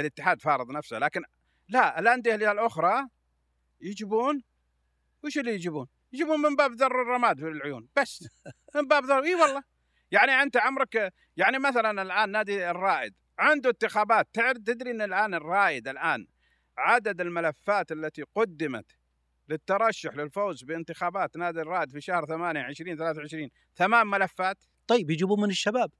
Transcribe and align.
الاتحاد 0.00 0.40
فارض 0.40 0.70
نفسه 0.70 0.98
لكن 0.98 1.22
لا 1.68 1.98
الأندية 1.98 2.34
الأخرى 2.34 3.08
يجيبون 3.80 4.42
وش 5.24 5.38
اللي 5.38 5.54
يجيبون؟ 5.54 5.86
يجيبون 6.12 6.40
من 6.40 6.56
باب 6.56 6.72
ذر 6.72 7.02
الرماد 7.02 7.38
في 7.38 7.48
العيون 7.48 7.88
بس 7.96 8.28
من 8.74 8.88
باب 8.88 9.04
ذر 9.04 9.24
إي 9.24 9.34
والله. 9.34 9.62
يعني 10.10 10.32
أنت 10.32 10.56
عمرك 10.56 11.12
يعني 11.36 11.58
مثلا 11.58 12.02
الآن 12.02 12.30
نادي 12.30 12.70
الرائد 12.70 13.14
عنده 13.38 13.70
انتخابات 13.70 14.28
تعرف 14.32 14.58
تدري 14.58 14.90
إن 14.90 15.02
الآن 15.02 15.34
الرائد 15.34 15.88
الآن 15.88 16.26
عدد 16.78 17.20
الملفات 17.20 17.92
التي 17.92 18.22
قدمت 18.34 18.96
للترشح 19.48 20.14
للفوز 20.14 20.64
بانتخابات 20.64 21.36
نادي 21.36 21.60
الرائد 21.60 21.90
في 21.90 22.00
شهر 22.00 22.26
8 22.26 22.60
20 22.60 22.96
23 22.96 23.48
ثمان 23.76 24.06
ملفات؟ 24.06 24.56
طيب 24.86 25.10
يجيبون 25.10 25.40
من 25.40 25.50
الشباب. 25.50 25.90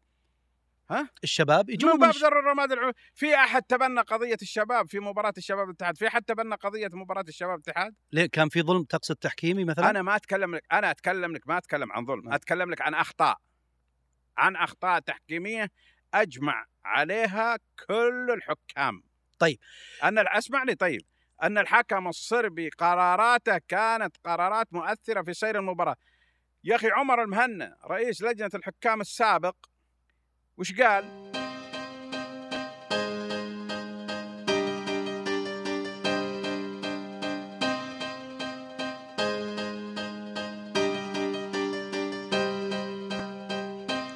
ها؟ 0.91 1.09
الشباب 1.25 1.71
يجيبون 1.71 1.95
من 1.95 2.01
باب. 2.01 2.15
ذر 2.15 2.39
الرماد 2.39 2.73
العيون 2.73 2.93
في 3.15 3.35
أحد 3.35 3.63
تبنى 3.63 4.01
قضية 4.01 4.37
الشباب 4.43 4.89
في 4.89 5.01
مباراة 5.01 5.33
الشباب 5.39 5.69
الاتحاد 5.69 5.97
في 5.97 6.07
أحد 6.07 6.23
تبنى 6.23 6.55
قضية 6.55 6.89
مباراة 6.93 7.25
الشباب 7.29 7.55
الاتحاد 7.55 7.95
ليه 8.13 8.27
كان 8.27 8.49
في 8.49 8.63
ظلم 8.63 8.85
تقصد 8.85 9.17
تحكيمي 9.17 9.65
مثلا؟ 9.65 9.91
أنا 9.91 10.03
ما 10.03 10.17
أتكلم 10.17 10.55
لك 10.55 10.63
أنا 10.73 10.91
أتكلم 10.91 11.33
لك 11.33 11.49
ما 11.49 11.59
أتكلم 11.59 11.93
عن 11.93 12.07
ظلم 12.07 12.25
نعم. 12.25 12.33
أتكلم 12.33 12.71
لك 12.71 12.81
عن 12.81 12.95
أخطاء 12.95 13.37
عن 14.39 14.57
أخطاء 14.57 15.01
تحكيمية 15.01 15.71
أجمع 16.15 16.67
عليها 16.85 17.59
كل 17.89 18.31
الحكام 18.31 19.03
طيب. 19.39 19.59
أن 20.05 20.19
اسمعني 20.19 20.75
طيب 20.75 21.03
أن 21.43 21.59
الحكم 21.59 22.09
الصربي 22.09 22.69
قراراته 22.69 23.59
كانت 23.59 24.17
قرارات 24.25 24.73
مؤثرة 24.73 25.23
في 25.23 25.35
سير 25.35 25.59
المباراة 25.59 25.97
يا 26.65 26.77
أخي 26.77 26.91
عمر 26.91 27.23
المهنا 27.23 27.77
رئيس 27.85 28.23
لجنة 28.23 28.51
الحكام 28.55 29.01
السابق 29.01 29.57
وش 30.59 30.73
قال 30.73 31.05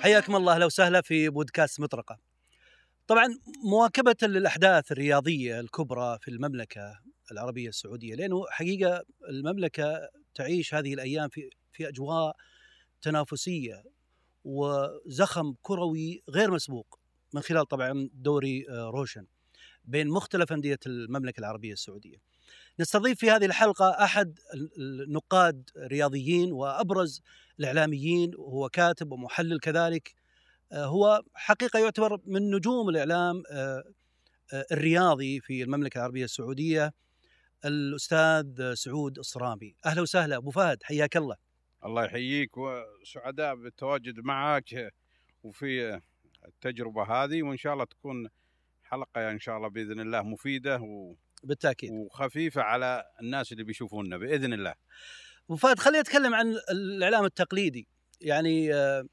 حياكم 0.01 0.37
الله 0.37 0.55
أهلا 0.55 0.67
وسهلا 0.67 1.01
في 1.01 1.29
بودكاست 1.29 1.81
مطرقة. 1.81 2.19
طبعا 3.07 3.27
مواكبة 3.65 4.17
للأحداث 4.23 4.93
الرياضية 4.93 5.61
الكبرى 5.61 6.19
في 6.21 6.29
المملكة 6.29 7.01
العربية 7.33 7.69
السعودية 7.69 8.15
لأنه 8.15 8.45
حقيقة 8.51 9.05
المملكة 9.29 10.09
تعيش 10.35 10.75
هذه 10.75 10.95
الأيام 10.95 11.29
في 11.29 11.51
في 11.73 11.89
أجواء 11.89 12.37
تنافسية 13.03 13.83
وزخم 14.45 15.55
كروي 15.63 16.23
غير 16.31 16.51
مسبوق 16.51 16.99
من 17.33 17.41
خلال 17.41 17.67
طبعا 17.67 18.09
دوري 18.15 18.67
آه، 18.71 18.91
روشن 18.91 19.27
بين 19.85 20.09
مختلف 20.09 20.53
أندية 20.53 20.79
المملكة 20.87 21.41
العربية 21.41 21.73
السعودية. 21.73 22.17
نستضيف 22.81 23.19
في 23.19 23.31
هذه 23.31 23.45
الحلقة 23.45 23.91
أحد 23.91 24.39
النقاد 24.79 25.71
الرياضيين 25.77 26.53
وأبرز 26.53 27.23
الإعلاميين 27.61 28.31
وهو 28.39 28.69
كاتب 28.69 29.13
ومحلل 29.13 29.61
كذلك 29.61 30.15
آه، 30.73 30.85
هو 30.85 31.23
حقيقة 31.35 31.79
يعتبر 31.79 32.21
من 32.27 32.51
نجوم 32.51 32.89
الإعلام 32.89 33.43
آه، 33.51 33.85
الرياضي 34.73 35.41
في 35.41 35.63
المملكة 35.63 35.99
العربية 35.99 36.25
السعودية 36.25 36.93
الأستاذ 37.65 38.75
سعود 38.75 39.19
الصرامي 39.19 39.75
أهلا 39.87 40.03
وسهلا. 40.03 40.37
أبو 40.37 40.51
فهد 40.51 40.83
حياك 40.83 41.17
الله. 41.17 41.37
الله 41.85 42.05
يحييك. 42.05 42.51
وسعداء 42.59 43.55
بالتواجد 43.55 44.21
معك 44.21 44.93
وفي 45.43 46.01
التجربة 46.45 47.03
هذه 47.03 47.43
وإن 47.43 47.57
شاء 47.57 47.73
الله 47.73 47.85
تكون 47.85 48.29
حلقة 48.83 49.31
إن 49.31 49.39
شاء 49.39 49.57
الله 49.57 49.69
بإذن 49.69 50.01
الله 50.01 50.23
مفيدة 50.23 50.81
و... 50.81 51.15
بالتأكيد. 51.45 51.91
وخفيفة 51.93 52.63
على 52.63 53.05
الناس 53.21 53.53
اللي 53.53 53.65
بيشوفونا 53.65 54.17
بإذن 54.19 54.53
الله. 54.53 54.75
أبو 55.45 55.57
فهد 55.57 55.79
خلينا 55.79 56.01
نتكلم 56.01 56.35
عن 56.35 56.57
الإعلام 56.71 57.25
التقليدي. 57.25 57.89
يعني 58.21 58.75
آه، 58.75 59.05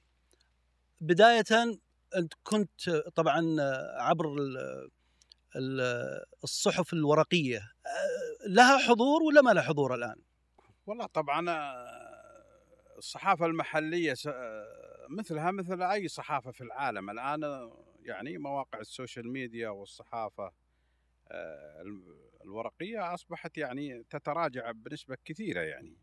بداية 1.02 1.46
أنت 2.16 2.34
كنت 2.44 2.90
طبعا 3.16 3.56
آه، 3.62 4.02
عبر 4.02 4.34
ال- 4.34 4.90
ال- 5.56 6.24
الصحف 6.44 6.94
الورقية. 6.94 7.58
آه، 7.58 8.48
لها 8.48 8.78
حضور 8.78 9.24
ولا 9.24 9.42
ما 9.42 9.52
لها 9.52 9.64
حضور 9.64 9.96
الآن؟ 9.96 10.16
والله 10.86 11.06
طبعا 11.06 11.50
الصحافة 13.00 13.46
المحلية 13.46 14.14
مثلها 15.10 15.52
مثل 15.52 15.82
أي 15.82 16.08
صحافة 16.08 16.52
في 16.52 16.62
العالم. 16.62 17.10
الآن 17.10 17.72
يعني 18.04 18.38
مواقع 18.38 18.80
السوشيال 18.80 19.32
ميديا 19.32 19.70
والصحافة 19.70 20.52
آه، 21.32 21.84
الورقية 22.44 23.14
أصبحت 23.14 23.58
يعني 23.58 24.04
تتراجع 24.10 24.72
بنسبة 24.72 25.18
كثيرة 25.26 25.62
يعني. 25.62 25.98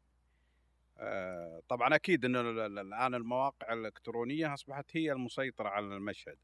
آه، 0.98 1.62
طبعا 1.68 1.94
أكيد 1.94 2.24
ال- 2.24 2.78
الآن 2.78 3.14
المواقع 3.14 3.72
الإلكترونية 3.72 4.54
أصبحت 4.54 4.96
هي 4.96 5.12
المسيطرة 5.12 5.68
على 5.68 5.86
المشهد 5.86 6.38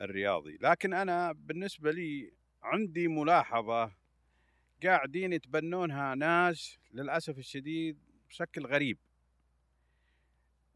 الرياضي. 0.00 0.58
لكن 0.60 0.94
أنا 0.94 1.32
بالنسبة 1.32 1.90
لي 1.90 2.32
عندي 2.62 3.08
ملاحظة 3.08 3.92
قاعدين 4.82 5.32
يتبنونها 5.32 6.14
ناس 6.14 6.78
للأسف 6.92 7.38
الشديد 7.38 7.98
بشكل 8.28 8.66
غريب. 8.66 8.98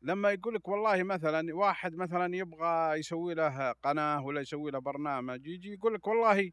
لما 0.02 0.30
يقول 0.30 0.54
لك 0.54 0.68
والله 0.68 1.02
مثلا 1.02 1.54
واحد 1.56 1.94
مثلا 1.94 2.36
يبغى 2.36 2.98
يسوي 2.98 3.34
له 3.34 3.72
قناة 3.72 4.24
ولا 4.24 4.40
يسوي 4.40 4.70
له 4.70 4.78
برنامج 4.78 5.46
يجي 5.46 5.72
يقول 5.72 5.94
لك 5.94 6.06
والله 6.06 6.52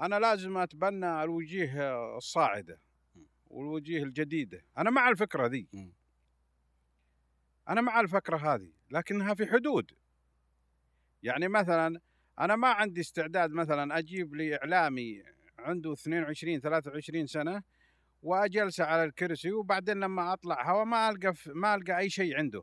أنا 0.00 0.18
لازم 0.18 0.56
أتبنى 0.56 1.22
الوجيه 1.22 2.16
الصاعدة 2.16 2.80
والوجيه 3.46 4.02
الجديدة. 4.02 4.62
أنا 4.78 4.90
مع 4.90 5.08
الفكرة 5.08 5.46
ذي. 5.46 5.68
أنا 7.68 7.80
مع 7.80 8.00
الفكرة 8.00 8.36
هذه 8.54 8.72
لكنها 8.90 9.34
في 9.34 9.46
حدود. 9.46 9.92
يعني 11.22 11.48
مثلا 11.48 12.00
أنا 12.38 12.56
ما 12.56 12.68
عندي 12.68 13.00
استعداد 13.00 13.50
مثلا 13.50 13.98
أجيب 13.98 14.34
لي 14.34 14.56
إعلامي 14.56 15.22
عنده 15.58 15.92
22 15.92 16.60
23 16.60 17.26
سنة 17.26 17.62
وأجلسه 18.22 18.84
على 18.84 19.04
الكرسي 19.04 19.52
وبعدين 19.52 20.00
لما 20.00 20.32
أطلع 20.32 20.70
هوا 20.70 20.84
ما 20.84 21.10
ألقى 21.10 21.34
ما 21.46 21.74
ألقى 21.74 21.98
أي 21.98 22.10
شيء 22.10 22.36
عنده. 22.36 22.62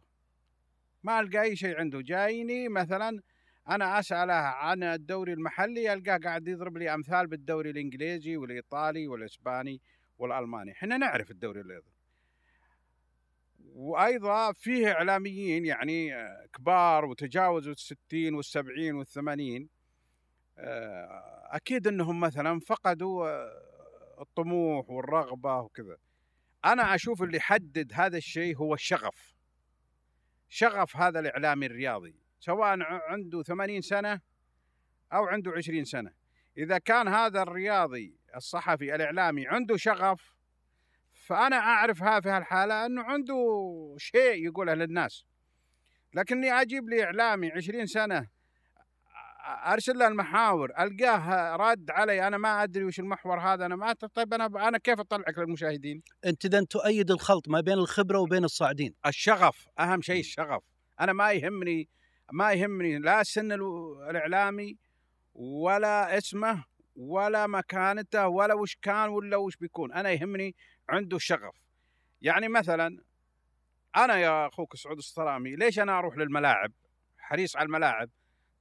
ما 1.03 1.19
ألقى 1.19 1.41
أي 1.41 1.55
شيء 1.55 1.77
عنده. 1.79 2.01
جايني 2.01 2.69
مثلا 2.69 3.21
أنا 3.69 3.99
أسأله 3.99 4.33
عن 4.33 4.83
الدوري 4.83 5.33
المحلي 5.33 5.93
ألقاه 5.93 6.17
قاعد 6.17 6.47
يضرب 6.47 6.77
لي 6.77 6.93
أمثال 6.93 7.27
بالدوري 7.27 7.69
الإنجليزي 7.69 8.37
والإيطالي 8.37 9.07
والإسباني 9.07 9.81
والألماني. 10.17 10.71
إحنا 10.71 10.97
نعرف 10.97 11.31
الدوري 11.31 11.61
الايطالي 11.61 11.97
وأيضا 13.77 14.53
فيه 14.53 14.91
إعلاميين 14.91 15.65
يعني 15.65 16.15
آه، 16.15 16.45
كبار 16.53 17.05
وتجاوزوا 17.05 17.73
الستين 17.73 18.35
والسبعين 18.35 18.95
والثمانين 18.95 19.69
آه، 20.57 21.49
أكيد 21.51 21.87
إنهم 21.87 22.19
مثلا 22.19 22.59
فقدوا 22.59 23.27
آه، 23.27 24.21
الطموح 24.21 24.89
والرغبة 24.89 25.59
وكذا. 25.59 25.97
أنا 26.65 26.95
أشوف 26.95 27.23
اللي 27.23 27.37
يحدد 27.37 27.91
هذا 27.93 28.17
الشيء 28.17 28.57
هو 28.57 28.73
الشغف. 28.73 29.36
شغف 30.49 30.97
هذا 30.97 31.19
الإعلامي 31.19 31.65
الرياضي 31.65 32.15
سواء 32.39 32.77
عنده 32.81 33.43
80 33.43 33.81
سنة 33.81 34.21
أو 35.13 35.25
عنده 35.25 35.51
20 35.51 35.85
سنة. 35.85 36.11
إذا 36.57 36.77
كان 36.77 37.07
هذا 37.07 37.41
الرياضي 37.41 38.17
الصحفي 38.35 38.95
الإعلامي 38.95 39.47
عنده 39.47 39.77
شغف 39.77 40.35
فأنا 41.13 41.55
أعرف 41.55 42.03
ها 42.03 42.19
في 42.19 42.29
هالحالة 42.29 42.85
إنه 42.85 43.01
عنده 43.03 43.35
شيء 43.97 44.45
يقوله 44.45 44.73
للناس. 44.73 45.25
لكني 46.13 46.61
أجيب 46.61 46.89
لي 46.89 47.03
إعلامي 47.03 47.51
20 47.51 47.85
سنة 47.85 48.27
أرسل 49.47 49.97
له 49.97 50.07
المحاور 50.07 50.71
ألقاه 50.79 51.55
رد 51.55 51.91
علي 51.91 52.27
أنا 52.27 52.37
ما 52.37 52.63
أدري 52.63 52.83
وش 52.83 52.99
المحور 52.99 53.39
هذا 53.39 53.65
أنا 53.65 53.75
ما 53.75 53.93
طيب 53.93 54.33
أنا 54.33 54.67
أنا 54.67 54.77
كيف 54.77 54.99
أطلعك 54.99 55.37
للمشاهدين؟ 55.37 56.01
أنت 56.25 56.45
إذا 56.45 56.63
تؤيد 56.63 57.11
الخلط 57.11 57.49
ما 57.49 57.61
بين 57.61 57.73
الخبرة 57.73 58.19
وبين 58.19 58.43
الصاعدين. 58.43 58.93
الشغف 59.05 59.67
أهم 59.79 60.01
شيء 60.01 60.19
الشغف. 60.19 60.63
أنا 60.99 61.13
ما 61.13 61.31
يهمني 61.31 61.89
ما 62.31 62.53
يهمني 62.53 62.99
لا 62.99 63.23
سن 63.23 63.51
الإعلامي 64.09 64.77
ولا 65.33 66.17
اسمه 66.17 66.63
ولا 66.95 67.47
مكانته 67.47 68.27
ولا 68.27 68.53
وش 68.53 68.77
كان 68.81 69.09
ولا 69.09 69.37
وش 69.37 69.55
بيكون. 69.55 69.93
أنا 69.93 70.09
يهمني 70.09 70.55
عنده 70.89 71.17
شغف. 71.17 71.55
يعني 72.21 72.47
مثلا 72.47 73.03
أنا 73.95 74.17
يا 74.17 74.47
أخوك 74.47 74.75
سعود 74.75 74.97
الصرامي 74.97 75.55
ليش 75.55 75.79
أنا 75.79 75.99
أروح 75.99 76.17
للملاعب؟ 76.17 76.71
حريص 77.17 77.55
على 77.55 77.65
الملاعب. 77.65 78.09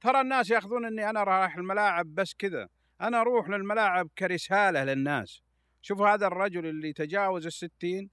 ترى 0.01 0.21
الناس 0.21 0.49
ياخذون 0.49 0.85
إني 0.85 1.09
أنا 1.09 1.23
رايح 1.23 1.57
الملاعب 1.57 2.15
بس 2.15 2.33
كذا. 2.33 2.67
أنا 3.01 3.21
أروح 3.21 3.49
للملاعب 3.49 4.09
كرسالة 4.17 4.83
للناس. 4.83 5.41
شوفوا 5.81 6.09
هذا 6.09 6.27
الرجل 6.27 6.65
اللي 6.65 6.93
تجاوز 6.93 7.45
الستين 7.45 8.09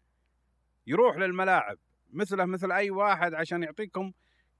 يروح 0.87 1.17
للملاعب. 1.17 1.79
مثله 2.13 2.45
مثل 2.45 2.73
أي 2.73 2.91
واحد 2.91 3.35
عشان 3.35 3.63
يعطيكم 3.63 4.13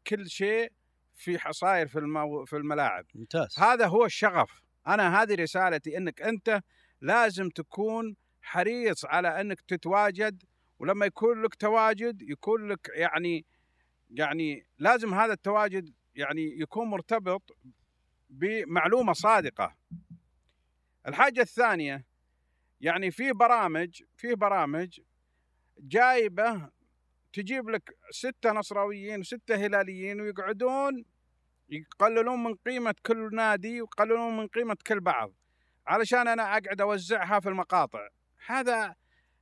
كل 0.07 0.29
شيء 0.29 0.73
في 1.15 1.39
حصاير 1.39 1.87
في 1.87 1.99
المو... 1.99 2.45
في 2.45 2.57
الملاعب. 2.57 3.05
ممتاز. 3.15 3.59
هذا 3.59 3.87
هو 3.87 4.05
الشغف. 4.05 4.63
أنا 4.87 5.23
هذه 5.23 5.35
رسالتي 5.35 5.97
إنك 5.97 6.23
أنت 6.23 6.61
لازم 7.01 7.49
تكون 7.49 8.17
حريص 8.43 9.05
على 9.05 9.41
إنك 9.41 9.61
تتواجد. 9.61 10.43
ولما 10.79 11.07
يكون 11.07 11.43
لك 11.43 11.55
تواجد 11.55 12.23
يكون 12.23 12.69
لك 12.69 12.91
يعني 12.95 13.45
يعني 14.11 14.67
لازم 14.79 15.15
هذا 15.15 15.33
التواجد 15.33 15.95
يعني 16.15 16.61
يكون 16.61 16.89
مرتبط 16.89 17.57
بمعلومة 18.31 19.13
صادقة. 19.13 19.77
الحاجة 21.09 21.41
الثانية 21.41 22.05
يعني 22.81 23.11
في 23.11 23.33
برامج 23.33 24.03
في 24.17 24.35
برامج 24.35 25.01
جايبة 25.79 26.71
تجيب 27.33 27.71
لك 27.71 27.97
ستة 28.11 28.53
نصراويين 28.53 29.21
وستة 29.21 29.55
هلاليين 29.55 30.21
ويقعدون 30.21 31.05
يقللون 31.69 32.43
من 32.43 32.55
قيمة 32.55 32.95
كل 33.07 33.35
نادي 33.35 33.81
ويقللون 33.83 34.37
من 34.37 34.47
قيمة 34.47 34.77
كل 34.87 35.01
بعض 35.01 35.33
علشان 35.87 36.29
أنا 36.29 36.43
أقعد 36.43 36.81
أوزعها 36.81 37.41
في 37.41 37.49
المقاطع. 37.49 38.09
هذا 38.47 38.95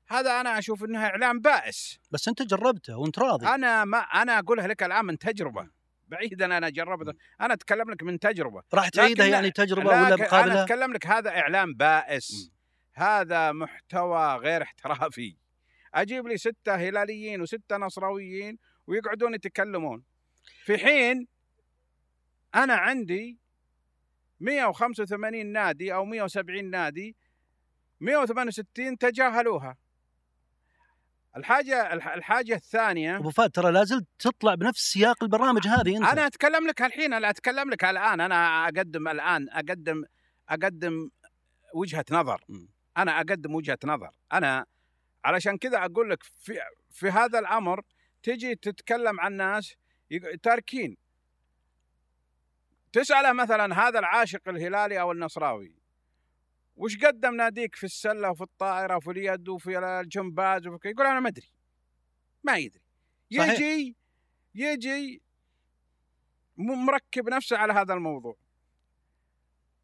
هذا 0.06 0.40
أنا 0.40 0.58
أشوف 0.58 0.84
أنها 0.84 1.06
إعلام 1.06 1.40
بائس. 1.40 1.98
بس 2.10 2.28
أنت 2.28 2.42
جربته 2.42 2.96
وأنت 2.96 3.18
راضي. 3.18 3.46
أنا 3.46 3.84
ما 3.84 3.98
أنا 3.98 4.38
أقولها 4.38 4.66
لك 4.66 4.82
الآن 4.82 5.04
من 5.04 5.18
تجربة. 5.18 5.70
بعيدا 6.12 6.58
أنا 6.58 6.68
جربت 6.68 7.16
أنا 7.40 7.54
أتكلم 7.54 7.90
لك 7.90 8.02
من 8.02 8.18
تجربة. 8.18 8.62
راح 8.74 8.88
تعيدها 8.88 9.26
يعني 9.26 9.50
تجربة 9.50 9.88
ولا 9.88 10.16
مقابلة؟ 10.16 10.62
أتكلم 10.62 10.92
لك 10.92 11.06
هذا 11.06 11.30
إعلام 11.30 11.74
بائس. 11.74 12.52
هذا 12.94 13.52
محتوى 13.52 14.36
غير 14.36 14.62
احترافي. 14.62 15.36
أجيب 15.94 16.26
لي 16.26 16.36
ستة 16.36 16.74
هلاليين 16.74 17.40
وستة 17.42 17.76
نصراويين 17.76 18.58
ويقعدون 18.86 19.34
يتكلمون. 19.34 20.04
في 20.64 20.78
حين 20.78 21.26
أنا 22.54 22.74
عندي 22.74 23.38
185 24.40 25.46
نادي 25.46 25.94
أو 25.94 26.04
170 26.04 26.70
نادي 26.70 27.16
168 28.00 28.98
تجاهلوها. 28.98 29.76
الحاجة 31.36 31.92
الح- 31.92 32.08
الحاجة 32.12 32.54
الثانية 32.54 33.16
أبو 33.16 33.30
فهد 33.30 33.50
ترى 33.50 33.72
لازلت 33.72 34.06
تطلع 34.18 34.54
بنفس 34.54 34.92
سياق 34.92 35.22
البرامج 35.22 35.68
هذه 35.68 35.96
أنت. 35.96 36.04
أنا 36.06 36.26
أتكلم 36.26 36.66
لك 36.66 36.82
الحين 36.82 37.12
أنا 37.14 37.30
أتكلم 37.30 37.70
لك 37.70 37.84
الآن 37.84 38.20
أنا 38.20 38.64
أقدم 38.64 39.08
الآن 39.08 39.48
أقدم 39.50 40.04
أقدم 40.48 41.10
وجهة 41.74 42.04
نظر. 42.10 42.40
أنا 42.96 43.16
أقدم 43.16 43.54
وجهة 43.54 43.78
نظر. 43.84 44.10
أنا 44.32 44.66
علشان 45.24 45.58
كذا 45.58 45.78
أقول 45.84 46.10
لك 46.10 46.22
في 46.22 46.58
في 46.90 47.08
هذا 47.10 47.38
الأمر 47.38 47.80
تجي 48.22 48.54
تتكلم 48.54 49.20
عن 49.20 49.32
ناس 49.32 49.74
تاركين. 50.42 50.96
تسأله 52.92 53.32
مثلا 53.32 53.88
هذا 53.88 53.98
العاشق 53.98 54.48
الهلالي 54.48 55.00
أو 55.00 55.12
النصراوي 55.12 55.81
وش 56.76 56.96
قدم 56.96 57.34
ناديك 57.34 57.76
في 57.76 57.84
السلة 57.84 58.30
وفي 58.30 58.42
الطائرة 58.42 58.96
وفي 58.96 59.10
اليد 59.10 59.48
وفي 59.48 59.78
الجمباز 59.78 60.66
وفي؟ 60.66 60.88
يقول 60.88 61.06
أنا 61.06 61.20
ما 61.20 61.28
أدري. 61.28 61.52
ما 62.44 62.56
يدري. 62.56 62.82
صحيح. 63.36 63.60
يجي 63.60 63.96
يجي 64.54 65.22
مركب 66.56 67.28
نفسه 67.28 67.56
على 67.56 67.72
هذا 67.72 67.94
الموضوع. 67.94 68.36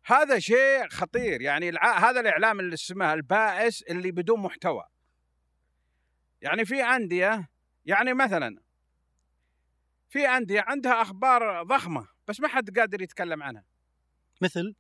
هذا 0.05 0.39
شيء 0.39 0.89
خطير. 0.89 1.41
يعني 1.43 1.69
الع... 1.69 2.11
هذا 2.11 2.21
الإعلام 2.21 2.61
اللي 2.61 2.75
اسمه 2.75 3.13
البائس 3.15 3.83
اللي 3.83 4.11
بدون 4.11 4.41
محتوى. 4.41 4.85
يعني 6.43 6.65
في 6.65 6.83
أندية 6.83 7.49
يعني 7.87 8.15
مثلا 8.15 8.63
في 10.09 10.29
أندية 10.29 10.61
عندها 10.61 11.03
أخبار 11.03 11.63
ضخمة 11.63 12.09
بس 12.29 12.41
ما 12.41 12.49
حد 12.49 12.79
قادر 12.79 13.03
يتكلم 13.03 13.43
عنها. 13.43 13.65
مثل؟ 14.41 14.75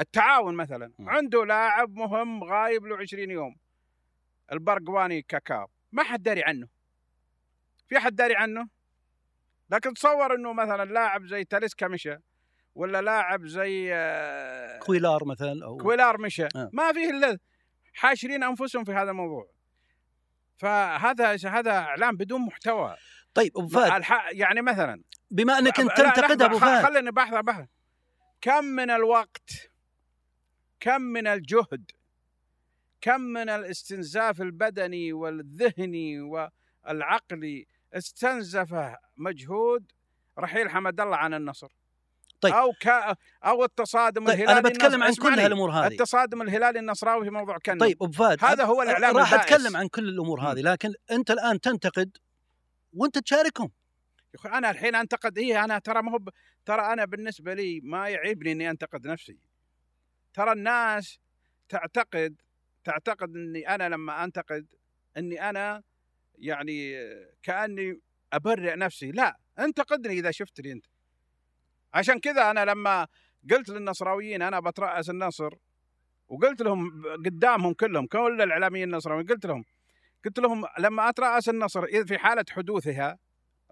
التعاون 0.00 0.54
مثلا. 0.54 0.92
م. 0.98 1.08
عنده 1.08 1.44
لاعب 1.44 1.94
مهم 1.94 2.44
غايب 2.44 2.86
له 2.86 2.96
20 2.96 3.30
يوم. 3.30 3.56
البرقواني 4.52 5.22
كاكاو. 5.22 5.66
ما 5.92 6.02
حد 6.02 6.22
داري 6.22 6.44
عنه. 6.44 6.68
في 7.88 7.98
حد 7.98 8.16
داري 8.16 8.36
عنه؟ 8.36 8.68
لكن 9.70 9.94
تصور 9.94 10.34
إنه 10.34 10.52
مثلا 10.52 10.84
لاعب 10.92 11.26
زي 11.26 11.44
تاليسكا 11.44 11.88
مشى 11.88 12.16
ولا 12.74 13.02
لاعب 13.02 13.46
زي 13.46 13.94
آه، 13.94 14.78
كويلار 14.78 15.24
مثلا 15.24 15.64
أو 15.64 15.76
كويلار 15.76 16.20
مشى. 16.20 16.44
آه. 16.44 16.70
ما 16.72 16.92
فيه 16.92 17.10
إلا 17.10 17.38
حاشرين 17.94 18.42
أنفسهم 18.44 18.84
في 18.84 18.92
هذا 18.92 19.10
الموضوع. 19.10 19.50
فهذا 20.56 21.36
هذا 21.48 21.70
إعلام 21.70 22.16
بدون 22.16 22.40
محتوى. 22.40 22.96
طيب 23.34 23.58
أبو 23.58 23.68
فهد. 23.68 24.02
يعني 24.32 24.62
مثلا. 24.62 25.02
بما 25.30 25.58
أنك 25.58 25.80
أنت 25.80 25.90
تنتقد 25.96 26.42
أبو 26.42 26.58
فهد. 26.58 26.84
خليني 26.86 27.10
بحث 27.10 27.34
بحث. 27.34 27.68
كم 28.40 28.64
من 28.64 28.90
الوقت 28.90 29.73
كم 30.84 31.00
من 31.00 31.26
الجهد 31.26 31.90
كم 33.00 33.20
من 33.20 33.48
الاستنزاف 33.48 34.40
البدني 34.40 35.12
والذهني 35.12 36.20
والعقلي 36.20 37.66
استنزفه 37.94 38.96
مجهود 39.16 39.92
رحيل 40.38 40.70
حمد 40.70 41.00
الله 41.00 41.16
عن 41.16 41.34
النصر 41.34 41.68
طيب. 42.40 42.54
أو 42.54 42.72
ك... 42.72 42.88
أو 43.44 43.64
التصادم 43.64 44.24
طيب 44.24 44.34
الهلالي 44.34 44.52
أنا 44.52 44.68
بتكلم 44.68 45.02
عن 45.02 45.14
كل 45.14 45.40
هالأمور 45.40 45.70
هذه 45.70 45.86
التصادم 45.86 46.42
الهلالي 46.42 46.78
النصراوي 46.78 47.24
في 47.24 47.30
موضوع 47.30 47.58
كنو 47.58 47.80
طيب 47.80 48.02
أبو 48.02 48.12
فهد 48.12 48.44
هذا 48.44 48.64
هو 48.64 48.82
الإعلام 48.82 49.16
راح 49.16 49.32
البائس. 49.32 49.52
أتكلم 49.52 49.76
عن 49.76 49.88
كل 49.88 50.08
الأمور. 50.08 50.40
هذه 50.40 50.60
لكن 50.60 50.92
أنت 51.10 51.30
الآن 51.30 51.60
تنتقد 51.60 52.16
وأنت 52.92 53.18
تشاركهم 53.18 53.70
يا 54.34 54.40
أخي 54.40 54.48
أنا 54.48 54.70
الحين 54.70 54.94
أنتقد 54.94 55.38
إيه 55.38 55.64
أنا 55.64 55.78
ترى 55.78 56.02
ما 56.02 56.12
هو 56.12 56.18
ترى 56.64 56.92
أنا 56.92 57.04
بالنسبة 57.04 57.54
لي 57.54 57.80
ما 57.80 58.08
يعيبني 58.08 58.52
إني 58.52 58.70
أنتقد 58.70 59.06
نفسي 59.06 59.53
ترى 60.34 60.52
الناس 60.52 61.18
تعتقد 61.68 62.36
تعتقد 62.84 63.36
إني 63.36 63.68
أنا 63.68 63.88
لما 63.88 64.24
أنتقد 64.24 64.66
إني 65.16 65.50
أنا 65.50 65.82
يعني 66.38 66.94
كأني 67.42 68.00
أبرئ 68.32 68.76
نفسي. 68.76 69.10
لا 69.10 69.38
انتقدني 69.58 70.18
إذا 70.18 70.30
شفتني 70.30 70.72
أنت. 70.72 70.86
عشان 71.94 72.20
كذا 72.20 72.50
أنا 72.50 72.64
لما 72.64 73.06
قلت 73.50 73.68
للنصراويين 73.68 74.42
أنا 74.42 74.60
بترأس 74.60 75.10
النصر 75.10 75.54
وقلت 76.28 76.62
لهم 76.62 77.02
قدامهم 77.26 77.72
كلهم 77.72 78.06
كل 78.06 78.42
الإعلاميين 78.42 78.88
النصراويين 78.88 79.26
قلت 79.26 79.46
لهم 79.46 79.64
قلت 80.24 80.38
لهم 80.38 80.64
لما 80.78 81.08
أترأس 81.08 81.48
النصر 81.48 81.84
إذا 81.84 82.04
في 82.04 82.18
حالة 82.18 82.44
حدوثها 82.50 83.18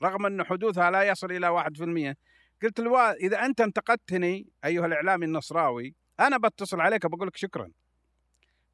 رغم 0.03 0.27
إن 0.27 0.45
حدوثها 0.45 0.91
لا 0.91 1.03
يصل 1.03 1.33
إلى 1.33 1.49
1% 1.49 2.17
قلت 2.63 2.81
الوا 2.81 3.13
إذا 3.13 3.45
أنت 3.45 3.61
انتقدتني 3.61 4.49
أيها 4.65 4.87
الإعلامي 4.87 5.27
النصراوي 5.27 5.95
أنا 6.21 6.39
بتصل 6.39 6.81
عليك 6.81 7.07
بقول 7.07 7.29
لك 7.29 7.37
شكرا. 7.37 7.71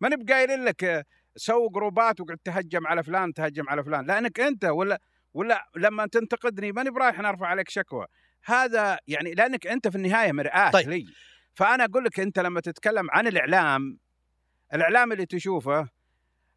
ماني 0.01 0.17
بقايل 0.17 0.65
لك 0.65 0.85
آه، 0.85 1.05
سووا 1.37 1.71
جروبات 1.71 2.21
وقعد 2.21 2.39
تهجم 2.45 2.87
على 2.87 3.03
فلان 3.03 3.35
تهجم 3.35 3.69
على 3.69 3.85
فلان. 3.85 4.07
لأنك 4.07 4.41
أنت 4.41 4.65
ولا 4.65 5.01
ولا 5.35 5.69
لما 5.77 6.07
تنتقدني 6.07 6.73
ماني 6.73 6.91
برايح 6.91 7.21
ارفع 7.21 7.47
عليك 7.47 7.71
شكوى. 7.71 8.07
هذا 8.45 8.99
يعني 9.07 9.35
لأنك 9.35 9.67
أنت 9.67 9.89
في 9.89 9.97
النهاية 9.97 10.33
مرآة. 10.33 10.71
طيب. 10.71 10.89
لي. 10.89 11.05
فأنا 11.55 11.85
أقول 11.85 12.05
لك 12.05 12.21
أنت 12.21 12.39
لما 12.39 12.61
تتكلم 12.61 13.11
عن 13.11 13.27
الإعلام 13.27 13.99
الإعلام 14.75 15.13
اللي 15.13 15.27
تشوفه 15.27 15.89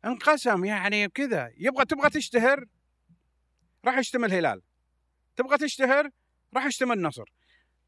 انقسم 0.06 0.66
يعني 0.66 1.10
كذا. 1.10 1.52
يبغى 1.58 1.86
تبغى 1.86 2.10
تشتهر؟ 2.10 2.66
راح 3.86 3.98
يشتم 3.98 4.26
الهلال 4.26 4.62
تبغى 5.36 5.58
تشتهر؟ 5.58 6.10
راح 6.56 6.66
يشتم 6.66 6.92
النصر 6.92 7.24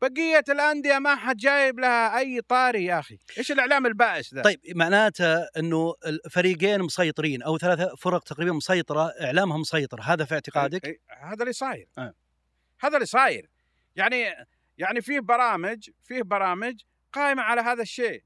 بقية 0.04 0.44
الأندية 0.50 1.00
ما 1.00 1.16
حد 1.16 1.38
جايب 1.38 1.80
لها 1.80 2.20
أي 2.20 2.42
طاري 2.42 2.86
يا 2.86 3.00
أخي. 3.00 3.18
إيش 3.38 3.52
الإعلام 3.52 3.86
البائس 3.86 4.34
ذا؟ 4.34 4.42
طيب 4.42 4.60
معناته 4.76 5.38
إنه 5.44 5.94
الفريقين 6.06 6.82
مسيطرين 6.82 7.42
أو 7.44 7.58
ثلاثة 7.58 7.96
فرق 7.96 8.24
تقريبا 8.24 8.52
مسيطرة 8.52 9.14
إعلامها 9.22 9.58
مسيطر. 9.58 10.02
هذا 10.02 10.26
في 10.26 10.34
اعتقادك؟ 10.34 11.02
هذا 11.22 11.42
اللي 11.42 11.54
صاير. 11.54 11.88
آه. 11.98 12.14
هذا 12.80 12.96
اللي 12.96 13.06
صاير. 13.06 13.50
يعني 13.96 14.26
يعني 14.78 15.02
فيه 15.02 15.20
برامج 15.20 15.90
فيه 16.04 16.22
برامج 16.22 16.82
قائمة 17.14 17.42
على 17.42 17.62
هذا 17.62 17.82
الشيء. 17.82 18.24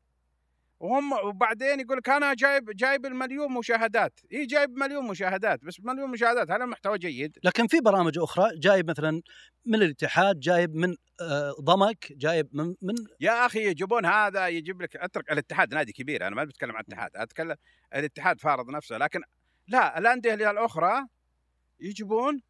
وهم 0.80 1.14
وبعدين 1.14 1.80
يقول 1.80 1.98
لك 1.98 2.10
أنا 2.10 2.34
جايب 2.34 2.70
جايب 2.70 3.06
المليون 3.06 3.52
مشاهدات. 3.52 4.20
اي 4.34 4.46
جايب 4.46 4.78
مليون 4.78 5.08
مشاهدات 5.08 5.64
بس 5.64 5.80
مليون 5.80 6.12
مشاهدات 6.12 6.52
هل 6.52 6.62
المحتوى 6.62 6.98
جيد. 6.98 7.38
لكن 7.44 7.68
في 7.68 7.80
برامج 7.80 8.20
أخرى 8.20 8.50
جايب 8.60 8.90
مثلا 8.90 9.22
من 9.66 9.82
الاتحاد 9.82 10.40
جايب 10.40 10.76
من 10.76 10.96
آه، 11.22 11.56
ضمك 11.62 12.14
جايب 12.14 12.50
من 12.54 12.76
من 12.82 12.96
يا 13.20 13.46
أخي 13.46 13.68
يجيبون 13.68 14.06
هذا 14.06 14.48
يجيب 14.48 14.82
لك 14.82 14.96
أترك 14.96 15.32
الاتحاد 15.32 15.74
نادي 15.74 15.92
كبير 15.92 16.28
أنا 16.28 16.36
ما 16.36 16.44
بتكلم 16.44 16.76
عن 16.76 16.84
الاتحاد 16.88 17.12
أتكلم 17.16 17.56
الاتحاد 17.96 18.40
فارض 18.40 18.70
نفسه 18.70 18.98
لكن 18.98 19.22
لا 19.68 19.98
الأندية 19.98 20.34
الأخرى 20.34 21.08
يجيبون 21.80 22.42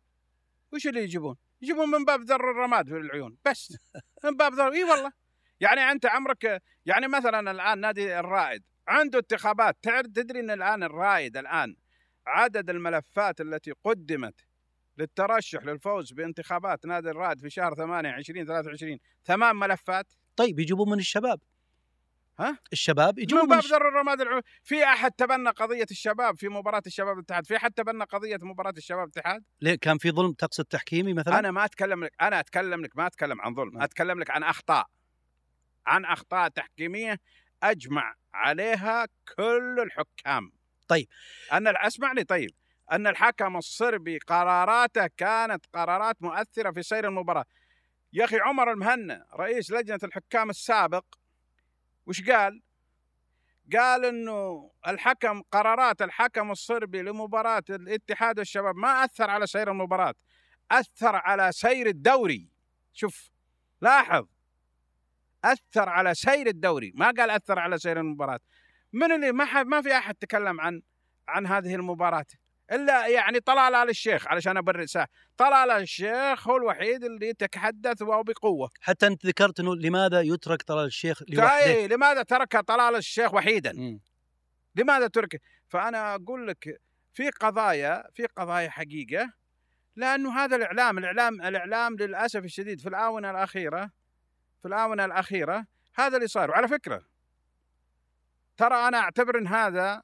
وش 0.74 0.88
اللي 0.88 1.04
يجيبون؟ 1.04 1.36
يجيبون 1.62 1.90
من 1.90 2.06
باب 2.06 2.22
ذر 2.22 2.52
الرماد 2.52 2.88
في 2.88 2.98
العيون 2.98 3.38
بس. 3.46 3.78
من 4.24 4.38
باب 4.38 4.54
ذر 4.54 4.74
إي 4.74 4.84
والله. 4.84 5.12
يعني 5.60 5.82
أنت 5.82 6.06
عمرك 6.06 6.62
يعني 6.86 7.08
مثلا 7.08 7.52
الآن 7.52 7.80
نادي 7.80 8.20
الرائد 8.20 8.64
عنده 8.88 9.20
انتخابات 9.20 9.78
تعرف 9.82 10.08
تدري 10.08 10.40
إن 10.40 10.52
الآن 10.52 10.84
الرائد 10.84 11.38
الآن 11.38 11.76
عدد 12.28 12.70
الملفات 12.70 13.42
التي 13.42 13.72
قدمت 13.72 14.46
للترشح 14.98 15.64
للفوز 15.64 16.14
بانتخابات 16.14 16.86
نادي 16.86 17.10
الرائد 17.10 17.40
في 17.40 17.50
شهر 17.50 17.76
8 17.76 18.10
20 18.10 18.46
23 18.46 18.98
ثمان 19.26 19.56
ملفات؟ 19.56 20.14
طيب 20.36 20.60
يجيبون 20.60 20.90
من 20.90 21.00
الشباب. 21.00 21.40
ها؟ 22.40 22.58
الشباب 22.74 23.18
من 23.18 23.24
يجون 23.24 23.48
باب 23.48 23.54
من 23.54 23.60
ذر 23.60 23.88
الرماد 23.88 24.22
العلوي 24.22 24.42
في 24.64 24.84
أحد 24.84 25.12
تبنى 25.12 25.50
قضية 25.50 25.86
الشباب 25.92 26.38
في 26.38 26.50
مباراة 26.50 26.82
الشباب 26.88 27.18
الاتحاد؟ 27.18 27.46
في 27.46 27.56
أحد 27.56 27.72
تبنى 27.72 28.04
قضية 28.04 28.38
مباراة 28.42 28.74
الشباب 28.78 29.04
الاتحاد؟ 29.04 29.44
ليه؟ 29.62 29.76
كان 29.76 29.98
في 29.98 30.12
ظلم 30.12 30.34
تقصد 30.34 30.66
تحكيمي 30.66 31.14
مثلا؟ 31.14 31.40
أنا 31.40 31.52
ما 31.52 31.66
أتكلم 31.66 32.04
لك 32.04 32.12
أنا 32.22 32.40
أتكلم 32.40 32.82
لك 32.82 32.98
ما 32.98 33.08
أتكلم 33.08 33.42
عن 33.42 33.56
ظلم 33.56 33.74
نعم. 33.74 33.82
أتكلم 33.82 34.20
لك 34.20 34.30
عن 34.30 34.44
أخطاء. 34.44 34.86
عن 35.88 36.06
أخطاء 36.06 36.50
تحكيمية 36.50 37.20
أجمع 37.64 38.16
عليها 38.34 39.08
كل 39.38 39.80
الحكام. 39.80 40.52
طيب. 40.88 41.08
أن 41.54 41.68
اسمعني 41.68 42.24
طيب. 42.24 42.52
أن 42.92 43.08
الحكم 43.08 43.58
الصربي 43.58 44.18
قراراته 44.18 45.08
كانت 45.08 45.66
قرارات 45.74 46.22
مؤثرة 46.22 46.72
في 46.72 46.84
سير 46.84 47.08
المباراة. 47.08 47.46
يا 48.14 48.26
أخي 48.26 48.40
عمر 48.40 48.72
المهنا 48.72 49.26
رئيس 49.34 49.72
لجنة 49.72 50.00
الحكام 50.04 50.50
السابق 50.50 51.06
وش 52.06 52.30
قال؟ 52.30 52.62
قال 53.74 54.06
إنه 54.06 54.72
الحكم 54.88 55.42
قرارات 55.42 56.02
الحكم 56.02 56.52
الصربي 56.52 57.02
لمباراة 57.02 57.64
الاتحاد 57.70 58.40
والشباب 58.40 58.76
ما 58.76 59.04
أثر 59.04 59.30
على 59.30 59.48
سير 59.48 59.72
المباراة 59.72 60.14
أثر 60.72 61.16
على 61.16 61.52
سير 61.52 61.88
الدوري. 61.88 62.50
شوف 62.94 63.32
لاحظ. 63.82 64.26
أثر 65.52 65.90
على 65.90 66.16
سير 66.16 66.48
الدوري. 66.48 66.92
ما 66.96 67.06
قال 67.06 67.30
أثر 67.30 67.60
على 67.60 67.78
سير 67.78 68.00
المباراة. 68.00 68.40
من 68.94 69.12
اللي 69.12 69.32
ما 69.32 69.64
ما 69.64 69.82
في 69.82 69.98
أحد 69.98 70.16
تكلم 70.16 70.62
عن 70.62 70.82
عن 71.28 71.48
هذه 71.48 71.76
المباراة. 71.76 72.26
إلا 72.72 73.08
يعني 73.08 73.40
طلال 73.40 73.76
آل 73.76 73.90
الشيخ 73.90 74.28
علشان 74.28 74.58
أبرر 74.58 74.86
ساعة 74.86 75.08
طلال 75.38 75.72
الشيخ 75.72 76.48
هو 76.48 76.58
الوحيد 76.58 77.04
اللي 77.04 77.30
يتحدث 77.30 78.02
وبقوه 78.02 78.70
حتى 78.82 79.08
أنت 79.08 79.26
ذكرت 79.26 79.60
إنه 79.60 79.76
لماذا 79.76 80.22
يترك 80.22 80.62
طلال 80.62 80.86
الشيخ 80.86 81.24
لوحده؟ 81.30 81.66
طيب 81.66 81.94
لماذا 81.94 82.24
ترك 82.24 82.58
طلال 82.58 82.96
الشيخ 82.96 83.34
وحيدا؟ 83.34 83.74
مم. 83.74 84.00
لماذا 84.76 85.08
ترك؟ 85.08 85.42
فأنا 85.68 86.16
أقول 86.16 86.48
لك 86.48 86.82
في 87.14 87.30
قضايا 87.30 88.04
في 88.14 88.26
قضايا 88.26 88.70
حقيقة 88.70 89.34
لأنه 89.96 90.40
هذا 90.40 90.56
الإعلام 90.56 90.98
الإعلام 90.98 91.42
الإعلام 91.42 91.96
للأسف 91.96 92.44
الشديد 92.44 92.82
في 92.82 92.90
الآونة 92.90 93.32
الأخيرة 93.32 93.92
في 94.62 94.68
الآونة 94.68 95.06
الأخيرة 95.06 95.66
هذا 95.96 96.16
اللي 96.16 96.28
صار 96.28 96.52
وعلى 96.52 96.68
فكرة 96.68 97.06
ترى 98.58 98.88
أنا 98.88 98.98
أعتبر 98.98 99.38
إن 99.38 99.48
هذا 99.48 100.04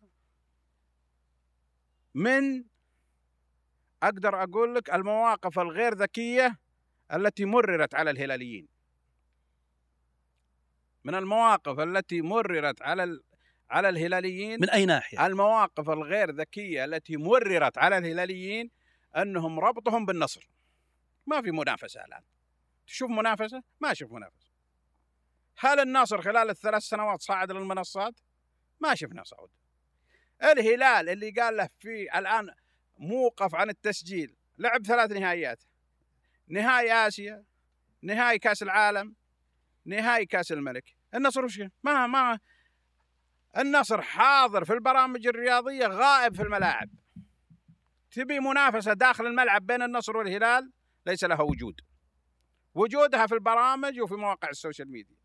من 2.14 2.64
أقدر 4.04 4.44
أقول 4.44 4.76
لك 4.76 4.90
المواقف 4.90 5.60
الغير 5.60 5.94
ذكية 5.94 6.60
التي 7.14 7.46
مررت 7.46 7.96
على 7.96 8.12
الهلاليين. 8.12 8.68
من 11.04 11.16
المواقف 11.16 11.80
التي 11.80 12.22
مررت 12.22 12.82
على 12.82 13.20
على 13.70 13.90
الهلاليين 13.90 14.62
من 14.62 14.70
أي 14.70 14.86
ناحية؟ 14.86 15.26
المواقف 15.26 15.90
الغير 15.90 16.32
ذكية 16.32 16.86
التي 16.86 17.18
مررت 17.18 17.78
على 17.78 17.98
الهلاليين 17.98 18.72
أنهم 19.18 19.60
ربطهم 19.60 20.06
بالنصر. 20.06 20.50
ما 21.26 21.42
في 21.42 21.52
منافسة 21.52 22.06
الآن. 22.06 22.24
تشوف 22.88 23.10
منافسة؟ 23.10 23.64
ما 23.80 23.92
أشوف 23.92 24.12
منافسة. 24.12 24.43
هل 25.58 25.80
النصر 25.80 26.22
خلال 26.22 26.50
الثلاث 26.50 26.84
سنوات 26.84 27.22
صعد 27.22 27.52
للمنصات؟ 27.52 28.20
ما 28.80 28.96
شفنا 28.96 29.24
صعود. 29.24 29.50
الهلال 30.44 31.10
اللي 31.10 31.32
قال 31.32 31.58
له 31.58 31.70
في 31.80 32.18
الآن 32.18 32.50
موقف 32.98 33.56
عن 33.56 33.70
التسجيل 33.70 34.36
لعب 34.58 34.86
ثلاث 34.86 35.12
نهائيات. 35.12 35.64
نهائي 36.48 36.94
آسيا 36.94 37.44
نهائي 38.02 38.40
كأس 38.40 38.64
العالم 38.64 39.16
نهائي 39.86 40.26
كأس 40.26 40.52
الملك. 40.52 40.96
النصر 41.16 41.46
وش 41.46 41.62
ما 41.84 42.08
ما. 42.08 42.40
النصر 43.58 44.02
حاضر 44.02 44.66
في 44.66 44.74
البرامج 44.74 45.28
الرياضية 45.28 45.88
غائب 45.88 46.36
في 46.36 46.42
الملاعب. 46.42 46.90
تبي 48.12 48.40
منافسة 48.40 48.94
داخل 48.94 49.26
الملعب 49.26 49.66
بين 49.66 49.82
النصر 49.82 50.18
والهلال؟ 50.18 50.72
ليس 51.06 51.24
لها 51.24 51.42
وجود. 51.42 51.82
وجودها 52.74 53.28
في 53.28 53.34
البرامج 53.34 54.00
وفي 54.00 54.14
مواقع 54.14 54.50
ال 54.50 54.56
social 54.56 54.92
media. 54.92 55.23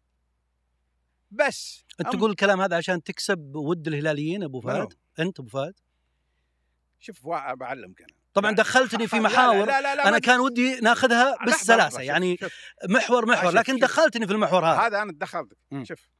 بس 1.30 1.84
انت 2.00 2.12
تقول 2.12 2.30
الكلام 2.30 2.60
هذا 2.60 2.76
عشان 2.76 3.02
تكسب 3.02 3.56
ود 3.56 3.86
الهلاليين 3.86 4.42
ابو؟ 4.42 4.60
فهد؟ 4.60 4.92
انت 5.18 5.40
ابو 5.40 5.48
فهد؟ 5.48 5.74
شوف 7.00 7.26
بعلمك 7.54 8.00
أنا 8.02 8.08
طبعا. 8.34 8.52
دخلتني 8.52 9.06
في 9.08 9.20
محاور 9.20 9.66
لا 9.66 9.80
لا 9.80 9.94
لا 9.94 10.08
أنا 10.08 10.18
كان 10.18 10.40
ودي 10.40 10.80
ناخذها 10.80 11.36
بالسلاسه 11.44 12.00
يعني 12.02 12.36
شوف 12.36 12.52
محور 12.88 13.26
محور 13.26 13.50
شوف- 13.50 13.60
لكن 13.60 13.72
شوف. 13.72 13.82
دخلتني 13.82 14.26
في 14.26 14.32
المحور 14.32 14.64
هذا 14.66 14.78
هذا 14.80 15.02
أنا 15.02 15.12
تدخلت 15.12 15.52
مم. 15.70 15.84
شوف 15.84 16.10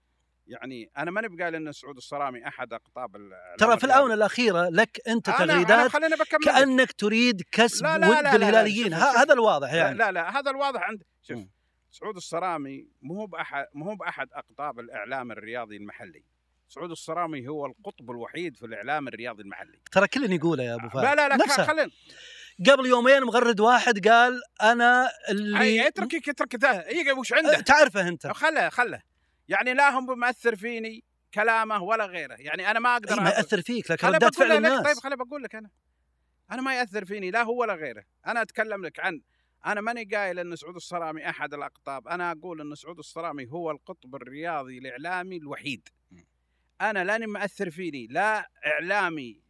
يعني 0.46 0.90
أنا 0.98 1.10
ماني 1.10 1.28
بقال 1.28 1.54
ان 1.54 1.72
سعود 1.72 1.96
الصرامي 1.96 2.48
احد 2.48 2.72
اقطاب 2.72 3.16
ترى 3.58 3.78
في. 3.78 3.84
الاونه 3.84 4.14
الاخيره 4.14 4.68
لك 4.68 5.00
انت 5.08 5.30
أنا- 5.30 5.40
أنا 5.40 5.52
تغريدات 5.52 5.94
لك. 5.94 6.38
كانك 6.44 6.92
تريد 6.92 7.42
كسب 7.52 7.84
لا- 7.84 7.98
لا- 7.98 8.06
لا- 8.06 8.08
ود 8.10 8.14
لا- 8.16 8.22
لا، 8.22 8.36
الهلاليين. 8.36 8.94
هذا 8.94 9.32
الواضح 9.34 9.72
يعني 9.72 9.98
لا 9.98 10.12
لا 10.12 10.38
هذا 10.38 10.50
الواضح 10.50 10.80
عند 10.82 11.02
شوف. 11.22 11.38
سعود 11.90 12.16
الصرامي 12.16 12.88
مو 13.02 13.26
بأحد 13.26 13.66
مو 13.75 13.95
بأحد 13.95 14.28
أقطاب 14.33 14.80
الإعلام 14.80 15.33
الرياضي 15.33 15.76
المحلي. 15.76 16.25
سعود 16.68 16.90
الصرامي 16.90 17.49
هو 17.49 17.66
القطب 17.66 18.11
الوحيد 18.11 18.57
في 18.57 18.66
الإعلام 18.66 19.09
الرياضي 19.09 19.42
المحلي. 19.42 19.78
ترى 19.92 20.09
كل 20.09 20.33
يقوله 20.33 20.64
يا 20.64 20.75
أبو 20.75 20.88
فهد. 20.88 21.04
لا 21.04 21.14
لا 21.14 21.28
لا 21.28 21.64
خلينا 21.64 21.90
قبل 22.71 22.87
يومين 22.87 23.23
مغرد 23.23 23.61
واحد 23.61 24.09
قال 24.09 24.42
أنا 24.62 25.11
اللي 25.30 25.88
اترك 25.88 26.28
اترك 26.28 26.54
ذا 26.54 26.88
يقع 26.88 27.18
وش 27.18 27.33
عنده؟ 27.33 27.61
تعرفه 27.61 28.09
أنت. 28.09 28.26
خله 28.26 28.68
خله. 28.68 29.02
يعني 29.49 29.75
لا 29.75 29.99
هم 29.99 30.07
بمأثر 30.07 30.57
فيني 30.57 31.04
كلامه 31.35 31.83
ولا 31.83 32.07
غيره. 32.07 32.35
يعني 32.35 32.71
أنا 32.71 32.80
ما 32.80 32.92
أقدر 32.92 33.18
أي 33.18 33.25
ما 33.25 33.30
ياثر 33.30 33.62
فيك 33.62 33.90
لكن 33.90 34.09
ردات 34.09 34.35
فعل 34.35 34.52
الناس 34.52 34.87
طيب 34.87 34.97
خليني 34.97 35.16
بقول 35.16 35.42
لك 35.42 35.54
أنا. 35.54 35.71
أنا 36.50 36.62
ما 36.62 36.78
ياثر 36.78 37.04
فيني 37.04 37.30
لا 37.30 37.42
هو 37.42 37.61
ولا 37.61 37.75
غيره. 37.75 38.04
أنا 38.26 38.42
أتكلم 38.42 38.85
لك 38.85 39.00
عن 39.00 39.21
أنا 39.66 39.80
ماني 39.80 40.04
قايل 40.04 40.38
إن 40.38 40.56
سعود 40.56 40.74
الصرامي 40.74 41.28
أحد 41.30 41.54
الأقطاب 41.54 42.08
أنا 42.08 42.32
أقول 42.32 42.60
إن 42.60 42.74
سعود 42.74 42.98
الصرامي 42.98 43.46
هو 43.46 43.70
القطب 43.70 44.14
الرياضي 44.14 44.78
الإعلامي 44.78 45.36
الوحيد. 45.36 45.88
أنا 46.80 47.04
لاني 47.04 47.26
مأثر 47.26 47.70
فيني 47.70 48.06
لا 48.06 48.50
إعلامي 48.66 49.42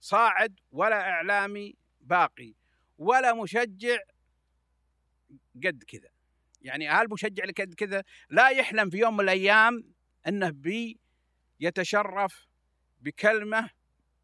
صاعد 0.00 0.60
ولا 0.72 1.00
إعلامي 1.00 1.74
باقي 2.00 2.54
ولا 2.98 3.34
مشجع 3.34 3.98
قد 5.64 5.84
كذا. 5.86 6.08
يعني 6.62 6.88
هالمشجع 6.88 7.42
اللي 7.42 7.54
قد 7.58 7.74
كذا؟ 7.74 8.02
لا 8.30 8.48
يحلم 8.48 8.90
في 8.90 8.98
يوم 8.98 9.14
من 9.16 9.24
الأيام 9.24 9.94
إنه 10.28 10.50
بي 10.50 11.00
يتشرف 11.60 12.46
بكلمة 13.00 13.70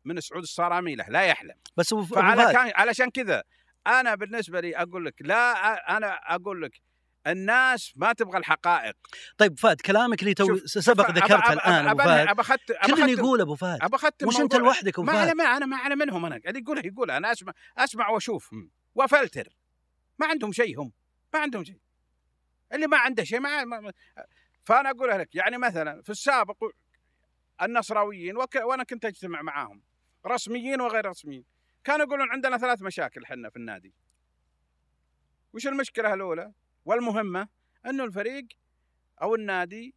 من 0.04 0.20
سعود 0.20 0.42
الصرامي 0.42 0.94
له 0.94 1.08
لا 1.08 1.22
يحلم. 1.22 1.54
بس 1.76 1.94
كان 1.94 2.72
علشان 2.74 3.10
كذا 3.10 3.42
أنا 3.86 4.14
بالنسبة 4.14 4.60
لي 4.60 4.76
أقول 4.76 5.04
لك 5.06 5.14
لا 5.20 5.96
أنا 5.96 6.34
أقول 6.34 6.62
لك 6.62 6.80
الناس 7.26 7.92
ما 7.96 8.12
تبغى 8.12 8.38
الحقائق. 8.38 8.96
طيب 9.38 9.58
فهد 9.58 9.80
كلامك 9.80 10.22
اللي 10.22 10.34
تو 10.34 10.56
سبق 10.66 11.10
ذكرته 11.10 11.52
الآن 11.52 11.88
أبو 11.88 12.02
فهد. 12.02 12.28
أبى 12.28 12.40
أخت... 12.40 12.70
أبى 12.70 12.92
كل 12.92 13.02
أختم- 13.02 13.18
يقول 13.18 13.40
أبو 13.40 13.54
فهد. 13.54 13.78
مش 14.22 14.40
أنت 14.40 14.54
لوحدك 14.54 14.98
أبو 14.98 15.02
ما 15.02 15.12
أنا 15.12 15.26
فهد 15.26 15.36
ما 15.36 15.44
أنا 15.44 15.66
ما 15.66 15.76
اعلى 15.76 15.96
منهم 15.96 16.26
أنا 16.26 16.36
اللي 16.36 16.60
يقوله 16.60 16.82
يقوله 16.84 17.16
أنا 17.16 17.32
أسمع 17.32 17.52
أسمع 17.78 18.08
وأشوف. 18.08 18.54
وافلتر 18.94 19.48
ما 20.18 20.26
عندهم 20.26 20.52
شيء 20.52 20.80
هم. 20.80 20.92
ما 21.34 21.40
عندهم 21.40 21.64
شيء. 21.64 21.78
اللي 22.72 22.86
ما 22.86 22.96
عنده 22.98 23.24
شيء 23.24 23.40
ما, 23.40 23.64
ما 23.64 23.92
فأنا 24.64 24.90
أقول 24.90 25.08
لك 25.08 25.34
يعني 25.34 25.58
مثلا 25.58 26.02
في 26.02 26.10
السابق 26.10 26.64
النصراويين 27.62 28.36
وك... 28.36 28.54
وأنا 28.54 28.84
كنت 28.84 29.04
أجتمع 29.04 29.42
معاهم 29.42 29.82
رسميين 30.26 30.80
وغير 30.80 31.06
رسميين. 31.06 31.44
كانوا 31.84 32.06
يقولون 32.06 32.30
عندنا 32.30 32.58
ثلاث 32.58 32.82
مشاكل 32.82 33.26
حنا 33.26 33.50
في 33.50 33.56
النادي. 33.56 33.94
وش 35.52 35.66
المشكلة 35.66 36.14
الاولى 36.14 36.52
والمهمة 36.84 37.48
إنه 37.86 38.04
الفريق 38.04 38.44
أو 39.22 39.34
النادي 39.34 39.94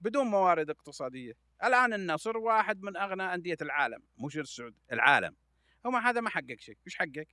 بدون 0.00 0.26
موارد 0.26 0.70
اقتصادية. 0.70 1.32
الآن 1.64 1.92
النصر 1.92 2.36
واحد 2.36 2.82
من 2.82 2.96
أغنى 2.96 3.34
أندية 3.34 3.56
العالم 3.62 4.02
مش 4.18 4.38
السعود 4.38 4.74
العالم. 4.92 5.36
هو 5.86 5.96
هذا 5.96 6.20
ما 6.20 6.30
حقق 6.30 6.56
شيء. 6.58 6.76
وش 6.86 6.96
حقق؟ 6.96 7.26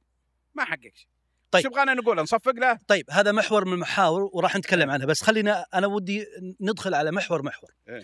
ما 0.56 0.65
حقق 0.65 0.91
شيء. 0.94 1.10
طيب. 1.51 1.63
طيب 1.63 1.72
يبغانا 1.72 1.94
نقول 1.94 2.17
نصفق 2.17 2.51
له؟ 2.51 2.79
طيب 2.88 3.12
هذا 3.12 3.32
محور 3.32 3.65
من 3.65 3.74
المحاور 3.74 4.29
وراح 4.34 4.56
نتكلم 4.56 4.89
عنها 4.89 5.06
بس 5.06 5.24
خلينا 5.24 5.65
أنا 5.74 5.88
ودي 5.88 6.25
ندخل 6.62 6.94
على 6.94 7.12
محور 7.12 7.44
محور. 7.44 7.70
إيه. 7.89 8.03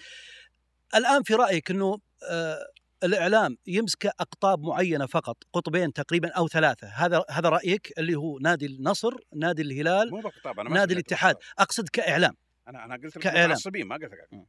الآن 0.96 1.24
في 1.24 1.34
رأيك 1.34 1.72
إنه 1.72 1.98
آه 2.30 2.58
الإعلام 3.04 3.58
يمسك 3.68 4.06
أقطاب 4.06 4.62
معينة 4.64 5.06
فقط 5.06 5.38
قطبين 5.54 5.94
تقريبا 5.94 6.32
أو 6.32 6.48
ثلاثة 6.48 6.88
هذا 6.88 7.24
هذا 7.30 7.50
رأيك 7.50 7.94
اللي 7.98 8.16
هو 8.16 8.40
نادي 8.40 8.66
النصر 8.66 9.14
نادي 9.36 9.62
الهلال 9.62 10.12
مو 10.12 10.20
بخطاب 10.20 10.60
أنا 10.60 10.70
ما 10.70 10.76
نادي 10.76 10.94
الاتحاد 10.94 11.36
مقطع. 11.36 11.48
أقصد 11.64 11.90
كإعلام 11.90 12.36
أنا 12.68 12.86
أنا 12.86 12.96
قلت 12.96 13.18
لك. 13.18 13.28
متعصبين 13.28 13.88
ما 13.88 13.96
قلت 13.96 14.04
لك. 14.12 14.46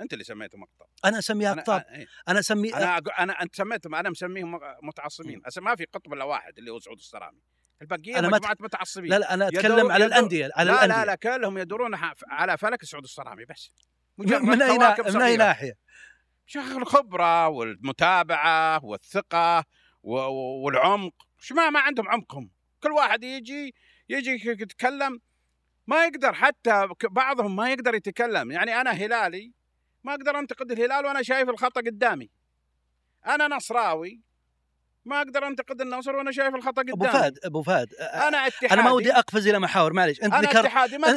أنت 0.00 0.12
اللي 0.12 0.24
سميته 0.24 0.58
مقطع 0.58 0.86
أنا 1.04 1.18
اسميها 1.18 1.52
أنا 1.52 1.60
أقطاب 1.60 1.80
أنا, 1.88 1.96
إيه. 1.98 2.06
أنا 2.28 2.38
أسمي 2.40 2.74
أنا, 2.74 2.92
أقول 2.98 3.12
أنا 3.18 3.42
أنت 3.42 3.56
سميتهم 3.56 3.94
أنا 3.94 4.10
مسميهم 4.10 4.60
متعصبين 4.82 5.42
ما 5.60 5.76
في 5.76 5.84
قطب 5.84 6.12
إلا 6.12 6.24
واحد 6.24 6.58
اللي 6.58 6.70
هو 6.72 6.78
سعود 6.78 6.98
السرامي 6.98 7.40
البقيه 7.82 8.18
أنا 8.18 8.28
ما 8.28 8.36
مجموعة 8.36 8.56
متعصبين 8.60 9.10
لا 9.10 9.18
لا 9.18 9.34
أنا 9.34 9.46
يدور- 9.48 9.60
اتكلم 9.60 9.92
على 9.92 10.04
يدور- 10.04 10.16
الأندية 10.18 10.50
على 10.56 10.70
لا 10.70 10.84
الأندية 10.84 11.04
لا 11.04 11.04
لا 11.06 11.14
كلهم 11.14 11.58
يدورون 11.58 11.94
على 12.28 12.58
فلك 12.58 12.84
سعود 12.84 13.04
الصرامي 13.04 13.44
بس 13.44 13.70
من 14.18 14.32
أي 15.22 15.32
من. 15.32 15.38
ناحية؟ 15.38 15.72
شغل 16.46 16.82
الخبرة 16.82 17.48
والمتابعة 17.48 18.84
والثقة 18.84 19.64
والعمق. 20.02 21.14
شو 21.38 21.54
ما 21.54 21.70
ما 21.70 21.80
عندهم 21.80 22.08
عمقهم. 22.08 22.50
كل 22.82 22.92
واحد 22.92 23.24
يجي 23.24 23.74
يجي 24.08 24.50
يتكلم 24.50 25.20
ما 25.86 26.04
يقدر 26.06 26.32
حتى 26.32 26.88
بعضهم 27.10 27.56
ما 27.56 27.70
يقدر 27.70 27.94
يتكلم. 27.94 28.50
يعني 28.50 28.80
أنا 28.80 28.90
هلالي 28.90 29.52
ما 30.04 30.14
أقدر 30.14 30.38
أنتقد 30.38 30.72
الهلال 30.72 31.06
وأنا 31.06 31.22
شايف 31.22 31.48
الخطأ 31.48 31.80
قدامي. 31.80 32.30
أنا 33.26 33.48
نصراوي 33.48 34.20
ما 35.04 35.18
أقدر 35.18 35.46
أنتقد 35.46 35.80
النصر 35.80 36.16
وأنا 36.16 36.32
شايف 36.32 36.54
الخطأ 36.54 36.82
أبو 36.82 36.92
قدامي. 36.92 37.12
فهد 37.12 37.38
أبو 37.44 37.62
فهد 37.62 37.94
أنا 37.94 38.46
اتحادي. 38.46 38.74
أنا 38.74 38.82
ما 38.82 38.90
ودي 38.90 39.12
أقفز 39.12 39.48
إلى 39.48 39.58
محاور 39.58 39.92
معليش. 39.92 40.22
أنت 40.22 40.34
ذكرت 40.34 40.72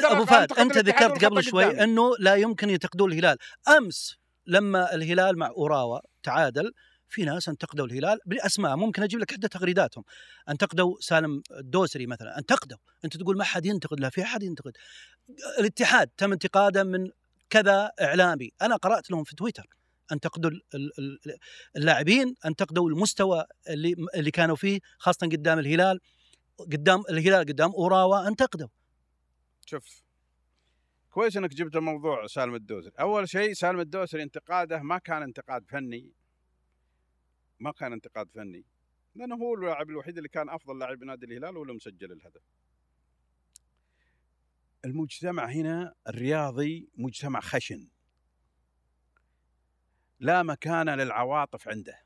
أبو 0.05 0.25
فهد 0.25 0.53
أنت 0.53 0.77
ذكرت 0.77 1.25
قبل 1.25 1.43
شوي. 1.43 1.83
أنه 1.83 2.11
لا 2.19 2.35
يمكن 2.35 2.69
ينتقدون 2.69 3.11
الهلال. 3.11 3.37
أمس 3.77 4.17
لما 4.47 4.95
الهلال 4.95 5.37
مع 5.37 5.47
أوراوا 5.47 5.99
تعادل 6.23 6.73
في 7.09 7.25
ناس 7.25 7.49
انتقدوا 7.49 7.85
الهلال 7.85 8.19
باسماء 8.25 8.75
ممكن 8.75 9.03
أجيب 9.03 9.19
لك 9.19 9.31
حتى 9.31 9.47
تغريداتهم. 9.47 10.03
انتقدوا 10.49 10.95
سالم 10.99 11.41
الدوسري 11.51 12.05
مثلا. 12.07 12.37
انتقدوا. 12.37 12.77
أنت 13.05 13.17
تقول 13.17 13.37
ما 13.37 13.43
حد 13.43 13.65
ينتقد. 13.65 13.99
لا 13.99 14.09
في 14.09 14.23
أحد 14.23 14.43
ينتقد. 14.43 14.71
الاتحاد 15.59 16.09
تم 16.17 16.31
انتقاده 16.31 16.83
من 16.83 17.09
كذا 17.49 17.91
إعلامي. 18.01 18.51
أنا 18.61 18.75
قرأت 18.75 19.11
لهم 19.11 19.23
في 19.23 19.35
تويتر. 19.35 19.67
انتقدوا 20.11 20.51
ال- 20.51 20.61
ال- 20.75 20.91
ال- 20.99 21.37
اللاعبين 21.77 22.35
انتقدوا 22.45 22.89
المستوى 22.89 23.45
اللي 23.69 23.95
اللي 24.15 24.31
كانوا 24.31 24.55
فيه 24.55 24.79
خاصة 24.97 25.27
قدام 25.27 25.59
الهلال. 25.59 25.99
قدام 26.59 27.03
الهلال 27.09 27.39
قدام 27.45 27.71
أوراوا 27.71 28.27
انتقدوا. 28.27 28.67
شوف 29.65 30.06
كويس 31.17 31.37
إنك 31.37 31.49
جبت 31.49 31.77
موضوع 31.77 32.27
سالم 32.27 32.55
الدوسري. 32.55 32.91
أول 32.99 33.29
شيء 33.29 33.53
سالم 33.53 33.79
الدوسري 33.79 34.23
انتقاده 34.23 34.81
ما 34.81 34.97
كان 34.97 35.23
انتقاد 35.23 35.65
فني. 35.65 36.11
ما 37.59 37.71
كان 37.71 37.93
انتقاد 37.93 38.31
فني. 38.31 38.65
لأنه 39.15 39.35
هو 39.35 39.53
اللاعب 39.53 39.89
الوحيد 39.89 40.17
اللي 40.17 40.29
كان 40.29 40.49
أفضل 40.49 40.79
لاعب 40.79 40.97
بنادي 40.97 41.25
الهلال 41.25 41.57
واللي 41.57 41.73
مسجل 41.73 42.11
الهدف. 42.11 42.41
المجتمع 44.85 45.45
هنا 45.45 45.95
الرياضي 46.07 46.89
مجتمع 46.95 47.39
خشن. 47.39 47.87
لا 50.19 50.43
مكان 50.43 50.89
للعواطف 50.89 51.67
عنده. 51.67 51.99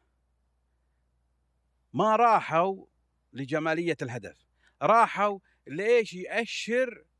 ما 1.93 2.15
راحوا 2.15 2.85
لجمالية 3.33 3.97
الهدف. 4.01 4.37
راحوا 4.81 5.39
ليش 5.67 6.13
يأشر 6.13 7.10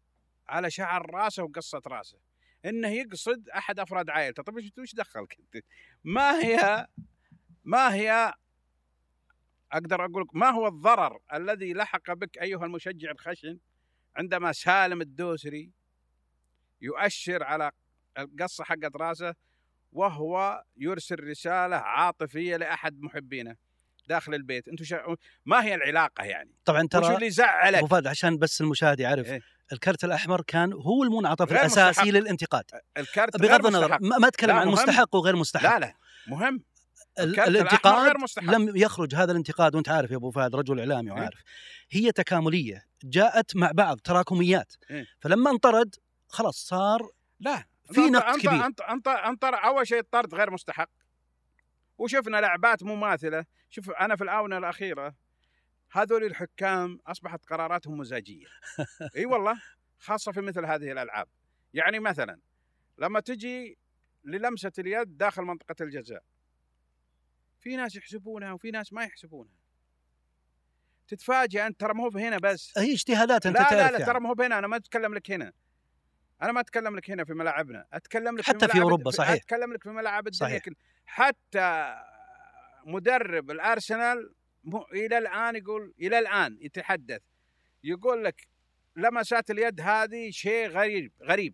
على 0.51 0.71
شعر 0.71 1.11
راسه 1.13 1.43
وقصة 1.43 1.81
راسه. 1.87 2.17
إنه 2.65 2.87
يقصد 2.87 3.49
أحد 3.49 3.79
أفراد 3.79 4.09
عائلته. 4.09 4.43
طيب 4.43 4.57
إيش 4.57 4.71
وش 4.79 4.95
دخلك 4.95 5.37
أنت؟ 5.39 5.65
ما 6.03 6.43
هي 6.43 6.87
ما 7.63 7.93
هي 7.93 8.33
أقدر 9.71 10.05
أقول 10.05 10.27
ما 10.33 10.49
هو 10.49 10.67
الضرر 10.67 11.19
الذي 11.33 11.73
لحق 11.73 12.13
بك 12.13 12.37
أيها 12.37 12.65
المشجع 12.65 13.11
الخشن 13.11 13.59
عندما 14.15 14.51
سالم 14.51 15.01
الدوسري 15.01 15.71
يؤشر 16.81 17.43
على 17.43 17.71
القصة 18.17 18.63
حقت 18.63 18.95
راسه 18.95 19.35
وهو 19.91 20.63
يرسل 20.77 21.19
رسالة 21.23 21.75
عاطفية 21.75 22.57
لأحد 22.57 23.01
محبينه 23.01 23.55
داخل 24.07 24.33
البيت. 24.33 24.67
أنتم 24.67 24.83
شا... 24.83 25.15
ما 25.45 25.63
هي 25.63 25.75
العلاقة 25.75 26.23
يعني؟ 26.23 26.51
طبعا 26.65 26.83
وش 26.83 26.89
ترى 26.89 27.15
اللي 27.15 27.29
زعلك؟ 27.29 27.77
أبو 27.77 27.87
فهد 27.87 28.07
عشان 28.07 28.37
بس 28.37 28.61
المشاهد 28.61 28.99
يعرف. 28.99 29.27
إيه؟ 29.27 29.41
الكرت 29.71 30.03
الأحمر 30.03 30.41
كان 30.41 30.73
هو 30.73 31.03
المنعطف 31.03 31.51
الأساسي 31.51 31.89
مستحق. 31.89 32.07
للانتقاد 32.07 32.63
الكارت 32.97 33.41
غير 33.41 33.51
بغض 33.51 33.65
النظر. 33.65 33.97
ما 34.01 34.27
أتكلم 34.27 34.55
عن. 34.55 34.67
مستحق 34.67 35.15
وغير 35.15 35.35
مستحق 35.35 35.73
لا 35.73 35.79
لا 35.79 35.95
مهم 36.27 36.63
الكرت 37.19 37.47
الانتقاد. 37.47 38.15
لم 38.41 38.77
يخرج 38.77 39.15
هذا 39.15 39.31
الانتقاد 39.31 39.75
وأنت 39.75 39.89
عارف 39.89 40.11
يا 40.11 40.15
أبو 40.15 40.31
فهد 40.31 40.55
رجل 40.55 40.79
إعلامي 40.79 41.11
إيه. 41.11 41.17
وعارف 41.17 41.39
هي 41.91 42.11
تكاملية 42.11 42.85
جاءت 43.03 43.55
مع 43.55 43.71
بعض 43.73 43.99
تراكميات 43.99 44.73
إيه. 44.91 45.05
فلما 45.19 45.51
انطرد 45.51 45.95
خلاص 46.27 46.55
صار 46.67 47.09
لا 47.39 47.65
في 47.91 48.01
نقد 48.01 48.39
كبير. 48.39 48.65
أنت 48.65 48.81
أنت 48.81 49.07
أنت 49.07 49.43
أول 49.43 49.87
شيء 49.87 49.99
الطرد 49.99 50.35
غير 50.35 50.51
مستحق 50.51 50.89
وشفنا 51.97 52.37
لعبات 52.37 52.83
مماثلة 52.83 53.45
شوف 53.69 53.89
أنا 53.89 54.15
في 54.15 54.23
الآونة 54.23 54.57
الأخيرة 54.57 55.15
هذول 55.91 56.23
الحكام 56.23 56.99
أصبحت 57.07 57.45
قراراتهم 57.45 57.97
مزاجية 57.97 58.45
إي 59.17 59.25
والله 59.25 59.61
خاصة 59.99 60.31
في 60.31 60.41
مثل 60.41 60.65
هذه 60.65 60.91
الألعاب 60.91 61.27
يعني 61.73 61.99
مثلا 61.99 62.39
لما 62.97 63.19
تجي 63.19 63.77
للمسة 64.23 64.71
اليد 64.79 65.17
داخل 65.17 65.41
منطقة 65.41 65.75
الجزاء 65.81 66.23
في 67.59 67.75
ناس 67.75 67.95
يحسبونها 67.95 68.51
وفي 68.53 68.71
ناس 68.71 68.93
ما 68.93 69.03
يحسبونها 69.03 69.61
تتفاجئ 71.07 71.67
أنت 71.67 71.79
ترى 71.79 71.93
مو 71.93 72.07
هنا 72.09 72.37
بس 72.37 72.77
هي 72.77 72.93
اجتهادات 72.93 73.45
أنت 73.45 73.57
لا 73.57 73.63
تعرف 73.63 73.91
لا 73.91 73.97
لا. 73.97 74.05
ترى 74.05 74.19
ما 74.19 74.29
هو 74.29 74.35
هنا 74.39 74.59
أنا 74.59 74.67
ما 74.67 74.75
أتكلم 74.75 75.13
لك 75.13 75.31
هنا 75.31 75.53
أنا 76.41 76.51
ما 76.51 76.59
أتكلم 76.59 76.95
لك 76.95 77.11
هنا 77.11 77.25
في 77.25 77.33
ملاعبنا 77.33 77.85
أتكلم 77.93 78.37
لك 78.37 78.43
حتى 78.45 78.59
في 78.59 78.65
ملاعب- 78.65 78.81
أوروبا، 78.81 79.11
صحيح. 79.11 79.29
أتكلم 79.31 79.73
لك 79.73 79.83
في 79.83 79.89
ملاعب 79.89 80.27
الدنيا 80.27 80.49
صحيح. 80.59 80.63
حتى 81.05 81.95
مدرب 82.85 83.51
الأرسنال 83.51 84.33
إلى 84.93 85.17
الآن 85.17 85.55
يقول 85.55 85.93
إلى 85.99 86.19
الآن 86.19 86.57
يتحدث 86.61 87.21
يقول 87.83 88.23
لك 88.23 88.47
لمسات 88.95 89.51
اليد 89.51 89.81
هذه 89.81 90.29
شيء 90.29 90.67
غريب 90.69 91.11
غريب. 91.23 91.53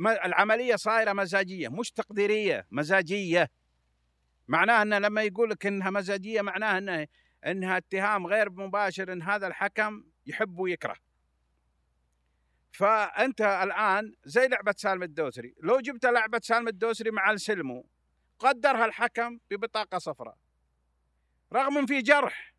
العملية 0.00 0.76
صايرة 0.76 1.12
مزاجية 1.12 1.68
مش 1.68 1.90
تقديرية 1.90 2.66
مزاجية. 2.70 3.50
معناها 4.48 4.82
ان 4.82 4.94
لما 4.94 5.22
يقول 5.22 5.50
لك 5.50 5.66
إنها 5.66 5.90
مزاجية 5.90 6.42
معناها 6.42 6.78
انها 6.78 7.06
إنها 7.46 7.76
اتهام 7.76 8.26
غير 8.26 8.50
مباشر 8.50 9.12
إن 9.12 9.22
هذا 9.22 9.46
الحكم 9.46 10.04
يحب 10.26 10.58
ويكره. 10.58 10.96
فأنت 12.72 13.40
الآن 13.40 14.14
زي 14.24 14.48
لعبة 14.48 14.74
سالم 14.76 15.02
الدوسري 15.02 15.54
لو 15.62 15.80
جبت 15.80 16.06
لعبة 16.06 16.40
سالم 16.42 16.68
الدوسري 16.68 17.10
مع 17.10 17.30
السلمو 17.30 17.88
قدرها 18.38 18.84
الحكم 18.84 19.38
ببطاقة 19.50 19.98
صفراء. 19.98 20.45
رغم 21.52 21.78
إن 21.78 21.86
في 21.86 22.02
جرح. 22.02 22.54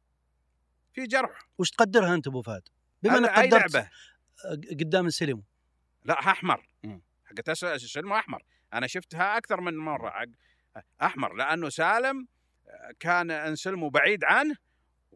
في 0.93 1.03
جرح. 1.03 1.39
وش 1.57 1.69
تقدرها 1.71 2.15
أنت 2.15 2.27
أبو 2.27 2.41
فهد؟ 2.41 2.61
بما 3.03 3.17
إنك 3.17 3.29
قدرت 3.29 3.73
لعبة؟ 3.73 3.89
قدام 4.79 5.05
السلم 5.05 5.43
لا 6.05 6.19
أحمر. 6.19 6.67
حقت 7.25 7.63
السلمو 7.63 8.15
أحمر. 8.15 8.43
أنا 8.73 8.87
شفتها 8.87 9.37
أكثر 9.37 9.61
من 9.61 9.77
مرة. 9.77 10.13
أحمر 11.01 11.33
لأنه 11.33 11.69
سالم 11.69 12.27
كان 12.99 13.31
انسلمو 13.31 13.89
بعيد 13.89 14.23
عنه 14.23 14.55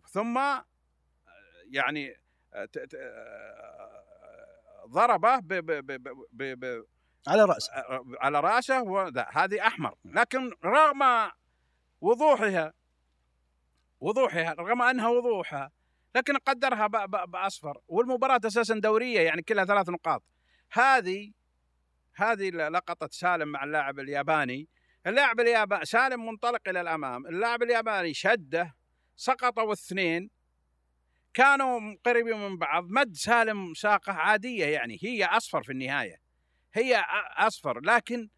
ثم 0.10 0.40
يعني 1.72 2.16
ت- 2.54 2.78
ت- 2.80 2.96
ضربه 4.88 5.40
ب 5.40 5.48
ب 5.48 5.72
ب 5.92 6.26
ب 6.32 6.60
ب 6.60 6.86
على 7.28 7.46
راس 7.46 7.70
على 8.22 8.40
رأسه 8.40 9.08
هذه 9.34 9.68
أحمر. 9.68 9.96
لكن 10.06 10.52
رغم 10.66 11.32
وضوحها 12.02 12.74
وضوحها 14.02 14.54
رغم 14.54 14.82
أنها 14.82 15.08
وضوحها 15.08 15.72
لكن 16.16 16.38
قدرها 16.38 16.88
بأصفر. 17.26 17.78
والمباراة 17.88 18.40
أساسا 18.46 18.80
دورية 18.80 19.20
يعني 19.20 19.42
كلها 19.42 19.66
ثلاث 19.66 19.90
نقاط. 19.90 20.24
هذه 20.72 21.32
هذه 22.16 22.50
لقطه 22.50 23.10
سالم 23.12 23.48
مع 23.48 23.64
اللاعب 23.64 24.00
الياباني. 24.00 24.70
اللاعب 25.08 25.40
الياباني 25.40 25.86
سالم 25.86 26.26
منطلق 26.26 26.70
إلى 26.70 26.82
الأمام. 26.82 27.28
اللاعب 27.28 27.64
الياباني 27.64 28.14
شده 28.14 28.76
سقطوا 29.16 29.64
الاثنين. 29.64 30.30
كانوا 31.34 31.96
قريبين 32.06 32.38
من 32.38 32.58
بعض. 32.58 32.86
مد 32.90 33.16
سالم 33.16 33.74
ساقه 33.74 34.14
عادية 34.14 34.66
يعني 34.66 34.98
هي 35.02 35.26
أصفر 35.26 35.64
في 35.64 35.72
النهاية. 35.72 36.22
هي 36.74 37.04
أصفر. 37.38 37.80
لكن 37.80 38.30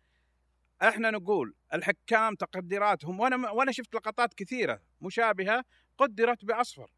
إحنا 0.81 1.11
نقول 1.11 1.55
الحكام 1.73 2.35
تقديراتهم 2.35 3.19
وأنا 3.19 3.51
وأنا 3.51 3.71
شفت 3.71 3.95
لقطات 3.95 4.33
كثيرة. 4.33 4.81
مشابهة 5.03 5.65
قدرت 5.97 6.45
بأصفر. 6.45 6.91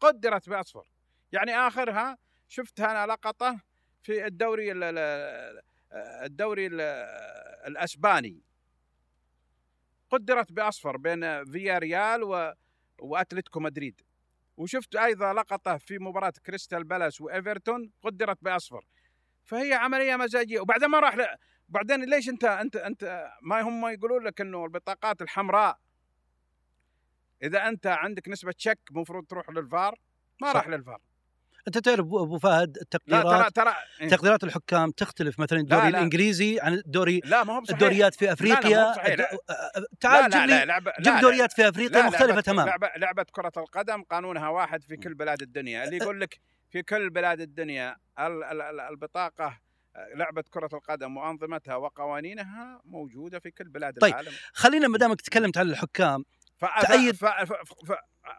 قدرت 0.00 0.48
بأصفر. 0.48 0.92
يعني 1.32 1.56
آخرها 1.56 2.18
شفتها 2.48 2.90
أنا 2.90 3.12
لقطة 3.12 3.60
في 4.02 4.26
الدوري 4.26 4.72
ال- 4.72 4.82
ال- 4.84 5.62
الدوري 6.24 6.66
ال- 6.66 6.80
الأسباني. 7.66 8.42
قدرت 10.10 10.52
بأصفر 10.52 10.96
بين 10.96 11.44
فيا 11.44 11.78
ريال 11.78 12.22
و 12.22 12.52
وأتلتيكو 12.98 13.60
مدريد. 13.60 14.00
وشفت 14.56 14.96
أيضا 14.96 15.32
لقطة 15.32 15.76
في 15.76 15.98
مباراة 15.98 16.32
كريستال 16.46 16.84
بالاس 16.84 17.20
وإيفرتون 17.20 17.92
قدرت 18.02 18.38
بأصفر. 18.44 18.86
فهي 19.44 19.74
عملية 19.74 20.16
مزاجية. 20.16 20.60
وبعدين 20.60 20.88
ما 20.88 21.00
راح 21.00 21.16
ل... 21.16 21.26
بعدين 21.68 22.04
ليش 22.04 22.28
انت 22.28 22.44
انت 22.44 22.76
أنت 22.76 23.30
ما 23.42 23.60
هم 23.60 23.86
يقولون 23.86 24.24
لك 24.24 24.40
إنه 24.40 24.64
البطاقات 24.64 25.22
الحمراء 25.22 25.78
إذا 27.42 27.68
أنت 27.68 27.86
عندك 27.86 28.28
نسبة 28.28 28.54
شك 28.58 28.78
المفروض 28.90 29.26
تروح 29.26 29.50
للفار 29.50 29.98
ما 30.42 30.48
صح. 30.52 30.56
راح 30.56 30.68
للفار 30.68 31.00
أنت 31.68 31.78
تعرف 31.78 32.00
ابو 32.00 32.22
أبو 32.24 32.38
فهد 32.38 32.76
لا 32.76 32.82
التقديرات 32.82 33.40
ترى 33.40 33.50
ترى 33.50 33.74
إيه. 34.00 34.08
تقديرات 34.08 34.44
الحكام 34.44 34.90
تختلف 34.90 35.40
مثلا 35.40 35.58
الدوري 35.58 35.82
لا. 35.82 35.88
الإنجليزي 35.88 36.60
عن 36.60 36.72
الدوري 36.72 37.20
لا 37.24 37.44
ما 37.44 37.56
هو 37.56 37.60
بصحيح 37.60 37.76
الدوريات 37.78 38.14
في 38.14 38.24
لا، 38.24 38.28
لا، 38.28 38.32
أفريقيا 38.32 38.94
لا. 39.16 39.38
تعال 40.00 40.30
لا 40.30 40.38
جيب 40.40 40.48
لا 40.50 40.64
لا 40.64 40.78
لي 40.78 40.92
جيب 41.00 41.14
لا، 41.14 41.20
دوريات 41.20 41.52
في 41.52 41.62
لا 41.62 41.68
افريقيا 41.68 42.02
مختلفة 42.02 42.40
لعبة- 42.40 42.44
تماما 42.44 42.68
لعبة 42.70 42.90
لعبة 42.96 43.26
كرة 43.32 43.52
القدم 43.56 44.02
قانونها 44.02 44.48
واحد 44.48 44.82
في 44.82 44.96
كل 44.96 45.14
بلاد 45.14 45.42
الدنيا 45.42 45.84
اللي 45.84 45.96
يقول 45.96 46.20
لك 46.20 46.40
في 46.70 46.82
كل 46.82 47.10
بلاد 47.10 47.40
الدنيا 47.40 47.96
ال- 48.18 48.44
ال- 48.44 48.62
ال- 48.62 48.80
البطاقة 48.80 49.58
لعبة 50.14 50.44
كرة 50.50 50.68
القدم 50.72 51.16
وأنظمتها 51.16 51.76
وقوانينها 51.76 52.80
موجودة 52.84 53.38
في 53.38 53.50
كل 53.50 53.68
بلاد 53.68 53.98
طيب، 53.98 54.12
العالم 54.12 54.32
خلينا 54.52 54.88
ما 54.88 54.98
دامك 54.98 55.20
تكلمت 55.20 55.58
عن 55.58 55.70
الحكام. 55.70 56.24
تأيد-. 56.60 57.16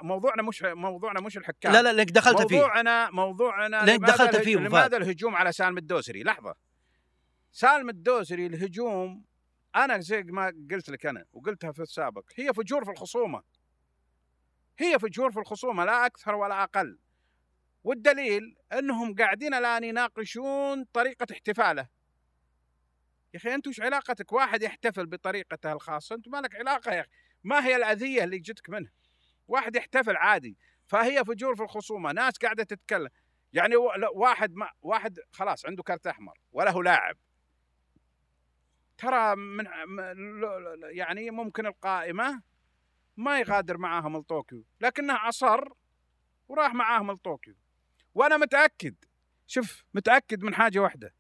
موضوعنا 0.01 0.43
مش 0.43 0.62
موضوعنا 0.63 1.21
مش 1.21 1.38
الحكام. 1.38 1.73
لا 1.73 1.82
لا 1.82 1.93
لانك 1.93 2.12
دخلت 2.12 2.41
فيه. 2.41 2.56
موضوعنا 2.56 3.10
موضوعنا 3.10 3.75
لماذا 3.75 4.13
دخلت 4.13 4.36
فيه. 4.36 4.56
لماذا 4.56 4.97
الهجوم 4.97 5.36
على 5.36 5.51
سالم 5.51 5.77
الدوسري؟ 5.77 6.23
لحظة. 6.23 6.56
سالم 7.51 7.89
الدوسري 7.89 8.45
الهجوم 8.45 9.25
أنا 9.75 9.99
زي 9.99 10.23
ما 10.23 10.53
قلت 10.71 10.89
لك 10.89 11.06
أنا 11.06 11.25
وقلتها 11.34 11.71
في 11.71 11.82
السابق 11.82 12.23
هي 12.36 12.53
فجور 12.53 12.86
في 12.86 12.91
الخصومة. 12.91 13.43
هي 14.80 14.99
فجور 14.99 15.32
في 15.32 15.39
الخصومة 15.39 15.86
لا 15.86 16.06
أكثر 16.06 16.36
ولا 16.36 16.63
أقل. 16.63 16.99
والدليل 17.84 18.56
أنهم 18.73 19.15
قاعدين 19.15 19.53
الآن 19.53 19.84
يناقشون 19.84 20.84
طريقة 20.84 21.27
احتفاله. 21.32 21.88
يا 23.34 23.39
أخي 23.39 23.53
أنت 23.56 23.67
وش 23.67 23.82
علاقتك؟ 23.82 24.34
واحد 24.34 24.63
يحتفل 24.63 25.06
بطريقته 25.06 25.71
الخاصة 25.71 26.15
أنت 26.15 26.27
ما 26.27 26.38
لك 26.38 26.56
علاقة 26.56 26.93
يا 26.93 27.01
أخي؟ 27.01 27.10
ما 27.43 27.65
هي 27.65 27.76
الأذية 27.76 28.23
اللي 28.23 28.39
جتك 28.39 28.69
منه 28.69 28.89
واحد 29.47 29.76
يحتفل 29.76 30.15
عادي 30.17 30.58
فهي 30.86 31.26
فجور 31.26 31.56
في 31.56 31.63
الخصومة 31.63 32.12
ناس 32.12 32.38
قاعدة 32.38 32.63
تتكلم. 32.63 33.10
يعني 33.54 33.76
واحد 34.15 34.54
ما 34.54 34.69
واحد 34.82 35.19
خلاص 35.32 35.65
عنده 35.65 35.84
كرت 35.84 36.08
أحمر 36.08 36.39
وله 36.52 36.84
لاعب. 36.84 37.17
ترى 38.97 39.36
من 39.36 39.65
يعني 40.84 41.32
ممكن 41.32 41.65
القائمة 41.65 42.41
ما 43.17 43.39
يغادر 43.39 43.78
معاهم 43.78 44.17
لطوكيو 44.17 44.65
لكنه 44.82 45.30
أصر 45.30 45.63
وراح 46.47 46.73
معاهم 46.73 47.12
لطوكيو. 47.12 47.56
وأنا 48.15 48.38
متأكد 48.38 48.95
شوف 49.47 49.84
متأكد 49.93 50.43
من 50.43 50.56
حاجة 50.56 50.80
واحدة 50.80 51.13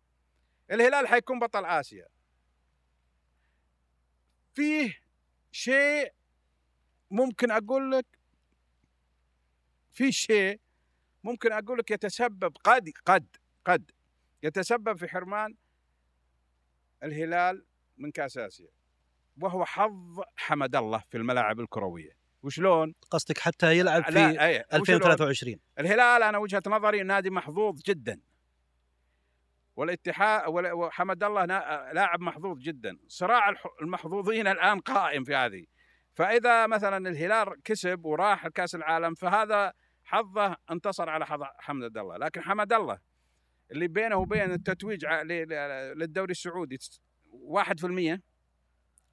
الهلال 0.71 1.07
حيكون 1.07 1.39
بطل 1.39 1.65
آسيا. 1.65 2.07
فيه 4.53 5.06
شيء 5.57 6.13
ممكن 7.11 7.51
أقول 7.51 7.91
لك 7.91 8.05
في 9.91 10.11
شيء 10.11 10.59
ممكن 11.23 11.51
أقول 11.51 11.77
لك 11.77 11.91
يتسبب 11.91 12.57
قد 12.63 12.89
قد 13.05 13.35
قد 13.65 13.91
يتسبب 14.43 14.97
في 14.97 15.07
حرمان 15.07 15.55
الهلال 17.03 17.65
من 17.97 18.11
كأس 18.11 18.37
آسيا 18.37 18.67
وهو 19.41 19.65
حظ 19.65 20.21
حمد 20.35 20.75
الله 20.75 21.03
في 21.09 21.17
الملاعب 21.17 21.59
الكروية 21.59 22.17
وشلون؟ 22.43 22.95
قصدك 23.11 23.37
حتى 23.37 23.77
يلعب 23.77 24.03
في 24.03 24.11
لا 24.11 24.45
أي 24.45 24.57
وشلون؟ 24.59 24.73
2023 24.73 25.55
الهلال 25.79 26.23
أنا 26.23 26.37
وجهة 26.37 26.63
نظري 26.67 27.03
نادي 27.03 27.29
محظوظ 27.29 27.81
جدا 27.81 28.19
والاتحاد 29.77 30.47
وال- 30.49 30.71
وحمد 30.73 31.23
الله 31.23 31.45
لاعب 31.91 32.21
محظوظ 32.21 32.57
جدا. 32.59 32.97
صراع 33.07 33.53
المحظوظين 33.81 34.47
الآن 34.47 34.79
قائم 34.79 35.23
في 35.23 35.35
هذه. 35.35 35.65
فإذا 36.15 36.67
مثلا 36.67 37.09
الهلال 37.09 37.63
كسب 37.63 38.05
وراح 38.05 38.47
كاس 38.47 38.75
العالم 38.75 39.13
فهذا 39.15 39.73
حظه 40.03 40.55
انتصر 40.71 41.09
على 41.09 41.25
حظ 41.25 41.43
حمد 41.59 41.97
الله. 41.97 42.17
لكن 42.17 42.41
حمد 42.41 42.73
الله 42.73 42.99
اللي 43.71 43.87
بينه 43.87 44.15
وبين 44.15 44.51
التتويج 44.51 45.05
للدوري 45.95 46.31
السعودي 46.31 46.77
1% 47.31 48.21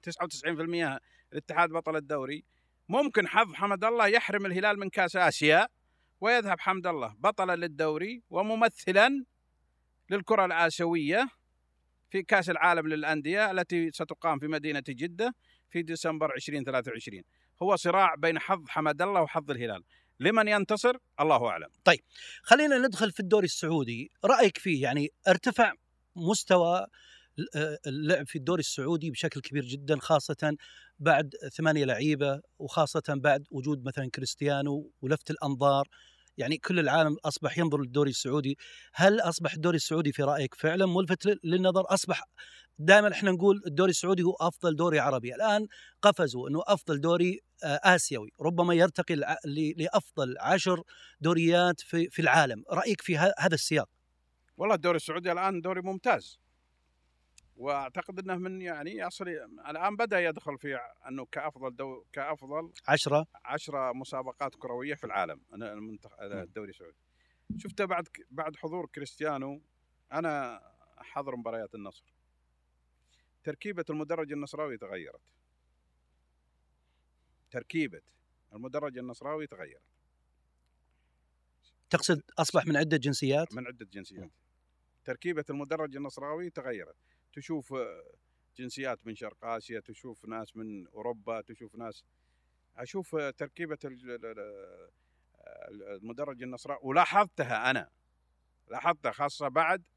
99% 0.01 0.99
الاتحاد 1.33 1.69
بطل 1.69 1.95
الدوري 1.95 2.45
ممكن 2.89 3.27
حظ 3.27 3.53
حمد 3.53 3.83
الله 3.83 4.07
يحرم 4.07 4.45
الهلال 4.45 4.79
من 4.79 4.89
كأس 4.89 5.15
آسيا 5.15 5.67
ويذهب 6.21 6.59
حمد 6.59 6.87
الله 6.87 7.15
بطلا 7.19 7.55
للدوري 7.55 8.23
وممثلا 8.29 9.25
للكرة 10.09 10.45
الآسيوية 10.45 11.27
في 12.09 12.23
كأس 12.23 12.49
العالم 12.49 12.87
للأندية 12.87 13.51
التي 13.51 13.91
ستقام 13.91 14.39
في 14.39 14.47
مدينة 14.47 14.83
جدة 14.89 15.35
في 15.69 15.81
ديسمبر 15.81 16.35
2023 16.35 17.23
هو 17.63 17.75
صراع 17.75 18.15
بين 18.15 18.39
حظ 18.39 18.67
حمد 18.67 19.01
الله 19.01 19.21
وحظ 19.21 19.51
الهلال. 19.51 19.83
لمن 20.19 20.47
ينتصر؟ 20.47 20.97
الله 21.19 21.47
أعلم. 21.49 21.67
خلينا 22.41 22.77
ندخل 22.77 23.11
في 23.11 23.19
الدوري 23.19 23.45
السعودي. 23.45 24.11
رأيك 24.25 24.57
فيه؟ 24.57 24.83
يعني 24.83 25.09
ارتفع 25.27 25.73
مستوى 26.15 26.87
آه، 27.55 27.77
اللعب 27.87 28.27
في 28.27 28.35
الدوري 28.35 28.59
السعودي 28.59 29.11
بشكل 29.11 29.41
كبير 29.41 29.65
جدا 29.65 29.99
خاصة 29.99 30.57
بعد 30.99 31.35
ثمانية 31.57 31.85
لعيبة 31.85 32.41
وخاصة 32.59 33.03
بعد 33.09 33.47
وجود 33.51 33.85
مثلا 33.85 34.09
كريستيانو 34.09 34.91
ولفت 35.01 35.31
الأنظار. 35.31 35.87
يعني 36.37 36.57
كل 36.57 36.79
العالم 36.79 37.17
أصبح 37.25 37.57
ينظر 37.57 37.81
للدوري 37.81 38.09
السعودي 38.09 38.57
هل 38.93 39.19
أصبح 39.19 39.53
الدوري 39.53 39.75
السعودي 39.75 40.11
في 40.11 40.23
رأيك 40.23 40.55
فعلا 40.55 40.85
ملفت 40.85 41.25
لل- 41.25 41.39
للنظر؟ 41.43 41.83
أصبح 41.93 42.23
دائما 42.79 43.11
إحنا 43.11 43.31
نقول 43.31 43.61
الدوري 43.67 43.89
السعودي 43.89 44.23
هو 44.23 44.33
أفضل 44.41 44.75
دوري 44.75 44.99
عربي. 44.99 45.35
الآن 45.35 45.67
قفزوا 46.01 46.49
إنه 46.49 46.61
أفضل 46.67 47.01
دوري 47.01 47.39
آه، 47.63 47.79
آسيوي 47.83 48.31
ربما 48.41 48.73
يرتقي 48.73 49.15
لأفضل 49.77 50.35
عشر 50.39 50.83
دوريات 51.21 51.81
في 51.81 52.19
العالم. 52.19 52.63
رأيك 52.71 53.01
في 53.01 53.17
هذا 53.17 53.53
السياق؟ 53.53 53.89
والله 54.57 54.75
الدوري 54.75 54.95
السعودي 54.95 55.31
الآن 55.31 55.61
دوري 55.61 55.81
ممتاز. 55.81 56.39
وأعتقد 57.55 58.19
إنه 58.19 58.35
من 58.35 58.61
يعني 58.61 58.91
يصل 58.91 59.27
الآن 59.67 59.95
بدأ 59.95 60.19
يدخل 60.19 60.57
في 60.57 60.75
أنه 61.07 61.25
كأفضل 61.25 61.75
دو 61.75 62.03
كأفضل 62.13 62.73
عشرة. 62.87 63.27
عشرة 63.45 63.91
مسابقات 63.93 64.55
كروية 64.55 64.95
في 64.95 65.03
العالم. 65.03 65.41
الدوري 66.21 66.69
السعودي. 66.69 66.97
شفته 67.57 67.85
بعد 67.85 68.07
بعد 68.31 68.55
حضور 68.55 68.85
كريستيانو 68.85 69.61
أنا 70.11 70.61
حضر 70.97 71.35
مباريات 71.35 71.75
النصر. 71.75 72.13
تركيبة 73.43 73.85
المدرج 73.89 74.31
النصراوي 74.31 74.77
تغيرت. 74.77 75.21
تركيبة 77.51 78.01
المدرج 78.53 78.97
النصراوي 78.97 79.47
تغيرت. 79.47 79.81
تقصد 81.89 82.21
أصبح 82.39 82.65
من 82.65 82.77
عدة 82.77 82.97
جنسيات؟ 82.97 83.53
من 83.53 83.67
عدة 83.67 83.85
جنسيات. 83.85 84.31
تركيبة 85.03 85.45
المدرج 85.49 85.95
النصراوي 85.95 86.49
تغيرت. 86.49 86.95
تشوف 87.35 87.73
آه، 87.73 88.03
جنسيات 88.57 89.07
من 89.07 89.15
شرق 89.15 89.45
آسيا 89.45 89.79
تشوف 89.79 90.25
ناس 90.25 90.57
من 90.57 90.87
أوروبا 90.87 91.41
تشوف 91.41 91.75
ناس 91.75 92.03
أشوف 92.77 93.15
آه، 93.15 93.29
تركيبة 93.29 93.77
ال- 93.85 94.11
ال- 94.11 94.25
ال- 95.67 95.83
المدرج 95.83 96.43
النصراوي 96.43 96.79
ولاحظتها 96.83 97.69
أنا 97.71 97.89
لاحظتها 98.67 99.11
خاصة 99.11 99.47
بعد 99.47 99.87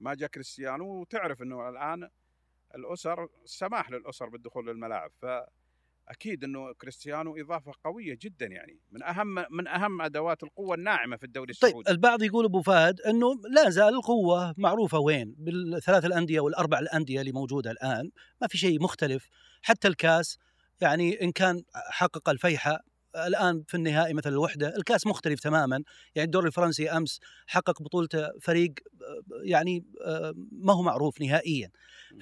ما 0.00 0.14
جاء 0.14 0.28
كريستيانو 0.28 0.86
وتعرف 1.00 1.42
إنه 1.42 1.68
الآن 1.68 2.10
الأسر 2.74 3.28
السماح 3.44 3.90
للأسر 3.90 4.28
بالدخول 4.28 4.66
للملاعب. 4.66 5.12
فاكيد 6.08 6.44
إنه 6.44 6.72
كريستيانو 6.72 7.36
إضافة 7.36 7.72
قوية 7.84 8.18
جدا 8.22 8.46
يعني 8.46 8.80
من 8.90 9.02
أهم 9.02 9.44
من 9.50 9.68
أهم 9.68 10.02
أدوات 10.02 10.42
القوة 10.42 10.74
الناعمة 10.74 11.16
في 11.16 11.24
الدوري 11.24 11.52
طيب 11.52 11.70
السعودي. 11.70 11.90
البعض 11.90 12.22
يقول 12.22 12.44
أبو 12.44 12.62
فهد 12.62 13.00
إنه 13.00 13.34
لا 13.50 13.70
زال 13.70 13.94
القوة 13.94 14.54
معروفة 14.58 14.98
وين؟ 14.98 15.34
بالثلاث 15.38 16.04
الأندية 16.04 16.40
والأربع 16.40 16.78
الأندية 16.78 17.20
اللي 17.20 17.32
موجودة 17.32 17.70
الآن 17.70 18.10
ما 18.40 18.48
في 18.48 18.58
شيء 18.58 18.82
مختلف 18.82 19.28
حتى 19.62 19.88
الكاس 19.88 20.38
يعني 20.80 21.22
إن 21.22 21.32
كان 21.32 21.62
حقق 21.74 22.28
الفيحة 22.28 22.78
الآن 23.16 23.64
في 23.68 23.74
النهائي 23.74 24.14
مثل 24.14 24.30
الوحدة 24.30 24.76
الكاس 24.76 25.06
مختلف 25.06 25.40
تماما 25.40 25.82
يعني 26.14 26.26
الدوري 26.26 26.46
الفرنسي 26.46 26.90
أمس 26.90 27.20
حقق 27.46 27.82
بطولته 27.82 28.30
فريق 28.40 28.74
يعني 29.44 29.84
ما 30.52 30.72
هو 30.72 30.82
معروف 30.82 31.20
نهائيا. 31.20 31.70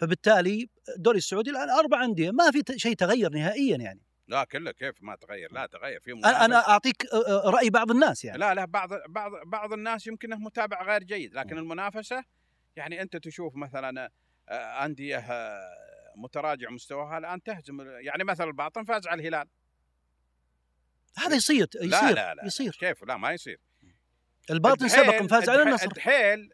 فبالتالي 0.00 0.68
الدوري 0.96 1.18
السعودي 1.18 1.50
الآن 1.50 1.70
أربع 1.70 2.04
أندية 2.04 2.30
ما 2.30 2.50
في 2.50 2.62
شيء 2.76 2.94
تغير 2.94 3.30
نهائيا 3.30 3.76
يعني. 3.76 4.00
لا 4.28 4.44
كله 4.44 4.70
كيف 4.72 5.02
ما 5.02 5.16
تغير 5.16 5.52
لا 5.52 5.66
تغير 5.66 6.00
في 6.00 6.12
أنا 6.12 6.18
منافس. 6.18 6.42
أنا 6.44 6.68
اعطيك 6.68 7.06
رأي 7.44 7.70
بعض 7.70 7.90
الناس 7.90 8.24
يعني. 8.24 8.38
لا 8.38 8.54
لا 8.54 8.64
بعض 8.64 8.88
بعض 9.08 9.32
بعض 9.46 9.72
الناس 9.72 10.06
يمكنه 10.06 10.36
متابع 10.36 10.82
غير 10.82 11.02
جيد 11.02 11.34
لكن. 11.34 11.58
المنافسة 11.58 12.24
يعني 12.76 13.02
أنت 13.02 13.16
تشوف 13.16 13.56
مثلا 13.56 14.10
أندية 14.84 15.26
متراجع 16.16 16.70
مستواها 16.70 17.18
الآن 17.18 17.42
تهزم 17.42 17.80
يعني 17.80 18.24
مثلا 18.24 18.46
الباطن 18.46 18.84
فاز 18.84 19.06
على 19.06 19.20
الهلال. 19.20 19.48
هذا 21.18 21.36
يصير 21.36 21.68
يصير 21.74 21.88
لا 21.88 22.12
لا 22.12 22.34
لا 22.34 22.44
يصير. 22.44 22.76
كيف؟ 22.80 23.04
لا 23.04 23.16
ما 23.16 23.32
يصير. 23.32 23.60
الباطن 24.50 24.88
سبق 24.88 25.22
فاز 25.22 25.48
على 25.48 25.62
النصر 25.62 25.86
الدحيل 25.86 26.50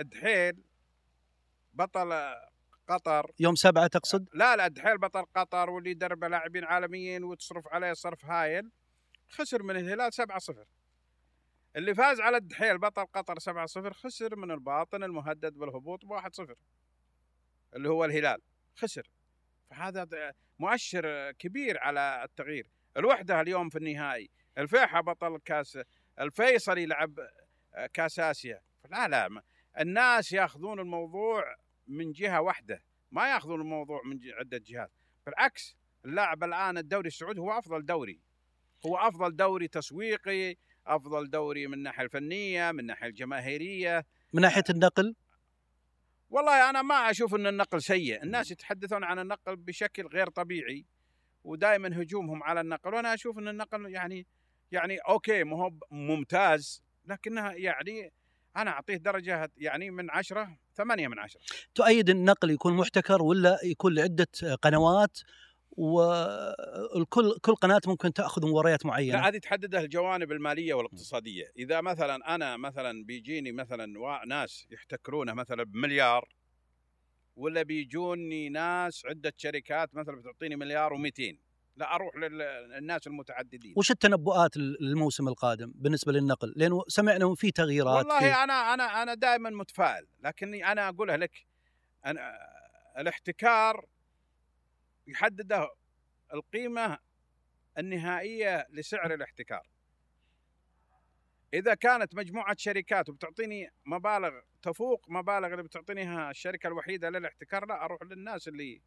الدحيل 0.00 0.64
بطل 1.72 2.34
قطر. 2.88 3.32
يوم 3.40 3.54
سبعة 3.54 3.86
تقصد؟ 3.86 4.28
لا 4.34 4.56
لا 4.56 4.66
الدحيل 4.66 4.98
بطل 4.98 5.24
قطر 5.36 5.70
واللي 5.70 5.90
يدرب 5.90 6.24
لاعبين 6.24 6.64
عالميين 6.64 7.24
وتصرف 7.24 7.68
عليه 7.68 7.92
صرف 7.92 8.24
هايل. 8.24 8.70
خسر 9.28 9.62
من 9.62 9.76
الهلال 9.76 10.12
7-0 10.12 10.66
اللي 11.76 11.94
فاز 11.94 12.20
على 12.20 12.36
الدحيل 12.36 12.78
بطل 12.78 13.06
قطر 13.06 13.38
7-0 13.38 13.92
خسر 13.92 14.36
من 14.36 14.50
الباطن 14.50 15.04
المهدد 15.04 15.52
بالهبوط 15.52 16.04
ب 16.04 16.12
1-0 16.12 16.54
اللي 17.76 17.88
هو 17.88 18.04
الهلال 18.04 18.40
خسر. 18.76 19.10
فهذا 19.70 20.32
مؤشر 20.58 21.32
كبير 21.32 21.78
على 21.78 22.24
التغيير. 22.24 22.70
الوحدة 22.96 23.40
اليوم 23.40 23.68
في 23.68 23.78
النهائي. 23.78 24.30
الفيحة 24.58 25.00
بطل 25.00 25.38
كاس 25.44 25.78
الفيصل 26.20 26.78
يلعب 26.78 27.20
كاس 27.92 28.18
آسيا. 28.18 28.60
لا 28.90 29.08
لا 29.08 29.42
الناس 29.80 30.32
ياخذون 30.32 30.80
الموضوع 30.80 31.56
من 31.86 32.12
جهة 32.12 32.40
واحدة. 32.40 32.82
ما 33.10 33.28
ياخذون 33.28 33.60
الموضوع 33.60 34.02
من 34.04 34.20
عدة 34.38 34.58
جهات. 34.66 34.90
بالعكس 35.26 35.76
اللاعب 36.04 36.44
الآن 36.44 36.78
الدوري 36.78 37.08
السعودي 37.08 37.40
هو 37.40 37.58
أفضل 37.58 37.86
دوري. 37.86 38.20
هو 38.86 38.96
أفضل 38.96 39.36
دوري 39.36 39.68
تسويقي 39.68 40.56
أفضل 40.86 41.30
دوري 41.30 41.66
من 41.66 41.74
الناحيه 41.74 42.04
الفنية 42.04 42.72
من 42.72 42.80
الناحيه 42.80 43.06
الجماهيرية. 43.06 44.06
من 44.32 44.42
ناحية 44.42 44.64
النقل؟ 44.70 45.14
والله 46.30 46.70
أنا 46.70 46.82
ما 46.82 47.10
أشوف 47.10 47.34
إن 47.34 47.46
النقل 47.46 47.82
سيء. 47.82 48.22
الناس 48.22 48.50
يتحدثون 48.50 49.04
عن 49.04 49.18
النقل 49.18 49.56
بشكل 49.56 50.06
غير 50.06 50.28
طبيعي. 50.28 50.86
ودائما 51.44 52.02
هجومهم 52.02 52.42
على 52.42 52.60
النقل 52.60 52.94
وأنا 52.94 53.14
أشوف 53.14 53.38
إن 53.38 53.48
النقل 53.48 53.90
يعني 53.90 54.26
يعني 54.72 54.96
أوكي 54.96 55.44
ما 55.44 55.56
هو 55.56 55.70
ممتاز 55.90 56.82
لكنها 57.04 57.52
يعني 57.52 58.12
أنا 58.56 58.70
أعطيه 58.70 58.96
درجة 58.96 59.50
يعني 59.56 59.90
من 59.90 60.10
عشرة 60.10 60.58
ثمانية 60.74 61.08
من 61.08 61.18
عشرة. 61.18 61.40
تؤيد 61.74 62.10
النقل 62.10 62.50
يكون 62.50 62.76
محتكر 62.76 63.22
ولا 63.22 63.58
يكون 63.64 63.94
لعدة 63.94 64.28
قنوات؟ 64.62 65.18
والكل 65.76 67.38
كل 67.42 67.54
قناة 67.54 67.80
ممكن 67.86 68.12
تأخذ 68.12 68.46
مباريات 68.46 68.84
لا 68.84 68.90
معينه 68.90 69.28
هذه 69.28 69.38
تحددها 69.38 69.80
الجوانب 69.80 70.32
المالية 70.32 70.74
والاقتصادية. 70.74 71.52
إذا 71.58 71.80
مثلا 71.80 72.34
أنا 72.34 72.56
مثلا 72.56 73.04
بيجيني 73.04 73.52
مثلا 73.52 73.86
ناس 74.26 74.66
يحتكرونه 74.70 75.34
مثلا 75.34 75.62
بمليار 75.62 76.28
ولا 77.36 77.62
بيجوني 77.62 78.48
ناس 78.48 79.06
عدة 79.06 79.32
شركات 79.36 79.94
مثلا 79.94 80.16
بتعطيني 80.16 80.56
مليار 80.56 80.90
و200 80.96 81.36
لا 81.76 81.94
أروح 81.94 82.16
للناس 82.16 83.06
المتعددين. 83.06 83.74
وش 83.76 83.90
التنبؤات 83.90 84.56
للموسم 84.56 85.28
القادم 85.28 85.72
بالنسبة 85.74 86.12
للنقل؟ 86.12 86.52
لأنه 86.56 86.84
سمعنا 86.88 87.34
في 87.34 87.50
تغييرات 87.50 88.06
في 88.06 88.12
والله 88.12 88.44
أنا 88.44 88.74
أنا 88.74 89.02
أنا 89.02 89.14
دائما 89.14 89.50
متفائل 89.50 90.06
لكني 90.20 90.72
أنا 90.72 90.88
أقولها 90.88 91.16
لك. 91.16 91.46
أنا 92.06 92.38
الاحتكار 92.98 93.86
يحدده 95.06 95.68
القيمة 96.34 96.98
النهائية 97.78 98.66
لسعر 98.70 99.14
الاحتكار. 99.14 99.71
إذا 101.54 101.74
كانت 101.74 102.14
مجموعة 102.14 102.56
شركات 102.58 103.08
وبتعطيني 103.08 103.68
مبالغ 103.86 104.30
تفوق 104.62 105.06
مبالغ 105.08 105.46
اللي 105.46 105.62
بتعطينيها 105.62 106.30
الشركة 106.30 106.66
الوحيدة 106.66 107.10
للاحتكار 107.10 107.66
لا 107.66 107.84
أروح 107.84 108.02
للناس 108.02 108.48
اللي 108.48 108.82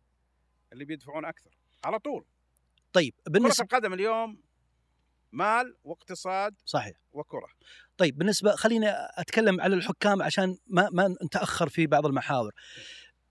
اللي 0.74 0.86
بيدفعون 0.86 1.26
أكثر 1.26 1.58
على 1.84 2.00
طول. 2.00 2.26
طيب 2.94 3.14
كرة 3.26 3.32
بالنسبة 3.32 3.64
القدم 3.64 3.94
اليوم 3.94 4.42
مال 5.32 5.76
واقتصاد 5.84 6.56
صحيح. 6.66 6.98
وكرة. 7.14 7.48
طيب 7.98 8.18
بالنسبة 8.18 8.52
خليني 8.52 8.88
أتكلم 8.92 9.62
على 9.62 9.76
الحكام 9.76 10.22
عشان 10.22 10.58
ما 10.68 10.90
ما 10.92 11.16
نتأخر 11.26 11.70
في 11.70 11.88
بعض 11.88 12.06
المحاور. 12.06 12.52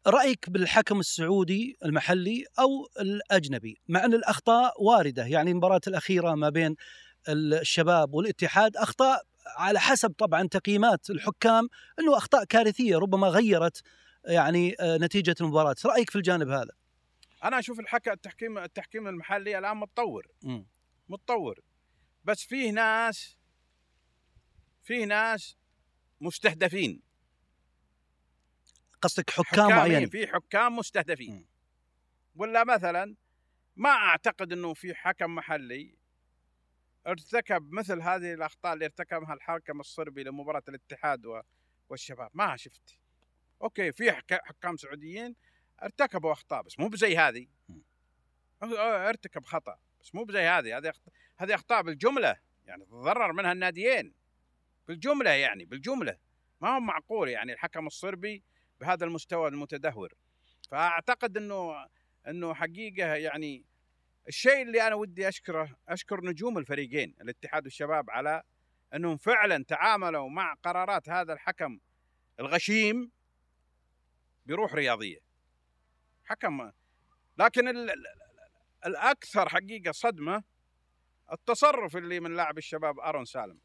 رأيك 0.06 0.50
بالحكم 0.50 1.00
السعودي 1.00 1.76
المحلي 1.84 2.44
أو 2.58 2.88
الأجنبي؟ 3.00 3.76
مع 3.88 4.04
أن 4.04 4.14
الأخطاء 4.14 4.82
واردة 4.82 5.26
يعني 5.26 5.50
المباراة 5.50 5.80
الأخيرة 5.86 6.34
ما 6.34 6.50
بين 6.50 6.76
الشباب 7.28 8.14
والاتحاد 8.14 8.76
أخطاء 8.76 9.22
على 9.56 9.80
حسب 9.80 10.10
طبعا 10.10 10.48
تقييمات 10.48 11.10
الحكام 11.10 11.68
إنه 12.00 12.16
أخطاء 12.16 12.44
كارثية 12.44 12.98
ربما 12.98 13.28
غيرت 13.28 13.82
يعني 14.24 14.76
آه، 14.80 14.96
نتيجة 14.96 15.34
المباراة، 15.40 15.76
رأيك 15.84 16.10
في 16.10 16.16
الجانب 16.16 16.48
هذا؟ 16.48 16.72
أنا 17.44 17.58
أشوف 17.58 17.80
الحكم 17.80 18.10
التحكيم 18.10 18.58
التحكيم 18.58 19.08
المحلي 19.08 19.58
الآن 19.58 19.76
متطور. 19.76 20.26
متطور. 21.08 21.60
بس 22.24 22.42
فيه 22.42 22.70
ناس 22.70 23.36
فيه 24.82 25.04
ناس 25.04 25.56
مستهدفين. 26.20 27.02
قصدك 29.02 29.30
حكام 29.30 29.68
معينين؟ 29.68 30.08
في 30.08 30.26
حكام 30.26 30.76
مستهدفين. 30.76 31.34
مم. 31.34 31.46
ولا 32.36 32.64
مثلا 32.64 33.16
ما 33.76 33.90
أعتقد 33.90 34.52
إنه 34.52 34.74
في 34.74 34.94
حكم 34.94 35.34
محلي 35.34 35.98
ارتكب 37.06 37.72
مثل 37.72 38.02
هذه 38.02 38.34
الأخطاء 38.34 38.72
اللي 38.74 38.84
ارتكبها 38.84 39.34
الحكم 39.34 39.80
الصربي 39.80 40.24
لمباراة 40.24 40.62
الاتحاد 40.68 41.44
والشباب. 41.88 42.30
ما 42.34 42.56
شفت. 42.56 42.98
أوكي 43.62 43.92
في 43.92 44.12
حك- 44.12 44.40
حكام 44.44 44.76
سعوديين 44.76 45.36
ارتكبوا 45.82 46.32
أخطاء 46.32 46.62
بس 46.62 46.80
مو 46.80 46.88
بزي 46.88 47.16
هذه. 47.16 47.46
ارتكب 49.08 49.44
خطأ 49.44 49.78
بس 50.00 50.14
مو 50.14 50.24
بزي 50.24 50.40
هذه. 50.40 50.78
هذه 50.78 50.92
هذه 51.38 51.54
أخطاء 51.54 51.82
بالجملة. 51.82 52.36
يعني 52.66 52.84
تضرر 52.84 53.32
منها 53.32 53.52
الناديين. 53.52 54.14
بالجملة 54.88 55.30
يعني 55.30 55.64
بالجملة. 55.64 56.16
ما 56.60 56.74
هو 56.74 56.80
معقول 56.80 57.28
يعني 57.28 57.52
الحكم 57.52 57.86
الصربي 57.86 58.42
بهذا 58.80 59.04
المستوى 59.04 59.48
المتدهور. 59.48 60.14
فأعتقد 60.70 61.36
إنه 61.36 61.86
إنه 62.28 62.54
حقيقة 62.54 63.14
يعني 63.14 63.64
الشيء 64.28 64.62
اللي 64.62 64.86
أنا 64.86 64.94
ودي 64.94 65.28
أشكره 65.28 65.76
أشكر 65.88 66.20
نجوم 66.24 66.58
الفريقين 66.58 67.14
الاتحاد 67.20 67.64
والشباب 67.64 68.10
على 68.10 68.42
أنهم 68.94 69.16
فعلا 69.16 69.64
تعاملوا 69.64 70.28
مع 70.28 70.54
قرارات 70.54 71.08
هذا 71.08 71.32
الحكم 71.32 71.80
الغشيم 72.40 73.12
بروح 74.46 74.74
رياضية. 74.74 75.18
حكم 76.24 76.72
لكن 77.38 77.68
ال- 77.68 77.90
ال- 77.90 77.90
ال- 77.90 78.06
الأكثر 78.86 79.48
حقيقة 79.48 79.92
صدمة 79.92 80.44
التصرف 81.32 81.96
اللي 81.96 82.20
من 82.20 82.36
لاعب 82.36 82.58
الشباب 82.58 82.98
أرون 83.00 83.24
سالم. 83.24 83.60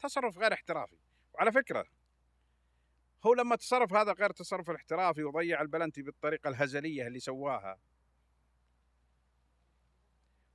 تصرف 0.00 0.38
غير 0.38 0.52
احترافي. 0.52 0.96
وعلى 1.34 1.52
فكرة 1.52 1.84
هو 3.26 3.34
لما 3.34 3.56
تصرف 3.56 3.92
هذا 3.92 4.12
غير 4.12 4.30
تصرف 4.30 4.70
الاحترافي 4.70 5.24
وضيع 5.24 5.60
البلنتي 5.60 6.02
بالطريقة 6.02 6.48
الهزلية 6.48 7.06
اللي 7.06 7.18
سواها 7.20 7.78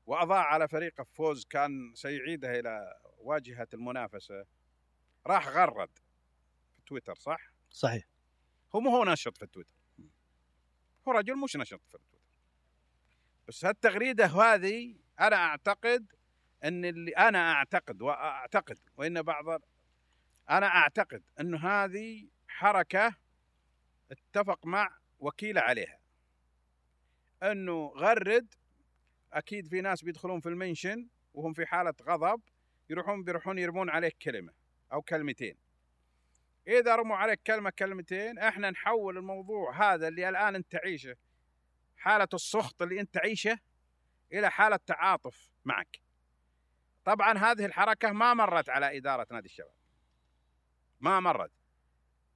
وأضاع 0.05 0.43
على 0.43 0.67
فريقه 0.67 1.03
فوز 1.03 1.45
كان 1.45 1.91
سيعيده 1.95 2.59
إلى 2.59 2.99
واجهة 3.17 3.67
المنافسة 3.73 4.45
راح 5.27 5.47
غرد 5.47 5.89
في 6.75 6.81
تويتر 6.85 7.15
صح؟ 7.15 7.51
صحيح. 7.69 8.03
هو 8.75 8.79
مو 8.79 8.89
هو 8.89 9.03
نشط 9.05 9.37
في 9.37 9.43
التويتر 9.43 9.75
هو 11.07 11.11
رجل 11.11 11.35
مش 11.35 11.55
نشط 11.55 11.79
في 11.79 11.95
التويتر 11.95 12.15
بس 13.47 13.65
هالتغريدة 13.65 14.25
هذه 14.25 14.95
أنا 15.19 15.35
أعتقد 15.35 16.13
إن 16.63 16.85
اللي 16.85 17.11
أنا 17.11 17.51
أعتقد 17.51 18.01
وأعتقد 18.01 18.79
وإن 18.97 19.21
بعض 19.21 19.61
أنا 20.49 20.67
أعتقد 20.67 21.23
انه 21.39 21.57
هذه 21.57 22.29
حركة 22.47 23.15
اتفق 24.11 24.65
مع 24.65 24.97
وكيله 25.19 25.61
عليها. 25.61 25.99
إنه 27.43 27.87
غرد 27.87 28.53
أكيد 29.35 29.67
في 29.67 29.81
ناس 29.81 30.03
بيدخلون 30.03 30.39
في 30.39 30.49
المنشن 30.49 31.07
وهم 31.33 31.53
في 31.53 31.65
حالة 31.65 31.93
غضب 32.03 32.41
يروحون 32.89 33.23
بيروحون 33.23 33.59
يرمون 33.59 33.89
عليك 33.89 34.17
كلمة 34.17 34.53
أو 34.93 35.01
كلمتين. 35.01 35.57
إذا 36.67 36.95
رموا 36.95 37.17
عليك 37.17 37.41
كلمة 37.47 37.69
كلمتين 37.69 38.39
إحنا 38.39 38.69
نحول 38.69 39.17
الموضوع 39.17 39.93
هذا 39.93 40.07
اللي 40.07 40.29
الآن 40.29 40.55
أنت 40.55 40.71
تعيشه 40.71 41.15
حالة 41.97 42.27
السخط 42.33 42.81
اللي 42.81 43.01
أنت 43.01 43.13
تعيشه 43.13 43.59
إلى 44.33 44.51
حالة 44.51 44.79
تعاطف 44.85 45.49
معك. 45.65 45.99
طبعا 47.05 47.37
هذه 47.37 47.65
الحركة 47.65 48.11
ما 48.11 48.33
مرت 48.33 48.69
على 48.69 48.97
إدارة 48.97 49.27
نادي 49.31 49.45
الشباب. 49.45 49.75
ما 50.99 51.19
مرت. 51.19 51.51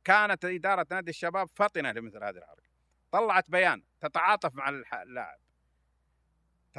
كانت 0.04 0.46
إدارة 0.46 0.88
نادي 0.92 1.10
الشباب 1.10 1.50
فطنة 1.56 1.92
لمثل 1.92 2.24
هذه 2.24 2.38
الحركة. 2.38 2.70
طلعت 3.12 3.52
بيان 3.52 3.84
تتعاطف 4.02 4.56
مع 4.56 4.70
اللاعب 5.04 5.40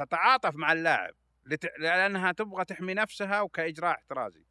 تتعاطف 0.05 0.55
مع 0.55 0.71
اللاعب. 0.71 1.13
لأنها 1.79 2.31
تبغى 2.31 2.65
تحمي 2.65 2.93
نفسها 2.93 3.41
وكإجراء 3.41 3.91
احترازي 3.91 4.45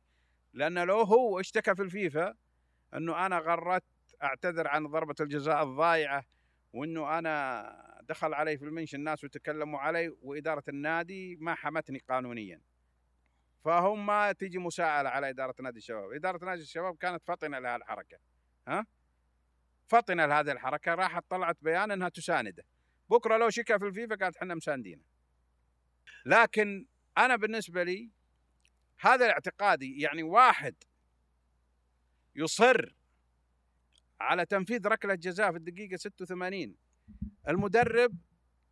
لأن 0.53 0.79
لو 0.79 1.01
هو 1.01 1.41
اشتكى 1.41 1.75
في 1.75 1.83
الفيفا 1.83 2.35
إنه 2.95 3.27
أنا 3.27 3.39
غردت 3.39 3.85
أعتذر 4.23 4.69
عن 4.69 4.87
ضربة 4.87 5.15
الجزاء 5.21 5.63
الضايعة 5.63 6.25
وإنه 6.73 7.19
أنا 7.19 8.03
دخل 8.03 8.35
علي 8.35 8.59
في 8.59 8.65
المنشن 8.65 8.99
الناس 8.99 9.25
وتكلموا 9.25 9.79
علي 9.79 10.17
وإدارة 10.23 10.63
النادي 10.69 11.37
ما 11.37 11.55
حمتني 11.55 11.99
قانونيا 11.99 12.61
فهم 13.65 14.33
تيجي 14.33 14.59
مساءلة 14.59 15.11
على 15.11 15.29
إدارة 15.29 15.55
نادي 15.61 15.79
الشباب، 15.79 16.13
إدارة 16.13 16.45
نادي 16.45 16.63
الشباب 16.63 16.97
كانت 16.97 17.25
فطنة 17.25 17.59
لها 17.59 17.77
الحركة 17.77 18.19
ها؟ 18.69 18.87
فطنة 19.89 20.27
لهذه 20.27 20.53
الحركة 20.53 20.95
راحت 20.95 21.25
طلعت 21.31 21.57
بيان 21.63 21.91
إنها 21.91 22.09
تساندة، 22.09 22.65
بكرة 23.11 23.37
لو 23.37 23.51
شكى 23.51 23.79
في 23.79 23.87
الفيفا 23.87 24.15
قالت 24.15 24.37
إحنا 24.37 24.55
مساندينه. 24.55 25.10
لكن 26.27 26.87
أنا 27.19 27.37
بالنسبة 27.37 27.83
لي 27.83 28.11
هذا 29.01 29.27
الاعتقادي 29.27 30.01
يعني 30.01 30.23
واحد 30.23 30.75
يصر 32.37 32.95
على 34.21 34.47
تنفيذ 34.47 34.87
ركلة 34.87 35.15
جزاء 35.15 35.51
في 35.51 35.57
الدقيقة 35.57 35.97
86 35.97 36.75
المدرب 37.49 38.17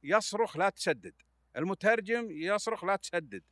يصرخ 0.02 0.56
لا 0.56 0.68
تسدد 0.70 1.14
المترجم 1.56 2.30
يصرخ 2.30 2.84
لا 2.84 2.96
تسدد 2.96 3.42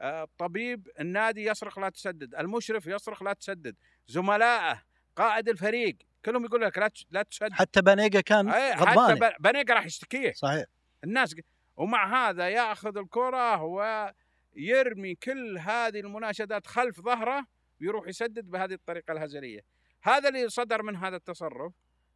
آه، 0.00 0.28
طبيب 0.38 0.88
النادي 1.00 1.44
يصرخ 1.44 1.78
لا 1.78 1.88
تسدد 1.88 2.34
المشرف 2.34 2.86
يصرخ 2.86 3.22
لا 3.22 3.32
تسدد 3.32 3.76
زملائه 4.08 4.82
قائد 5.16 5.48
الفريق 5.48 5.96
كلهم 6.24 6.44
يقول 6.44 6.62
لك 6.62 6.78
لا 6.78 6.90
لا 7.10 7.22
تسدد. 7.22 7.52
حتى 7.52 7.82
بانيجا 7.82 8.20
كان 8.20 8.52
حتى 8.52 8.74
غضبان 8.84 9.18
ب- 9.18 9.42
بنيقة 9.42 9.74
راح 9.74 9.86
يشتكيه. 9.86 10.32
صحيح. 10.32 10.64
الناس 11.04 11.34
ومع 11.80 12.28
هذا 12.28 12.48
ياخذ 12.48 12.98
الكرة 12.98 13.62
ويرمي 13.62 15.14
كل 15.14 15.58
هذه 15.58 16.00
المناشدات 16.00 16.66
خلف 16.66 17.00
ظهره 17.00 17.46
ويروح 17.80 18.08
يسدد 18.08 18.50
بهذه 18.50 18.72
الطريقة 18.72 19.12
الهزلية 19.12 19.60
هذا 20.02 20.28
اللي 20.28 20.48
صدر 20.48 20.82
من 20.82 20.96
هذا 20.96 21.16
التصرف 21.16 21.72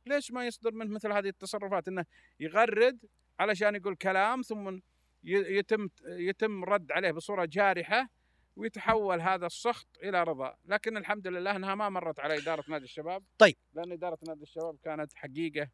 ليش 0.07 0.33
ما 0.33 0.47
يصدر 0.47 0.73
منه 0.73 0.95
مثل 0.95 1.13
هذه 1.13 1.29
التصرفات 1.29 1.89
إنه 1.89 2.05
يغرد 2.41 2.99
علشان 3.41 3.75
يقول 3.75 3.97
كلام 3.97 4.43
ثم 4.43 4.79
يتم 5.25 5.89
يتم 6.07 6.65
رد 6.65 6.93
عليه 6.93 7.11
بصورة 7.11 7.45
جارحة 7.45 8.09
ويتحول 8.57 9.21
هذا 9.21 9.47
السخط 9.47 9.89
إلى 10.03 10.23
رضا، 10.23 10.57
لكن 10.65 10.97
الحمد 10.97 11.27
لله 11.27 11.57
إنها 11.57 11.75
ما 11.75 11.89
مرت 11.89 12.21
على 12.21 12.39
إدارة 12.39 12.65
نادي 12.69 12.85
الشباب. 12.85 13.23
طيب. 13.39 13.57
لأن 13.75 13.93
إدارة 13.93 14.19
نادي 14.29 14.43
الشباب 14.43 14.77
كانت 14.85 15.15
حقيقة 15.15 15.69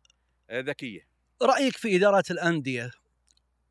آه، 0.51 0.61
ذكية. 0.61 1.01
رأيك 1.43 1.77
في 1.77 1.97
ادارات 1.97 2.31
الأندية 2.31 2.91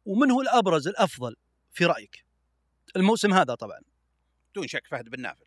ومن 0.06 0.32
هو 0.32 0.42
الأبرز 0.42 0.88
الأفضل 0.88 1.36
في 1.72 1.86
رأيك؟ 1.86 2.26
الموسم 2.96 3.34
هذا 3.34 3.56
طبعا. 3.56 3.80
بدون 4.52 4.68
شك 4.68 4.88
فهد 4.88 5.10
بن 5.10 5.22
نافل. 5.22 5.46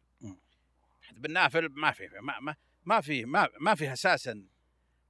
فهد 1.03 1.23
بن 1.23 1.33
نافل 1.33 1.69
ما 1.69 1.93
في 1.93 2.09
ما 2.21 2.41
ما 2.41 2.57
ما 2.85 3.01
في 3.01 3.25
ما, 3.25 3.49
ما 3.61 3.75
في 3.75 3.93
أساسا 3.93 4.47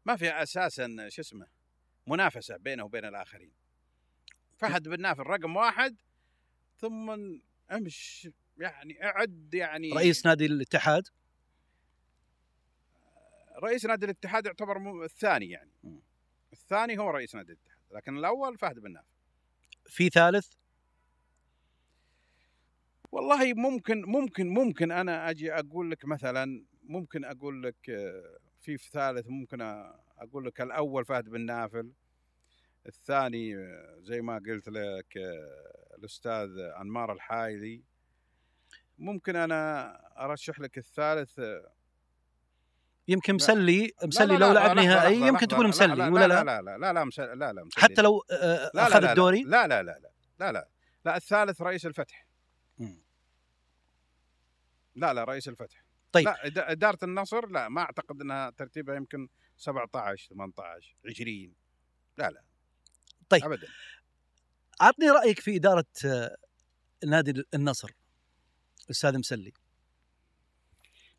ما 0.05 0.17
في 0.17 0.31
أساسا 0.31 1.09
شو 1.09 1.23
اسمه 1.23 1.47
منافسة 2.07 2.57
بينه 2.57 2.85
وبين 2.85 3.05
الآخرين. 3.05 3.53
فهد 4.57 4.89
بن 4.89 5.01
نافل 5.01 5.23
رقم 5.23 5.57
واحد 5.57 5.97
ثم 6.77 7.11
امش 7.73 8.29
يعني 8.59 9.05
اعد 9.05 9.55
يعني 9.55 9.93
رئيس 9.93 10.27
نادي 10.27 10.47
الاتحاد؟ 10.47 11.09
رئيس 13.63 13.85
نادي 13.85 14.05
الاتحاد 14.05 14.47
يعتبر 14.47 15.05
الثاني 15.05 15.51
يعني. 15.51 15.71
الثاني 16.53 16.99
هو 16.99 17.11
رئيس 17.11 17.35
نادي 17.35 17.53
الاتحاد 17.53 17.79
لكن 17.91 18.19
الأول 18.19 18.59
فهد 18.59 18.79
بن 18.79 18.93
نافل. 18.93 19.12
في 19.93 20.09
ثالث؟ 20.09 20.53
والله 23.13 23.55
ممكن 23.55 24.03
ممكن 24.03 24.49
ممكن 24.49 24.91
أنا 24.93 25.31
أجي 25.31 25.53
أقول 25.53 25.91
لك 25.91 26.05
مثلا 26.05 26.65
ممكن 26.83 27.25
أقول 27.25 27.63
لك 27.63 27.91
آه، 27.91 28.39
في 28.61 28.77
ثالث 28.77 29.27
ممكن 29.29 29.61
أقول 30.19 30.47
لك 30.47 30.61
الأول 30.61 31.05
فهد 31.05 31.29
بن 31.29 31.41
نافل 31.41 31.93
الثاني 32.87 33.57
آه، 33.57 33.99
زي 34.01 34.21
ما 34.23 34.35
قلت 34.35 34.69
لك 34.69 35.17
آه، 35.17 35.97
الأستاذ 35.99 36.59
أنمار 36.81 37.13
الحايلي. 37.13 37.83
ممكن 38.99 39.37
أنا 39.37 39.93
أرشح 40.25 40.61
لك 40.61 40.79
الثالث 40.79 41.41
يمكن. 43.09 43.35
مسلي 43.35 43.91
مسلي 44.05 44.37
لو 44.37 44.53
لعب 44.53 44.77
نهائي 44.77 45.21
يمكن 45.21 45.49
تقول 45.49 45.69
مسلي 45.69 45.95
لا 45.95 46.09
ولا 46.09 46.29
لا, 46.29 46.45
لا 46.45 46.63
لا 46.63 46.79
لا 46.79 46.93
لا 46.93 47.05
مسلي 47.05 47.27
لا 47.27 47.53
لا 47.53 47.65
مسلي 47.65 47.83
حتى 47.83 48.03
لو 48.03 48.25
آه، 48.31 48.71
اخذ 48.77 49.05
الدوري 49.05 49.43
لا 49.43 49.67
لا 49.67 49.83
لا 49.83 49.99
لا 49.99 50.11
لا 50.41 50.53
لا 50.53 50.69
لا 51.05 51.17
الثالث 51.17 51.63
رئيس 51.63 51.87
الفتح. 51.87 52.27
لا 54.95 55.15
لا 55.15 55.25
رئيس 55.25 55.49
الفتح 55.49 55.85
طيب. 56.13 56.25
لا 56.27 56.73
اداره 56.73 56.99
النصر 57.03 57.49
لا 57.49 57.69
ما 57.69 57.81
اعتقد 57.81 58.21
انها 58.21 58.51
ترتيبها 58.51 58.95
يمكن 58.95 59.29
17 59.57 60.29
18 60.35 60.97
20 61.11 61.55
لا 62.19 62.31
لا 62.31 62.43
طيب. 63.29 63.45
ابدا 63.45 63.69
عطني 64.81 65.11
رايك 65.11 65.41
في 65.41 65.57
اداره 65.57 65.87
آه، 66.07 66.37
نادي 67.07 67.45
النصر 67.55 67.91
أستاذ 68.91 69.19
مسلي 69.19 69.53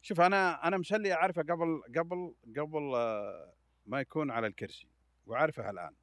شوف 0.05 0.21
أنا 0.21 0.67
أنا 0.67 0.77
مسلي 0.77 1.13
أعرفه 1.13 1.41
قبل 1.41 1.81
قبل 1.97 2.35
قبل 2.57 2.95
آه، 2.95 3.53
ما 3.85 4.01
يكون 4.01 4.31
على 4.31 4.47
الكرسي 4.47 4.87
وأعرفه 5.25 5.69
الآن. 5.69 5.95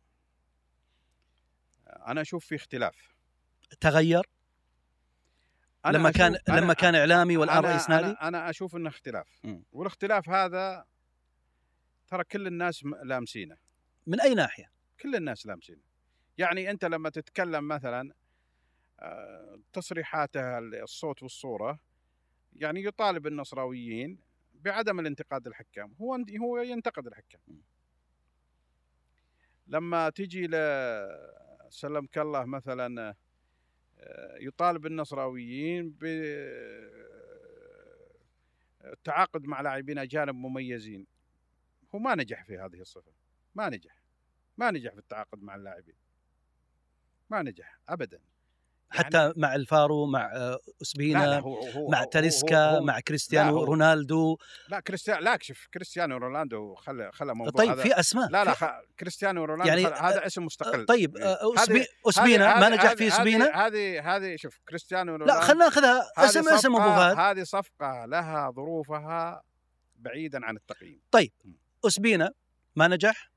أنا 1.87 2.21
أشوف 2.21 2.47
في 2.47 2.55
اختلاف. 2.55 3.15
تغير؟ 3.81 4.23
أنا 5.87 5.99
لما 5.99 6.11
كان 6.11 6.35
أشوف- 6.35 6.51
لما 6.51 6.75
أنا- 6.75 6.77
كان 6.77 6.95
إعلامي 6.95 7.37
والان 7.37 7.63
أنا- 7.63 7.67
رئيس 7.67 7.91
نادي 7.91 8.07
أنا, 8.07 8.29
أنا 8.29 8.51
أشوف 8.51 8.77
إنه 8.77 8.89
اختلاف. 8.89 9.41
مم. 9.45 9.65
والاختلاف 9.73 10.29
هذا 10.29 10.85
ترى 12.09 12.25
كل 12.25 12.47
الناس 12.47 12.85
م- 12.85 12.95
لامسينه. 13.05 13.57
من 14.07 14.21
أي 14.21 14.35
ناحية؟ 14.35 14.71
كل 15.03 15.15
الناس 15.17 15.47
لامسينه. 15.47 15.83
يعني 16.39 16.71
أنت 16.71 16.85
لما 16.85 17.11
تتكلم 17.11 17.69
مثلا 17.69 18.13
آه، 19.01 19.61
تصريحاته 19.73 20.59
الصوت 20.59 21.23
والصورة 21.23 21.79
يعني 22.61 22.85
يطالب 22.85 23.27
النصراويين 23.27 24.19
بعدم 24.55 25.01
الانتقاد 25.01 25.47
الحكام. 25.47 25.95
هو 26.01 26.19
هو 26.41 26.59
ينتقد 26.59 27.07
الحكام. 27.07 27.41
لما 29.67 30.11
تجي 30.11 30.47
ل 30.47 30.55
سلمك 31.69 32.19
الله 32.19 32.45
مثلا 32.45 33.15
آه، 33.99 34.37
يطالب 34.41 34.87
النصراويين 34.87 35.91
بالتعاقد 38.81 39.45
مع 39.45 39.61
لاعبين 39.61 39.99
أجانب 39.99 40.35
مميزين. 40.35 41.07
هو 41.95 41.99
ما 41.99 42.15
نجح 42.15 42.45
في 42.45 42.59
هذه 42.59 42.81
الصفة. 42.81 43.13
ما 43.55 43.69
نجح. 43.69 44.03
ما 44.59 44.71
نجح 44.71 44.93
في 44.93 44.99
التعاقد 44.99 45.43
مع 45.43 45.55
اللاعبين. 45.55 45.97
ما 47.31 47.43
نجح. 47.43 47.79
ابدا. 47.89 48.21
حتى 48.91 49.33
مع 49.37 49.55
الفارو 49.55 50.07
مع 50.07 50.31
آه، 50.35 50.59
اسبينا 50.83 51.19
لا 51.19 51.25
لا 51.31 51.39
هو 51.41 51.67
هو 51.69 51.89
مع 51.89 52.05
تاليسكا 52.05 52.71
هو- 52.71 52.77
هو- 52.77 52.83
مع 52.85 53.01
كريستيانو 53.01 53.59
هو- 53.59 53.65
رونالدو. 53.65 54.37
لا 54.69 54.81
كريستيانو 54.81 55.21
لا 55.21 55.39
شوف 55.43 55.67
كريستيانو 55.75 56.17
رونالدو 56.17 56.75
خلى 56.75 57.11
خلى 57.13 57.35
موضوع 57.35 57.65
طيب 57.65 57.71
هذا 57.71 57.83
في 57.83 58.01
أسماء 58.01 58.29
لا 58.31 58.45
لا 58.45 58.55
في- 58.55 58.67
خ... 58.67 58.71
كريستيانو 59.01 59.45
رونالدو 59.45 59.69
يعني- 59.69 59.83
يعني 59.83 59.95
هذا 59.95 60.27
اسم 60.27 60.45
مستقل. 60.45 60.85
طيب. 60.87 61.17
آه، 61.17 61.39
أسبي- 61.57 61.87
اسبينا 62.09 62.61
ما 62.61 62.69
نجح 62.69 62.95
في 62.95 63.09
اسبينا 63.09 63.67
هذه 63.67 64.17
هذه 64.17 64.37
شوف 64.37 64.61
كريستيانو 64.69 65.13
رونالدو 65.13 65.35
لا 65.35 65.41
خلينا 65.41 65.65
ناخذها 65.65 66.11
أسم 66.19 66.49
أسم 66.49 66.77
ابو 66.77 66.91
فهد 66.91 67.17
هذه 67.19 67.43
صفقة 67.43 68.05
لها 68.07 68.51
ظروفها 68.51 69.43
بعيدا 69.97 70.47
عن 70.47 70.57
التقييم. 70.57 71.01
اسبينا 71.85 72.33
ما 72.77 72.89
نجح؟ 72.89 73.31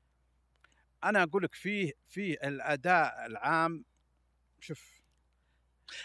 أنا 1.04 1.22
أقول 1.22 1.42
لك 1.42 1.54
فيه 1.54 1.92
فيه 2.06 2.34
الأداء 2.44 3.26
العام 3.26 3.84
شوف 4.60 5.03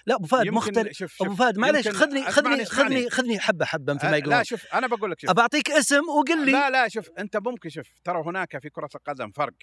لا 0.06 0.15
أبو 0.15 0.28
فهد 0.28 0.48
مختلف. 0.48 0.98
شوف 0.98 1.22
أبو 1.22 1.32
شوف 1.32 1.39
فهد 1.39 1.58
معليش 1.58 1.86
يمكن- 1.86 1.98
خذني 2.00 2.24
خذني. 2.26 2.65
خذني 2.65 3.10
خذني 3.10 3.39
حبة 3.39 3.65
حبة 3.65 3.94
مثل 3.94 4.06
ما 4.08 4.13
أه، 4.13 4.18
يقولون 4.18 4.38
لا 4.38 4.44
شوف 4.44 4.65
أنا 4.74 4.88
بقول 4.88 5.12
لك 5.12 5.20
شوف. 5.20 5.30
ابى 5.30 5.42
اعطيك 5.42 5.72
اسم 5.72 6.10
وقل 6.10 6.46
لي. 6.46 6.52
لا 6.52 6.70
لا 6.70 6.88
شوف 6.88 7.10
أنت 7.20 7.38
ممكن 7.38 7.70
شوف 7.70 7.88
ترى 8.04 8.22
هناك 8.26 8.62
في 8.62 8.70
كرة 8.70 8.89
القدم 8.96 9.32
فرق 9.32 9.54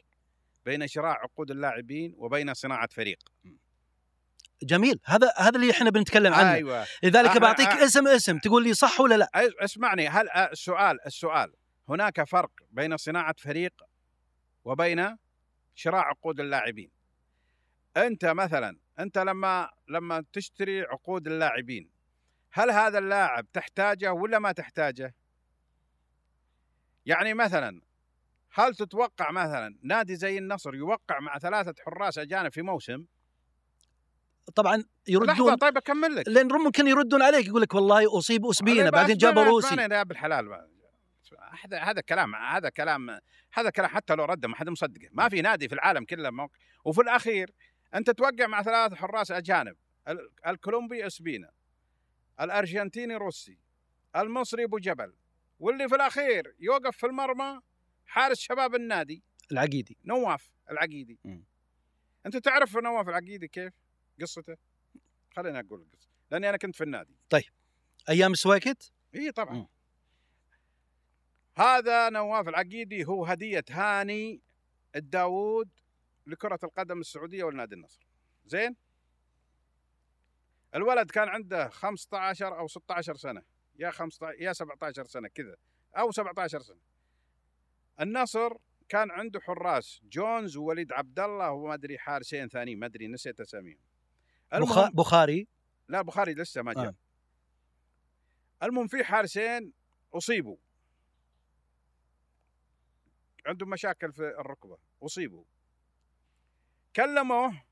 بين 0.65 0.87
شراء 0.89 1.17
عقود 1.17 1.51
اللاعبين 1.51 2.15
وبين 2.17 2.55
صناعة 2.55 2.89
فريق. 2.93 3.19
جميل. 4.63 5.01
هذا 5.05 5.33
هذا 5.39 5.57
اللي 5.57 5.71
إحنا 5.71 5.91
بنتكلم 5.91 6.35
عنه. 6.35 6.53
أيوه. 6.55 6.87
لذلك 7.03 7.31
أنا- 7.31 7.39
بعطيك 7.39 7.69
أ- 7.69 7.83
اسم 7.83 8.09
اسم 8.09 8.39
تقول 8.39 8.65
لي 8.65 8.75
صح 8.75 9.01
ولا 9.01 9.15
لا؟ 9.15 9.31
اسمعني 9.61 10.09
هل 10.09 10.29
أه، 10.29 10.53
السؤال 10.53 11.07
السؤال 11.07 11.53
هناك 11.89 12.25
فرق 12.29 12.51
بين 12.71 12.97
صناعة 12.97 13.35
فريق 13.39 13.73
وبين 14.65 15.17
شراء 15.75 16.01
عقود 16.05 16.41
اللاعبين؟ 16.41 16.91
أنت 17.97 18.25
مثلا 18.25 18.77
أنت 18.99 19.19
لما 19.19 19.71
لما 19.89 20.25
تشتري 20.33 20.83
عقود 20.83 21.27
اللاعبين 21.27 21.91
هل 22.53 22.71
هذا 22.71 22.99
اللاعب 22.99 23.53
تحتاجه 23.53 24.13
ولا 24.13 24.39
ما 24.39 24.53
تحتاجه؟ 24.53 25.15
يعني 27.07 27.35
مثلا 27.35 27.81
هل 28.53 28.75
تتوقع 28.75 29.31
مثلا 29.31 29.79
نادي 29.83 30.17
زي 30.17 30.39
النصر 30.39 30.75
يوقع 30.75 31.21
مع 31.21 31.39
ثلاثة 31.39 31.75
حراس 31.87 32.19
أجانب 32.19 32.53
في 32.53 32.63
موسم؟ 32.63 33.05
طبعا 34.55 34.77
لحظة 34.77 34.87
يردون 35.09 35.55
طيب 35.55 35.77
أكمل 35.77 36.17
لك. 36.17 36.29
لأن 36.29 36.53
ممكن 36.53 36.87
يردون 36.87 37.23
عليك 37.23 37.47
يقول 37.47 37.63
لك 37.63 37.75
والله 37.75 38.19
أصيب 38.19 38.47
اسبينا 38.47 38.91
بعدين 38.91 39.17
جابوا 39.17 39.45
روسي. 39.45 39.75
يا 39.75 40.03
بالحلال 40.03 40.69
هذا 41.65 41.79
هذا 41.79 42.01
كلام 42.01 42.35
هذا 42.35 42.69
كلام 42.69 43.11
هذا 43.53 43.71
كلام 43.71 43.89
حتى 43.89 44.15
لو 44.15 44.25
رده 44.25 44.49
ما 44.49 44.57
حد 44.57 44.69
مصدقه. 44.69 45.09
ما 45.13 45.29
في 45.29 45.41
نادي 45.41 45.69
في 45.69 45.75
العالم 45.75 46.05
كله 46.05 46.31
موقع. 46.31 46.55
وفي 46.85 47.01
الأخير 47.01 47.51
أنت 47.97 48.11
توقع 48.11 48.47
مع 48.47 48.63
ثلاث 48.63 48.95
حراس 48.95 49.31
أجانب 49.31 49.77
ال- 50.09 50.31
الكولومبي 50.47 51.07
أوسبينا 51.07 51.51
الأرجنتيني 52.41 53.17
روسي 53.17 53.59
المصري 54.17 54.65
أبو 54.65 54.79
جبل 54.79 55.15
واللي 55.61 55.89
في 55.89 55.95
الأخير 55.95 56.55
يوقف 56.59 56.97
في 56.97 57.07
المرمى 57.07 57.61
حارس 58.07 58.39
شباب 58.41 58.75
النادي. 58.75 59.23
العقيدي. 59.53 59.97
نواف 60.05 60.51
العقيدي. 60.71 61.19
مم. 61.25 61.45
أنت 62.27 62.37
تعرف 62.37 62.77
نواف 62.77 63.09
العقيدي 63.09 63.49
كيف؟ 63.49 63.73
قصته؟ 64.21 64.57
خليني 65.37 65.61
أقول 65.61 65.81
القصة 65.81 66.09
لأني 66.31 66.49
أنا 66.49 66.57
كنت 66.57 66.77
في 66.77 66.85
النادي. 66.85 67.17
طيب. 67.31 67.45
أيام 68.09 68.35
السويكت 68.35 68.93
إي 69.15 69.33
طبعا. 69.33 69.55
مم. 69.55 69.67
هذا 71.57 72.09
نواف 72.11 72.49
العقيدي 72.49 73.05
هو 73.05 73.25
هدية 73.27 73.65
هاني 73.71 74.41
الداوود 74.97 75.69
لكرة 76.27 76.59
القدم 76.65 77.01
السعودية 77.01 77.45
والنادي 77.45 77.75
النصر. 77.75 78.07
زين؟ 78.47 78.77
الولد 80.75 81.11
كان 81.11 81.29
عنده 81.29 81.69
15 81.69 82.59
أو 82.59 82.69
16 82.69 83.17
سنة. 83.17 83.43
يا 83.79 83.91
15 83.91 84.43
يا 84.43 84.53
17 84.53 85.05
سنة 85.05 85.29
كذا. 85.29 85.57
أو 85.97 86.11
17 86.11 86.61
سنة. 86.61 86.81
النصر 88.01 88.57
كان 88.89 89.11
عنده 89.11 89.41
حراس. 89.41 90.01
جونز 90.05 90.57
ووليد 90.57 90.93
عبد 90.93 91.21
الله 91.21 91.51
وما 91.53 91.75
أدري 91.75 91.99
حارسين 91.99 92.49
ثانيين 92.49 92.79
ما 92.79 92.87
أدري 92.87 93.09
نسيت 93.09 93.41
أساميهم. 93.41 93.79
المهم 94.55 94.91
بخاري؟ 94.91 95.49
لا 95.89 96.01
البخاري 96.01 96.35
لسه 96.35 96.63
ما 96.63 96.73
جاء. 96.73 96.87
آه. 96.87 96.95
المهم 98.63 98.87
في 98.87 99.05
حارسين 99.05 99.73
أصيبوا. 100.15 100.57
عندهم 103.47 103.71
مشاكل 103.71 104.13
في 104.13 104.23
الركبة. 104.23 104.79
أصيبوا. 105.03 105.45
كلموه 106.97 107.63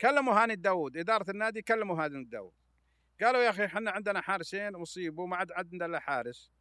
كلموا 0.00 0.42
هاني 0.42 0.52
الداود 0.52 0.96
إدارة 0.96 1.30
النادي 1.30 1.62
كلموا 1.62 2.04
هاني 2.04 2.16
الداود 2.18 2.52
قالوا 3.20 3.42
يا 3.42 3.50
أخي 3.50 3.64
إحنا 3.64 3.90
عندنا 3.90 4.20
حارسين 4.20 4.74
اصيبوا 4.74 5.26
ما 5.26 5.36
عاد 5.36 5.52
عندنا 5.52 5.86
إلا 5.86 6.00
حارس. 6.00 6.52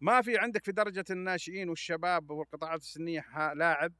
ما 0.00 0.22
في 0.22 0.38
عندك 0.38 0.64
في 0.64 0.72
درجة 0.72 1.04
الناشئين 1.10 1.68
والشباب 1.68 2.30
والقطاعات 2.30 2.80
السنية 2.80 3.52
لاعب. 3.54 3.92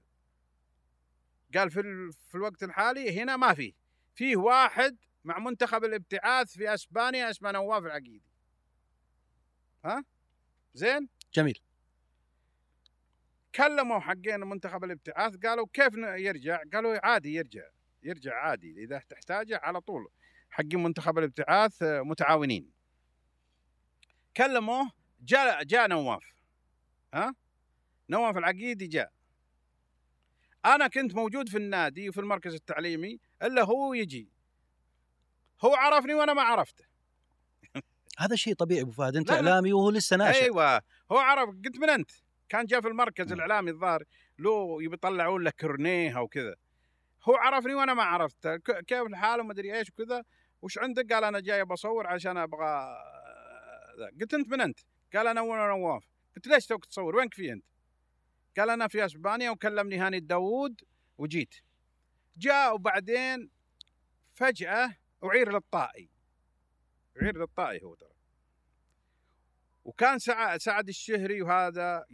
قال 1.54 1.70
في 1.70 1.80
ال- 1.80 2.12
في 2.12 2.34
الوقت 2.34 2.62
الحالي 2.62 3.22
هنا 3.22 3.36
ما 3.36 3.54
في. 3.54 3.74
فيه 4.14 4.36
واحد 4.36 4.96
مع 5.24 5.38
منتخب 5.38 5.84
الابتعاث 5.84 6.52
في 6.52 6.74
أسبانيا 6.74 7.30
اسمه 7.30 7.50
نواف 7.50 7.84
العقيدي. 7.84 8.22
ها؟ 9.84 10.04
زين؟ 10.74 11.08
جميل. 11.34 11.58
كلموا 13.54 13.98
حقين 13.98 14.40
منتخب 14.40 14.84
الابتعاث 14.84 15.36
قالوا 15.36 15.66
كيف 15.72 15.94
يرجع؟ 15.96 16.62
قالوا 16.72 17.06
عادي 17.06 17.34
يرجع 17.34 17.62
يرجع 18.02 18.34
عادي 18.34 18.84
إذا 18.84 18.98
تحتاجه 18.98 19.60
على 19.62 19.80
طول. 19.80 20.08
حقين 20.50 20.82
منتخب 20.82 21.18
الابتعاث 21.18 21.82
آه، 21.82 22.00
متعاونين. 22.00 22.72
كلموه 24.36 24.90
جاء 25.20 25.64
جاء 25.64 25.88
نواف. 25.88 26.32
ها؟ 27.14 27.34
نواف 28.08 28.36
العقيدي 28.36 28.86
جاء. 28.86 29.12
أنا 30.64 30.86
كنت 30.86 31.14
موجود 31.14 31.48
في 31.48 31.56
النادي 31.56 32.08
وفي 32.08 32.20
المركز 32.20 32.54
التعليمي 32.54 33.18
إلا 33.42 33.64
هو 33.64 33.94
يجي. 33.94 34.32
هو 35.64 35.74
عرفني 35.74 36.14
وأنا 36.14 36.32
ما 36.34 36.42
عرفته. 36.42 36.84
هذا 38.18 38.36
شيء 38.36 38.54
طبيعي 38.54 38.82
أبو 38.82 38.90
فهد 38.90 39.16
أنت 39.16 39.30
لا، 39.30 39.40
لا. 39.40 39.50
إعلامي 39.50 39.72
وهو 39.72 39.90
لسه 39.90 40.16
ناشئ. 40.16 40.44
أيوه 40.44 40.82
هو 41.12 41.18
عرف 41.18 41.48
قلت 41.48 41.78
من 41.78 41.90
أنت؟ 41.90 42.10
كان 42.48 42.66
جاء 42.66 42.80
في 42.80 42.88
المركز 42.88 43.26
مم. 43.26 43.32
الإعلامي 43.32 43.70
الظاهر 43.70 44.04
له 44.38 44.82
يبي 44.82 44.94
يطلعون 44.94 45.44
له 45.44 45.50
كورنيه 45.50 46.18
أو 46.18 46.28
كذا. 46.28 46.54
هو 47.22 47.34
عرفني 47.34 47.74
وأنا 47.74 47.94
ما 47.94 48.02
عرفته 48.02 48.56
كيف 48.56 49.02
الحال 49.02 49.40
وما 49.40 49.52
أدري 49.52 49.78
إيش 49.78 49.90
وكذا 49.90 50.24
وش 50.62 50.78
عندك؟ 50.78 51.12
قال 51.12 51.24
أنا 51.24 51.40
جاي 51.40 51.64
بصور 51.64 52.06
عشان 52.06 52.36
أبغى 52.36 52.96
ذا. 53.98 54.10
قلت 54.20 54.34
أنت 54.34 54.48
من 54.48 54.60
أنت؟ 54.60 54.78
قال 55.14 55.26
أنا 55.26 55.40
وأنا 55.40 55.66
نواف 55.66 56.08
قلت 56.36 56.46
ليش 56.46 56.66
توك 56.66 56.84
تصور؟ 56.84 57.16
وينك 57.16 57.34
في 57.34 57.52
أنت؟ 57.52 57.64
قال 58.58 58.70
أنا 58.70 58.88
في 58.88 59.04
أسبانيا 59.04 59.50
وكلمني 59.50 59.96
هاني 59.96 60.16
الداوود 60.16 60.80
وجيت. 61.18 61.54
جاء 62.36 62.74
وبعدين 62.74 63.50
فجأة 64.34 64.96
أعير 65.24 65.52
للطائي. 65.52 66.10
أعير 67.22 67.38
للطائي 67.38 67.82
هو 67.82 67.94
ترى. 67.94 68.17
وكان 69.88 70.18
سع- 70.18 70.56
سعد 70.58 70.88
الشهري 70.88 71.42
وهذا 71.42 72.04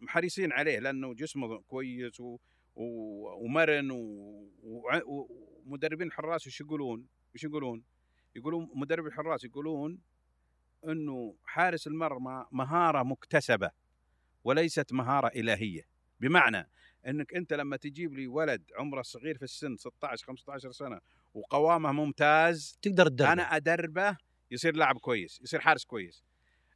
محرصين 0.00 0.52
عليه 0.52 0.78
لأنه 0.78 1.14
جسمه 1.14 1.60
كويس 1.60 2.20
و... 2.20 2.38
ومرن. 2.74 3.90
ومدربين 5.06 6.06
الحراس 6.06 6.46
وش 6.46 6.60
يقولون؟ 6.60 7.06
وش 7.34 7.44
يقولون؟ 7.44 7.82
يقولون 8.36 8.70
مدرب 8.74 9.06
الحراس 9.06 9.44
يقولون 9.44 9.98
إنه 10.84 11.36
حارس 11.44 11.86
المرمى 11.86 12.46
مهارة 12.52 13.02
مكتسبة 13.02 13.70
وليست 14.44 14.92
مهارة 14.92 15.28
إلهية 15.28 15.82
بمعنى 16.20 16.68
إنك 17.06 17.34
أنت 17.34 17.52
لما 17.52 17.76
تجيب 17.76 18.14
لي 18.14 18.26
ولد 18.26 18.62
عمره 18.78 19.02
صغير 19.02 19.36
في 19.38 19.42
السن 19.44 19.76
16 19.76 20.26
15 20.26 20.70
سنة 20.70 21.00
وقوامه 21.34 21.92
ممتاز 21.92 22.78
تقدر 22.82 23.08
تدرب 23.08 23.28
أنا 23.28 23.42
أدربه 23.56 24.16
يصير 24.50 24.76
لاعب 24.76 24.98
كويس 24.98 25.40
يصير 25.42 25.60
حارس 25.60 25.84
كويس 25.84 26.24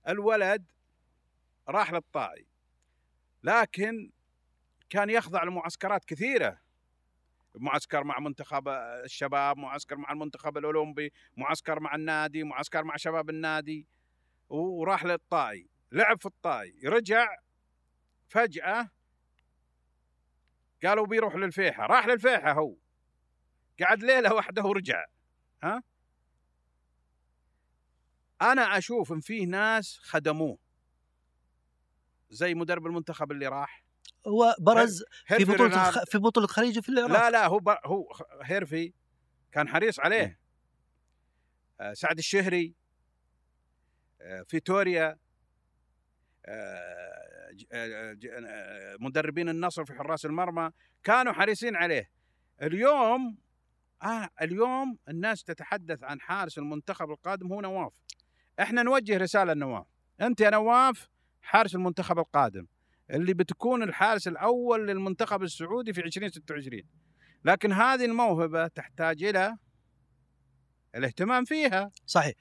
الولد 0.08 0.72
راح 1.68 1.92
للطائي 1.92 2.46
لكن 3.42 4.10
كان 4.90 5.10
يخضع 5.10 5.44
لمعسكرات 5.44 6.04
كثيرة 6.04 6.60
معسكر 7.54 8.04
مع 8.04 8.18
منتخب 8.20 8.68
الشباب 9.04 9.56
معسكر 9.56 9.96
مع 9.96 10.12
المنتخب 10.12 10.58
الأولمبي 10.58 11.12
معسكر 11.36 11.80
مع 11.80 11.94
النادي 11.94 12.44
معسكر 12.44 12.84
مع 12.84 12.96
شباب 12.96 13.30
النادي 13.30 13.86
وراح 14.48 15.04
للطائي 15.04 15.68
لعب 15.92 16.20
في 16.20 16.26
الطائي 16.26 16.80
رجع 16.84 17.26
فجأة 18.28 18.90
قالوا 20.84 21.06
بيروح 21.06 21.34
للفيحة 21.34 21.86
راح 21.86 22.06
للفيحة 22.06 22.52
هو 22.52 22.76
قعد 23.80 24.02
ليلة 24.02 24.34
واحدة 24.34 24.64
ورجع 24.64 25.04
ها؟ 25.62 25.82
أنا 28.52 28.78
أشوف 28.78 29.12
إن 29.12 29.20
فيه 29.20 29.46
ناس 29.46 29.98
خدموه. 30.02 30.58
زي 32.30 32.54
مدرب 32.54 32.86
المنتخب 32.86 33.32
اللي 33.32 33.48
راح. 33.48 33.84
هو 34.26 34.56
برز 34.58 35.04
في 35.26 35.44
بطولة. 35.44 35.88
الخ... 35.88 36.04
في 36.04 36.18
بطولة 36.18 36.44
الخليج 36.46 36.80
في 36.80 36.88
العراق. 36.88 37.10
لا 37.10 37.30
لا 37.30 37.46
هو 37.46 37.58
ب... 37.58 37.68
هو 37.84 38.08
هيرفي 38.42 38.92
كان 39.52 39.68
حريص 39.68 40.00
عليه. 40.00 40.40
آه 41.80 41.92
سعد 41.92 42.18
الشهري 42.18 42.74
آه 44.20 44.42
فيتوريا 44.42 45.18
آه 46.46 47.54
آه، 47.72 48.16
آه، 48.46 48.96
مدربين 49.00 49.48
النصر 49.48 49.84
في 49.84 49.94
حراس 49.94 50.26
المرمى 50.26 50.70
كانوا 51.02 51.32
حريصين 51.32 51.76
عليه. 51.76 52.10
اليوم 52.62 53.38
آه 54.02 54.28
اليوم 54.42 54.98
الناس 55.08 55.44
تتحدث 55.44 56.04
عن 56.04 56.20
حارس 56.20 56.58
المنتخب 56.58 57.10
القادم 57.10 57.52
هو 57.52 57.60
نواف. 57.60 57.92
إحنا 58.60 58.82
نوجه 58.82 59.16
رسالة 59.16 59.52
لنواف. 59.52 59.86
أنت 60.20 60.40
يا 60.40 60.50
نواف 60.50 61.08
حارس 61.42 61.74
المنتخب 61.74 62.18
القادم 62.18 62.66
اللي 63.10 63.34
بتكون 63.34 63.82
الحارس 63.82 64.28
الأول 64.28 64.86
للمنتخب 64.88 65.42
السعودي 65.42 65.92
في 65.92 66.00
2026 66.00 66.82
لكن 67.44 67.72
هذه 67.72 68.04
الموهبة 68.04 68.66
تحتاج 68.66 69.24
إلى 69.24 69.56
الاهتمام 70.94 71.44
فيها. 71.44 71.90
صحيح. 72.06 72.34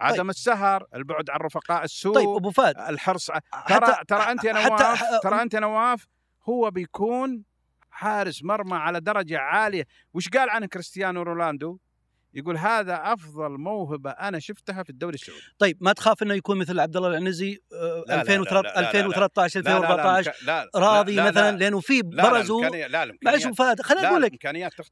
عدم 0.00 0.30
السهر 0.30 0.86
البعد 0.94 1.30
عن 1.30 1.40
رفقاء 1.40 1.84
السوء 1.84 2.14
طيب 2.14 2.28
أبو 2.28 2.50
فهد 2.50 2.78
الحرص. 2.78 3.30
حتى 3.30 3.80
ترى 3.80 4.04
ترى 4.08 4.32
أنت 4.32 4.44
يا 4.44 4.52
نواف 4.52 5.02
ترى 5.22 5.42
أنت 5.42 5.54
يا 5.54 5.60
نواف 5.60 6.06
هو 6.48 6.70
بيكون 6.70 7.44
حارس 7.90 8.44
مرمى 8.44 8.76
على 8.76 9.00
درجة 9.00 9.38
عالية. 9.38 9.86
وش 10.14 10.28
قال 10.28 10.50
عنه 10.50 10.66
كريستيانو 10.66 11.22
رونالدو؟ 11.22 11.78
يقول 12.34 12.56
هذا 12.56 13.00
افضل 13.04 13.58
موهبه 13.58 14.10
أنا 14.10 14.38
شفتها 14.38 14.82
في 14.82 14.90
الدوري 14.90 15.14
السعودي 15.14 15.42
طيب 15.58 15.78
ما 15.80 15.92
تخاف 15.92 16.22
انه 16.22 16.34
يكون 16.34 16.58
مثل 16.58 16.80
عبد 16.80 16.96
الله 16.96 17.08
العنزي 17.08 17.58
آه، 17.72 18.04
لا، 18.08 18.14
لا، 18.14 18.20
2013 18.20 18.68
لا، 18.68 18.80
لا، 18.80 18.80
لا، 18.80 18.88
2013 18.88 19.60
لا، 19.60 19.64
لا، 19.64 19.70
لا، 19.70 19.76
2014 19.76 20.32
إمكا- 20.32 20.46
لا، 20.46 20.70
راضي 20.76 21.14
لا، 21.16 21.22
لا، 21.22 21.30
مثلا 21.30 21.50
لا، 21.52 21.56
لأنه 21.56 21.80
في 21.80 21.98
لا، 21.98 22.08
لا، 22.10 22.30
برزوا 22.30 22.64
لا 22.64 23.18
معلش 23.22 23.46
ابو 23.46 23.54
فهد 23.54 23.80
خليني 23.80 24.02
لا 24.02 24.10
أقول 24.10 24.22
لك 24.22 24.32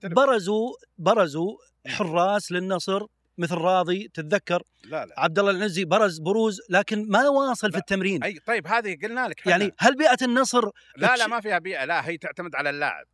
برزوا 0.04 0.68
برزوا 0.98 1.56
حراس 1.86 2.52
للنصر 2.52 3.06
مثل 3.38 3.54
راضي 3.54 4.08
تتذكر 4.14 4.62
لا 4.84 5.06
لا 5.06 5.14
عبد 5.18 5.38
الله 5.38 5.50
العنزي 5.50 5.84
برز 5.84 6.18
بروز 6.18 6.60
لكن 6.70 7.08
ما 7.08 7.28
واصل 7.28 7.68
في 7.70 7.72
لا، 7.72 7.78
التمرين 7.78 8.24
اي 8.24 8.38
طيب 8.46 8.66
هذه 8.66 8.96
قلنا 9.02 9.28
لك 9.28 9.40
حنا. 9.40 9.50
يعني 9.50 9.72
هل 9.78 9.96
بيئه 9.96 10.16
النصر 10.22 10.70
لا 10.96 11.16
لا 11.16 11.26
ما 11.26 11.40
فيها 11.40 11.58
بيئه 11.58 11.84
لا 11.84 12.08
هي 12.08 12.16
تعتمد 12.16 12.54
على 12.54 12.70
اللاعب 12.70 13.06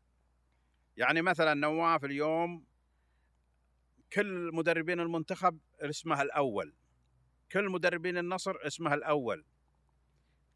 يعني 0.97 1.23
مثلا 1.23 1.55
نواف 1.55 2.05
اليوم 2.05 2.64
كل 4.12 4.50
مدربين 4.52 5.00
المنتخب 5.00 5.58
اسمها 5.80 6.22
الأول. 6.22 6.74
كل 7.52 7.70
مدربين 7.70 8.18
النصر 8.18 8.54
اسمها 8.66 8.94
الأول. 8.94 9.44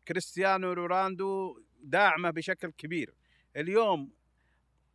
كريستيانو 0.09 0.73
رونالدو 0.73 1.63
داعمة 1.81 2.31
بشكل 2.31 2.71
كبير. 2.71 3.15
اليوم 3.57 4.13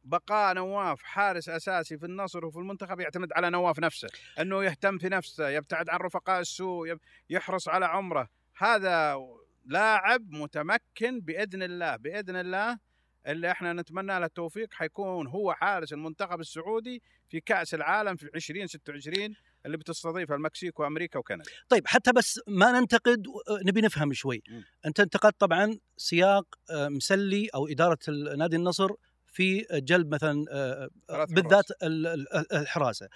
بقاء 0.03 0.53
نواف 0.53 1.03
حارس 1.03 1.49
أساسي 1.49 1.97
في 1.97 2.05
النصر 2.05 2.45
وفي 2.45 2.57
المنتخب 2.57 2.99
يعتمد 2.99 3.34
على 3.34 3.49
نواف 3.49 3.80
نفسه 3.80 4.07
أنه 4.39 4.64
يهتم 4.64 4.97
في 4.97 5.10
نفسه 5.10 5.49
يبتعد 5.49 5.89
عن 5.89 5.99
رفقاء 5.99 6.39
السوء 6.39 6.97
يحرص 7.30 7.68
على 7.68 7.86
عمره. 7.86 8.30
هذا 8.57 9.18
لاعب 9.66 10.32
متمكن 10.32 11.20
بإذن 11.20 11.64
الله 11.64 11.95
بإذن 11.95 12.36
الله 12.36 12.80
اللي 13.28 13.52
إحنا 13.52 13.74
نتمنى 13.74 14.08
له 14.20 14.26
التوفيق 14.26 14.74
حيكون 14.74 15.28
هو 15.28 15.54
حارس 15.54 15.94
المنتخب 15.94 16.40
السعودي 16.40 17.02
في 17.30 17.40
كأس 17.40 17.74
العالم 17.74 18.16
في 18.16 18.26
2026 18.36 19.36
اللي 19.66 19.78
بتستضيفها 19.78 20.36
المكسيك 20.36 20.80
وأمريكا 20.80 21.20
وكندا. 21.20 21.44
طيب 21.70 21.88
حتى 21.88 22.12
بس 22.12 22.40
ما 22.48 22.80
ننتقد 22.80 23.28
و- 23.28 23.42
نبي 23.66 23.82
نفهم 23.82 24.14
شوي. 24.14 24.42
مم. 24.50 24.64
أنت 24.86 25.00
انتقدت 25.00 25.40
طبعا 25.40 25.78
سياق 25.98 26.46
آه، 26.72 26.88
مسلي 26.90 27.48
أو 27.56 27.68
إدارة 27.68 27.98
نادي 28.38 28.56
النصر 28.56 28.90
في 29.28 29.66
جلب 29.72 30.14
مثلا 30.14 30.46
آه، 30.52 30.90
بالذات 31.30 31.66
ال- 31.84 32.08
ال- 32.08 32.54
الحراسة. 32.54 33.08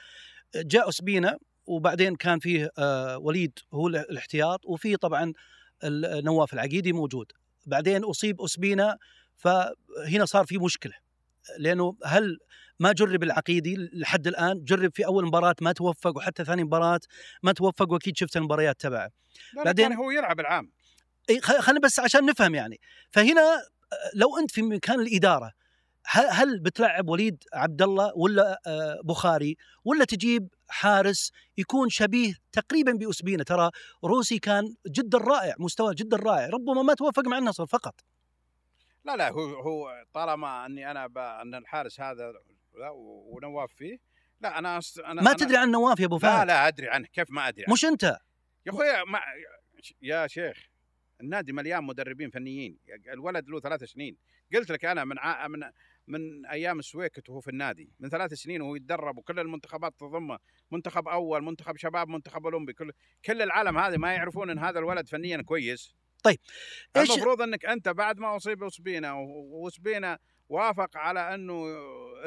جاء 0.56 0.90
اسبينا 0.90 1.38
وبعدين 1.66 2.16
كان 2.16 2.40
فيه 2.40 2.70
آه، 2.78 3.18
وليد 3.18 3.60
هو 3.74 3.88
ال- 3.88 3.96
الاحتياط 3.96 4.66
وفي 4.66 4.96
طبعا 4.98 5.34
نواف 6.24 6.54
العقيدي 6.54 6.94
موجود. 6.94 7.32
بعدين 7.66 8.04
أصيب 8.04 8.42
اسبينا 8.42 8.98
فهنا 9.38 10.26
صار 10.26 10.46
في 10.46 10.58
مشكلة 10.58 10.94
لأنه 11.58 11.96
هل 12.06 12.38
ما 12.80 12.92
جرب 12.92 13.24
العقيدي 13.24 13.90
لحد 13.94 14.28
الآن؟ 14.28 14.64
جرب 14.64 14.92
في 14.96 15.06
أول 15.06 15.26
مباراة 15.26 15.56
ما 15.62 15.72
توفق 15.72 16.18
وحتى 16.18 16.46
ثاني 16.46 16.64
مباراة 16.64 17.00
ما 17.44 17.52
توفق 17.52 17.92
وأكيد 17.92 18.18
شفت 18.18 18.38
المباريات 18.38 18.80
تبعه. 18.82 19.10
بعدين- 19.66 19.94
هو 19.94 20.12
يلعب 20.12 20.40
العام. 20.40 20.72
خلينا 21.42 21.80
بس 21.80 22.00
عشان 22.00 22.26
نفهم 22.26 22.56
يعني. 22.56 22.80
فهنا 23.12 23.42
آه، 23.42 24.12
لو 24.16 24.38
أنت 24.38 24.52
في 24.52 24.62
مكان 24.62 25.00
الإدارة 25.00 25.52
هل 26.06 26.60
بتلعب 26.60 27.10
وليد 27.10 27.44
عبد 27.54 27.82
الله 27.82 28.12
ولا 28.16 28.62
آه، 28.68 29.00
بخاري؟ 29.04 29.58
ولا 29.86 30.06
تجيب 30.06 30.48
حارس 30.70 31.32
يكون 31.58 31.90
شبيه 31.90 32.34
تقريبا 32.52 32.92
باسبينا 32.92 33.44
ترى 33.44 33.70
روسي 34.04 34.40
كان 34.40 34.76
جدا 34.88 35.18
رائع 35.18 35.56
مستوى 35.60 35.96
جدا 35.96 36.18
رائع 36.18 36.48
ربما 36.50 36.82
ما 36.82 36.94
توفق 36.94 37.28
مع 37.28 37.38
النصر 37.38 37.66
فقط. 37.66 37.96
لا 39.06 39.16
لا 39.16 39.30
هو 39.30 39.60
هو 39.60 40.06
طالما 40.14 40.66
أني 40.66 40.92
أنا. 40.92 41.06
أن 41.42 41.56
الحارس 41.56 42.02
هذا 42.02 42.34
لا 42.80 42.90
ونواف 43.36 43.74
فيه 43.74 43.98
لا 44.42 44.60
أنا 44.60 44.78
أست... 44.78 45.00
أنا 45.00 45.22
ما 45.22 45.32
أنا... 45.32 45.38
تدري 45.38 45.58
عن 45.58 45.72
نواف 45.72 46.00
يا 46.00 46.06
أبو 46.06 46.16
لا 46.16 46.22
فهد؟ 46.22 46.48
لا 46.48 46.68
أدري 46.68 46.90
عنه 46.90 47.08
كيف 47.14 47.32
ما 47.32 47.48
أدري 47.48 47.64
عنه؟ 47.64 47.74
مش 47.74 47.86
أنت؟ 47.86 48.04
يا 48.04 48.72
أخوي 48.72 48.86
ما... 49.08 49.20
يا 50.02 50.28
شيخ 50.28 50.70
النادي 51.22 51.54
مليان 51.54 51.84
مدربين 51.84 52.30
فنيين 52.30 52.78
الولد 53.14 53.50
له 53.50 53.60
ثلاث 53.60 53.84
سنين. 53.84 54.18
قلت 54.54 54.72
لك 54.72 54.86
أنا 54.86 55.06
من 55.06 55.20
ع... 55.20 55.48
من 55.48 55.60
من 56.08 56.46
أيام 56.46 56.80
السويكت 56.80 57.30
وهو 57.30 57.40
في 57.40 57.48
النادي 57.48 57.90
من 58.00 58.10
ثلاث 58.10 58.34
سنين 58.34 58.62
وهو 58.62 58.76
يتدرب 58.76 59.18
وكل 59.18 59.40
المنتخبات 59.40 59.94
تضمه 60.00 60.40
منتخب 60.72 61.08
أول 61.08 61.44
منتخب 61.44 61.78
شباب 61.78 62.10
منتخب 62.10 62.46
أولمبي 62.46 62.74
كل 62.74 62.92
كل 63.26 63.42
العالم 63.42 63.78
هذه 63.78 63.98
ما 63.98 64.14
يعرفون 64.14 64.50
إن 64.50 64.60
هذا 64.60 64.80
الولد 64.80 65.08
فنيا 65.08 65.42
كويس. 65.42 65.96
طيب، 66.24 66.40
إيش- 66.98 67.12
المفروض 67.12 67.42
إنك 67.42 67.66
أنت 67.66 67.90
بعد 67.90 68.20
ما 68.20 68.36
أصيب 68.36 68.62
أوسبينا 68.62 69.14
أوسبينا 69.52 70.20
وافق 70.50 70.98
على 70.98 71.36
إنه 71.36 71.66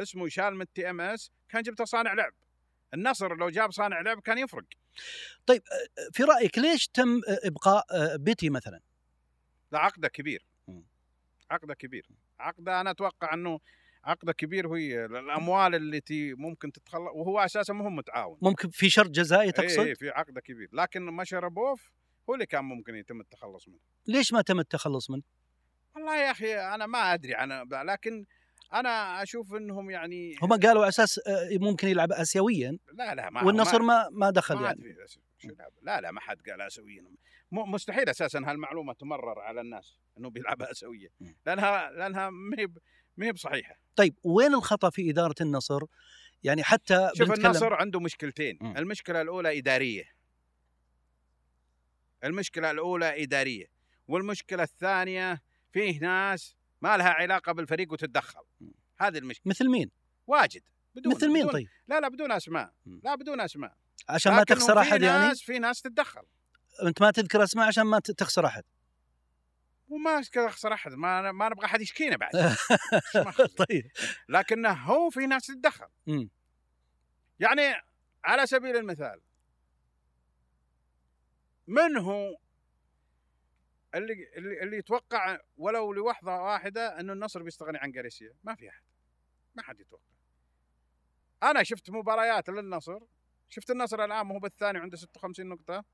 اسمه 0.03 0.27
يشال 0.27 0.55
من 0.55 0.63
ال 0.63 0.91
TMS 0.91 1.31
كان 1.49 1.63
جبته 1.63 1.85
صانع 1.85 2.13
لعب. 2.13 2.33
النصر 2.95 3.37
لو 3.37 3.51
جاب 3.51 3.71
صانع 3.71 4.01
لعب 4.01 4.21
كان 4.21 4.39
يفرق. 4.39 4.65
في 6.13 6.23
رأيك 6.23 6.59
ليش 6.59 6.89
تم 6.89 7.21
إبقاء 7.45 7.85
بيتي 8.17 8.51
مثلا؟ 8.51 8.81
لا 9.73 9.79
عقده 9.79 10.09
كبير. 10.09 10.47
عقده 11.51 11.75
كبير. 11.75 12.07
عقده 12.39 12.81
أنا 12.81 12.91
أتوقع 12.91 13.35
إنه 13.35 13.61
عقده 14.05 14.33
كبير 14.33 14.67
وهي 14.67 15.05
الأموال 15.05 15.75
التي 15.75 16.35
ممكن 16.35 16.73
تتخلص 16.73 17.11
وهو 17.15 17.39
أساسا 17.41 17.73
مو 17.73 17.85
هو 17.85 17.91
متعاون. 17.91 18.39
ممكن 18.43 18.71
في 18.71 18.91
شرط 18.91 19.11
جزائي 19.11 19.47
اي 19.47 19.53
تقصد؟ 19.53 19.79
إيه 19.81 19.95
في 19.95 20.11
عقده 20.11 20.41
كبير. 20.41 20.69
لكن 20.73 21.03
مشربوف 21.03 21.91
هو 22.31 22.35
اللي 22.35 22.47
كان 22.47 22.65
ممكن 22.65 22.95
يتم 22.95 23.21
التخلص 23.21 23.69
منه. 23.69 23.79
ليش 24.07 24.33
ما 24.33 24.43
تم 24.43 24.61
التخلص 24.61 25.11
منه؟ 25.11 25.23
والله 25.95 26.17
يا 26.17 26.31
أخي 26.31 26.55
أنا 26.55 26.87
ما 26.87 27.15
أدري 27.15 27.35
عن 27.35 27.69
لكن 27.73 28.27
أنا 28.73 29.23
أشوف 29.23 29.55
إنهم 29.55 29.91
يعني 29.91 30.37
هم 30.43 30.53
قالوا 30.53 30.83
على 30.83 30.89
أساس 30.89 31.19
آه، 31.19 31.49
ممكن 31.53 31.89
يلعب 31.89 32.13
اسيويا. 32.13 32.79
لا 32.93 33.15
لا 33.15 33.31
ما 33.31 33.43
والنصر 33.43 33.83
ما 33.83 34.09
ما 34.11 34.31
دخل 34.31 34.55
ما 34.55 34.63
يعني. 34.63 34.97
لا 35.83 36.01
لا 36.01 36.11
ما 36.11 36.21
حد 36.21 36.41
قال 36.51 36.61
اسيويا. 36.61 37.05
مستحيل 37.53 38.09
أساسا 38.09 38.39
هالمعلومة 38.39 38.93
تمرر 38.93 39.41
على 39.41 39.61
الناس 39.61 39.99
إنه 40.19 40.31
بيلعب 40.31 40.63
اسيويه 40.63 41.09
مم. 41.21 41.37
لأنها 41.47 41.91
لأنها 41.91 42.31
ما 42.31 42.57
هي 42.59 42.67
ما 43.17 43.27
هي 43.27 43.33
بصحيحة. 43.33 43.75
طيب 43.97 44.15
وين 44.25 44.55
الخطأ 44.55 44.91
في 44.91 45.11
إدارة 45.11 45.35
النصر؟ 45.41 45.81
يعني 46.43 46.63
حتى 46.63 47.11
شوف 47.15 47.33
النصر 47.33 47.75
عنده 47.75 48.01
مشكلتين. 48.01 48.59
المشكلة 48.77 49.23
الأولى 49.23 49.59
إدارية. 49.59 50.16
المشكلة 52.27 52.71
الأولى 52.71 53.23
إدارية 53.23 53.67
والمشكلة 54.09 54.63
الثانية 54.63 55.43
فيه 55.73 56.01
ناس 56.01 56.57
ما 56.83 56.97
لها 56.97 57.09
علاقة 57.09 57.53
بالفريق 57.53 57.93
وتتدخل. 57.93 58.43
هذه 58.99 59.19
المشكلة 59.19 59.51
مثل 59.51 59.69
مين؟ 59.69 59.91
واجد 60.27 60.63
بدون 60.95 61.15
مثل 61.15 61.29
مين 61.29 61.43
بدون 61.43 61.53
طيب؟ 61.53 61.69
لا 61.89 62.01
لا 62.01 62.09
بدون 62.09 62.33
أسماء 62.33 62.73
مم. 62.87 63.01
لا 63.05 63.15
بدون 63.15 63.41
أسماء 63.41 63.77
عشان 64.09 64.33
ما 64.33 64.45
تخسر 64.45 64.79
أحد 64.79 65.03
يعني؟ 65.03 65.29
ناس 65.29 65.43
في 65.43 65.59
ناس 65.59 65.83
تتدخل 65.83 66.23
أنت 66.83 67.03
ما 67.03 67.11
تذكر 67.11 67.43
أسماء 67.43 67.67
عشان 67.67 67.85
ما 67.85 67.99
تخسر 67.99 68.47
أحد 68.47 68.65
وما 69.89 70.23
أخسر 70.37 70.73
أحد 70.73 70.93
ما 70.93 71.33
ما 71.33 71.49
نبغى 71.49 71.67
أحد 71.67 71.81
يشكينا 71.81 72.17
بعد؟ 72.17 72.33
طيب 73.69 73.91
لكنه 74.29 74.73
هو 74.73 75.11
في 75.11 75.27
ناس 75.27 75.47
تتدخل. 75.47 75.87
يعني 77.41 77.75
على 78.25 78.47
سبيل 78.47 78.77
المثال 78.77 79.21
من 81.67 81.97
هو 81.97 82.37
اللي 83.95 84.29
اللي, 84.37 84.77
يتوقع 84.77 85.39
ولو 85.57 85.93
لوحظة 85.93 86.43
واحدة 86.43 87.01
انه 87.01 87.13
النصر 87.13 87.43
بيستغني 87.43 87.79
عن 87.79 87.93
جاريسيا 87.93 88.35
ما 88.45 88.55
في 88.55 88.69
أحد. 88.69 88.83
ما 89.55 89.63
حد 89.63 89.81
يتوقع. 89.81 90.03
أنا 91.43 91.63
شفت 91.63 91.91
مباريات 91.91 92.49
للنصر. 92.49 93.01
شفت 93.49 93.71
النصر 93.71 94.05
الآن 94.05 94.31
هو 94.31 94.39
بالثاني 94.39 94.79
عنده 94.79 94.97
56 94.97 95.47
نقطة. 95.47 95.85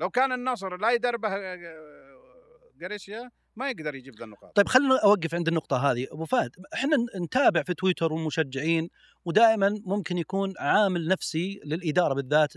لو 0.00 0.10
كان 0.10 0.32
النصر 0.32 0.76
لا 0.76 0.90
يدربه 0.90 1.28
آه، 1.28 2.70
جاريسيا 2.76 3.30
ما 3.60 3.70
يقدر 3.70 3.94
يجيب 3.94 4.18
ذا 4.18 4.24
النقاط. 4.24 4.56
طيب 4.56 4.68
خلينا 4.68 4.98
أوقف 5.04 5.34
عند 5.34 5.48
النقطة 5.48 5.90
هذه. 5.90 6.06
أبو 6.12 6.24
فهد 6.24 6.50
إحنا 6.74 6.96
نتابع 7.20 7.62
في 7.62 7.74
تويتر 7.74 8.12
والمشجعين 8.12 8.88
ودائما 9.24 9.80
ممكن 9.84 10.18
يكون 10.18 10.54
عامل 10.58 11.08
نفسي 11.08 11.60
للإدارة 11.64 12.14
بالذات 12.14 12.52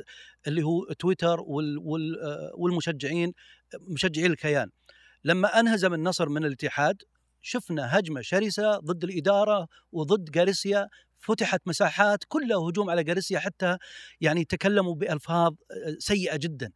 اللي 0.47 0.63
هو 0.63 0.93
تويتر 0.99 1.41
وال 1.41 1.77
وال 1.77 2.21
آه، 2.21 2.51
والمشجعين 2.57 3.33
مشجعي 3.81 4.25
الكيان. 4.25 4.69
لما 5.23 5.59
أنهزم 5.59 5.93
النصر 5.93 6.29
من 6.29 6.45
الاتحاد 6.45 7.01
شفنا 7.41 7.99
هجمة 7.99 8.21
شرسة 8.21 8.77
ضد 8.77 9.03
الإدارة 9.03 9.67
وضد 9.91 10.31
جاريسيا 10.31 10.87
فتحت 11.19 11.61
مساحات 11.65 12.23
كلها 12.27 12.57
هجوم 12.57 12.89
على 12.89 13.03
جاريسيا 13.03 13.39
حتى 13.39 13.77
يعني 14.21 14.45
تكلموا 14.45 14.95
بألفاظ 14.95 15.53
آه، 15.71 15.95
سيئة 15.99 16.37
جدا. 16.37 16.71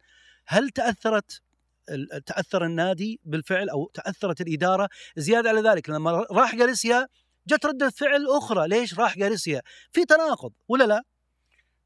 هل 0.46 0.70
تأثرت 0.70 1.42
تأثر 2.26 2.64
النادي 2.64 3.20
بالفعل 3.24 3.68
أو 3.68 3.90
تأثرت 3.94 4.40
الإدارة 4.40 4.88
زيادة 5.16 5.48
على 5.48 5.60
ذلك 5.60 5.90
لما 5.90 6.26
راح 6.30 6.54
جاريسيا 6.56 7.06
جت 7.46 7.66
ردة 7.66 7.90
فعل 7.90 8.26
أخرى 8.28 8.68
ليش 8.68 8.98
راح 8.98 9.18
جاريسيا 9.18 9.62
في 9.92 10.04
تناقض 10.04 10.52
ولا 10.68 10.84
لا؟ 10.84 11.02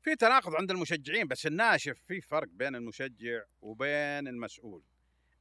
في 0.03 0.17
تناقض 0.17 0.55
عند 0.55 0.71
المشجعين 0.71 1.29
بس 1.29 1.47
الناشف 1.47 1.99
في 2.09 2.21
فرق 2.21 2.49
بين 2.49 2.77
المشجع 2.77 3.43
وبين 3.61 4.29
المسؤول. 4.29 4.83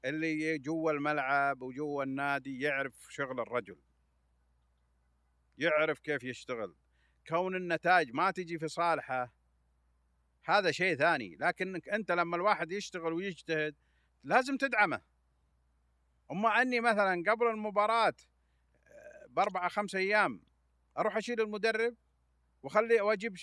اللي 0.05 0.57
جوا 0.57 0.91
الملعب 0.91 1.61
وجوا 1.61 2.03
النادي 2.03 2.59
يعرف 2.59 2.93
شغل 3.09 3.39
الرجل. 3.39 3.77
يعرف 5.57 5.99
كيف 5.99 6.23
يشتغل. 6.23 6.75
كون 7.27 7.55
النتائج 7.55 8.13
ما 8.13 8.31
تجي 8.31 8.59
في 8.59 8.67
صالحه 8.67 9.33
هذا 10.43 10.71
شيء 10.71 10.95
ثاني. 10.95 11.37
لكنك 11.39 11.89
أنت 11.89 12.11
لما 12.11 12.35
الواحد 12.35 12.71
يشتغل 12.71 13.13
ويجتهد 13.13 13.75
لازم 14.23 14.57
تدعمه. 14.57 15.01
اما 16.31 16.61
أني 16.61 16.79
مثلا 16.79 17.23
قبل 17.27 17.47
المباراة 17.47 18.13
آه، 18.87 19.25
بأربعة 19.29 19.69
خمسة 19.69 19.99
أيام 19.99 20.41
أروح 20.97 21.17
أشيل 21.17 21.41
المدرب 21.41 21.95
وخلي 22.63 23.01
وأجيب 23.01 23.35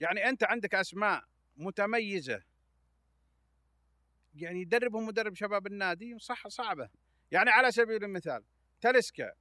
يعني 0.00 0.28
أنت 0.28 0.44
عندك 0.44 0.74
أسماء 0.74 1.24
متميزة. 1.56 2.42
يعني 4.34 4.60
يدربهم 4.60 5.06
مدرب 5.06 5.34
شباب 5.34 5.66
النادي 5.66 6.18
صح 6.18 6.48
صعبة. 6.48 6.88
يعني 7.30 7.50
على 7.50 7.72
سبيل 7.72 8.04
المثال 8.04 8.44
تلسكا 8.80 9.32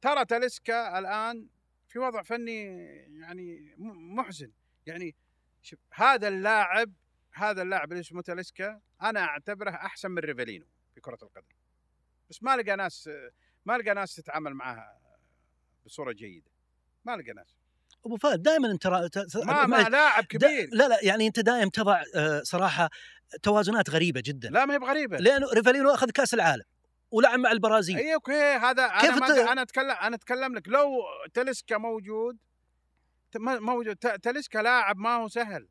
ترى 0.00 0.24
تلسكا 0.24 0.98
الآن 0.98 1.48
في 1.88 1.98
وضع 1.98 2.22
فني 2.22 2.62
يعني 3.20 3.74
محزن. 4.16 4.52
يعني 4.86 5.14
هذا 5.90 6.28
اللاعب 6.28 6.92
هذا 7.34 7.62
اللاعب 7.62 7.92
اللي 7.92 8.00
اسمه 8.00 8.22
تلسكا 8.22 8.80
أنا 9.02 9.20
أعتبره 9.20 9.70
أحسن 9.70 10.10
من 10.10 10.18
ريفيلينو 10.18 10.66
في 10.94 11.00
كرة 11.00 11.18
القدم. 11.22 11.54
بس 12.30 12.42
ما 12.42 12.56
لقى 12.56 12.76
ناس 12.76 13.10
ما 13.64 13.78
لقى 13.78 13.94
ناس 13.94 14.14
تتعامل 14.14 14.54
معها 14.54 14.98
بصورة 15.86 16.12
جيدة. 16.12 16.50
ما 17.04 17.16
لقى 17.16 17.32
ناس. 17.32 17.56
أبو 18.06 18.16
فهد 18.16 18.42
دائما 18.42 18.70
أنت 18.70 18.86
را- 18.86 19.08
ت- 19.08 19.36
ما, 19.36 19.66
ما 19.66 19.76
لاعب 19.88 20.22
دا- 20.22 20.28
كبير. 20.38 20.68
لا 20.72 20.88
لا 20.88 20.98
يعني 21.04 21.26
أنت 21.26 21.40
دائما 21.40 21.70
تضع 21.70 22.02
آه، 22.16 22.40
صراحة 22.42 22.90
توازنات 23.42 23.90
غريبة 23.90 24.22
جدا. 24.24 24.48
لا 24.50 24.64
ما 24.64 24.74
هي 24.74 24.78
بغريبة. 24.78 25.16
لأنه 25.16 25.46
ريفيلينو 25.54 25.90
أخذ 25.90 26.10
كأس 26.10 26.34
العالم 26.34 26.64
ولعب 27.10 27.38
مع 27.38 27.52
البرازيل. 27.52 27.96
أي 27.96 28.14
okay 28.14 28.32
هذا 28.42 28.88
كيف 29.00 29.10
أنا 29.16 29.26
ت- 29.26 29.48
أنا 29.48 29.62
أتكلم 29.62 29.90
أنا 29.90 30.16
أتكلم 30.16 30.54
لك. 30.54 30.68
لو 30.68 30.90
تاليسكا 31.34 31.78
موجود 31.78 32.38
موجود 33.36 33.96
تاليسكا 33.96 34.58
لاعب 34.58 34.96
ما 34.96 35.14
هو 35.16 35.28
سهل. 35.28 35.68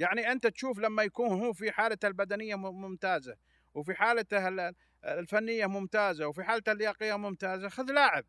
يعني 0.00 0.32
أنت 0.32 0.46
تشوف 0.46 0.78
لما 0.78 1.02
يكون 1.02 1.40
هو 1.44 1.52
في 1.52 1.72
حالته 1.72 2.08
البدنية 2.08 2.54
ممتازة 2.54 3.36
وفي 3.74 3.94
حالته 3.94 4.48
ال- 4.48 4.74
الفنية 5.04 5.66
ممتازة 5.66 6.26
وفي 6.26 6.44
حالته 6.44 6.72
اللياقية 6.72 7.16
ممتازة 7.16 7.68
خذ 7.68 7.92
لاعب. 7.92 8.24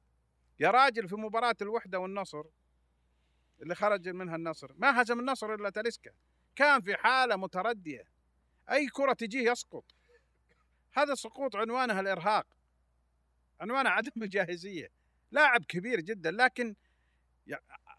يا 0.59 0.71
راجل 0.71 1.07
في 1.07 1.15
مباراة 1.15 1.55
الوحدة 1.61 1.99
والنصر 1.99 2.43
اللي 3.61 3.75
خرج 3.75 4.09
منها 4.09 4.35
النصر 4.35 4.71
ما 4.75 5.01
هزم 5.01 5.19
النصر 5.19 5.53
إلا 5.53 5.69
تلسكا 5.69 6.11
كان 6.55 6.81
في 6.81 6.95
حالة 6.95 7.35
متردية. 7.35 8.03
أي 8.71 8.87
كرة 8.87 9.13
تجيه 9.13 9.51
يسقط. 9.51 9.85
هذا 10.93 11.13
السقوط 11.13 11.55
عنوانها 11.55 11.99
الإرهاق. 11.99 12.47
عنوانه 13.61 13.89
عدم 13.89 14.23
الجاهزية. 14.23 14.89
لاعب 15.31 15.65
كبير 15.65 15.99
جدا 16.01 16.31
لكن 16.31 16.75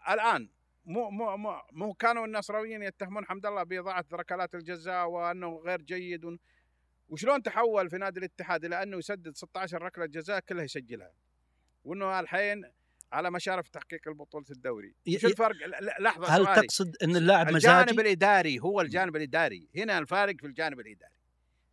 الآن 0.09 0.49
مو 0.85 1.09
مو 1.09 1.37
مو, 1.37 1.61
مو 1.71 1.93
كانوا 1.93 2.25
النصراويين 2.25 2.83
يتهمون 2.83 3.25
حمد 3.25 3.45
الله 3.45 3.63
بإضاعة 3.63 4.05
ركلات 4.13 4.55
الجزاء 4.55 5.09
وأنه 5.09 5.55
غير 5.65 5.81
جيد 5.81 6.25
ون- 6.25 6.39
وشلون 7.09 7.43
تحول 7.43 7.89
في 7.89 7.97
نادي 7.97 8.19
الاتحاد 8.19 8.65
إلى 8.65 8.83
أنه 8.83 8.97
يسدد 8.97 9.35
16 9.35 9.81
ركلة 9.81 10.05
جزاء 10.05 10.39
كلها 10.39 10.63
يسجلها؟ 10.63 11.11
وأنه 11.83 12.19
الحين 12.19 12.65
على 13.11 13.31
مشارف 13.31 13.69
تحقيق 13.69 14.07
البطولة 14.07 14.45
الدوري. 14.51 14.95
ي- 15.05 15.15
الفرق؟ 15.15 15.55
لحظة 15.99 16.27
هل 16.27 16.45
سؤالي. 16.45 16.61
تقصد 16.61 16.95
إن 17.03 17.15
اللاعب 17.15 17.49
الجانب 17.49 17.83
مزاجي؟ 17.89 18.01
الإداري 18.01 18.59
هو 18.59 18.81
الجانب 18.81 19.15
الإداري. 19.15 19.67
هنا 19.75 19.97
الفارق 19.99 20.35
في 20.41 20.47
الجانب 20.47 20.79
الإداري 20.79 21.13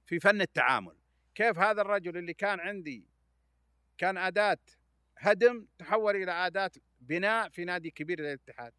في 0.06 0.20
فن 0.20 0.40
التعامل. 0.40 0.96
كيف 1.34 1.58
هذا 1.58 1.80
الرجل 1.82 2.16
اللي 2.16 2.34
كان 2.34 2.61
عندي 2.61 3.04
كان 3.98 4.18
أداة 4.18 4.58
هدم 5.18 5.66
تحول 5.78 6.16
إلى 6.16 6.32
أداة 6.32 6.70
بناء 7.00 7.48
في 7.48 7.64
نادي 7.64 7.90
كبير 7.90 8.22
زي 8.22 8.28
الاتحاد. 8.32 8.72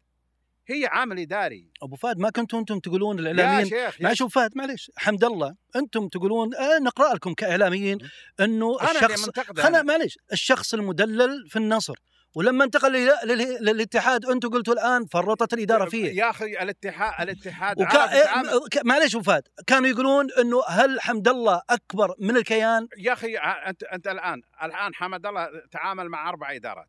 هي 0.66 0.86
عامل 0.86 1.18
إداري. 1.18 1.70
أبو 1.82 1.96
فهد 1.96 2.18
ما 2.18 2.30
كنتوا 2.30 2.58
أنتم 2.60 2.78
تقولون 2.78 3.18
يا 3.18 3.22
الإعلاميين؟ 3.30 3.64
شيخ 3.68 4.00
يا 4.00 4.04
معلش 4.06 4.22
ابو 4.22 4.28
فهد 4.30 4.56
معلش 4.56 4.90
حمد 4.96 5.24
الله 5.24 5.54
أنتم 5.76 6.08
تقولون 6.08 6.54
آه 6.54 6.78
نقرأ 6.78 7.14
لكم 7.14 7.34
كإعلاميين 7.34 7.98
إنه 8.40 8.80
أنا 8.80 8.90
الشخص 8.90 9.28
أنا. 9.64 9.82
معلش 9.82 10.18
الشخص 10.32 10.74
المدلل 10.74 11.48
في 11.48 11.56
النصر. 11.56 11.94
ولما 12.34 12.64
انتقل 12.64 12.92
لل- 12.92 13.12
لل- 13.24 13.64
للاتحاد 13.64 14.26
أنتم 14.26 14.48
قلتوا 14.48 14.74
الآن 14.74 15.04
فرطت 15.06 15.52
الإدارة 15.54 15.88
فيه. 15.88 16.12
يا 16.16 16.30
أخي 16.30 16.44
الاتحاد 16.62 17.28
الاتحاد 17.28 17.80
وكا... 17.80 18.82
معلش 18.84 19.14
أبو 19.14 19.24
فهد 19.24 19.42
كانوا 19.66 19.88
يقولون 19.88 20.28
إنه 20.32 20.62
هل 20.68 21.00
حمد 21.00 21.28
الله 21.28 21.62
أكبر 21.70 22.14
من 22.18 22.36
الكيان؟ 22.36 22.88
يا 22.98 23.12
أخي 23.12 23.36
ع- 23.36 23.68
أنت 23.68 23.82
أنت 23.82 24.06
الآن 24.08 24.42
الآن 24.62 24.94
حمد 24.94 25.26
الله 25.26 25.48
تعامل 25.70 26.08
مع 26.08 26.28
أربع 26.28 26.54
إدارات. 26.54 26.88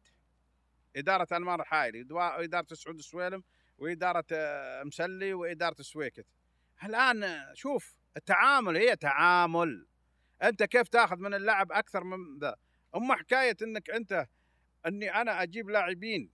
إدارة 0.95 1.27
انمار 1.31 1.61
الحايلي 1.61 2.01
ودوا- 2.01 2.37
واداره 2.39 2.65
سعود 2.73 2.95
السويلم 2.97 3.43
وإدارة 3.77 4.25
آه، 4.31 4.83
مسلي 4.83 5.33
وإدارة 5.33 5.75
السويكت. 5.79 6.25
الآن 6.83 7.23
آه، 7.23 7.53
شوف 7.53 7.97
التعامل 8.17 8.77
هي 8.77 8.95
تعامل. 8.95 9.87
أنت 10.43 10.63
كيف 10.63 10.87
تأخذ 10.87 11.17
من 11.17 11.33
اللاعب 11.33 11.71
أكثر 11.71 12.03
من 12.03 12.39
ذا؟ 12.39 12.55
اما 12.95 13.15
حكاية 13.15 13.57
إنك 13.61 13.89
أنت 13.89 14.27
إني 14.85 15.15
أنا 15.21 15.43
أجيب 15.43 15.69
لاعبين 15.69 16.31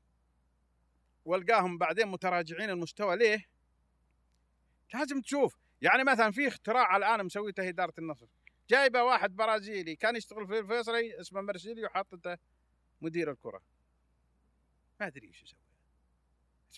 وألقاهم 1.26 1.78
بعدين 1.78 2.08
متراجعين 2.08 2.70
المستوى 2.70 3.18
ليه؟ 3.18 3.46
لازم 4.94 5.22
تشوف. 5.22 5.58
يعني 5.82 6.04
مثلا 6.04 6.32
في 6.32 6.48
اختراع 6.48 6.98
الآن 6.98 7.26
مسويته 7.26 7.70
إدارة 7.70 7.94
النصر. 8.00 8.28
جايبه 8.70 9.04
واحد 9.04 9.36
برازيلي 9.36 9.96
كان 9.96 10.16
يشتغل 10.16 10.48
في 10.48 10.60
الفيصلي 10.60 11.20
اسمه 11.20 11.42
مرسيلي 11.42 11.86
وحاطته 11.86 12.38
مدير 13.02 13.32
الكرة. 13.32 13.62
ما 15.00 15.08
أدري 15.08 15.28
إيش 15.28 15.44
يسوي. 15.44 15.69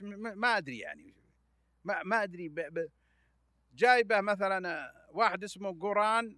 ما 0.02 0.58
أدري 0.58 0.80
يعني. 0.80 1.14
ما 1.84 2.04
ما 2.04 2.24
أدري 2.24 2.50
ب... 2.50 2.56
ب... 2.56 2.90
جايبه 3.74 4.22
مثلا 4.22 4.92
واحد 5.10 5.44
اسمه 5.44 5.80
قوران 5.80 6.38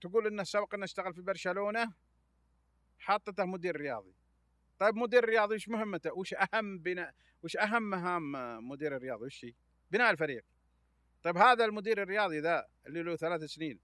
تقول 0.00 0.26
إنه 0.26 0.42
سبق 0.42 0.74
إنه 0.74 0.84
اشتغل 0.84 1.14
في 1.14 1.22
برشلونة 1.22 1.92
حاطته 2.98 3.44
مدير 3.44 3.76
رياضي. 3.76 4.14
طيب 4.78 4.94
مدير 4.94 5.24
رياضي 5.24 5.54
وش 5.54 5.68
مهمته؟ 5.68 6.12
وش 6.12 6.34
أهم 6.34 6.78
بناء 6.78 7.14
وش 7.42 7.56
أهم 7.56 7.82
مهام 7.82 8.32
مدير 8.68 8.96
الرياضي؟ 8.96 9.26
وش 9.26 9.44
هي 9.44 9.54
بناء 9.90 10.10
الفريق. 10.10 10.44
طيب 11.22 11.36
هذا 11.36 11.64
المدير 11.64 12.02
الرياضي 12.02 12.40
ذا 12.40 12.66
اللي 12.86 13.02
له 13.02 13.16
ثلاث 13.16 13.42
سنين 13.44 13.80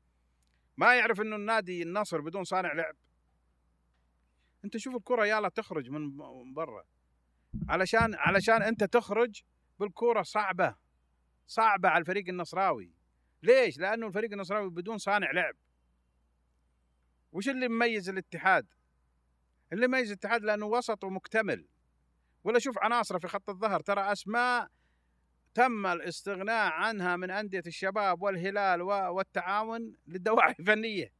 ما 0.77 0.95
يعرف 0.95 1.21
إنه 1.21 1.37
النادي 1.37 1.83
النصر 1.83 2.21
بدون 2.21 2.45
صانع 2.45 2.73
لعب. 2.73 2.97
أنت 4.65 4.77
شوف 4.77 4.97
الكرة 4.97 5.27
يلا 5.27 5.49
تخرج 5.49 5.91
من 5.91 6.55
برا. 6.55 6.85
علشان 7.69 8.15
علشان 8.15 8.63
أنت 8.63 8.85
تخرج 8.85 9.43
بالكرة 9.81 10.23
صعبة 10.23 10.77
صعبة 11.47 11.89
على 11.89 12.01
الفريق 12.01 12.29
النصراوي. 12.29 12.93
ليش؟ 13.43 13.79
لأنه 13.79 14.07
الفريق 14.07 14.33
النصراوي 14.33 14.71
بدون 14.71 14.99
صانع 14.99 15.31
لعب. 15.31 15.55
وش 17.33 17.49
اللي 17.49 17.69
مميز 17.69 18.09
الاتحاد؟ 18.09 18.67
اللي 19.73 19.85
يميز 19.85 20.11
الاتحاد 20.11 20.43
لأنه 20.43 20.67
وسط 20.67 21.05
ومكتمل. 21.05 21.69
ولا 22.45 22.59
شوف 22.59 22.79
عناصره 22.79 23.19
في 23.19 23.29
خط 23.29 23.51
الظهر 23.51 23.81
ترى 23.81 24.13
أسماء 24.13 24.71
تم 25.55 25.87
الاستغناء 25.87 26.73
عنها 26.73 27.17
من 27.17 27.31
أندية 27.31 27.63
الشباب 27.67 28.23
والهلال 28.23 28.83
والتعاون 28.83 29.93
للدواعي 30.07 31.13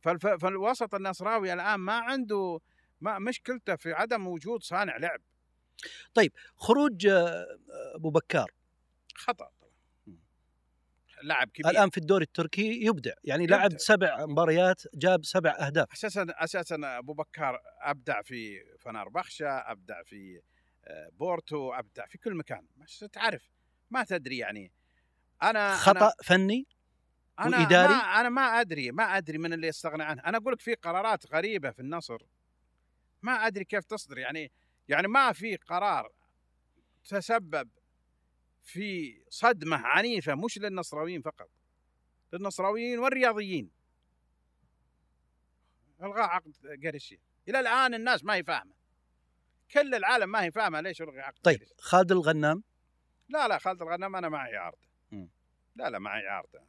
فالف... 0.00 0.26
فالوسط 0.26 0.94
النصراوي 0.94 1.52
الآن 1.52 1.80
ما 1.80 1.98
عنده 1.98 2.60
ما 3.00 3.18
مشكلته 3.18 3.76
في 3.76 3.92
عدم 3.92 4.26
وجود 4.26 4.62
صانع 4.62 4.96
لعب. 4.96 5.20
خروج 6.56 7.06
آه، 7.06 7.46
أبو 7.94 8.10
بكار. 8.10 8.50
خطأ 9.14 9.50
طبعا. 9.60 9.70
لاعب 11.22 11.48
كبير. 11.48 11.70
الآن 11.70 11.90
في 11.90 11.98
الدوري 11.98 12.24
التركي 12.24 12.84
يبدع. 12.84 13.12
يعني 13.24 13.46
لعب. 13.46 13.78
سبع 13.78 14.26
مباريات 14.26 14.82
جاب 14.94 15.24
سبع 15.24 15.50
أهداف. 15.50 15.92
أساسا 15.92 16.26
أساسا 16.28 16.76
أبو 16.82 17.12
بكر 17.12 17.60
أبدع 17.80 18.22
في 18.22 18.64
فنربخشة 18.80 19.48
أبدع 19.48 20.02
في 20.02 20.40
آه، 20.84 21.08
بورتو 21.12 21.72
أبدع 21.72 22.06
في 22.06 22.18
كل 22.18 22.34
مكان. 22.34 22.66
بس 22.76 22.98
تعرف 22.98 23.50
ما 23.90 24.04
تدري 24.04 24.38
يعني. 24.38 24.72
أنا 25.42 25.76
خطأ 25.76 26.00
أنا 26.00 26.12
فني 26.22 26.66
أنا 27.40 27.58
وإداري؟ 27.58 27.92
ما 27.92 28.20
أنا 28.20 28.28
ما 28.28 28.60
أدري 28.60 28.90
ما 28.90 29.16
أدري 29.16 29.38
من 29.38 29.52
اللي 29.52 29.66
يستغنى 29.66 30.02
عنه. 30.02 30.22
أنا 30.22 30.38
أقول 30.38 30.52
لك 30.52 30.60
في 30.60 30.74
قرارات 30.74 31.26
غريبة 31.26 31.70
في 31.70 31.80
النصر. 31.80 32.22
ما 33.22 33.32
أدري 33.32 33.64
كيف 33.64 33.84
تصدر. 33.84 34.18
يعني 34.18 34.52
يعني 34.88 35.08
ما 35.08 35.32
في 35.32 35.56
قرار 35.56 36.12
تسبب 37.04 37.70
في 38.62 39.22
صدمة 39.28 39.76
عنيفة 39.76 40.34
مش 40.34 40.58
للنصراويين 40.58 41.22
فقط. 41.22 41.50
للنصراويين 42.32 42.98
والرياضيين. 42.98 43.70
الغاء 46.02 46.28
عقد 46.28 46.56
قارسيا 46.86 47.18
إلى 47.48 47.60
الآن 47.60 47.94
الناس 47.94 48.24
ما 48.24 48.34
هي 48.34 48.44
فاهمة. 48.44 48.74
كل 49.70 49.94
العالم 49.94 50.30
ما 50.30 50.42
هي 50.42 50.50
فاهمة 50.50 50.80
ليش 50.80 51.02
الغي 51.02 51.20
عقد 51.20 51.38
طيب 51.42 51.58
قارسيا. 51.58 51.76
خالد 51.78 52.12
الغنام؟ 52.12 52.62
لا 53.28 53.48
لا 53.48 53.58
خالد 53.58 53.82
الغنام 53.82 54.16
أنا 54.16 54.28
مع 54.28 54.56
إعارته 54.56 54.88
لا 55.74 55.90
لا 55.90 55.98
مع 55.98 56.28
إعارته 56.28 56.60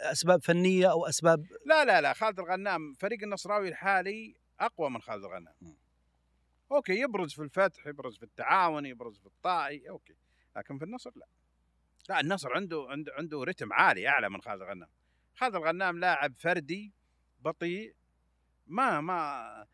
أسباب 0.00 0.42
فنية 0.42 0.90
أو 0.90 1.06
أسباب؟ 1.06 1.46
لا 1.66 1.84
لا 1.84 2.00
لا 2.00 2.12
خالد 2.12 2.40
الغنام 2.40 2.94
فريق 2.94 3.22
النصراوي 3.22 3.68
الحالي 3.68 4.36
أقوى 4.62 4.90
من 4.90 5.02
خالد 5.02 5.24
الغنام. 5.24 5.54
okay 6.72 7.00
يبرز 7.00 7.34
في 7.34 7.42
الفتح 7.42 7.86
يبرز 7.86 8.16
في 8.16 8.22
التعاون 8.22 8.86
يبرز 8.86 9.18
في 9.18 9.26
الطائي 9.26 9.88
okay. 9.88 10.14
لكن 10.56 10.78
في 10.78 10.84
النصر 10.84 11.10
لا. 11.16 11.26
لا 12.08 12.20
النصر 12.20 12.52
عنده 12.52 12.86
عنده 12.88 13.12
عنده 13.14 13.44
رتم 13.44 13.72
عالي 13.72 14.08
أعلى 14.08 14.30
من 14.30 14.42
خالد 14.42 14.62
الغنام. 14.62 14.88
خالد 15.34 15.54
الغنام 15.56 15.98
لاعب 15.98 16.34
فردي 16.38 16.92
بطيء 17.40 17.94
ما 18.66 19.00
ما 19.00 19.66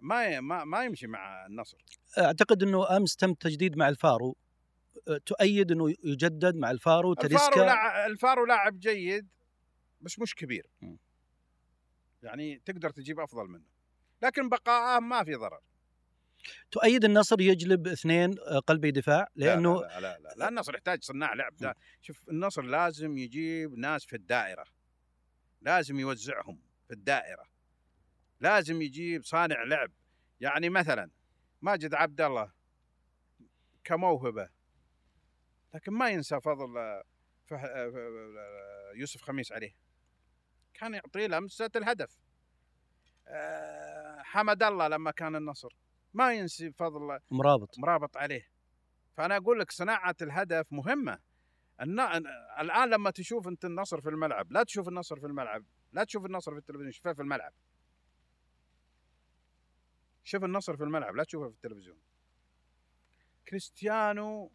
ما 0.00 0.40
ما, 0.40 0.64
ما 0.64 0.84
يمشي 0.84 1.06
مع 1.06 1.46
النصر. 1.46 1.78
أعتقد 2.18 2.62
إنه 2.62 2.96
أمس 2.96 3.16
تم 3.16 3.34
تجديد 3.34 3.76
مع 3.76 3.88
الفارو. 3.88 4.36
أه، 5.08 5.20
تؤيد 5.26 5.72
إنه 5.72 5.90
يجدد 6.04 6.56
مع 6.56 6.70
الفارو 6.70 7.12
الفارو 7.12 7.28
تريسكا. 7.28 7.60
لاعب 7.60 8.10
الفارو 8.10 8.46
لاعب 8.46 8.78
جيد 8.78 9.28
بس 10.00 10.18
مش 10.18 10.34
كبير. 10.34 10.70
م. 10.82 10.96
يعني 12.22 12.58
تقدر 12.58 12.90
تجيب 12.90 13.20
أفضل 13.20 13.48
منه. 13.48 13.73
لكن 14.24 14.48
بقاءه 14.48 15.00
ما 15.00 15.24
في 15.24 15.34
ضرر. 15.34 15.60
تؤيد 16.70 17.04
النصر 17.04 17.40
يجلب 17.40 17.86
اثنين 17.86 18.38
أه، 18.38 18.58
قلبي 18.58 18.90
دفاع 18.90 19.28
لأنه 19.36 19.80
لا 19.80 19.86
لا 19.86 20.00
لا, 20.00 20.18
لا, 20.18 20.34
لا 20.36 20.48
النصر 20.48 20.74
يحتاج 20.74 21.04
صناع 21.04 21.34
لعب. 21.34 21.56
ده 21.56 21.76
شوف 22.02 22.28
النصر 22.28 22.62
لازم 22.62 23.18
يجيب 23.18 23.78
ناس 23.78 24.04
في 24.04 24.16
الدائرة. 24.16 24.64
لازم 25.60 25.98
يوزعهم 25.98 26.58
في 26.88 26.94
الدائرة. 26.94 27.44
لازم 28.40 28.82
يجيب 28.82 29.24
صانع 29.24 29.62
لعب. 29.62 29.92
يعني 30.40 30.68
مثلا 30.68 31.10
ماجد 31.62 31.94
عبد 31.94 32.20
الله 32.20 32.52
كموهبة 33.84 34.48
لكن 35.74 35.92
ما 35.92 36.08
ينسى 36.08 36.40
فضل 36.40 36.78
آه،. 36.78 37.04
آه، 37.52 37.56
آه، 37.56 38.92
يوسف 38.94 39.22
خميس 39.22 39.52
عليه. 39.52 39.74
كان 40.74 40.94
يعطيه 40.94 41.26
لمسة 41.26 41.70
الهدف. 41.76 42.18
آه، 43.28 43.93
حمد 44.34 44.62
الله 44.62 44.88
لما 44.88 45.10
كان 45.10 45.36
النصر. 45.36 45.68
ما 46.14 46.32
ينسي 46.32 46.72
فضل 46.72 47.18
مرابط. 47.30 47.78
مرابط 47.78 48.16
عليه. 48.16 48.48
فأنا 49.16 49.36
أقول 49.36 49.60
لك 49.60 49.72
صناعة 49.72 50.16
الهدف 50.22 50.72
مهمة. 50.72 51.18
النا... 51.80 52.16
الآن 52.60 52.90
لما 52.90 53.10
تشوف 53.10 53.48
أنت 53.48 53.64
النصر 53.64 54.00
في 54.00 54.08
الملعب 54.08 54.52
لا 54.52 54.62
تشوف 54.62 54.88
النصر 54.88 55.20
في 55.20 55.26
الملعب 55.26 55.64
لا 55.92 56.04
تشوف 56.04 56.26
النصر 56.26 56.52
في 56.52 56.58
التلفزيون 56.58 56.92
شوفه 56.92 57.12
في 57.12 57.22
الملعب. 57.22 57.52
شوف 60.24 60.44
النصر 60.44 60.76
في 60.76 60.84
الملعب 60.84 61.16
لا 61.16 61.24
تشوفه 61.24 61.48
في 61.48 61.54
التلفزيون. 61.54 61.98
كريستيانو 63.48 64.52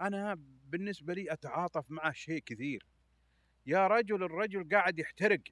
أنا 0.00 0.34
بالنسبة 0.64 1.14
لي 1.14 1.32
أتعاطف 1.32 1.90
معه 1.90 2.12
شيء 2.12 2.42
كثير. 2.46 2.86
يا 3.66 3.86
رجل 3.86 4.22
الرجل 4.22 4.68
قاعد 4.68 4.98
يحترق. 4.98 5.42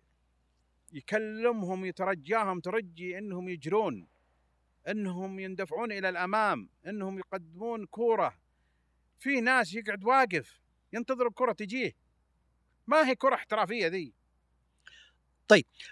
يكلمهم 0.95 1.85
يترجاهم 1.85 2.61
ترجي 2.61 3.19
إنهم 3.19 3.49
يجرون 3.49 4.09
إنهم 4.89 5.39
يندفعون 5.39 5.93
إلى 5.93 6.09
الأمام 6.09 6.69
إنهم 6.87 7.19
يقدمون 7.19 7.87
كورة. 7.87 8.39
في 9.19 9.41
ناس 9.41 9.75
يقعد 9.75 10.05
واقف 10.05 10.61
ينتظر 10.93 11.27
الكرة 11.27 11.53
تجيه. 11.53 11.93
ما 12.87 13.09
هي 13.09 13.15
كرة 13.15 13.35
احترافية 13.35 13.87
ذي. 13.87 14.15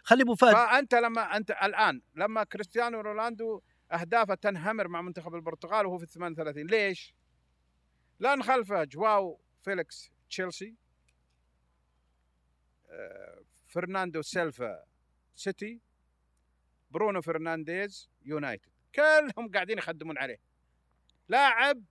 خلي 0.02 0.22
أبو 0.22 0.34
فهد 0.34 0.52
فأنت 0.52 0.94
لما 0.94 1.36
أنت 1.36 1.50
الآن 1.50 2.02
لما 2.14 2.44
كريستيانو 2.44 3.00
رونالدو 3.00 3.60
أهدافه 3.92 4.34
تنهمر 4.34 4.88
مع 4.88 5.02
منتخب 5.02 5.34
البرتغال 5.34 5.86
وهو 5.86 5.98
في 5.98 6.04
ال 6.04 6.08
38 6.08 6.66
ليش؟ 6.66 7.14
لأن 8.20 8.42
خلفه 8.42 8.84
جواو 8.84 9.40
فيليكس 9.62 10.10
تشيلسي 10.28 10.76
آه، 12.90 13.42
فرناندو 13.66 14.22
سيلفا 14.22 14.84
سيتي 15.34 15.80
برونو 16.90 17.20
فرنانديز 17.22 18.10
يونايتد. 18.24 18.70
كلهم 18.94 19.50
قاعدين 19.54 19.78
يخدمون 19.78 20.18
عليه. 20.18 20.40
لاعب 21.28 21.84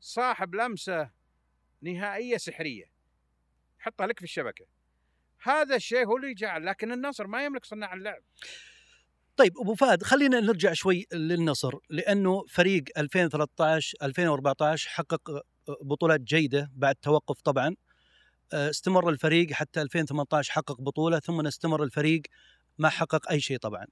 صاحب 0.00 0.54
لمسة 0.54 1.10
نهائية 1.82 2.36
سحرية. 2.36 2.84
حطها 3.78 4.06
لك 4.06 4.18
في 4.18 4.24
الشبكة. 4.24 4.66
هذا 5.42 5.76
الشيء 5.76 6.06
هو 6.06 6.16
اللي 6.16 6.34
جعل 6.34 6.66
لكن 6.66 6.92
النصر 6.92 7.26
ما 7.26 7.44
يملك 7.44 7.64
صناع 7.64 7.94
اللعب. 7.94 8.22
طيب 9.36 9.58
أبو 9.58 9.74
فهد 9.74 10.02
خلينا 10.02 10.40
نرجع 10.40 10.72
شوي 10.72 11.06
للنصر 11.12 11.78
لأنه 11.90 12.44
فريق 12.48 12.84
2013 12.98 13.96
2014 14.02 14.90
حقق 14.90 15.42
بطولات 15.82 16.20
جيدة 16.20 16.70
بعد 16.74 16.94
توقف 16.94 17.40
طبعا. 17.40 17.76
استمر 18.54 19.08
الفريق 19.08 19.52
حتى 19.52 19.82
2018 19.82 20.52
حقق 20.52 20.80
بطولة 20.80 21.18
ثم 21.18 21.46
استمر 21.46 21.82
الفريق 21.82 22.22
ما 22.78 22.88
حقق 22.88 23.30
أي 23.30 23.40
شيء 23.40 23.58
طبعا. 23.58 23.86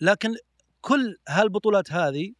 لكن 0.00 0.34
كل 0.80 1.16
هالبطولات 1.28 1.92
هذه. 1.92 2.32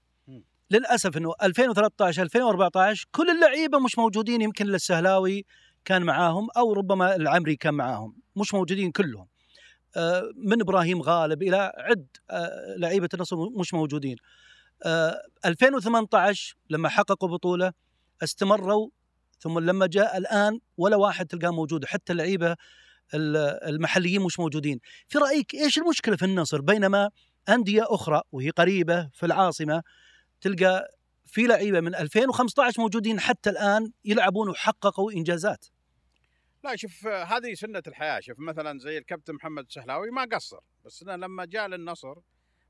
للأسف 0.70 1.16
إنه 1.16 1.32
2013 1.42 2.22
2014 2.22 3.08
كل 3.10 3.30
اللعيبة 3.30 3.78
مش 3.78 3.98
موجودين 3.98 4.40
يمكن 4.40 4.74
السهلاوي 4.74 5.44
كان 5.84 6.02
معاهم 6.02 6.48
أو 6.56 6.72
ربما 6.72 7.16
العمري 7.16 7.56
كان 7.56 7.74
معاهم 7.74 8.16
مش 8.36 8.54
موجودين 8.54 8.92
كلهم. 8.92 9.28
آه، 9.96 10.32
من 10.36 10.60
إبراهيم 10.60 11.02
غالب 11.02 11.42
إلى 11.42 11.72
عد 11.76 12.06
آه، 12.30 12.74
لعيبة 12.78 13.08
النصر 13.14 13.36
مش 13.50 13.74
موجودين. 13.74 14.16
آه، 14.84 15.22
2018 15.44 16.56
لما 16.70 16.88
حققوا 16.88 17.28
بطولة 17.28 17.72
استمروا 18.22 18.88
ثم 19.38 19.58
لما 19.58 19.86
جاء 19.86 20.16
الآن 20.16 20.60
ولا 20.76 20.96
واحد 20.96 21.26
تلقاه 21.26 21.50
موجود 21.50 21.84
حتى 21.84 22.12
اللعيبة 22.12 22.52
ال- 23.14 23.36
المحليين 23.74 24.22
مش 24.22 24.40
موجودين. 24.40 24.80
في 25.08 25.18
رأيك 25.18 25.54
إيش 25.54 25.78
المشكلة 25.78 26.16
في 26.16 26.24
النصر؟ 26.24 26.60
بينما 26.60 27.10
أندية 27.48 27.84
أخرى 27.86 28.22
وهي 28.32 28.50
قريبة 28.50 29.10
في 29.14 29.26
العاصمة 29.26 29.82
تلقى 30.40 30.88
في 31.26 31.46
لعيبة 31.46 31.80
من 31.80 31.94
2015 31.94 32.80
موجودين 32.82 33.20
حتى 33.20 33.50
الآن 33.50 33.92
يلعبون 34.04 34.48
وحققوا 34.48 35.12
إنجازات. 35.12 35.66
لا 36.64 36.76
شوف 36.76 37.06
هذه 37.06 37.54
سنة 37.54 37.82
الحياة. 37.86 38.20
شوف 38.20 38.38
مثلا 38.38 38.78
زي 38.78 38.98
الكابتن 38.98 39.34
محمد 39.34 39.64
السهلاوي 39.64 40.10
ما 40.10 40.24
قصر 40.32 40.58
بس 40.84 41.02
لما 41.02 41.44
جاء 41.44 41.66
للنصر 41.66 42.14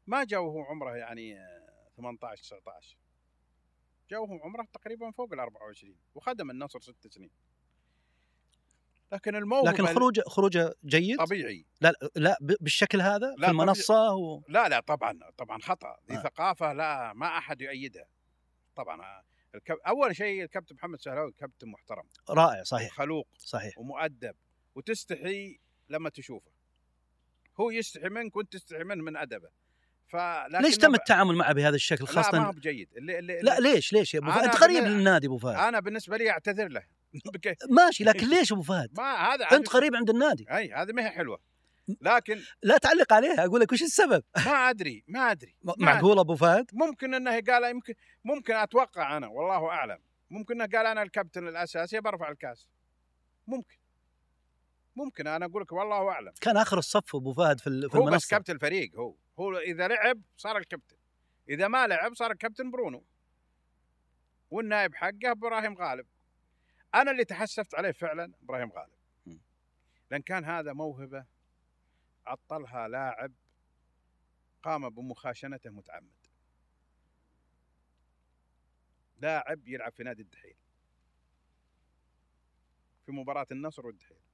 ما 0.07 0.25
جاء 0.25 0.41
وهو 0.41 0.63
عمره 0.63 0.97
يعني 0.97 1.39
آه، 1.41 1.89
18 1.97 2.43
19 2.43 2.97
جاء 4.11 4.23
وهو 4.23 4.39
عمره 4.43 4.67
تقريبا 4.73 5.11
فوق 5.11 5.33
ال 5.33 5.41
24 5.41 5.97
وخدم 6.15 6.51
النصر 6.51 6.81
ست 6.81 7.07
سنين. 7.07 7.31
لكن 9.13 9.37
الموهبة 9.37 9.71
لكن 9.71 9.87
خروجه 9.87 10.21
خروجه 10.27 10.75
جيد؟ 10.85 11.19
طبيعي. 11.19 11.67
لا 11.81 11.93
لا 12.17 12.39
بالشكل 12.41 13.01
هذا؟ 13.01 13.35
لا، 13.39 13.47
في 13.47 13.51
المنصة 13.53 14.15
و... 14.15 14.43
لا 14.49 14.69
لا 14.69 14.81
طبعا 14.81 15.19
طبعا 15.39 15.59
خطأ. 15.59 15.97
ذي 16.11 16.17
آه. 16.17 16.23
ثقافة 16.23 16.73
لا 16.73 17.13
ما 17.13 17.27
أحد 17.39 17.61
يؤيدها 17.61 18.07
طبعا 18.77 19.03
آه، 19.03 19.23
الكب... 19.55 19.77
أول 19.87 20.17
شيء 20.17 20.43
الكابتن 20.43 20.75
محمد 20.75 20.95
السهلاوي 20.95 21.33
كابتن 21.33 21.69
محترم. 21.69 22.05
رائع 22.31 22.63
صحيح. 22.63 22.93
خلوق 22.93 23.29
صحيح. 23.39 23.79
ومؤدب. 23.79 24.35
وتستحي 24.75 25.59
لما 25.89 26.11
تشوفه. 26.11 26.51
هو 27.61 27.71
يستحي 27.71 28.09
منك 28.09 28.37
وأنت 28.37 28.53
تستحي 28.53 28.85
منه 28.85 29.03
من 29.05 29.17
أدبه. 29.17 29.49
فلكن 30.09 30.63
ليش 30.65 30.77
تم 30.77 30.95
التعامل 30.95 31.35
معه 31.37 31.53
بهذا 31.53 31.75
الشكل 31.77 32.05
لا 32.05 32.13
ما 32.17 32.23
خاصه 32.23 32.39
هو 32.39 32.53
بجيد. 32.53 32.89
اللي 32.97 33.19
اللي 33.19 33.41
لا 33.43 33.61
ليش 33.61 33.93
ليش؟ 33.93 34.15
يا 34.15 34.19
ابو 34.19 34.31
فهد 34.31 34.45
انت 34.45 34.57
قريب 34.57 34.85
للنادي 34.85 35.27
أبو 35.27 35.39
فهد. 35.39 35.55
أنا 35.57 35.81
بالنسبة 35.81 36.17
لي 36.17 36.31
أعتذر 36.31 36.69
له. 36.69 36.83
ماشي 37.79 38.05
لكن 38.05 38.29
ليش 38.29 38.53
أبو 38.53 38.63
فهد؟ 38.63 38.91
ما 38.99 39.15
هذا 39.35 39.45
أنت 39.45 39.69
قريب 39.69 39.97
عند 39.97 40.11
النادي. 40.11 40.47
أي 40.57 40.73
هذه 40.73 40.93
ما 40.93 41.05
هي 41.07 41.11
حلوة. 41.11 41.39
لكن 42.01 42.41
لا 42.63 42.79
تعلق 42.79 43.13
عليها 43.13 43.45
أقول 43.45 43.61
لك 43.61 43.73
وش 43.73 43.83
السبب؟ 43.83 44.23
ما 44.47 44.71
أدري 44.71 45.05
ما 45.09 45.31
أدري 45.31 45.57
معقول 45.79 46.19
أبو 46.19 46.35
فهد؟ 46.37 46.71
ممكن 46.73 47.15
إنه 47.15 47.41
قال 47.41 47.71
يمكن 47.71 47.95
ممكن 48.25 48.55
أتوقع 48.55 49.17
أنا 49.17 49.27
والله 49.27 49.69
أعلم. 49.69 49.99
ممكن 50.31 50.61
إنه 50.61 50.79
قال 50.79 50.87
أنا 50.87 51.03
الكابتن 51.03 51.49
الأساسي 51.49 52.01
برفع 52.01 52.31
الكاس. 52.31 52.69
ممكن. 53.47 53.77
ممكن 54.97 55.27
أنا 55.27 55.47
أقول 55.47 55.63
لك 55.63 55.73
والله 55.73 56.09
أعلم. 56.09 56.33
كان 56.41 56.57
آخر 56.57 56.79
الصف 56.79 57.17
أبو 57.17 57.33
فهد 57.33 57.61
في 57.61 57.67
ال- 57.67 57.91
في 57.91 57.97
هو 57.99 58.03
بس 58.03 58.09
المنصة. 58.09 58.29
كابتن 58.31 58.55
الفريق 58.55 58.91
هو. 58.97 59.15
هو 59.39 59.59
إذا 59.59 59.89
لعب 59.89 60.23
صار 60.37 60.57
الكابتن. 60.57 60.97
إذا 61.49 61.69
ما 61.69 61.87
لعب 61.87 62.15
صار 62.15 62.31
الكابتن 62.31 62.71
برونو. 62.71 63.05
والنائب 64.51 64.95
حقه 64.95 65.31
إبراهيم 65.31 65.75
غالب. 65.75 66.07
أنا 66.95 67.11
اللي 67.11 67.25
تحسفت 67.25 67.75
عليه 67.75 67.93
فعلا 67.93 68.33
إبراهيم 68.43 68.73
غالب. 68.73 68.97
لأن 70.11 70.23
كان 70.23 70.45
هذا 70.45 70.73
موهبة 70.73 71.27
عطلها 72.27 72.89
لاعب 72.89 73.33
قام 74.63 74.89
بمخاشنته 74.89 75.71
متعمد. 75.71 76.27
لاعب 79.19 79.69
يلعب 79.69 79.93
في 79.93 80.03
نادي 80.03 80.23
الدحيل. 80.23 80.57
في 83.07 83.13
مباراة 83.13 83.47
النصر 83.53 83.87
والدحيل. 83.87 84.26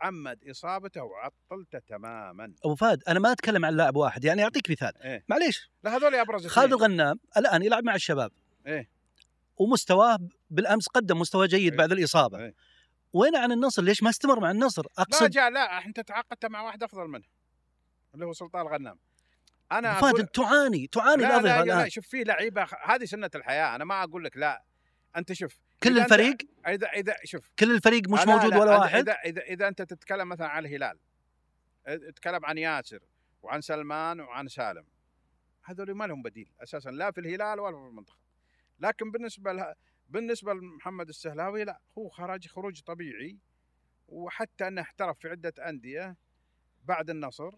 تعمد 0.00 0.38
إصابته 0.50 1.02
وعطلته 1.02 1.78
تماما. 1.78 2.54
أبو 2.64 2.74
فهد 2.74 3.02
أنا 3.08 3.20
ما 3.20 3.32
أتكلم 3.32 3.64
عن 3.64 3.76
لاعب 3.76 3.96
واحد 3.96 4.24
يعني 4.24 4.44
أعطيك 4.44 4.70
مثال. 4.70 5.02
إيه. 5.02 5.24
معليش. 5.28 5.70
لا 5.84 5.96
هذول 5.96 6.14
أبرز 6.14 6.46
خالد. 6.46 6.72
الغنام 6.72 7.20
الآن 7.36 7.62
يلعب 7.62 7.84
مع 7.84 7.94
الشباب. 7.94 8.32
إيه. 8.66 8.90
ومستواه 9.56 10.18
بالأمس 10.50 10.88
قدم 10.88 11.18
مستوى 11.18 11.46
جيد 11.46 11.72
إيه. 11.72 11.78
بعد 11.78 11.92
الإصابة. 11.92 12.38
إيه. 12.38 12.54
وين 13.12 13.36
عن 13.36 13.52
النصر؟ 13.52 13.82
ليش 13.82 14.02
ما 14.02 14.10
استمر 14.10 14.40
مع 14.40 14.50
النصر؟ 14.50 14.82
لا 14.82 15.02
أقصد 15.02 15.30
جاء 15.30 15.50
لا 15.50 15.86
انت 15.86 16.00
تعاقدت 16.00 16.46
مع 16.46 16.62
واحد 16.62 16.82
أفضل 16.82 17.08
منه 17.08 17.24
اللي 18.14 18.26
هو 18.26 18.32
سلطان 18.32 18.62
الغنام. 18.66 18.98
أنا 19.72 19.94
فهد 19.94 20.14
أقول 20.14 20.26
تعاني 20.26 20.86
تعاني 20.86 21.22
لا 21.22 21.40
لا, 21.40 21.42
لا 21.42 21.62
الآن. 21.62 21.90
شوف 21.90 22.06
في 22.06 22.24
لعيبة 22.24 22.66
هذه 22.84 23.04
سنة 23.04 23.30
الحياة 23.34 23.76
أنا 23.76 23.84
ما 23.84 24.02
أقول 24.02 24.24
لك 24.24 24.36
لا. 24.36 24.64
أنت 25.16 25.32
شوف 25.32 25.56
كل 25.82 25.98
الفريق؟ 25.98 26.36
إذا 26.66 26.86
إذا 26.86 27.16
شوف 27.24 27.50
كل 27.58 27.74
الفريق 27.74 28.08
مش 28.08 28.26
لا، 28.26 28.34
موجود 28.36 28.50
لا، 28.50 28.60
ولا 28.60 28.78
واحد؟ 28.78 29.08
إذا 29.08 29.12
إذا 29.12 29.42
إذا 29.42 29.68
أنت 29.68 29.82
تتكلم 29.82 30.28
مثلا 30.28 30.48
عن 30.48 30.66
الهلال 30.66 30.98
تتكلم 31.86 32.44
عن 32.44 32.58
ياسر 32.58 33.00
وعن 33.42 33.60
سلمان 33.60 34.20
وعن 34.20 34.48
سالم 34.48 34.84
هذول 35.64 35.94
ما 35.94 36.04
لهم 36.04 36.22
بديل 36.22 36.52
أساسا 36.62 36.90
لا 36.90 37.10
في 37.10 37.20
الهلال 37.20 37.60
ولا 37.60 37.76
في 37.76 37.88
المنتخب. 37.88 38.18
لكن 38.80 39.10
بالنسبة 39.10 39.52
له 39.52 39.74
بالنسبة 40.08 40.54
لمحمد 40.54 41.08
السهلاوي 41.08 41.64
لا 41.64 41.80
هو 41.98 42.08
خرج 42.08 42.48
خروج 42.48 42.80
طبيعي 42.80 43.38
وحتى 44.08 44.68
أنه 44.68 44.82
احترف 44.82 45.18
في 45.18 45.28
عدة 45.28 45.68
أندية 45.68 46.16
بعد 46.84 47.10
النصر 47.10 47.50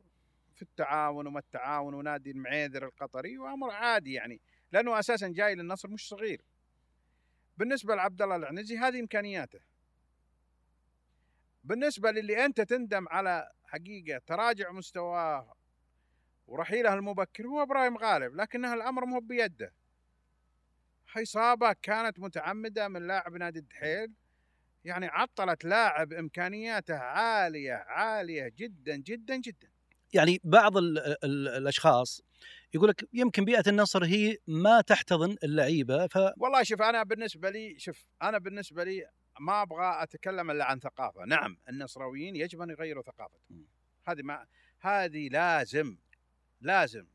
في 0.54 0.62
التعاون 0.62 1.26
وما 1.26 1.38
التعاون 1.38 1.94
ونادي 1.94 2.30
المعيذر 2.30 2.86
القطري 2.86 3.38
وأمر 3.38 3.70
عادي 3.70 4.12
يعني 4.12 4.40
لأنه 4.72 4.98
أساسا 4.98 5.28
جاي 5.28 5.54
للنصر 5.54 5.88
مش 5.88 6.08
صغير. 6.08 6.42
بالنسبة 7.56 7.94
لعبد 7.94 8.22
الله 8.22 8.36
العنزي 8.36 8.78
هذه 8.78 9.00
إمكانياته. 9.00 9.60
بالنسبة 11.64 12.10
للي 12.10 12.44
أنت 12.44 12.60
تندم 12.60 13.08
على 13.08 13.52
حقيقة 13.64 14.20
تراجع 14.26 14.72
مستواه 14.72 15.56
ورحيله 16.46 16.94
المبكر 16.94 17.46
هو 17.46 17.62
إبراهيم 17.62 17.96
غالب 17.96 18.34
لكنها 18.34 18.74
الأمر 18.74 19.04
مو 19.04 19.20
بيده. 19.20 19.72
اصابه 21.16 21.72
كانت 21.72 22.18
متعمدة 22.18 22.88
من 22.88 23.06
لاعب 23.06 23.36
نادي 23.36 23.58
الدحيل 23.58 24.12
يعني 24.84 25.06
عطلت 25.06 25.64
لاعب 25.64 26.12
إمكانياته 26.12 26.94
عالية 26.94 27.72
عالية 27.72 28.52
جدا 28.56 28.96
جدا 28.96 29.36
جدا. 29.36 29.68
يعني 30.12 30.40
بعض 30.44 30.76
ال 30.76 30.98
ال 30.98 31.48
الأشخاص 31.48 32.22
يقول 32.74 32.88
لك 32.88 33.08
يمكن 33.12 33.44
بيئة 33.44 33.62
النصر 33.66 34.04
هي 34.04 34.36
ما 34.46 34.80
تحتضن 34.80 35.36
اللعيبة 35.44 36.06
ف 36.06 36.16
والله 36.16 36.62
شوف 36.62 36.82
أنا 36.82 37.02
بالنسبة 37.02 37.50
لي 37.50 37.78
شوف 37.78 38.06
أنا 38.22 38.38
بالنسبة 38.38 38.84
لي 38.84 39.06
ما 39.40 39.62
أبغى 39.62 40.02
أتكلم 40.02 40.50
إلا 40.50 40.64
عن 40.64 40.78
ثقافة، 40.78 41.24
نعم 41.24 41.58
النصراويين 41.68 42.36
يجب 42.36 42.60
أن 42.60 42.70
يغيروا 42.70 43.02
ثقافتهم. 43.02 43.66
هذه 44.04 44.22
ما 44.22 44.46
هذه 44.80 45.28
لازم 45.28 45.96
لازم 46.60 47.06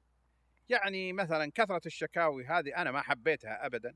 يعني 0.69 1.13
مثلا 1.13 1.51
كثرة 1.55 1.81
الشكاوي 1.85 2.45
هذه 2.45 2.75
أنا 2.75 2.91
ما 2.91 3.01
حبيتها 3.01 3.65
ابدا. 3.65 3.95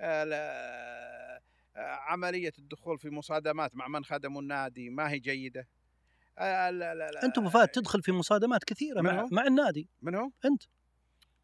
آه، 0.00 1.40
آه، 1.76 1.80
عملية 1.80 2.52
الدخول 2.58 2.98
في 2.98 3.10
مصادمات 3.10 3.76
مع 3.76 3.88
من 3.88 4.04
خدموا 4.04 4.42
النادي 4.42 4.90
ما 4.90 5.10
هي 5.10 5.18
جيدة. 5.18 5.68
آه، 6.38 6.70
لا 6.70 6.94
لا 6.94 7.10
لا 7.10 7.24
أنت 7.24 7.38
أبو 7.38 7.48
فهد 7.48 7.68
تدخل 7.68 8.02
في 8.02 8.12
مصادمات 8.12 8.64
كثيرة 8.64 9.00
من 9.00 9.14
مع؟ 9.14 9.26
مع 9.32 9.46
النادي. 9.46 9.88
من 10.02 10.14
هو؟ 10.14 10.30
أنت. 10.44 10.62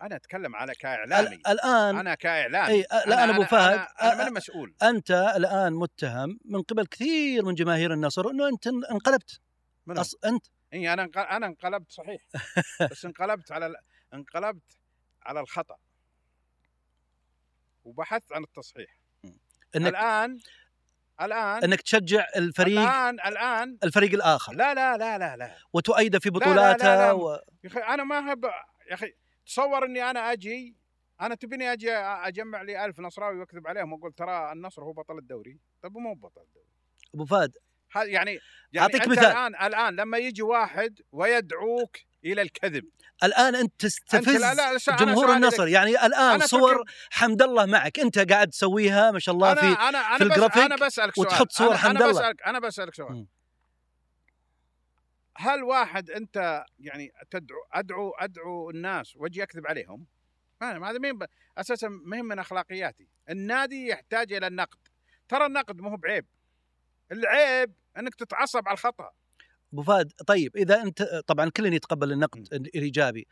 أنا 0.02 0.16
أتكلم 0.16 0.56
على 0.56 0.74
كإعلامي. 0.74 1.34
ال- 1.36 1.46
الآن 1.46 1.98
أنا 1.98 2.14
كإعلامي. 2.14 2.72
إي 2.74 2.80
لا 3.06 3.24
أنا 3.24 3.32
أبو 3.36 3.44
فهد 3.44 3.72
أنا, 3.74 3.88
أنا 4.02 4.14
أ- 4.14 4.16
ماني 4.18 4.30
مسؤول. 4.30 4.74
أنت 4.82 5.10
الآن 5.10 5.72
متهم 5.72 6.38
من 6.44 6.62
قبل 6.62 6.86
كثير 6.86 7.44
من 7.44 7.54
جماهير 7.54 7.92
النصر 7.92 8.30
انه 8.30 8.48
أنت 8.48 8.66
انقلبت. 8.66 9.40
من 9.86 9.96
هو؟ 9.96 10.00
أص... 10.02 10.14
أنت. 10.24 10.46
إي 10.72 10.92
أنا 10.92 11.08
أنا 11.16 11.46
انقلبت 11.46 11.92
صحيح. 11.92 12.26
بس 12.90 13.04
انقلبت 13.04 13.52
على 13.52 13.66
ال- 13.66 13.76
انقلبت 14.14 14.78
على 15.22 15.40
الخطأ. 15.40 15.76
وبحثت 17.84 18.32
عن 18.32 18.42
التصحيح. 18.42 18.98
إنك 19.76 19.86
الآن 19.86 20.38
الآن 21.20 21.64
إنك 21.64 21.80
تشجع 21.80 22.26
الفريق 22.36 22.80
الآن 22.80 23.14
الآن. 23.20 23.78
الفريق 23.84 24.12
الآخر. 24.12 24.52
لا 24.52 24.74
لا 24.74 24.96
لا 24.96 25.18
لا 25.18 25.36
لا. 25.36 25.56
وتؤيده 25.72 26.18
في 26.18 26.28
لا، 26.28 26.38
لا، 26.38 26.38
بطولاته 26.38 26.94
لا. 26.94 27.12
و... 27.12 27.32
يا 27.64 27.68
أخي 27.70 27.80
أنا 27.80 28.04
ما 28.04 28.32
هب 28.32 28.44
يا 28.90 28.94
أخي 28.94 29.12
تصور 29.46 29.84
إني 29.84 30.10
أنا 30.10 30.32
أجي 30.32 30.76
أنا 31.20 31.34
تبيني 31.34 31.72
أجي 31.72 31.92
أجمع 31.92 32.62
لي 32.62 32.84
ألف 32.84 33.00
نصراوي 33.00 33.38
وأكذب 33.38 33.66
عليهم 33.66 33.92
وأقول 33.92 34.12
ترى 34.12 34.52
النصر 34.52 34.82
هو 34.82 34.92
بطل 34.92 35.18
الدوري. 35.18 35.58
طب 35.82 35.96
مو 35.96 36.14
بطل 36.14 36.40
الدوري. 36.40 36.66
أبو 37.14 37.24
فهد. 37.24 37.52
يعني 37.94 38.10
يعني 38.10 38.40
أعطيك 38.78 39.02
أنت 39.02 39.08
مثال. 39.08 39.24
الآن 39.24 39.54
الآن 39.66 39.96
لما 39.96 40.18
يجي 40.18 40.42
واحد 40.42 41.00
ويدعوك 41.12 41.96
إلى 42.24 42.42
الكذب 42.42 42.84
الآن 43.24 43.54
أنت 43.54 43.56
أنت 43.56 43.72
تستفز 43.80 44.36
لا 44.36 44.54
لا 44.54 44.70
أنا 44.70 44.96
جمهور 44.96 45.32
النصر 45.32 45.68
يعني 45.68 45.90
الآن 46.06 46.34
أنا 46.34 46.46
صور 46.46 46.84
حمد 47.10 47.42
الله 47.42 47.66
معك 47.66 48.00
أنت 48.00 48.32
قاعد 48.32 48.50
تسويها 48.50 49.10
ما 49.10 49.18
شاء 49.18 49.34
الله 49.34 49.52
أنا 49.52 49.60
في 49.60 49.66
أنا 49.66 49.98
أنا 49.98 50.16
في 50.16 50.24
الجرافيك 50.24 50.62
أنا 50.62 50.76
بسألك 50.76 51.14
سؤال 51.14 51.26
وتحط 51.26 51.52
صور 51.52 51.68
أنا 51.68 51.76
حمد 51.76 51.96
أنا 51.96 52.04
الله. 52.04 52.20
بسالك 52.20 52.42
أنا 52.42 52.58
بسألك 52.58 52.94
سؤال 52.94 53.12
مم. 53.12 53.26
هل 55.36 55.62
واحد 55.62 56.10
أنت 56.10 56.64
يعني 56.78 57.12
تدعو 57.30 57.58
ادعو 57.72 58.10
أدعو 58.10 58.70
الناس 58.70 59.16
وأجي 59.16 59.42
أكذب 59.42 59.66
عليهم؟ 59.66 60.06
ما 60.60 60.90
هذا 60.90 60.98
مين 60.98 61.18
أساسا 61.58 61.88
مهم 61.88 62.24
من 62.24 62.38
أخلاقياتي، 62.38 63.08
النادي 63.30 63.88
يحتاج 63.88 64.32
إلى 64.32 64.46
النقد، 64.46 64.78
ترى 65.28 65.46
النقد 65.46 65.80
مو 65.80 65.96
بعيب. 65.96 66.26
العيب 67.12 67.72
إنك 67.98 68.14
تتعصب 68.14 68.68
على 68.68 68.74
الخطأ، 68.74 69.10
أبو 69.76 69.82
فهد 69.82 70.12
طيب 70.26 70.56
إذا 70.56 70.82
أنت 70.82 71.02
طبعا 71.26 71.50
كل 71.50 71.72
يتقبل 71.72 72.12
النقد 72.12 72.48
الإيجابي. 72.52 73.26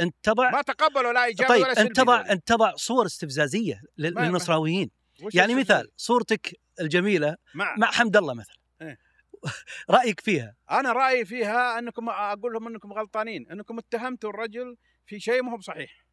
أنت 0.00 0.14
تضع 0.22 0.50
ما 0.50 0.62
تقبلوا 0.62 1.12
لا 1.12 1.24
إيجابي 1.24 1.48
طيب 1.48 1.62
ولا 1.62 1.74
سلبي 1.74 1.88
انت 1.88 1.96
تضع 1.96 2.16
ذولي. 2.16 2.32
أنت 2.32 2.48
تضع 2.48 2.74
صور 2.76 3.06
استفزازية 3.06 3.80
للنصراويين 3.98 4.90
يعني؟ 5.34 5.54
مثال 5.54 5.90
صورتك 5.96 6.54
الجميلة 6.80 7.36
مع 7.54 7.74
مع 7.78 7.90
حمد 7.90 8.16
الله 8.16 8.34
مثلا 8.34 8.56
إيه. 8.82 8.98
رأيك 9.90 10.20
فيها 10.20 10.54
أنا 10.70 10.92
رأيي 10.92 11.24
فيها 11.24 11.78
أنكم 11.78 12.08
أقول 12.08 12.52
لهم 12.52 12.66
أنكم 12.66 12.92
غلطانين، 12.92 13.50
أنكم 13.50 13.78
اتهمتوا 13.78 14.30
الرجل 14.30 14.76
في 15.06 15.20
شيء 15.20 15.42
ما 15.42 15.52
هو 15.52 15.56
بصحيح. 15.56 16.04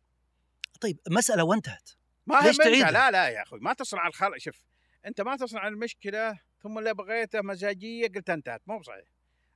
طيب 0.81 0.99
مسألة 1.09 1.43
وانتهت 1.43 1.89
ما 2.27 2.43
هي 2.43 2.47
ليش 2.47 2.57
تعيدها؟ 2.57 2.91
لا 2.91 3.11
لا 3.11 3.29
يا 3.29 3.41
أخوي 3.43 3.59
ما 3.59 3.73
تصنع 3.73 4.07
الخلق 4.07 4.37
شوف 4.37 4.61
أنت 5.05 5.21
ما 5.21 5.35
تصنع 5.37 5.67
المشكلة 5.67 6.39
ثم 6.63 6.77
اللي 6.77 6.93
بغيته 6.93 7.41
مزاجية 7.41 8.07
قلت 8.07 8.29
انتهت 8.29 8.61
مو 8.67 8.79
بصحيح 8.79 9.14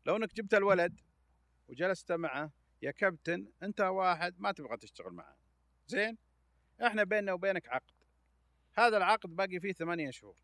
لو 0.10 0.16
انك 0.16 0.34
جبت 0.34 0.54
الولد 0.54 1.00
وجلست 1.68 2.12
معه 2.12 2.52
يا 2.82 2.92
كابتن 2.92 3.52
انت 3.64 3.82
واحد 3.82 4.36
ما 4.40 4.52
تبغى 4.52 4.78
تشتغل 4.78 5.14
معه. 5.14 5.38
زين؟ 5.88 6.18
إحنا 6.86 7.04
بيننا 7.04 7.34
وبينك 7.34 7.70
عقد. 7.70 7.94
هذا 8.74 8.98
العقد 8.98 9.36
باقي 9.36 9.60
فيه 9.60 9.74
ثمانية 9.74 10.10
شهور. 10.10 10.40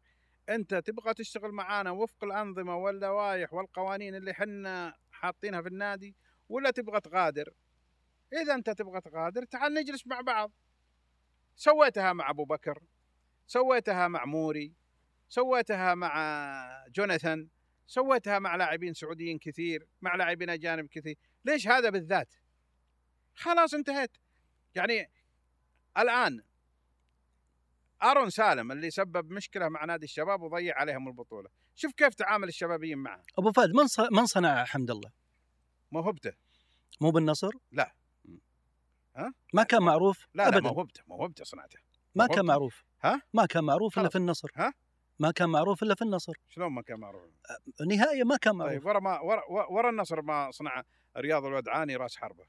انت 0.50 0.76
تبغى 0.76 1.14
تشتغل 1.14 1.52
معانا 1.52 1.92
وفق 1.92 2.24
الأنظمة 2.24 2.78
واللوائح 2.78 3.54
والقوانين 3.54 4.16
اللي 4.16 4.34
حنا 4.34 4.94
حاطينها 5.12 5.62
في 5.62 5.68
النادي 5.68 6.16
ولا 6.50 6.72
تبغى 6.72 7.02
تغادر؟ 7.02 7.54
إذا 8.34 8.56
أنت 8.56 8.70
تبغى 8.70 9.02
تغادر 9.02 9.46
تعال 9.46 9.74
نجلس 9.74 10.08
مع 10.08 10.22
بعض. 10.22 10.52
سويتها 11.56 12.14
مع 12.14 12.30
أبو 12.30 12.46
بكر 12.46 12.84
سويتها 13.48 14.08
مع 14.08 14.26
موري 14.26 14.74
سويتها 15.30 15.96
مع 15.96 16.86
جوناثان. 16.90 17.50
سويتها 17.88 18.40
مع 18.40 18.56
لاعبين 18.56 18.94
سعوديين 18.94 19.38
كثير 19.40 19.88
مع 20.02 20.16
لاعبين 20.16 20.50
أجانب 20.50 20.88
كثير. 20.88 21.18
ليش 21.46 21.68
هذا 21.68 21.90
بالذات؟ 21.90 22.34
خلاص 23.34 23.74
انتهيت. 23.74 24.18
يعني 24.76 25.12
الآن 25.98 26.44
أرون 28.04 28.30
سالم 28.30 28.72
اللي 28.72 28.92
سبب 28.92 29.32
مشكلة 29.32 29.70
مع 29.70 29.86
نادي 29.86 30.06
الشباب 30.06 30.42
وضيع 30.42 30.80
عليهم 30.80 31.08
البطولة. 31.08 31.50
شوف 31.76 31.94
كيف 31.94 32.14
تعامل 32.14 32.48
الشبابيين 32.48 32.98
معه. 32.98 33.24
أبو 33.38 33.52
فهد 33.52 33.70
من 33.70 33.86
من 34.12 34.26
صنع 34.26 34.66
حمد 34.66 34.92
الله؟ 34.92 35.12
موهبته 35.92 36.34
مو 37.02 37.12
بالنصر؟ 37.12 37.52
لا. 37.72 37.96
ها؟ 39.16 39.34
ما 39.54 39.64
كان 39.64 39.84
معروف 39.84 40.28
لا 40.34 40.44
لا 40.44 40.48
ابدا. 40.48 40.72
موهبته 40.72 41.02
موهبته 41.08 41.44
صنعته. 41.44 41.80
ما 42.16 42.28
كان. 42.28 42.46
معروف. 42.46 42.84
ها؟ 43.04 43.22
ما 43.34 43.46
كان 43.46 43.64
معروف 43.64 44.00
إلا. 44.00 44.10
في 44.10 44.16
النصر. 44.16 44.50
ها؟ 44.56 44.74
ما 45.20 45.32
كان 45.32 45.50
معروف 45.50 45.84
إلا 45.84 45.96
في 45.96 46.02
النصر. 46.02 46.34
شلون 46.50 46.72
ما 46.72 46.82
كان 46.82 47.00
معروف؟ 47.00 47.22
نهائيا 47.88 48.24
ما 48.24 48.38
كان 48.38 48.56
معروف. 48.56 48.74
طيب 48.74 48.86
ورا 48.86 49.00
ما 49.00 49.20
ورا, 49.20 49.42
ورا 49.70 49.90
النصر 49.90 50.22
ما 50.22 50.52
صنع 50.52 50.84
رياض 51.18 51.46
الودعاني 51.46 51.96
راس 51.96 52.18
حربة. 52.18 52.44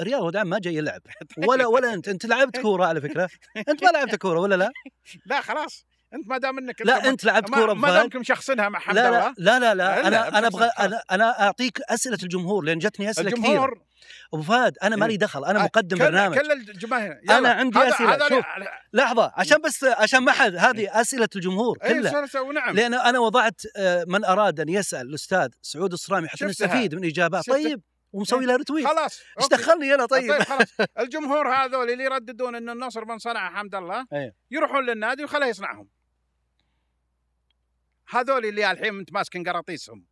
رياض 0.00 0.22
ودعم 0.22 0.46
ما 0.46 0.58
جاي 0.58 0.74
يلعب. 0.74 1.02
ولا 1.48 1.66
ولا 1.66 1.94
أنت 1.94 2.08
أنت 2.08 2.26
لعبت 2.26 2.58
كورة 2.58 2.84
على 2.86 3.00
فكرة؟ 3.00 3.28
أنت 3.68 3.84
ما 3.84 3.88
لعبت 3.88 4.14
كورة 4.14 4.40
ولا 4.40 4.54
لا؟ 4.54 4.70
لا 5.26 5.40
خلاص. 5.40 5.86
أنت 6.14 6.28
ما 6.28 6.38
دام 6.38 6.58
إنك 6.58 6.82
لا 6.82 7.08
أنت 7.08 7.24
لعبت 7.24 7.50
كورة 7.50 7.72
ما 7.74 7.88
بفهد 7.88 7.94
دامكم 8.00 8.22
شخصنها 8.22 8.68
مع 8.68 8.78
حمد 8.78 8.94
لا 8.94 9.08
الله 9.08 9.34
لا 9.38 9.58
لا 9.58 9.58
لا, 9.58 9.74
لا 9.74 10.06
أنا 10.08 10.38
أنا 10.38 10.46
أبغى. 10.46 10.70
أنا 10.78 11.02
أنا 11.10 11.40
أعطيك 11.42 11.80
أسئلة 11.88 12.18
الجمهور 12.22 12.64
لأن 12.64 12.78
جتني 12.78 13.10
أسئلة 13.10 13.28
الجمهور 13.28 13.80
أبو 14.34 14.42
فهد 14.42 14.78
أنا 14.82 14.96
مالي 14.96 15.12
إيه. 15.12 15.18
دخل 15.18 15.44
أنا 15.44 15.62
مقدم 15.64 15.96
كل 15.96 16.04
برنامج 16.04 16.38
كل 16.38 16.52
الجماهير 16.52 17.20
يلا. 17.30 17.52
عندي 17.52 17.78
هذا- 17.78 17.88
أسئلة. 17.88 18.14
هذا 18.14 18.28
شوف. 18.28 18.44
لحظة 18.92 19.32
عشان 19.36 19.58
بس 19.64 19.84
عشان 19.84 20.20
ما 20.20 20.32
حد 20.32 20.56
هذه 20.56 21.00
أسئلة 21.00 21.28
الجمهور 21.36 21.78
اي 21.84 21.94
كلها 22.00 22.40
ونعم 22.40 22.74
لأن 22.76 22.94
أنا 22.94 23.18
وضعت 23.18 23.60
آه، 23.76 24.04
من 24.08 24.24
أراد 24.24 24.60
أن 24.60 24.68
يسأل 24.68 25.06
الأستاذ 25.06 25.48
سعود 25.62 25.92
الصرامي 25.92 26.28
حتى. 26.28 26.44
نستفيد 26.44 26.94
من 26.94 27.04
اجابات. 27.04 27.50
طيب 27.50 27.82
ومسوي 28.12 28.46
لها 28.46 28.56
رتويت 28.56 28.86
خلاص 28.86 29.20
إيش. 29.40 29.48
دخلني 29.48 29.94
أنا 29.94 30.06
طيب 30.06 30.32
طيب 30.32 30.42
خلاص 30.42 30.68
الجمهور 31.00 31.48
هذول 31.54 31.90
اللي 31.90 32.04
يرددون 32.04 32.54
إن 32.54 32.70
النصر 32.70 33.04
من 33.04 33.18
صنع 33.18 33.50
حمد 33.50 33.74
الله 33.74 34.06
إيه. 34.12 34.34
يروحون 34.50 34.86
للنادي 34.86 35.24
وخليه 35.24 35.46
يصنعهم 35.46 35.88
هذول 38.08 38.46
اللي 38.46 38.70
الحين 38.70 38.98
انت 38.98 39.12
ماسكين 39.12 39.48
قراطيسهم 39.48 40.06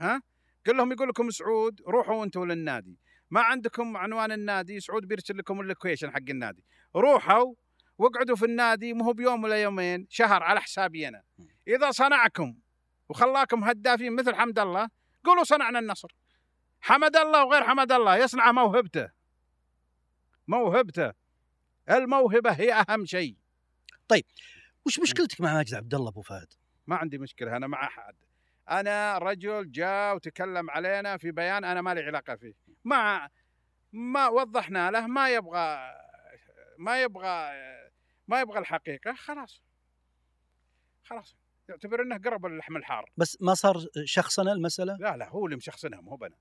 ها؟ 0.00 0.22
قل 0.66 0.76
لهم 0.76 0.92
يقول 0.92 1.08
لكم 1.08 1.30
سعود 1.30 1.80
روحوا 1.88 2.24
أنتم 2.24 2.44
للنادي. 2.44 2.98
ما 3.30 3.40
عندكم 3.40 3.96
عنوان 3.96 4.32
النادي 4.32 4.80
سعود 4.80 5.04
بيرسل 5.04 5.38
لكم 5.38 5.60
ال 5.60 5.66
location 5.66 6.10
حق 6.10 6.28
النادي. 6.30 6.64
روحوا 6.96 7.54
واقعدوا 7.98 8.36
في 8.36 8.44
النادي 8.44 8.92
مو 8.92 9.12
بيوم 9.12 9.44
ولا 9.44 9.62
يومين 9.62 10.06
شهر 10.10 10.42
على 10.42 10.60
حسابي 10.60 11.08
أنا 11.08 11.22
إذا 11.68 11.90
صنعكم 11.90 12.54
وخلاكم 13.08 13.64
هدافين 13.64 14.12
مثل 14.12 14.34
حمد 14.34 14.58
الله 14.58 14.88
قولوا 15.24 15.44
صنعنا 15.44 15.78
النصر. 15.78 16.08
حمد 16.80 17.16
الله 17.16 17.44
وغير 17.44 17.64
حمد 17.64 17.92
الله 17.92 18.16
يصنع 18.16 18.52
موهبته. 18.52 19.08
موهبته. 20.48 21.12
الموهبة 21.90 22.50
هي 22.50 22.72
أهم 22.72 23.04
شيء. 23.04 23.36
وش 24.86 25.00
مشكلتك 25.00 25.40
مع 25.40 25.54
ماجد 25.54 25.74
عبد 25.74 25.94
الله 25.94 26.08
أبو 26.08 26.22
فهد؟ 26.22 26.48
ما 26.88 26.96
عندي 26.96 27.18
مشكلة 27.18 27.56
أنا 27.56 27.66
مع 27.66 27.86
أحد. 27.86 28.14
أنا 28.70 29.18
رجل 29.18 29.72
جاء 29.72 30.14
وتكلم 30.14 30.70
علينا 30.70 31.16
في 31.16 31.30
بيان 31.30 31.64
أنا 31.64 31.80
ما 31.80 31.94
لي 31.94 32.02
علاقة 32.02 32.36
فيه. 32.36 32.54
ما 32.84 33.30
ما 33.92 34.28
وضحنا 34.28 34.90
له 34.90 35.06
ما 35.06 35.30
يبغى 35.30 35.78
ما 36.78 37.02
يبغى 37.02 37.50
ما 38.28 38.40
يبغى 38.40 38.58
الحقيقة 38.58 39.14
خلاص. 39.14 39.62
خلاص. 41.02 41.36
يعتبر 41.68 42.02
إنه 42.02 42.18
قرب 42.18 42.46
اللحم 42.46 42.76
الحار. 42.76 43.10
بس 43.16 43.38
ما 43.40 43.54
صار 43.54 43.86
شخصنه 44.04 44.52
المسألة؟ 44.52 44.96
لا 45.00 45.16
لا 45.16 45.28
هو 45.28 45.46
اللي 45.46 45.56
مشخصنها 45.56 46.00
مو 46.00 46.18
أنا. 46.22 46.36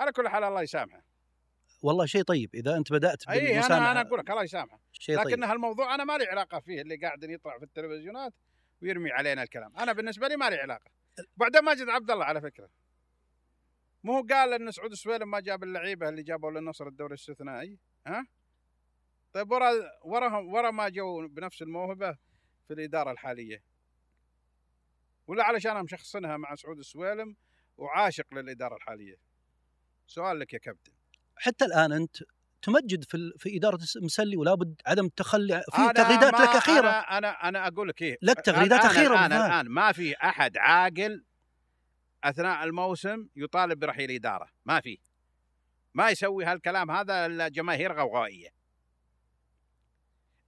على 0.00 0.12
كل 0.12 0.28
حال 0.28 0.44
الله 0.44 0.62
يسامحه. 0.62 1.02
والله 1.82 2.06
شيء 2.06 2.22
طيب 2.22 2.50
إذا 2.54 2.76
أنت 2.76 2.92
بدأت 2.92 3.28
إي 3.28 3.40
بالمسامحة. 3.40 3.76
أنا 3.76 3.90
أنا 3.92 4.00
أقول 4.00 4.18
لك 4.18 4.30
الله 4.30 4.42
يسامحه. 4.42 4.80
طيب. 5.08 5.18
لكن 5.18 5.44
هالموضوع 5.44 5.94
أنا 5.94 6.04
ما 6.04 6.18
لي 6.18 6.24
علاقة 6.24 6.60
فيه 6.60 6.82
اللي 6.82 6.96
قاعد 6.96 7.22
يطلع 7.22 7.58
في 7.58 7.64
التلفزيونات. 7.64 8.34
ويرمي 8.82 9.10
علينا 9.10 9.42
الكلام. 9.42 9.76
أنا 9.76 9.92
بالنسبة 9.92 10.28
لي 10.28 10.36
ما 10.36 10.50
لي 10.50 10.56
علاقة. 10.56 10.90
بعدين 11.36 11.64
ماجد 11.64 11.88
عبد 11.88 12.10
الله 12.10 12.24
على 12.24 12.40
فكرة. 12.40 12.70
مو 14.04 14.12
هو 14.12 14.26
قال 14.30 14.52
إن 14.52 14.70
سعود 14.70 14.90
السويلم 14.92 15.30
ما 15.30 15.40
جاب 15.40 15.62
اللعيبة 15.62 16.08
اللي 16.08 16.22
جابوا 16.22 16.50
للنصر 16.50 16.86
الدوري 16.86 17.14
الاستثنائي؟ 17.14 17.78
ها؟ 18.06 18.26
طيب 19.32 19.50
ورا 19.50 19.72
ورا 20.02 20.38
ورا 20.38 20.70
ما 20.70 20.88
جو 20.88 21.28
بنفس 21.28 21.62
الموهبة 21.62 22.18
في 22.68 22.74
الإدارة 22.74 23.10
الحالية. 23.10 23.62
ولا 25.26 25.44
علشان 25.44 25.84
مشخصنها 25.84 26.36
مع 26.36 26.54
سعود 26.54 26.78
السويلم 26.78 27.36
وعاشق 27.76 28.34
للإدارة 28.34 28.76
الحالية. 28.76 29.16
سؤال 30.06 30.38
لك 30.38 30.52
يا 30.52 30.58
كابتن. 30.58 30.92
حتى 31.36 31.64
الآن 31.64 31.92
أنت 31.92 32.16
تمجد 32.62 33.04
في 33.04 33.14
ال- 33.16 33.34
في 33.38 33.56
إدارة 33.56 33.78
مسلي 34.02 34.36
ولا 34.36 34.54
بد 34.54 34.80
عدم 34.86 35.04
التخلي 35.06 35.62
في 35.72 35.78
أنا 35.78 35.92
تغريدات 35.92 36.34
لك 36.34 36.48
اخيره 36.48 36.88
أنا 36.88 37.18
أنا 37.18 37.28
أنا 37.48 37.66
أقول 37.66 37.88
لك 37.88 38.02
إيه 38.02 38.18
لك 38.22 38.40
تغريدات 38.40 38.80
الآن- 38.80 38.84
أخيرة 38.84 39.26
الآن. 39.26 39.32
الآن 39.32 39.68
ما 39.68 39.92
في 39.92 40.14
أحد 40.16 40.56
عاقل 40.56 41.24
أثناء 42.24 42.64
الموسم 42.64 43.26
يطالب 43.36 43.78
برحيل 43.78 44.10
إدارة 44.10 44.48
ما 44.64 44.80
في. 44.80 44.98
ما 45.94 46.10
يسوي 46.10 46.44
هالكلام 46.44 46.90
هذا 46.90 47.26
إلا 47.26 47.48
جماهير 47.48 47.92
غوغائية. 48.00 48.48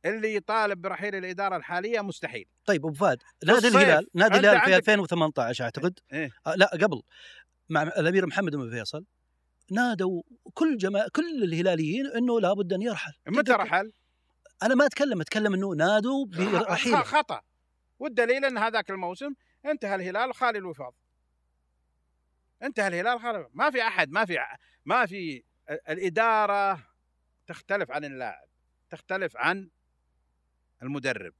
اللي 0.04 0.34
يطالب 0.34 0.80
برحيل 0.82 1.14
الإدارة 1.14 1.56
الحالية 1.56 2.00
مستحيل. 2.00 2.44
طيب 2.64 2.86
أبو 2.86 2.94
فهد 2.94 3.18
نادي. 3.46 3.68
الهلال 3.68 4.06
نادي 4.14 4.34
الهلال 4.38 4.60
في 4.60 4.64
عندك- 4.72 4.76
2018 4.76 5.64
أعتقد؟ 5.64 5.98
إيه؟ 6.12 6.30
آه 6.46 6.54
لا 6.54 6.66
قبل. 6.66 7.02
مع 7.70 7.82
الأمير 7.82 8.26
محمد 8.26 8.56
بن 8.56 8.70
فيصل. 8.70 9.04
نادوا 9.72 10.22
كل 10.54 10.76
جما 10.76 11.08
كل 11.08 11.42
الهلاليين 11.44 12.06
إنه 12.06 12.40
لابد 12.40 12.72
أن 12.72 12.82
يرحل. 12.82 13.12
متى 13.26 13.52
رحل؟ 13.52 13.92
أنا 14.62 14.74
ما 14.74 14.86
أتكلم 14.86 15.20
أتكلم 15.20 15.54
إنه 15.54 15.68
نادوا 15.74 16.26
برحيله 16.26 17.02
خ- 17.02 17.04
خطأ. 17.16 17.42
والدليل 17.98 18.44
إن 18.44 18.58
هذاك 18.58 18.90
الموسم 18.90 19.34
انتهى 19.66 19.94
الهلال 19.94 20.34
خالي 20.34 20.58
الوفاض. 20.58 20.94
انتهى 22.62 22.88
الهلال 22.88 23.20
خالي 23.20 23.48
ما 23.52 23.70
في 23.70 23.82
أحد 23.82 24.10
ما 24.10 24.24
في 24.24 24.38
ما 24.84 25.06
في 25.06 25.42
ال- 25.70 25.88
الإدارة 25.88 26.86
تختلف 27.46 27.90
عن 27.90 28.04
اللاعب 28.04 28.48
تختلف 28.90 29.36
عن 29.36 29.70
المدرب 30.82 31.32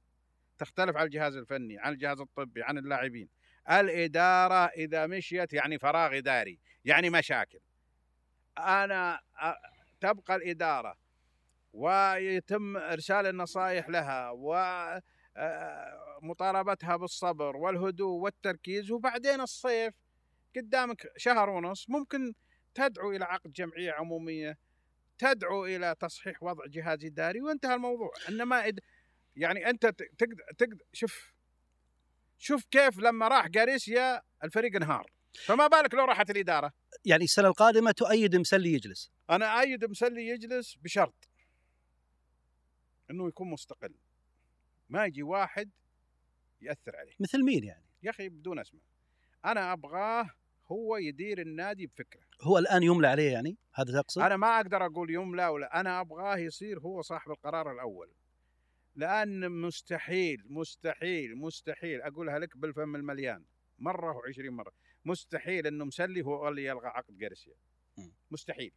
تختلف 0.57 0.97
عن 0.97 1.05
الجهاز 1.05 1.35
الفني 1.35 1.79
عن 1.79 1.93
الجهاز 1.93 2.19
الطبي 2.19 2.63
عن 2.63 2.77
اللاعبين. 2.77 3.29
الإدارة 3.71 4.65
إذا 4.65 5.07
مشيت 5.07 5.53
يعني 5.53 5.79
فراغ 5.79 6.17
إداري 6.17 6.59
يعني 6.85 7.09
مشاكل. 7.09 7.59
أنا 8.57 9.19
تبقى 10.01 10.35
الإدارة 10.35 10.95
ويتم 11.73 12.77
إرسال 12.77 13.25
النصائح 13.25 13.89
لها 13.89 14.31
ومطالبتها 16.21 16.95
بالصبر 16.95 17.57
والهدوء 17.57 18.21
والتركيز 18.21 18.91
وبعدين 18.91 19.41
الصيف 19.41 19.93
قدامك 20.55 21.07
شهر 21.17 21.49
ونص 21.49 21.89
ممكن 21.89 22.33
تدعو 22.75 23.11
إلى 23.11 23.25
عقد 23.25 23.51
جمعية 23.51 23.91
عمومية 23.91 24.57
تدعو 25.17 25.65
إلى 25.65 25.95
تصحيح 25.99 26.43
وضع 26.43 26.65
جهاز 26.67 27.05
اداري 27.05 27.41
وانتهى 27.41 27.75
الموضوع 27.75 28.11
إنما. 28.29 28.71
يعني 29.35 29.69
أنت 29.69 29.85
تقدر 29.85 30.43
تقدر 30.57 30.77
شوف 30.93 31.33
شوف 32.37 32.65
كيف 32.71 32.99
لما 32.99 33.27
راح 33.27 33.47
جاريسيا 33.47 34.21
الفريق 34.43 34.75
انهار 34.75 35.11
فما 35.45 35.67
بالك 35.67 35.93
لو 35.93 36.05
راحت 36.05 36.29
الإدارة. 36.29 36.73
يعني 37.05 37.23
السنة 37.23 37.47
القادمة 37.47 37.91
تؤيد 37.91 38.35
مسلي 38.35 38.73
يجلس. 38.73 39.11
أنا 39.29 39.61
ايد 39.61 39.85
مسلي 39.85 40.27
يجلس 40.27 40.75
بشرط 40.75 41.29
إنه 43.11 43.27
يكون 43.27 43.49
مستقل. 43.49 43.95
ما 44.89 45.05
يجي 45.05 45.23
واحد 45.23 45.71
يأثر 46.61 46.95
عليه. 46.95 47.13
مثل 47.19 47.43
مين 47.43 47.63
يعني؟ 47.63 47.85
يا 48.03 48.09
أخي 48.09 48.29
بدون 48.29 48.59
أسماء. 48.59 48.83
أنا 49.45 49.73
أبغاه 49.73 50.29
هو 50.71 50.97
يدير 50.97 51.41
النادي 51.41 51.87
بفكره. 51.87 52.23
هو 52.41 52.57
الآن 52.57 52.83
يملى 52.83 53.07
عليه 53.07 53.31
يعني؟ 53.31 53.57
هذا 53.73 54.01
تقصد؟ 54.01 54.21
أنا 54.21 54.37
ما 54.37 54.55
أقدر 54.57 54.85
أقول 54.85 55.13
يملى 55.13 55.47
ولا 55.47 55.79
أنا 55.79 56.01
أبغاه 56.01 56.37
يصير 56.37 56.79
هو 56.79 57.01
صاحب 57.01 57.31
القرار 57.31 57.71
الأول. 57.71 58.13
لأن 58.95 59.51
مستحيل 59.51 60.43
مستحيل 60.49 61.37
مستحيل 61.37 62.01
أقولها 62.01 62.39
لك 62.39 62.57
بالفم 62.57 62.95
المليان. 62.95 63.45
مرة 63.79 64.15
وعشرين 64.15 64.53
مرة. 64.53 64.73
مستحيل 65.05 65.67
إنه 65.67 65.85
مسلي 65.85 66.21
هو 66.21 66.47
اللي 66.47 66.65
يلغى 66.65 66.87
عقد 66.87 67.17
جارسيا. 67.17 67.53
مستحيل. 68.31 68.71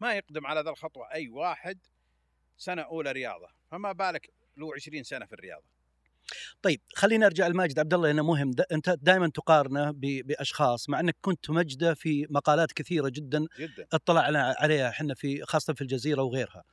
ما 0.00 0.14
يقدم 0.14 0.46
على 0.46 0.60
ذا 0.60 0.70
الخطوة 0.70 1.12
أي 1.12 1.28
واحد 1.28 1.78
سنة 2.56 2.82
أولى 2.82 3.12
رياضة 3.12 3.48
فما 3.70 3.92
بالك 3.92 4.30
له 4.56 4.74
20 4.74 5.02
سنة 5.02 5.26
في 5.26 5.32
الرياضة. 5.32 5.64
طيب 6.62 6.80
خلينا 6.94 7.26
نرجع 7.26 7.46
لماجد 7.46 7.78
عبد 7.78 7.94
الله 7.94 8.08
لأنه 8.08 8.22
مهم. 8.22 8.50
دا 8.50 8.66
أنت 8.72 8.90
دائما 8.90 9.28
تقارنه 9.28 9.90
بأشخاص 9.96 10.88
مع 10.88 11.00
أنك 11.00 11.16
كنت 11.20 11.44
تمجده 11.44 11.94
في 11.94 12.26
مقالات 12.30 12.72
كثيرة 12.72 13.08
جدا 13.08 13.46
جدا. 13.58 13.86
اطلعنا 13.92 14.54
عليها 14.58 14.88
إحنا 14.88 15.14
في 15.14 15.42
خاصة 15.42 15.74
في 15.74 15.80
الجزيرة 15.80 16.22
وغيرها. 16.22 16.64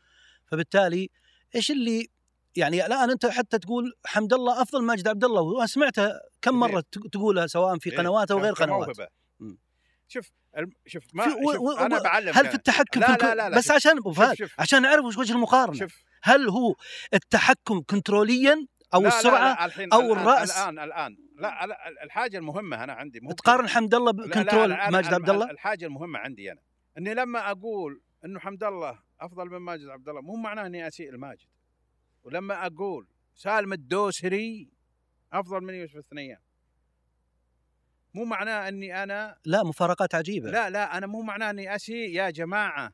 فبالتالي 0.45 1.09
إيش 1.55 1.71
اللي 1.71 2.07
يعني 2.55 2.85
الآن 2.85 3.09
أنت 3.09 3.25
حتى 3.25 3.59
تقول 3.59 3.93
حمد 4.05 4.33
الله 4.33 4.61
أفضل 4.61 4.83
ماجد 4.83 5.07
عبد 5.07 5.23
الله 5.23 5.41
وأنا 5.41 5.67
سمعتها 5.67 6.21
كم 6.41 6.59
مرة 6.59 6.79
ت- 6.79 7.07
تقولها 7.13 7.47
سواء 7.47 7.77
في 7.77 7.91
إيه، 7.91 7.97
قنوات 7.97 8.31
أو 8.31 8.39
غير 8.39 8.53
قنوات. 8.53 8.97
شوف 10.07 10.31
شوف 10.87 11.03
ما 11.13 11.23
شوف 11.29 11.79
أنا 11.79 11.99
بعلم 11.99 12.33
هل. 12.35 12.47
في 12.49 12.55
التحكم 12.55 12.99
لا 12.99 13.15
في 13.17 13.25
لا 13.25 13.35
لا 13.35 13.49
لا 13.49 13.57
بس 13.57 13.63
شوف- 13.67 13.71
عشان 13.75 13.97
أبو 13.97 14.13
شوف 14.13 14.23
فهد 14.23 14.35
شوف. 14.35 14.51
عشان 14.59 14.81
نعرف 14.81 15.05
وش 15.05 15.17
وجه 15.17 15.33
المقارنة. 15.33 15.79
شوف. 15.79 16.03
هل 16.23 16.49
هو 16.49 16.75
التحكم 17.13 17.81
control 17.81 18.55
يا 18.55 18.65
أو 18.93 19.01
لا 19.01 19.07
لا 19.07 19.17
السرعة 19.17 19.67
لا 19.67 19.87
أو 19.93 19.99
الآن 19.99 20.11
الرأس؟ 20.11 20.57
الآن 20.57 20.79
الآن. 20.79 21.17
لا 21.37 21.65
لا، 21.65 22.03
الحاجة 22.03 22.37
المهمة 22.37 22.83
أنا 22.83 22.93
عندي 22.93 23.19
مو 23.19 23.31
تقارن 23.31 23.69
حمد 23.69 23.95
الله 23.95 24.11
لا، 24.11 24.17
لا، 24.21 24.27
ب 24.27 24.33
control 24.33 24.69
لا، 24.69 24.89
ماجد 24.89 25.13
عبد 25.13 25.29
الله؟ 25.29 25.51
الحاجة 25.51 25.85
المهمة 25.85 26.19
عندي 26.19 26.51
أنا 26.51 26.61
إني 26.97 27.13
لما 27.13 27.51
أقول 27.51 28.01
إنه 28.25 28.39
حمد 28.39 28.63
الله 28.63 28.99
أفضل 29.21 29.49
من 29.49 29.57
ماجد 29.57 29.87
عبد 29.87 30.09
الله 30.09 30.21
مو 30.21 30.35
معناه 30.35 30.65
إني 30.65 30.87
أسيء 30.87 31.09
الماجد 31.09 31.45
ولما 32.23 32.65
أقول 32.65 33.07
سالم 33.35 33.73
الدوسري 33.73 34.69
أفضل 35.33 35.61
من 35.63 35.73
يوسف 35.73 35.95
الثنيان 35.97 36.37
مو 38.13 38.25
معناه 38.25 38.67
إني 38.67 39.03
أنا 39.03 39.37
لا 39.45 39.63
مفارقات 39.63 40.15
عجيبة. 40.15 40.51
لا 40.51 40.69
لا 40.69 40.97
أنا 40.97 41.07
مو 41.07 41.21
معناه 41.21 41.49
إني 41.49 41.75
أسيء 41.75 42.09
يا 42.09 42.29
جماعة. 42.29 42.93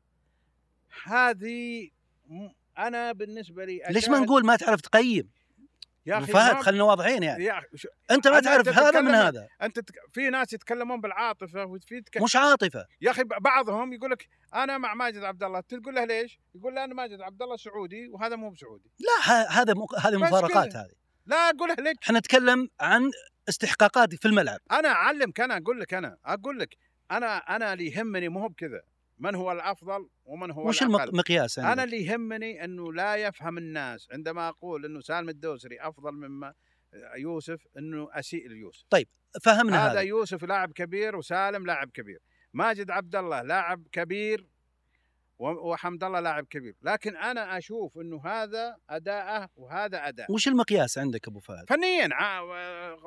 هذه 1.03 1.89
م- 2.25 2.49
أنا 2.77 3.11
بالنسبة 3.11 3.65
لي 3.65 3.81
ليش 3.89 4.09
ما 4.09 4.19
نقول 4.19 4.45
ما 4.45 4.55
تعرف 4.55 4.81
تقيم؟ 4.81 5.29
يا 6.07 6.17
أخي 6.17 6.31
فهد 6.33 6.55
خلينا 6.55 6.83
واضحين 6.83 7.23
يعني. 7.23 7.43
يا 7.43 7.57
أخي 7.57 7.67
شو- 7.75 7.87
أنت 8.11 8.27
ما 8.27 8.39
تعرف 8.39 8.67
أنت 8.67 8.77
هذا 8.77 9.01
من 9.01 9.15
هذا. 9.15 9.47
أنت 9.61 9.79
تك... 9.79 9.95
في 10.13 10.29
ناس 10.29 10.53
يتكلمون 10.53 11.01
بالعاطفة 11.01 11.65
وفي 11.65 12.01
تك... 12.01 12.21
مش 12.21 12.35
عاطفة. 12.35 12.85
يا 13.01 13.11
أخي 13.11 13.23
بعضهم 13.23 13.93
يقول 13.93 14.11
لك 14.11 14.27
أنا 14.55 14.77
مع 14.77 14.93
ماجد 14.93 15.23
عبد 15.23 15.43
الله 15.43 15.59
تقول 15.59 15.95
له 15.95 16.05
ليش؟ 16.05 16.39
يقول 16.55 16.75
له 16.75 16.83
أنا 16.83 16.93
ماجد 16.93 17.21
عبد 17.21 17.41
الله 17.41 17.57
سعودي 17.57 18.09
وهذا 18.09 18.35
مو 18.35 18.49
بسعودي. 18.49 18.91
لا 18.99 19.31
ه- 19.33 19.49
هذا 19.61 19.73
مق- 19.73 19.99
هذه 19.99 20.17
مفارقات. 20.17 20.75
هذه. 20.75 20.91
لا 21.25 21.35
اقولها 21.49 21.75
لك 21.75 21.95
إحنا 22.03 22.19
نتكلم 22.19 22.69
عن 22.79 23.11
استحقاقات 23.49 24.15
في 24.15 24.27
الملعب. 24.27 24.59
أنا 24.71 24.89
أعلمك 24.89 25.39
أنا 25.41 25.57
أقول 25.57 25.79
لك 25.79 25.93
أنا 25.93 26.17
أقول 26.25 26.59
لك 26.59 26.77
أنا 27.11 27.37
أنا 27.37 27.73
اللي 27.73 27.91
يهمني 27.91 28.29
مو 28.29 28.47
بكذا. 28.47 28.81
من 29.19 29.35
هو 29.35 29.51
الأفضل 29.51 30.09
ومن 30.25 30.51
هو 30.51 30.67
وش 30.67 30.83
الأقل 30.83 31.09
المقياس 31.09 31.59
أنا 31.59 31.67
عندك؟ 31.67 31.83
اللي 31.83 32.05
يهمني 32.05 32.63
إنه 32.63 32.93
لا 32.93 33.15
يفهم 33.15 33.57
الناس 33.57 34.07
عندما 34.11 34.49
أقول 34.49 34.85
إنه 34.85 34.99
سالم 34.99 35.29
الدوسري 35.29 35.81
أفضل 35.81 36.11
مما 36.11 36.53
يوسف 37.17 37.67
إنه 37.77 38.09
أسيء 38.11 38.47
ليوسف 38.47 38.85
فهمنا 39.41 39.85
هذا 39.85 39.91
هذا 39.91 40.01
يوسف 40.01 40.43
لاعب 40.43 40.71
كبير 40.71 41.15
وسالم 41.15 41.65
لاعب 41.65 41.89
كبير 41.91 42.19
ماجد 42.53 42.91
عبد 42.91 43.15
الله 43.15 43.41
لاعب 43.41 43.83
كبير 43.91 44.47
وحمد 45.39 46.03
الله 46.03 46.19
لاعب 46.19 46.45
كبير 46.45 46.75
لكن 46.81 47.17
أنا 47.17 47.57
أشوف 47.57 47.97
إنه 47.97 48.21
هذا 48.25 48.77
أداءه 48.89 49.49
وهذا 49.55 50.07
اداء 50.07 50.31
وش 50.31 50.47
المقياس 50.47 50.97
عندك 50.97 51.27
أبو 51.27 51.39
فهد؟ 51.39 51.65
فنيا 51.69 52.09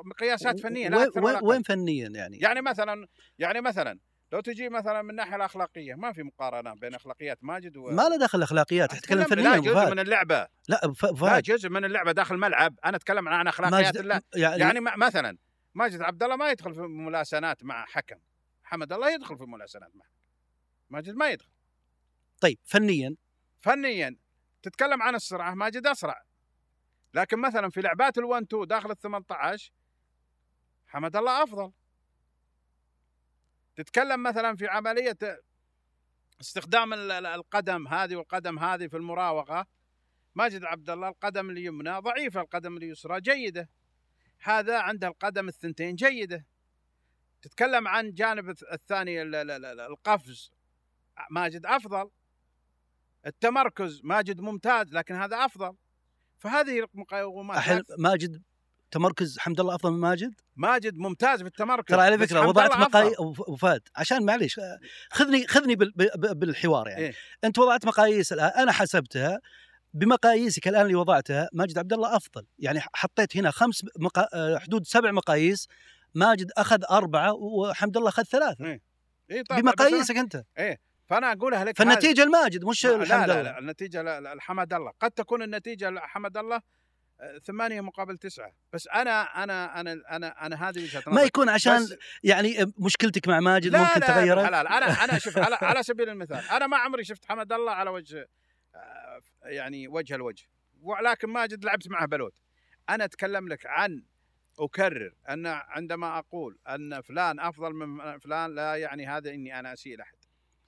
مقياسات 0.05 0.59
فنية 0.59 0.89
لا. 0.89 1.43
وين 1.43 1.61
فنيا 1.61 2.09
يعني؟ 2.09 2.37
يعني 2.37 2.61
مثلا 2.61 3.07
يعني 3.39 3.61
مثلا 3.61 3.99
لو 4.31 4.39
تجي 4.39 4.69
مثلا 4.69 5.01
من 5.01 5.09
الناحية 5.09 5.35
الأخلاقية 5.35 5.95
ما 5.95 6.13
في 6.13 6.23
مقارنة 6.23 6.73
بين 6.73 6.95
أخلاقيات 6.95 7.43
ماجد 7.43 7.77
و 7.77 7.89
ما 7.91 8.01
له 8.09 8.17
دخل 8.17 8.43
أخلاقيات 8.43 8.91
تتكلم 8.95 9.23
فنيا 9.23 9.43
لا 9.43 9.57
جزء 9.57 9.73
فهد. 9.73 9.91
من 9.91 9.99
اللعبة. 9.99 10.47
لا 10.67 10.85
أبو 10.85 10.93
ف- 10.93 11.05
لا 11.05 11.13
فهد. 11.15 11.43
جزء 11.43 11.69
من 11.69 11.85
اللعبة 11.85 12.11
داخل 12.11 12.35
الملعب 12.35 12.79
أنا 12.85 12.97
أتكلم 12.97 13.27
عن 13.29 13.47
أخلاقيات 13.47 13.97
ماجد 13.97 14.23
يعني, 14.35 14.61
يعني 14.61 14.79
م- 14.79 14.99
مثلا 14.99 15.37
ماجد 15.73 16.01
عبد 16.01 16.23
الله 16.23 16.35
ما 16.35 16.51
يدخل 16.51 16.73
في 16.73 16.81
ملاسنات 16.81 17.63
مع 17.63 17.85
حكم. 17.85 18.15
حمد 18.63 18.93
الله 18.93 19.13
يدخل 19.13 19.37
في 19.37 19.43
ملاسنات 19.43 19.95
مع 19.95 20.05
حكم. 20.05 20.15
ماجد 20.89 21.15
ما 21.15 21.29
يدخل. 21.29 21.49
طيب 22.41 22.59
فنيا. 22.65 23.15
فنيا. 23.61 24.15
تتكلم 24.63 25.01
عن 25.01 25.15
السرعه 25.15 25.53
ماجد 25.53 25.87
أسرع. 25.87 26.23
لكن 27.13 27.39
مثلا 27.39 27.69
في 27.69 27.81
لعبات 27.81 28.19
ال1 28.19 28.41
2 28.43 28.67
داخل 28.67 28.91
ال 28.91 28.99
18 28.99 29.71
حمد 30.87 31.15
الله 31.15 31.43
أفضل. 31.43 31.71
تتكلم 33.75 34.23
مثلا 34.23 34.55
في 34.55 34.67
عملية 34.67 35.17
استخدام 36.41 36.93
ال- 36.93 37.11
ال- 37.11 37.25
القدم 37.25 37.87
هذه 37.87 38.15
والقدم 38.15 38.59
هذه 38.59 38.87
في 38.87 38.97
المراوغة. 38.97 39.67
ماجد 40.35 40.63
عبد 40.63 40.89
الله 40.89 41.07
القدم 41.09 41.49
اليمنى 41.49 41.99
ضعيفه 41.99 42.41
القدم 42.41 42.77
اليسرى 42.77 43.21
جيدة. 43.21 43.69
هذا 44.41 44.79
عنده 44.79 45.07
القدم 45.07 45.47
الثنتين 45.47 45.95
جيدة. 45.95 46.45
تتكلم 47.41 47.87
عن 47.87 48.13
جانب 48.13 48.51
الث- 48.55 48.73
الثاني 48.73 49.21
ال- 49.21 49.35
ال- 49.35 49.65
ال- 49.65 49.79
القفز. 49.79 50.51
ماجد 51.31 51.65
أفضل. 51.65 52.09
التمركز 53.25 54.01
ماجد 54.03 54.41
ممتاز 54.41 54.93
لكن 54.93 55.15
هذا 55.15 55.45
أفضل. 55.45 55.75
فهذه 56.39 56.87
أحل 57.51 57.83
ماجد 57.99 58.43
تمركز 58.91 59.39
حمد 59.39 59.59
الله 59.59 59.75
أفضل 59.75 59.91
من 59.91 59.99
ماجد؟ 59.99 60.33
ماجد 60.55 60.97
ممتاز 60.97 61.41
في 61.41 61.47
التمركز 61.47 61.95
ترى 61.95 62.01
على 62.01 62.17
فكرة 62.17 62.47
وضعت 62.47 62.77
مقاييس 62.77 63.15
فهد 63.59 63.81
عشان 63.95 64.25
معليش 64.25 64.59
خذني 65.11 65.47
خذني 65.47 65.75
بالحوار 66.15 66.87
يعني. 66.87 67.05
إيه؟ 67.05 67.13
أنت 67.43 67.59
وضعت 67.59 67.85
مقاييس 67.85 68.33
الآن 68.33 68.49
أنا 68.49 68.71
حسبتها 68.71 69.39
بمقاييسك 69.93 70.67
الآن 70.67 70.81
اللي 70.81 70.95
وضعتها 70.95 71.49
ماجد 71.53 71.77
عبد 71.77 71.93
الله 71.93 72.15
أفضل. 72.15 72.45
يعني 72.59 72.81
حطيت 72.93 73.37
هنا 73.37 73.51
خمس 73.51 73.85
مقا... 73.99 74.27
آه، 74.33 74.57
حدود 74.57 74.85
سبع 74.85 75.11
مقاييس 75.11 75.67
ماجد 76.15 76.51
أخذ 76.57 76.79
أربعة 76.91 77.33
وحمد 77.33 77.97
الله 77.97 78.09
أخذ 78.09 78.23
ثلاثة. 78.23 78.65
إيه. 78.65 79.43
طبعا 79.43 79.61
بمقاييسك 79.61 80.15
أنت. 80.15 80.43
أنا- 80.59 80.75
فأنا 81.05 81.31
أقولها 81.31 81.65
لك 81.65 81.77
فالنتيجة 81.77 82.23
الماجد 82.23 82.65
مش 82.65 82.85
لا 82.85 82.95
الحمد 82.95 83.29
لا, 83.29 83.43
لا 83.43 83.59
النتيجة 83.59 84.01
لا 84.01 84.21
لا 84.21 84.35
حمد 84.41 84.73
الله. 84.73 84.91
قد 84.99 85.11
تكون 85.11 85.43
النتيجة 85.43 85.89
لحمد 85.89 86.37
الله 86.37 86.61
ثمانية 87.43 87.81
مقابل 87.81 88.17
تسعة. 88.17 88.53
بس 88.73 88.87
أنا 88.87 89.43
أنا 89.43 89.79
أنا 89.79 90.01
أنا 90.09 90.45
أنا 90.45 90.69
هذه 90.69 90.83
وجهة 90.83 91.03
ما 91.07 91.13
نظري. 91.13 91.25
يكون 91.27 91.49
عشان 91.49 91.87
يعني 92.23 92.73
مشكلتك 92.77 93.27
مع 93.27 93.39
ماجد 93.39 93.71
لا 93.71 93.79
ممكن 93.83 93.99
لا 93.99 94.07
تغيرت 94.07 94.43
لا 94.43 94.63
لا 94.63 94.77
أنا 94.77 94.85
أنا 95.03 95.19
شوف 95.19 95.37
على 95.37 95.55
على 95.61 95.83
سبيل 95.83 96.09
المثال 96.09 96.37
أنا 96.51 96.67
ما 96.67 96.77
عمري 96.77 97.03
شفت 97.03 97.25
حمد 97.25 97.53
الله 97.53 97.71
على 97.71 97.89
وجه 97.89 98.27
آه، 98.75 99.21
يعني 99.43 99.87
وجه 99.87 100.15
الوجه. 100.15 100.43
ولكن 100.81 101.29
ماجد 101.29 101.65
لعبت 101.65 101.87
معه 101.89 102.05
بلوت. 102.05 102.33
أنا 102.89 103.05
أتكلم 103.05 103.47
لك 103.47 103.65
عن 103.65 104.03
أكرر 104.59 105.13
أن 105.29 105.45
عندما 105.47 106.17
أقول 106.19 106.57
أن 106.69 107.01
فلان 107.01 107.39
أفضل 107.39 107.73
من 107.73 108.19
فلان 108.19 108.55
لا 108.55 108.75
يعني 108.75 109.07
هذا 109.07 109.29
إني 109.31 109.59
أنا 109.59 109.73
أسيء 109.73 109.97
لأحد. 109.97 110.15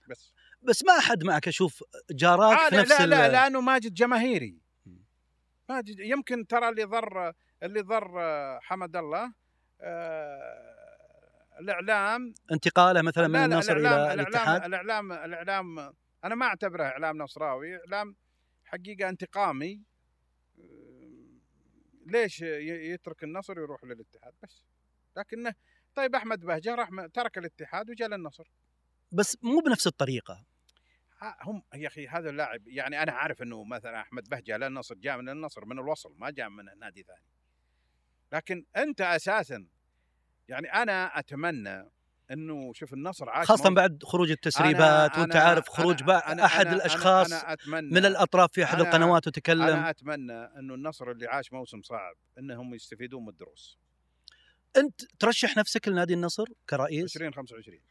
بس. 0.10 0.34
بس 0.62 0.84
ما 0.86 0.98
أحد 0.98 1.24
معك 1.24 1.48
أشوف 1.48 1.84
جاراك 2.12 2.70
في 2.70 2.76
نفس 2.76 2.92
لا 2.92 3.06
لا 3.06 3.28
لأنه 3.30 3.62
ماجد 3.62 3.94
جماهيري. 3.94 4.63
يمكن 6.00 6.48
ترى 6.48 6.70
اللي 6.70 6.84
ضر 6.84 7.34
اللي 7.64 7.82
ضر 7.82 8.20
حمد 8.62 8.96
الله 8.96 9.34
آه، 9.82 10.74
الإعلام. 11.60 12.34
انتقاله 12.52 13.02
مثلا 13.02 13.28
من 13.28 13.36
النصر 13.36 13.78
إلى 13.78 14.14
الاتحاد؟ 14.14 14.64
الإعلام 14.64 15.12
الإعلام 15.12 15.80
أنا 16.24 16.36
ما 16.36 16.46
أعتبره 16.46 16.84
إعلام 16.84 17.18
نصراوي 17.18 17.78
إعلام 17.78 18.16
حقيقة 18.66 19.10
انتقامي. 19.10 19.82
آه، 20.60 21.34
ليش 22.06 22.42
يترك 22.42 23.24
النصر 23.24 23.60
ويروح 23.60 23.84
للاتحاد 23.84 24.34
بس؟ 24.44 24.66
لكنه 25.18 25.54
طيب 25.96 26.16
أحمد 26.16 26.40
بهجة 26.40 26.76
راح 26.76 26.90
ترك 27.14 27.38
الاتحاد 27.38 27.90
وجاء 27.90 28.10
للنصر. 28.10 28.52
بس 29.12 29.38
مو 29.44 29.60
بنفس 29.60 29.88
الطريقة. 29.88 30.46
هم 31.42 31.64
يا 31.76 31.88
أخي 31.88 32.08
هذا 32.08 32.30
اللاعب 32.30 32.68
يعني 32.68 33.04
أنا 33.04 33.12
عارف 33.12 33.42
إنه 33.42 33.64
مثلا 33.64 34.02
أحمد 34.02 34.30
بهجة 34.30 34.58
للنصر 34.58 34.96
جاء 34.96 35.18
من 35.18 35.30
النصر 35.30 35.66
من 35.66 35.80
الوصل 35.80 36.16
ما 36.18 36.30
جاء 36.30 36.50
من 36.50 36.66
نادي 36.80 37.04
ثاني. 37.04 37.26
لكن 38.34 38.66
أنت 38.78 39.02
أساسا 39.02 39.68
يعني 40.48 40.74
أنا 40.74 41.20
أتمنى 41.20 41.90
إنه 42.32 42.74
شوف 42.74 42.94
النصر 42.94 43.30
عاش 43.30 43.48
خاصة 43.48 43.70
بعد 43.70 44.04
خروج 44.04 44.28
أنا- 44.28 44.32
التسريبات 44.32 45.18
وأنت 45.18 45.34
أنا- 45.34 45.36
عارف 45.36 45.70
خروج 45.70 46.00
أنا- 46.04 46.06
أنا- 46.06 46.10
أحد 46.44 46.66
أنا- 46.66 46.70
أنا- 46.70 46.74
الأشخاص 46.74 47.32
أنا 47.34 47.54
أتمنى 47.54 47.92
من 47.92 48.06
الأطراف 48.06 48.52
في 48.52 48.64
أحد 48.64 48.78
أنا- 48.78 48.82
القنوات 48.82 49.28
وتكلم. 49.28 49.62
أنا 49.62 49.90
أتمنى 49.90 50.34
إنه 50.34 50.74
النصر 50.74 51.12
اللي 51.12 51.28
عاش 51.28 51.54
موسم 51.54 51.82
صعب 51.82 52.16
إنهم 52.40 52.74
يستفيدون 52.76 53.24
من 53.24 53.30
الدروس. 53.30 53.80
أنت 54.78 55.02
ترشح 55.20 55.58
نفسك 55.58 55.88
لنادي 55.88 56.14
النصر 56.14 56.46
كرئيس؟ 56.70 57.16
2025 57.18 57.82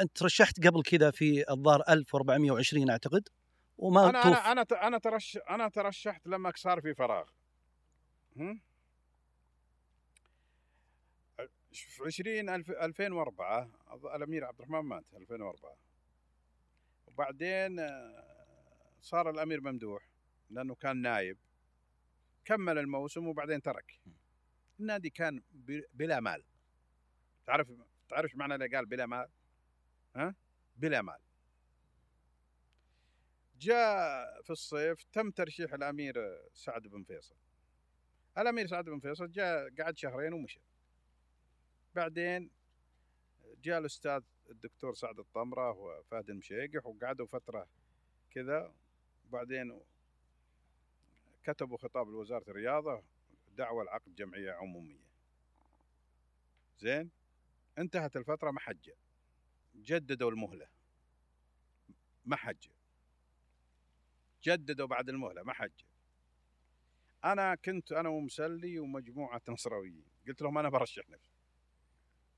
أنت 0.00 0.16
ترشحت 0.18 0.66
قبل 0.66 0.82
كذا 0.82 1.10
في 1.10 1.50
الظاهر 1.50 1.82
1420 1.88 2.90
أعتقد 2.90 3.28
وما 3.78 4.10
أنا 4.10 4.22
توف 4.22 4.36
أنا 4.36 4.62
أنا 4.86 4.98
ترش 4.98 5.38
أنا 5.50 5.68
ترشحت 5.68 6.26
لما 6.26 6.52
صار 6.56 6.80
في 6.80 6.94
فراغ. 6.94 7.28
هم؟ 8.36 8.60
في 11.72 12.02
20 12.06 12.48
الف- 12.48 12.70
2004 12.70 13.70
أظ- 13.88 14.14
الأمير 14.14 14.44
عبد 14.44 14.58
الرحمن 14.60 14.80
مات 14.88 15.04
2004 15.14 15.76
وبعدين 17.06 17.78
آه، 17.78 18.24
صار 19.00 19.30
الأمير 19.30 19.60
ممدوح 19.60 20.10
لأنه 20.50 20.74
كان 20.74 21.02
نايب. 21.02 21.38
كمل 22.44 22.78
الموسم 22.78 23.26
وبعدين 23.26 23.62
ترك. 23.62 24.00
النادي 24.80 25.10
كان 25.10 25.42
بلا 25.94 26.20
مال. 26.20 26.42
تعرف 27.46 27.68
تعرف 28.08 28.34
معنى 28.36 28.54
اللي 28.54 28.68
قال 28.76 28.86
بلا 28.86 29.06
مال؟ 29.06 29.28
ها؟ 30.16 30.34
بلا 30.76 31.02
مال 31.02 31.20
جاء 33.60 34.42
في 34.42 34.50
الصيف 34.50 35.02
تم 35.12 35.30
ترشيح 35.30 35.74
الأمير 35.74 36.14
سعد 36.54 36.82
بن 36.82 37.02
فيصل. 37.02 37.36
الأمير 38.38 38.66
سعد 38.66 38.84
بن 38.84 39.00
فيصل 39.00 39.30
جاء 39.30 39.74
قعد 39.78 39.98
شهرين 39.98 40.32
ومشى 40.32 40.60
بعدين 41.94 42.50
جاء 43.62 43.78
الأستاذ 43.78 44.22
الدكتور 44.50 44.94
سعد 44.94 45.18
الطمرة 45.18 45.70
وفهد 45.70 46.30
المشيقح 46.30 46.86
وقعدوا 46.86 47.26
فترة 47.26 47.68
كذا. 48.30 48.72
وبعدين 49.28 49.80
كتبوا 51.42 51.78
خطاب 51.78 52.08
لوزارة 52.08 52.50
الرياضة 52.50 53.02
دعوة 53.56 53.84
لعقد 53.84 54.14
جمعية 54.14 54.52
عمومية. 54.52 55.10
زين؟ 56.78 57.10
انتهت 57.78 58.16
الفترة 58.16 58.50
ما 58.50 58.60
حجه 58.60 58.94
جددوا 59.74 60.30
المهلة. 60.30 60.68
ما 62.24 62.36
حجه 62.36 62.70
جددوا 64.42 64.86
بعد 64.86 65.08
المهلة 65.08 65.42
ما 65.42 65.52
حج. 65.52 65.72
أنا 67.24 67.54
كنت 67.54 67.92
أنا 67.92 68.08
ومسلي 68.08 68.78
ومجموعة 68.78 69.42
نصراويين. 69.48 70.04
قلت 70.28 70.42
لهم 70.42 70.58
أنا 70.58 70.68
برشح 70.68 71.08
نفسي. 71.08 71.32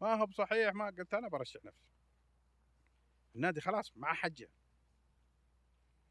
ما 0.01 0.15
هو 0.15 0.27
بصحيح 0.27 0.75
ما 0.75 0.87
قلت 0.87 1.15
أنا 1.15 1.29
برشح 1.29 1.65
نفسي. 1.65 1.93
النادي 3.37 3.61
خلاص 3.61 3.93
مع 3.97 4.15
حجه 4.15 4.49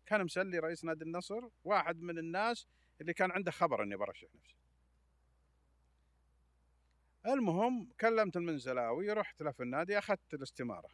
كان 0.05 0.23
مسلي 0.23 0.59
رئيس 0.59 0.83
نادي 0.85 1.03
النصر 1.03 1.49
واحد 1.63 2.01
من 2.01 2.17
الناس 2.17 2.67
اللي 3.01 3.13
كان 3.13 3.31
عنده 3.31 3.51
خبر 3.51 3.83
إني 3.83 3.95
برشح 3.95 4.27
نفسي. 4.35 4.55
المهم 7.25 7.89
كلمت 7.99 8.37
المنزلاوي 8.37 9.11
رحت 9.11 9.41
له 9.41 9.51
في 9.51 9.63
النادي 9.63 9.97
أخذت 9.97 10.33
الاستمارة. 10.33 10.89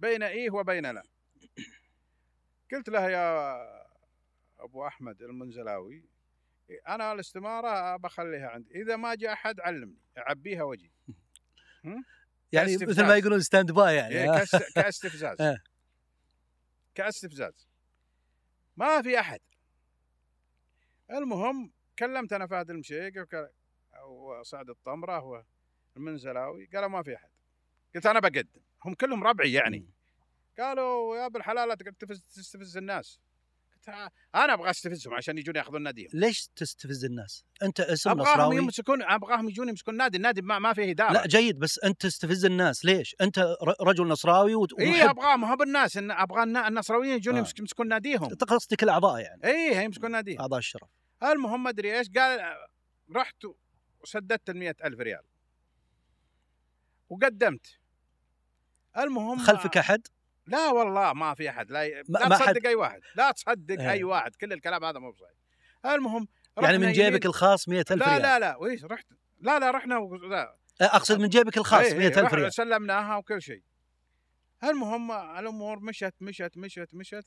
بين 0.00 0.22
إيه 0.22 0.50
وبين 0.50 0.86
لا. 0.86 1.02
قلت 2.72 2.88
له 2.88 3.10
يا 3.10 3.56
أبو 4.58 4.86
أحمد 4.86 5.22
المنزلاوي 5.22 6.08
أنا 6.88 7.12
الاستمارة 7.12 7.96
بخليها 7.96 8.48
عندي. 8.48 8.82
إذا 8.82 8.96
ما 8.96 9.14
جاء 9.14 9.32
أحد 9.32 9.60
علمني 9.60 9.98
أعبيها 10.18 10.62
واجي 10.62 10.92
يعني. 12.52 12.76
مثل 12.76 13.02
ما 13.06 13.16
يقولون 13.16 13.40
stand 13.40 13.72
by 13.72 13.96
يعني. 13.96 14.14
إيه، 14.14 14.44
كاستفزاز. 14.74 15.40
آه. 15.40 15.58
كاستفزاز. 16.94 17.68
ما 18.76 19.02
في 19.02 19.20
أحد. 19.20 19.40
المهم 21.10 21.72
كلمت 21.98 22.32
أنا 22.32 22.46
فهد 22.46 22.70
المشيق 22.70 23.12
وسعد 24.06 24.70
الطمرة 24.70 25.44
والمنزلاوي 25.96 26.66
قالوا 26.74 26.88
ما 26.88 27.02
في 27.02 27.16
أحد. 27.16 27.28
قلت 27.94 28.06
أنا 28.06 28.20
بقدم. 28.20 28.60
هم 28.84 28.94
كلهم 28.94 29.24
ربعي 29.24 29.52
يعني. 29.52 29.86
قالوا 30.58 31.16
يا 31.16 31.26
ابن 31.26 31.36
الحلال 31.36 31.68
لا 31.68 31.74
تقعد 31.74 31.94
تفز- 31.94 32.24
تستفز 32.34 32.76
الناس. 32.76 33.20
قلت 33.74 33.88
"آه، 33.88 34.10
أنا 34.34 34.54
أبغى 34.54 34.70
أستفزهم 34.70 35.14
عشان 35.14 35.38
يجون 35.38 35.56
يأخذون 35.56 35.82
ناديهم. 35.82 36.08
ليش 36.14 36.48
تستفز 36.56 37.04
الناس؟ 37.04 37.44
أنت 37.62 37.80
اسم 37.80 38.10
أبغاهم 38.10 38.32
نصراوي. 38.34 38.56
يمسكون 38.56 39.02
أبغاهم 39.02 39.48
يجون 39.48 39.68
يمسكون 39.68 39.96
نادي 39.96 40.16
النادي 40.16 40.42
ما, 40.42 40.58
ما 40.58 40.72
فيه 40.72 40.90
إدارة. 40.90 41.12
لا 41.12 41.26
جيد 41.26 41.58
بس 41.58 41.78
أنت 41.78 42.02
تستفز 42.02 42.44
الناس. 42.44 42.84
ليش؟ 42.84 43.16
أنت 43.20 43.56
رجل 43.80 44.06
نصراوي 44.08 44.54
وت- 44.54 44.80
إي 44.80 45.10
أبغاهم 45.10 45.44
هو 45.44 45.56
بالناس 45.56 45.96
إن 45.96 46.10
أبغى 46.10 46.42
النصراويين 46.42 47.16
يجون 47.16 47.34
آه. 47.34 47.38
يمسك- 47.38 47.58
يمسكون 47.58 47.88
ناديهم. 47.88 48.28
قصدك 48.28 48.82
الأعضاء 48.82 49.20
يعني. 49.20 49.44
إي 49.44 49.84
يمسكون 49.84 50.10
ناديهم. 50.10 50.40
أعضاء 50.40 50.58
الشرف. 50.58 50.88
المهم 51.22 51.62
ما 51.62 51.70
أدري 51.70 51.98
إيش 51.98 52.08
قال 52.10 52.40
رحت 53.16 53.36
وسددت 54.02 54.50
ال 54.50 54.62
ألف 54.84 55.00
ريال. 55.00 55.22
وقدمت. 57.08 57.66
المهم 58.98 59.38
خلفك 59.38 59.76
أحد؟ 59.76 60.06
لا 60.46 60.70
والله 60.70 61.12
ما 61.12 61.34
في 61.34 61.50
أحد 61.50 61.70
لا, 61.70 61.84
ي... 61.84 62.02
ما- 62.08 62.18
لا 62.18 62.28
ما 62.28 62.36
تصدق 62.36 62.46
حد- 62.48 62.66
أي 62.66 62.74
واحد 62.74 63.00
لا 63.16 63.30
تصدق 63.30 63.80
إيه. 63.80 63.90
أي 63.90 64.04
واحد 64.04 64.34
كل 64.36 64.52
الكلام 64.52 64.84
هذا 64.84 64.98
مو 64.98 65.10
بصحيح. 65.10 65.30
المهم 65.86 66.28
يعني 66.62 66.78
من 66.78 66.82
يمين- 66.84 66.92
جيبك 66.94 67.26
الخاص 67.26 67.68
100000 67.68 67.90
لا 68.00 68.06
ريال. 68.08 68.22
لا 68.22 68.38
لا 68.38 68.56
ويش 68.56 68.84
رحت؟ 68.84 69.06
لا 69.40 69.58
لا 69.58 69.70
رحنا 69.70 69.98
و... 69.98 70.14
لا. 70.16 70.56
أقصد 70.80 71.20
من 71.20 71.28
جيبك 71.28 71.56
الخاص 71.56 71.80
إيه، 71.86 71.92
إيه، 71.92 71.98
100000 72.08 72.18
رح- 72.24 72.34
ريال. 72.34 72.52
سلمناها 72.54 73.16
وكل 73.16 73.42
شيء. 73.42 73.62
المهم 74.64 75.12
الأمور 75.12 75.80
مشت 75.80 76.14
مشت 76.20 76.52
مشت 76.56 76.94
مشت. 76.94 77.24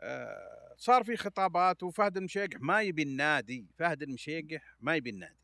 آه، 0.00 0.74
صار 0.76 1.04
في 1.04 1.16
خطابات 1.16 1.82
وفهد 1.82 2.16
المشيقح 2.16 2.60
ما 2.60 2.82
يبي 2.82 3.02
النادي 3.02 3.66
فهد 3.78 4.02
المشيقح 4.02 4.76
ما 4.80 4.96
يبي 4.96 5.10
النادي. 5.10 5.36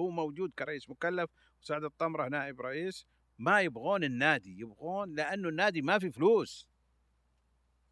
هو 0.00 0.10
موجود 0.10 0.52
كرئيس 0.58 0.90
مكلف 0.90 1.30
وسعد 1.64 1.84
الطمره 1.84 2.28
نائب 2.28 2.60
رئيس 2.60 3.06
ما 3.38 3.60
يبغون 3.60 4.04
النادي 4.04 4.60
يبغون 4.60 5.14
لأنه 5.14 5.48
النادي 5.48 5.82
ما 5.82 5.98
في 5.98 6.10
فلوس. 6.10 6.68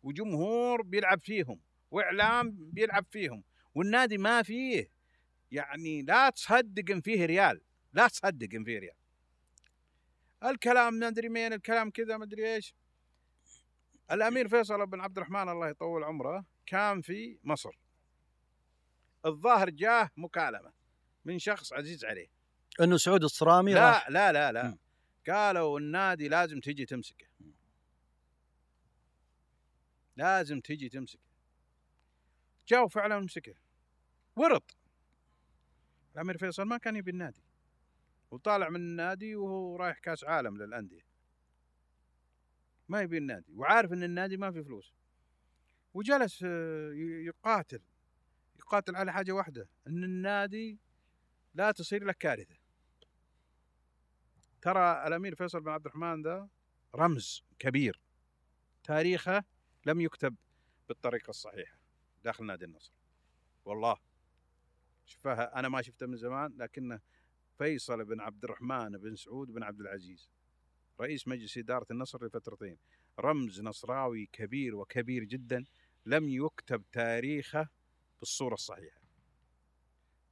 وجمهور 0.03 0.83
بيلعب 0.83 1.21
فيهم 1.21 1.61
وإعلام 1.91 2.51
بيلعب 2.51 3.07
فيهم 3.11 3.45
والنادي 3.75 4.19
ما 4.19 4.43
فيه. 4.43 4.91
يعني 5.51 6.03
لا 6.03 6.31
تصدق 6.31 6.91
إن 6.91 7.01
فيه 7.01 7.27
ريال 7.27 7.61
لا 7.93 8.09
تصدق 8.09 8.49
إن 8.55 8.65
فيه 8.65 8.79
ريال. 8.79 8.97
الكلام 10.45 10.95
ما 10.95 11.09
ادري 11.09 11.29
مين 11.29 11.53
الكلام 11.53 11.91
كذا 11.91 12.17
ما 12.17 12.25
أدري 12.25 12.55
إيش. 12.55 12.75
الأمير 14.11 14.49
فيصل 14.49 14.87
بن 14.87 15.01
عبد 15.01 15.17
الرحمن 15.17 15.49
الله 15.49 15.69
يطول 15.69 16.05
عمره 16.05 16.45
كان 16.67 17.01
في 17.01 17.39
مصر. 17.45 17.71
الظاهر 19.27 19.71
جاه 19.71 20.11
مكالمة 20.17 20.73
من 21.25 21.39
شخص 21.39 21.73
عزيز 21.73 22.05
عليه. 22.05 22.42
إنه 22.83 22.97
سعود 22.97 23.25
الصرامي 23.25 23.75
لا 23.75 23.89
راح 23.89 24.11
لا 24.11 24.33
لا 24.33 24.53
لا. 24.53 24.63
مم. 24.63 24.79
قالوا 25.29 25.79
النادي 25.79 26.29
لازم 26.29 26.61
تجي 26.61 26.87
تمسكه. 26.87 27.27
لازم 30.17 30.61
تجي 30.61 30.89
تمسكه. 30.89 31.33
جاء 32.69 32.85
وفعلا 32.85 33.19
مسكه. 33.21 33.55
ورط. 34.37 34.77
الأمير 36.15 36.39
فيصل 36.39 36.63
ما 36.63 36.79
كان 36.79 36.97
يبي 36.97 37.11
النادي. 37.11 37.43
وطالع 38.31 38.69
من 38.69 38.77
النادي 38.77 39.37
وهو 39.37 39.77
رايح 39.77 39.99
كأس 39.99 40.25
عالم 40.25 40.63
للأندية. 40.63 41.07
ما 42.89 43.01
يبي 43.01 43.19
النادي. 43.19 43.53
وعارف 43.53 43.93
إن 43.93 44.03
النادي 44.03 44.37
ما 44.37 44.51
في 44.51 44.65
فلوس. 44.65 44.95
وجلس 45.95 46.43
آه، 46.47 46.93
يقاتل. 47.27 47.83
يقاتل 48.59 48.97
على 48.97 49.13
حاجة 49.13 49.33
واحدة. 49.33 49.69
إن 49.87 50.05
النادي 50.05 50.79
لا 51.55 51.73
تصير 51.73 52.05
له 52.05 52.13
كارثة. 52.13 52.62
ترى 54.63 55.07
الأمير 55.07 55.35
فيصل 55.35 55.61
بن 55.61 55.71
عبد 55.71 55.87
الرحمن 55.87 56.23
ذا 56.23 56.49
رمز 56.95 57.45
كبير. 57.59 58.01
تاريخه 58.85 59.45
لم 59.87 60.01
يكتب 60.01 60.37
بالطريقة 60.89 61.31
الصحيحة 61.31 61.79
داخل 62.25 62.47
نادي 62.47 62.65
النصر. 62.65 62.93
والله 63.65 63.97
شفها 65.07 65.59
أنا 65.59 65.69
ما 65.69 65.83
شفته 65.83 66.07
من 66.07 66.17
زمان 66.17 66.55
لكنه 66.57 67.01
فيصل 67.59 68.05
بن 68.05 68.21
عبد 68.21 68.45
الرحمن 68.45 68.99
بن 68.99 69.17
سعود 69.17 69.51
بن 69.51 69.63
عبد 69.63 69.81
العزيز 69.81 70.31
رئيس 71.01 71.29
مجلس 71.29 71.59
إدارة 71.59 71.87
النصر 71.91 72.27
لفترتين 72.27 72.79
رمز 73.21 73.61
نصراوي 73.61 74.29
كبير 74.33 74.75
وكبير 74.77 75.25
جدا 75.25 75.65
لم 76.07 76.29
يكتب 76.29 76.85
تاريخه 76.93 77.69
بالصورة 78.21 78.55
الصحيحة. 78.55 79.02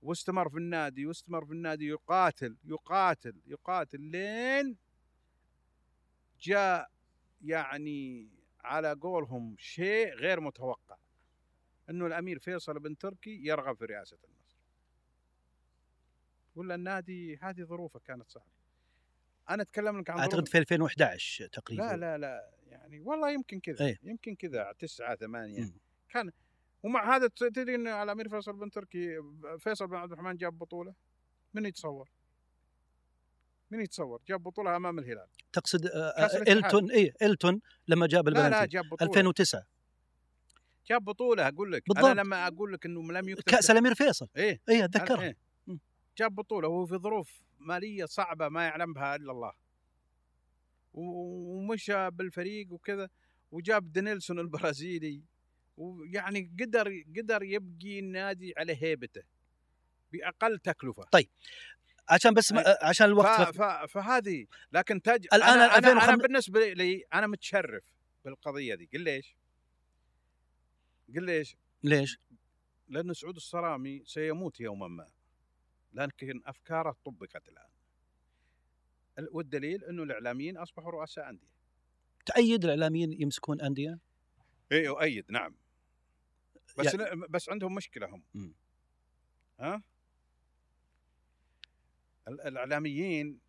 واستمر 0.02 0.48
في 0.48 0.56
النادي 0.56 1.06
واستمر 1.06 1.46
في 1.46 1.52
النادي 1.52 1.86
يقاتل 1.86 2.56
يقاتل 2.64 3.40
يقاتل 3.46 4.00
لين 4.00 4.76
جاء 6.40 6.90
يعني 7.40 8.28
على 8.64 8.92
قولهم 8.92 9.56
شيء 9.58 10.14
غير 10.14 10.40
متوقع 10.40 10.96
إنه 11.90 12.06
الأمير 12.06 12.38
فيصل 12.38 12.78
بن 12.78 12.98
تركي 12.98 13.40
يرغب 13.46 13.76
في 13.76 13.84
رئاسة 13.84 14.18
النصر 14.24 14.56
ولا 16.54 16.74
النادي 16.74 17.36
هذه 17.36 17.62
ظروفه 17.62 18.00
كانت 18.00 18.30
صعبة 18.30 18.60
أنا 19.50 19.62
أتكلم 19.62 20.00
لك 20.00 20.10
عن 20.10 20.18
أعتقد 20.18 20.48
في 20.48 20.58
2011 20.58 21.46
تقريبا 21.46 21.82
لا 21.82 21.96
لا 21.96 22.18
لا 22.18 22.50
يعني 22.66 23.00
والله 23.00 23.30
يمكن 23.30 23.60
كذا 23.60 23.86
إيه. 23.86 23.98
يمكن 24.02 24.34
كذا 24.34 24.72
تسعة 24.78 25.16
ثمانية 25.16 25.60
مم. 25.60 25.80
كان 26.08 26.32
ومع 26.82 27.16
هذا 27.16 27.28
تدري 27.36 27.74
إن 27.74 27.86
الأمير 27.86 28.28
فيصل 28.28 28.52
بن 28.52 28.70
تركي 28.70 29.08
فيصل 29.58 29.86
بن 29.86 29.96
عبد 29.96 30.12
الرحمن 30.12 30.36
جاب 30.36 30.58
بطولة؟ 30.58 30.94
من 31.54 31.66
يتصور؟ 31.66 32.10
من 33.70 33.80
يتصور؟ 33.80 34.22
جاب 34.28 34.42
بطولة 34.42 34.76
أمام 34.76 34.98
الهلال. 34.98 35.26
تقصد 35.52 35.86
آه، 35.86 35.98
آه،. 35.98 36.52
إلتون 36.52 36.90
اي 36.90 37.12
إلتون 37.22 37.60
لما 37.88 38.06
جاب 38.06 38.28
لا 38.28 38.34
لا 38.34 38.46
البلنتي 38.46 38.66
جاب 38.66 38.84
بطولة. 38.84 39.10
2009 39.10 39.66
جاب 40.86 41.04
بطولة 41.04 41.48
أقول 41.48 41.72
لك. 41.72 41.82
بالضبط. 41.88 42.04
أنا 42.04 42.20
لما 42.20 42.46
أقول 42.46 42.72
لك 42.72 42.86
إنه 42.86 43.12
لم 43.12 43.28
يكتب 43.28 43.52
كأس 43.52 43.70
الأمير 43.70 43.94
فيصل. 43.94 44.28
اي 44.36 44.56
أنا- 44.56 44.84
أتذكرها. 44.84 45.22
إيه. 45.22 45.36
جاب 46.18 46.34
بطولة 46.34 46.68
وهو 46.68 46.86
في 46.86 46.96
ظروف 46.96 47.42
مالية 47.58 48.04
صعبة 48.04 48.48
ما 48.48 48.64
يعلم 48.64 48.92
بها 48.92 49.16
إلا 49.16 49.32
الله. 49.32 49.52
ومشى 50.92 52.10
بالفريق 52.10 52.72
وكذا 52.72 53.08
وجاب 53.50 53.92
دينيلسون 53.92 54.38
البرازيلي. 54.38 55.22
ويعني 55.80 56.56
قدر 56.60 57.04
قدر 57.16 57.42
يبقي 57.42 57.98
النادي 57.98 58.54
على 58.56 58.76
هيبته 58.82 59.22
بأقل 60.12 60.58
تكلفة 60.58 61.04
عشان 62.08 62.34
بس 62.34 62.52
ما 62.52 62.66
آه، 62.66 62.78
عشان 62.86 63.06
ف... 63.06 63.10
الوقت 63.10 63.56
ف... 63.56 63.62
فهذه 63.92 64.46
لكن 64.72 65.02
تج... 65.02 65.26
الآن 65.32 65.48
أنا, 65.48 65.64
أنا, 65.64 65.76
2005 65.76 66.08
أنا 66.14 66.22
بالنسبة 66.22 66.72
لي 66.72 67.04
أنا 67.14 67.26
متشرف 67.26 67.84
بالقضية 68.24 68.74
دي 68.74 68.88
قل 68.92 69.00
ليش؟ 69.00 69.36
قل 71.14 71.22
ليش؟ 71.24 71.56
ليش؟ 71.82 72.18
لأن 72.88 73.12
سعود 73.14 73.36
الصرامي 73.36 74.02
سيموت 74.06 74.60
يوما 74.60 74.88
ما 74.88 75.08
لكن 75.92 76.40
أفكاره 76.46 76.96
طبقت 77.04 77.48
الآن 77.48 77.68
ال- 79.18 79.28
والدليل 79.32 79.84
أنه 79.84 80.02
الإعلاميين 80.02 80.56
أصبحوا 80.58 80.90
رؤساء 80.90 81.30
أندية 81.30 81.50
تأيد 82.26 82.64
الإعلاميين 82.64 83.12
يمسكون 83.22 83.60
أندية؟ 83.60 83.98
إي 84.72 84.88
أؤيد 84.88 85.24
نعم 85.30 85.54
بس 86.78 86.94
يعني- 86.94 87.26
بس 87.28 87.48
عندهم 87.48 87.74
مشكلة 87.74 88.06
هم. 88.06 88.22
مم. 88.34 88.54
ها؟ 89.60 89.82
ال- 92.28 92.40
الإعلاميين 92.40 93.40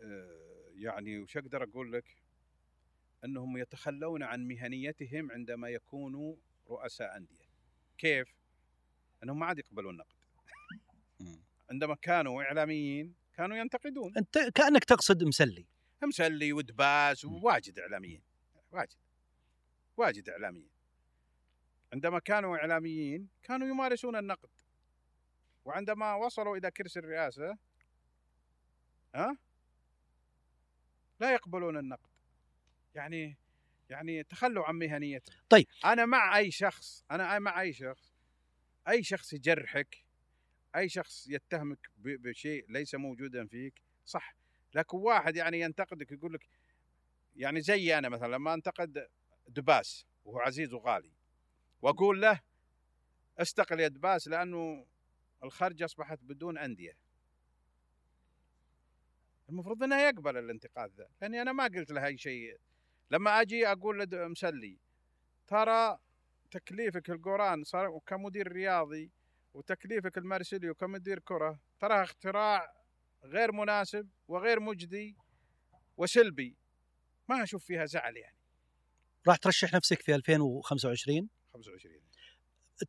آه، 0.00 0.70
يعني 0.74 1.18
وش 1.18 1.36
أقدر 1.36 1.62
أقول 1.62 1.92
لك؟ 1.92 2.16
أنهم 3.24 3.56
يتخلون 3.58 4.22
عن 4.22 4.48
مهنيتهم 4.48 5.32
عندما 5.32 5.68
يكونوا 5.68 6.36
رؤساء 6.70 7.16
أندية. 7.16 7.44
كيف؟ 7.98 8.28
أنهم 9.24 9.38
ما 9.38 9.46
عاد 9.46 9.58
يقبلون 9.58 9.96
نقد. 9.96 10.16
مم. 11.20 11.42
عندما 11.70 11.94
كانوا 11.94 12.42
إعلاميين 12.42 13.14
كانوا 13.34 13.56
ينتقدون. 13.56 14.12
أنت 14.18 14.38
كأنك 14.38 14.84
تقصد 14.84 15.24
مسلي. 15.24 15.66
مسلي 16.02 16.52
ودباس 16.52 17.24
مم. 17.24 17.34
وواجد 17.34 17.78
إعلاميين. 17.78 18.22
واجد. 18.72 18.96
واجد 19.96 20.28
إعلاميين. 20.28 20.70
عندما 21.92 22.18
كانوا 22.18 22.56
إعلاميين 22.56 23.28
كانوا 23.42 23.68
يمارسون 23.68 24.16
النقد. 24.16 24.50
وعندما 25.64 26.14
وصلوا 26.14 26.56
إلى 26.56 26.70
كرسي 26.70 26.98
الرئاسة 26.98 27.58
ها؟ 29.14 29.36
لا 31.20 31.32
يقبلون 31.32 31.76
النقد. 31.76 32.10
يعني 32.94 33.36
يعني 33.90 34.22
تخلوا 34.22 34.64
عن 34.64 34.74
مهنيتهم. 34.74 35.36
طيب. 35.48 35.66
أنا 35.84 36.06
مع 36.06 36.38
أي 36.38 36.50
شخص 36.50 37.04
أنا 37.10 37.38
مع 37.38 37.60
أي 37.60 37.72
شخص 37.72 38.14
أي 38.88 39.02
شخص 39.02 39.32
يجرحك 39.32 40.04
أي 40.76 40.88
شخص 40.88 41.26
يتهمك 41.28 41.90
بشيء 41.96 42.64
ليس 42.68 42.94
موجودا 42.94 43.46
فيك 43.46 43.82
صح. 44.06 44.34
لكن 44.74 44.96
واحد 44.96 45.36
يعني 45.36 45.60
ينتقدك 45.60 46.12
يقول 46.12 46.32
لك 46.32 46.48
يعني 47.36 47.60
زي 47.60 47.98
أنا 47.98 48.08
مثلا 48.08 48.34
لما 48.34 48.54
أنتقد 48.54 49.08
دباس 49.48 50.06
وهو 50.24 50.38
عزيز 50.38 50.72
وغالي. 50.72 51.12
وأقول 51.82 52.22
له 52.22 52.40
استقل 53.38 53.80
يا 53.80 53.88
دباس 53.88 54.28
لأنه 54.28 54.86
الخرج 55.44 55.82
أصبحت 55.82 56.18
بدون 56.22 56.58
أندية. 56.58 56.96
المفروض 59.48 59.82
إنه 59.82 60.00
يقبل 60.00 60.36
الانتقاد 60.36 60.92
ذا 60.94 61.08
لأني 61.20 61.42
أنا 61.42 61.52
ما 61.52 61.64
قلت 61.64 61.90
له 61.90 62.06
أي 62.06 62.18
شيء. 62.18 62.60
لما 63.10 63.40
أجي 63.40 63.66
أقول 63.66 64.30
مسلي 64.30 64.78
ترى 65.46 65.98
تكليفك 66.50 67.10
لقوران 67.10 67.64
صار 67.64 67.98
كمدير 68.06 68.52
رياضي 68.52 69.10
وتكليفك 69.54 70.18
لمارسيلو 70.18 70.74
كمدير 70.74 71.18
كرة 71.18 71.60
تراها 71.80 72.02
اختراع 72.02 72.74
غير 73.24 73.52
مناسب 73.52 74.08
وغير 74.28 74.60
مجدي 74.60 75.16
وسلبي. 75.96 76.56
ما 77.28 77.42
أشوف 77.42 77.64
فيها 77.64 77.84
زعل 77.84 78.16
يعني. 78.16 78.36
راح 79.26 79.36
ترشح 79.36 79.74
نفسك 79.74 80.02
في 80.02 80.14
2025 80.14 81.28
25 81.52 81.94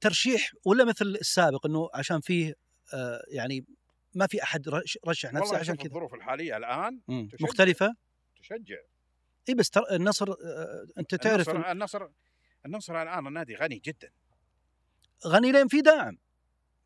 ترشيح 0.02 0.52
ولا 0.66 0.86
مثل 0.86 1.06
السابق 1.06 1.66
إنه 1.66 1.90
عشان 1.94 2.22
فيه 2.22 2.54
آه 2.94 3.24
يعني 3.28 3.66
ما 4.16 4.28
في 4.28 4.44
أحد 4.44 4.70
رش- 4.70 4.98
رشح 5.08 5.34
نفسه 5.34 5.46
والله 5.46 5.60
عشان 5.60 5.76
كذا. 5.76 5.86
الظروف 5.86 6.14
الحالية 6.14 6.58
الآن. 6.58 7.02
تشجع. 7.08 7.38
مختلفة؟ 7.48 7.96
تشجع. 8.40 8.78
إي 9.50 9.54
بس 9.54 9.70
ترى 9.70 9.84
النصر 9.92 10.30
آه 10.32 10.86
أنت 11.00 11.16
تعرف 11.16 11.50
النصر 11.50 11.72
النصر 11.72 12.08
النصر 12.66 13.02
الآن 13.02 13.28
النادي 13.28 13.56
غني 13.56 13.80
جدا. 13.80 14.12
غني 15.28 15.52
لين 15.52 15.68
في 15.68 15.82
داعم 15.82 16.18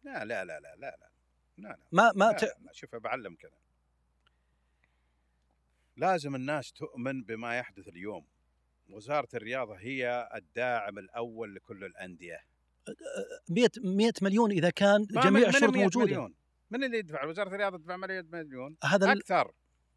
لا 0.03 0.26
لا 0.26 0.45
لا 0.45 0.59
لا 0.59 0.76
لا 0.76 0.97
لا. 0.99 1.09
لا, 1.57 1.67
لا. 1.67 1.77
ما 1.91 2.11
ما 2.15 2.26
لا, 2.26 2.31
ت... 2.38 2.43
لا, 2.43 2.55
لا 2.61 2.73
شوف 2.73 2.95
بعلمك 2.95 3.45
أنا 3.45 3.53
لازم 5.97 6.35
الناس 6.35 6.71
تؤمن 6.71 7.23
بما 7.23 7.57
يحدث 7.57 7.88
اليوم. 7.88 8.26
وزارة 8.89 9.27
الرياضة 9.33 9.75
هي 9.75 10.29
الداعم 10.35 10.97
الأول 10.97 11.55
لكل 11.55 11.83
الأندية. 11.83 12.39
100 13.49 13.69
100 13.83 14.11
مليون 14.21 14.51
إذا 14.51 14.69
كان 14.69 15.05
جميع 15.11 15.47
الشروط 15.49 15.73
100 15.73 15.83
موجودة. 15.83 16.05
مليون؟ 16.05 16.33
من 16.71 16.83
اللي 16.83 16.97
يدفع؟ 16.97 17.25
وزارة 17.25 17.47
الرياضة 17.47 17.77
تدفع 17.77 17.97
100 17.97 18.21
مليون. 18.31 18.77
هذا 18.83 19.11
أكثر. 19.11 19.51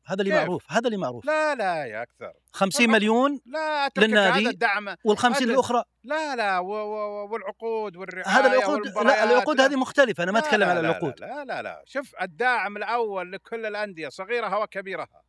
هذا 0.07 0.23
اللي؟ 0.23 0.35
معروف 0.35 0.73
هذا 0.73 0.87
اللي 0.87 0.97
معروف. 0.97 1.25
لا 1.27 1.55
لا 1.55 1.85
يا 1.85 2.03
أكثر. 2.03 2.33
50 2.53 2.87
طبعاً. 2.87 2.99
مليون 2.99 3.41
لا 3.47 3.91
للنادي 3.99 4.43
هذا 4.43 4.51
الدعم. 4.51 4.89
وال50 4.95 5.25
هذا- 5.25 5.45
الاخرى 5.45 5.85
لا 6.05 6.37
لا 6.37 6.59
و 6.59 6.67
و 6.71 7.29
والعقود 7.33 7.97
والرعاية 7.97 8.29
هذا 8.29 8.47
العقود 8.53 8.87
لا 8.87 9.25
العقود. 9.25 9.61
هذه 9.61 9.77
مختلفة 9.77 10.23
أنا 10.23 10.33
ما 10.33 10.39
أتكلم 10.39 10.61
لا 10.61 10.71
على 10.71 10.81
لا 10.81 10.91
العقود. 10.91 11.21
لا 11.21 11.45
لا 11.45 11.63
لا. 11.63 11.83
شوف 11.87 12.15
الداعم 12.23 12.77
الأول 12.77 13.33
لكل 13.33 13.67
الأندية 13.67 14.09
صغيرها 14.09 14.57
وكبيرها. 14.57 15.23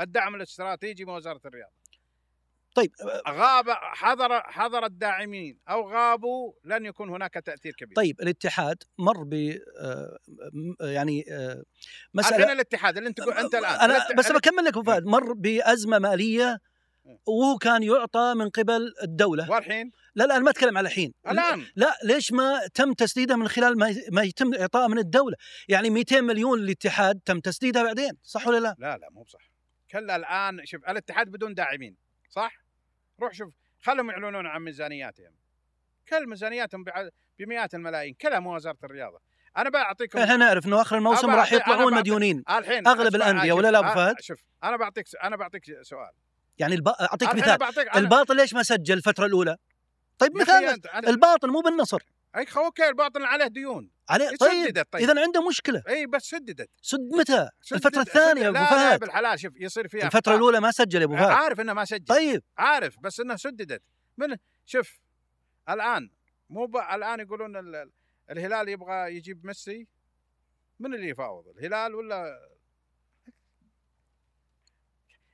الدعم 0.00 0.34
الاستراتيجي 0.34 1.04
من 1.04 1.12
وزارة 1.12 1.40
الرياضة. 1.46 1.77
طيب 2.78 2.92
غاب 3.28 3.70
حضر 3.70 4.40
حضر 4.40 4.84
الداعمين 4.84 5.58
أو 5.68 5.90
غابوا 5.90 6.52
لن 6.64 6.86
يكون 6.86 7.10
هناك 7.10 7.34
تأثير 7.34 7.72
كبير. 7.72 7.96
طيب 7.96 8.20
الاتحاد 8.20 8.82
مر 8.98 9.22
ب 9.24 9.58
يعني 10.80 11.24
الحين 11.28 11.62
مسألة 12.14 12.52
الاتحاد 12.52 12.96
اللي 12.96 13.08
انت 13.08 13.18
تقول 13.20 13.34
انت 13.34 13.54
الآن. 13.54 13.90
أنا 13.90 14.06
بس 14.18 14.32
بكمل 14.32 14.64
لك 14.64 14.76
أبو 14.76 14.82
فهد 14.82 15.04
مر 15.04 15.32
بأزمة 15.32 15.98
مالية 15.98 16.58
وهو 17.26 17.58
كان 17.58 17.82
يعطى 17.82 18.34
من 18.36 18.48
قبل 18.48 18.94
الدولة. 19.02 19.50
والحين؟ 19.50 19.90
لا 20.14 20.24
لا 20.24 20.36
أنا 20.36 20.44
ما 20.44 20.50
أتكلم 20.50 20.78
على 20.78 20.88
الحين. 20.88 21.12
الآن؟ 21.28 21.66
لا 21.76 21.98
ليش 22.04 22.32
ما 22.32 22.60
تم 22.74 22.92
تسديدها 22.92 23.36
من 23.36 23.48
خلال 23.48 23.78
ما 24.12 24.22
يتم 24.22 24.54
اعطائه 24.54 24.86
من 24.86 24.98
الدولة؟ 24.98 25.36
يعني 25.68 25.90
200 25.90 26.20
مليون 26.20 26.58
للاتحاد 26.58 27.20
تم 27.24 27.40
تسديدها 27.40 27.82
بعدين 27.82 28.12
صح 28.22 28.48
ولا 28.48 28.58
لا؟ 28.58 28.74
لا 28.78 28.96
لا 28.96 29.08
مو 29.10 29.22
بصح. 29.22 29.50
كلا 29.90 30.16
الآن 30.16 30.66
شوف 30.66 30.80
الاتحاد 30.88 31.28
بدون 31.28 31.54
داعمين 31.54 31.96
صح؟ 32.30 32.52
روح 33.20 33.32
شوف 33.32 33.54
خلهم 33.80 34.10
يعلنون 34.10 34.46
عن 34.46 34.60
ميزانياتهم. 34.62 35.32
كل 36.08 36.28
ميزانياتهم 36.28 36.84
بمئات 37.38 37.74
الملايين 37.74 38.14
كلها 38.14 38.38
مو 38.40 38.54
وزارة 38.54 38.78
الرياضة. 38.84 39.20
أنا 39.56 39.70
بعطيكم 39.70 40.18
إحنا 40.18 40.36
نعرف 40.36 40.66
إنه 40.66 40.80
آخر 40.80 40.96
الموسم 40.96 41.30
راح 41.30 41.52
يطلعون 41.52 41.94
مديونين. 41.94 42.44
الحين 42.50 42.88
اسمع، 42.88 43.02
الأندية 43.02 43.48
شوف، 43.48 43.58
ولا 43.58 43.70
لا 43.70 43.78
أبو 43.78 43.88
أنا- 43.88 43.94
فهد؟ 43.94 44.20
شوف 44.20 44.44
أنا 44.64 44.76
بعطيك 44.76 45.06
أنا 45.22 45.36
بعطيك 45.36 45.62
سؤال. 45.82 46.10
يعني 46.58 46.74
الب... 46.74 46.88
أعطيك 46.88 47.34
مثال. 47.34 47.58
الباطل 47.96 48.36
ليش 48.36 48.54
ما 48.54 48.62
سجل 48.62 48.94
الفترة 48.94 49.26
الأولى؟ 49.26 49.56
طيب 50.18 50.36
مثال 50.36 50.80
الباطن 51.08 51.48
مو 51.48 51.60
بالنصر. 51.60 52.02
أي 52.36 52.46
خ- 52.46 52.58
OK 52.58 52.88
الباطن 52.88 53.24
عليه 53.24 53.46
ديون. 53.46 53.90
عليه 54.08 54.28
طيب 54.36 54.66
سددت 54.68 54.92
طيب. 54.92 55.10
اذا 55.10 55.22
عنده 55.22 55.48
مشكلة. 55.48 55.82
إي 55.88 56.06
بس 56.06 56.22
سددت. 56.22 56.70
سد 56.82 57.00
متى 57.00 57.48
سددت- 57.62 57.72
الفترة 57.72 58.02
سددت. 58.02 58.16
الثانية 58.16 58.42
يا 58.42 58.48
أبو 58.48 58.54
لا 58.58 58.60
لا 58.62 58.70
فهد. 58.70 59.00
بالحلال 59.00 59.40
شوف 59.40 59.52
يصير 59.56 59.88
فيها 59.88 60.06
الفترة. 60.06 60.34
الأولى 60.34 60.60
ما 60.60 60.70
سجل 60.70 61.00
يا 61.00 61.04
أبو 61.04 61.16
فهد. 61.16 61.30
عارف 61.30 61.60
إنه 61.60 61.72
ما 61.72 61.84
سجل. 61.84 62.04
طيب. 62.04 62.42
عارف 62.58 62.98
بس 63.00 63.20
انها 63.20 63.36
سددت. 63.36 63.82
من 64.16 64.36
شوف 64.66 65.00
الآن 65.70 66.10
مو 66.50 66.66
ب... 66.66 66.76
الآن 66.76 67.20
يقولون 67.20 67.56
ال... 67.56 67.74
ال- 67.76 67.90
الهلال 68.30 68.68
يبغى 68.68 69.16
يجيب 69.16 69.46
ميسي. 69.46 69.86
من 70.80 70.94
اللي 70.94 71.08
يفاوض 71.08 71.48
الهلال 71.48 71.94
ولا؟ 71.94 72.48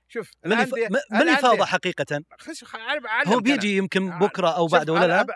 شوف 0.08 0.30
من 0.44 0.52
اللي 0.52 0.66
ف... 0.66 0.74
الأندية- 0.74 0.90
م- 0.90 1.14
من 1.14 1.20
اللي 1.20 1.36
فاضى 1.36 1.64
حقيقة؟ 1.64 2.24
هو. 3.26 3.40
بيجي 3.40 3.76
يمكن 3.76 4.10
بكرة 4.18 4.48
أو 4.56 4.68
شوف، 4.68 4.72
بعد 4.78 4.90
ولا 4.90 5.06
لا؟ 5.06 5.26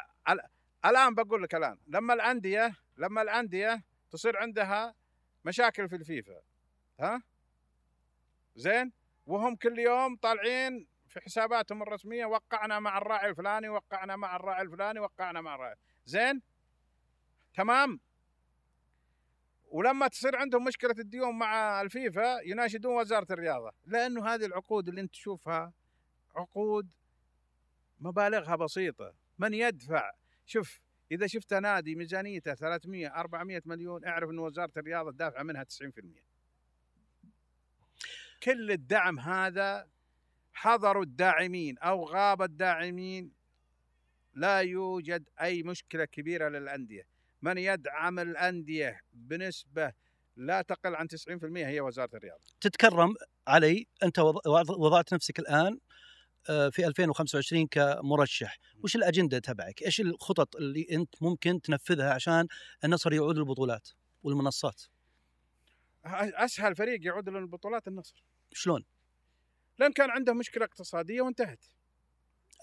الآن 0.91 1.15
بقول 1.15 1.43
لك 1.43 1.55
الآن 1.55 1.79
لما 1.87 2.15
الأندية 2.15 2.75
لما 2.97 3.23
الأندية 3.23 3.83
تصير 4.11 4.37
عندها 4.37 4.95
مشاكل 5.45 5.89
في 5.89 5.97
الفيفا 5.97 6.41
ها؟ 7.01 7.23
زين؟ 8.57 8.93
وهم 9.27 9.57
كل 9.57 9.79
يوم 9.79 10.17
طالعين 10.17 10.87
في 11.09 11.21
حساباتهم 11.21 11.83
الرسمية 11.83 12.27
وقعنا 12.27 12.79
مع 12.79 12.99
الراعي 12.99 13.31
الفلاني 13.31 13.69
وقعنا 13.69 14.17
مع 14.17 14.37
الراعي 14.37 14.63
الفلاني 14.63 15.01
وقعنا 15.01 15.41
مع 15.41 15.55
الراعي. 15.55 15.77
زين؟ 16.07 16.43
تمام؟ 17.55 18.01
ولما 19.71 20.09
تصير 20.09 20.37
عندهم 20.37 20.65
مشكلة 20.65 20.95
الديون 20.99 21.39
مع 21.39 21.81
الفيفا 21.81 22.41
يناشدون 22.41 22.97
وزارة 22.97 23.27
الرياضة. 23.33 23.73
لأنه 23.87 24.35
هذه 24.35 24.45
العقود 24.45 24.89
اللي 24.89 25.01
أنت 25.01 25.13
تشوفها 25.13 25.73
عقود 26.37 26.91
مبالغها 28.01 28.57
بسيطة. 28.57 29.15
من 29.39 29.55
يدفع؟ 29.55 30.13
شوف 30.49 30.81
إذا 31.13 31.27
شفت 31.27 31.55
نادي 31.55 31.95
ميزانيته 31.95 32.55
300 32.55 33.07
400 33.09 33.63
مليون 33.65 34.05
اعرف 34.05 34.31
ان 34.31 34.39
وزارة 34.39 34.73
الرياضة 34.77 35.11
دافعه 35.13 35.43
منها 35.43 35.65
90% 35.65 35.67
كل 38.43 38.71
الدعم 38.71 39.19
هذا 39.21 39.89
حضروا 40.53 41.03
الداعمين 41.03 41.79
أو 41.79 42.05
غاب 42.05 42.43
الداعمين 42.43 43.33
لا 44.35 44.59
يوجد 44.59 45.29
أي 45.41 45.63
مشكلة 45.63 46.05
كبيرة 46.05 46.49
للأندية. 46.49 47.07
من 47.43 47.59
يدعم 47.59 48.19
الأندية 48.19 49.01
بنسبة 49.13 49.93
لا 50.37 50.63
تقل 50.63 50.95
عن 50.95 51.09
90% 51.09 51.67
هي 51.67 51.81
وزارة 51.81 52.11
الرياضة. 52.17 52.43
تتكرم 52.61 53.15
علي 53.49 53.87
أنت 54.03 54.19
وض- 54.19 54.47
وض- 54.47 54.79
وضعت 54.79 55.15
نفسك 55.15 55.39
الآن 55.39 55.79
في 56.49 56.87
2025 56.87 57.67
كمرشح. 57.67 58.59
وش 58.85 58.97
الأجندة 58.97 59.39
تبعك؟ 59.39 59.83
إيش 59.83 60.01
الخطط 60.01 60.57
اللي 60.57 60.87
أنت 60.93 61.23
ممكن 61.23 61.61
تنفذها 61.61 62.15
عشان 62.15 62.47
النصر 62.85 63.13
يعود 63.13 63.39
للبطولات 63.39 63.89
والمنصات؟ 64.23 64.83
أسهل 66.05 66.77
فريق 66.77 67.07
يعود 67.07 67.29
للبطولات 67.29 67.89
النصر. 67.89 68.25
شلون؟ 68.53 68.85
لأن 69.79 69.93
كان 69.93 70.11
عنده 70.11 70.35
مشكلة 70.35 70.65
اقتصادية 70.65 71.23
وانتهت. 71.23 71.65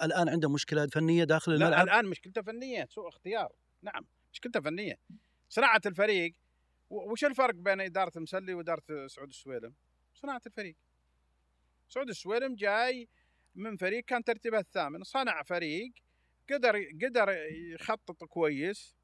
الآن 0.03 0.29
عنده 0.29 0.49
مشكلة 0.49 0.87
فنية 0.87 1.23
داخل 1.23 1.51
لا 1.51 1.65
الملعب؟ 1.65 1.87
الآن 1.87 2.05
مشكلته 2.05 2.41
فنية 2.41 2.87
سوء 2.89 3.07
اختيار. 3.07 3.55
نعم 3.81 4.05
مشكلته 4.33 4.61
فنية. 4.61 4.99
صناعة 5.49 5.81
الفريق 5.85 6.33
وش 6.89 7.25
الفرق 7.25 7.55
بين 7.55 7.81
إدارة 7.81 8.11
المسلي 8.17 8.53
وإدارة 8.53 9.07
سعود 9.07 9.29
السويلم؟ 9.29 9.73
صناعة 10.13 10.41
الفريق. 10.47 10.75
سعود 11.89 12.09
السويلم 12.09 12.55
جاي 12.55 13.09
من 13.55 13.77
فريق 13.77 14.05
كان 14.05 14.23
ترتيبه 14.23 14.59
الثامن 14.59 15.03
صنع 15.03 15.43
فريق 15.43 15.93
قدر 16.49 16.85
قدر 17.03 17.29
يخطط 17.73 18.23
كويس. 18.23 18.95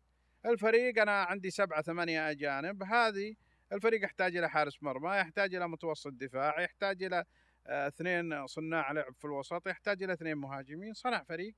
الفريق 0.46 1.02
أنا 1.02 1.24
عندي 1.24 1.50
سبعة 1.50 1.82
ثمانية 1.82 2.30
أجانب. 2.30 2.84
هذه 2.84 3.36
الفريق 3.72 4.04
يحتاج 4.04 4.38
إلى 4.38 4.50
حارس 4.50 4.84
مرمى 4.84 5.18
يحتاج 5.18 5.56
إلى 5.56 5.68
متوسط 5.68 6.14
دفاع 6.14 6.62
يحتاج 6.62 7.04
إلى 7.04 7.26
آه، 7.68 7.88
اثنين 7.88 8.48
صناع 8.48 8.92
لعب 8.92 9.16
في 9.16 9.26
الوسط 9.26 9.68
يحتاج 9.68 10.04
إلى 10.04 10.14
اثنين 10.14 10.38
مهاجمين. 10.38 10.94
صنع 10.94 11.24
فريق 11.24 11.54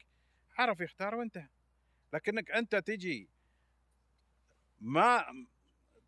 عرف 0.57 0.80
يختار 0.80 1.15
وانتهى. 1.15 1.49
لكنك 2.14 2.52
أنت 2.52 2.76
تجي 2.76 3.30
ما 4.82 5.26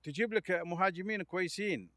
تجيب 0.03 0.33
لك 0.33 0.51
مهاجمين 0.51 1.23
كويسين 1.23 1.89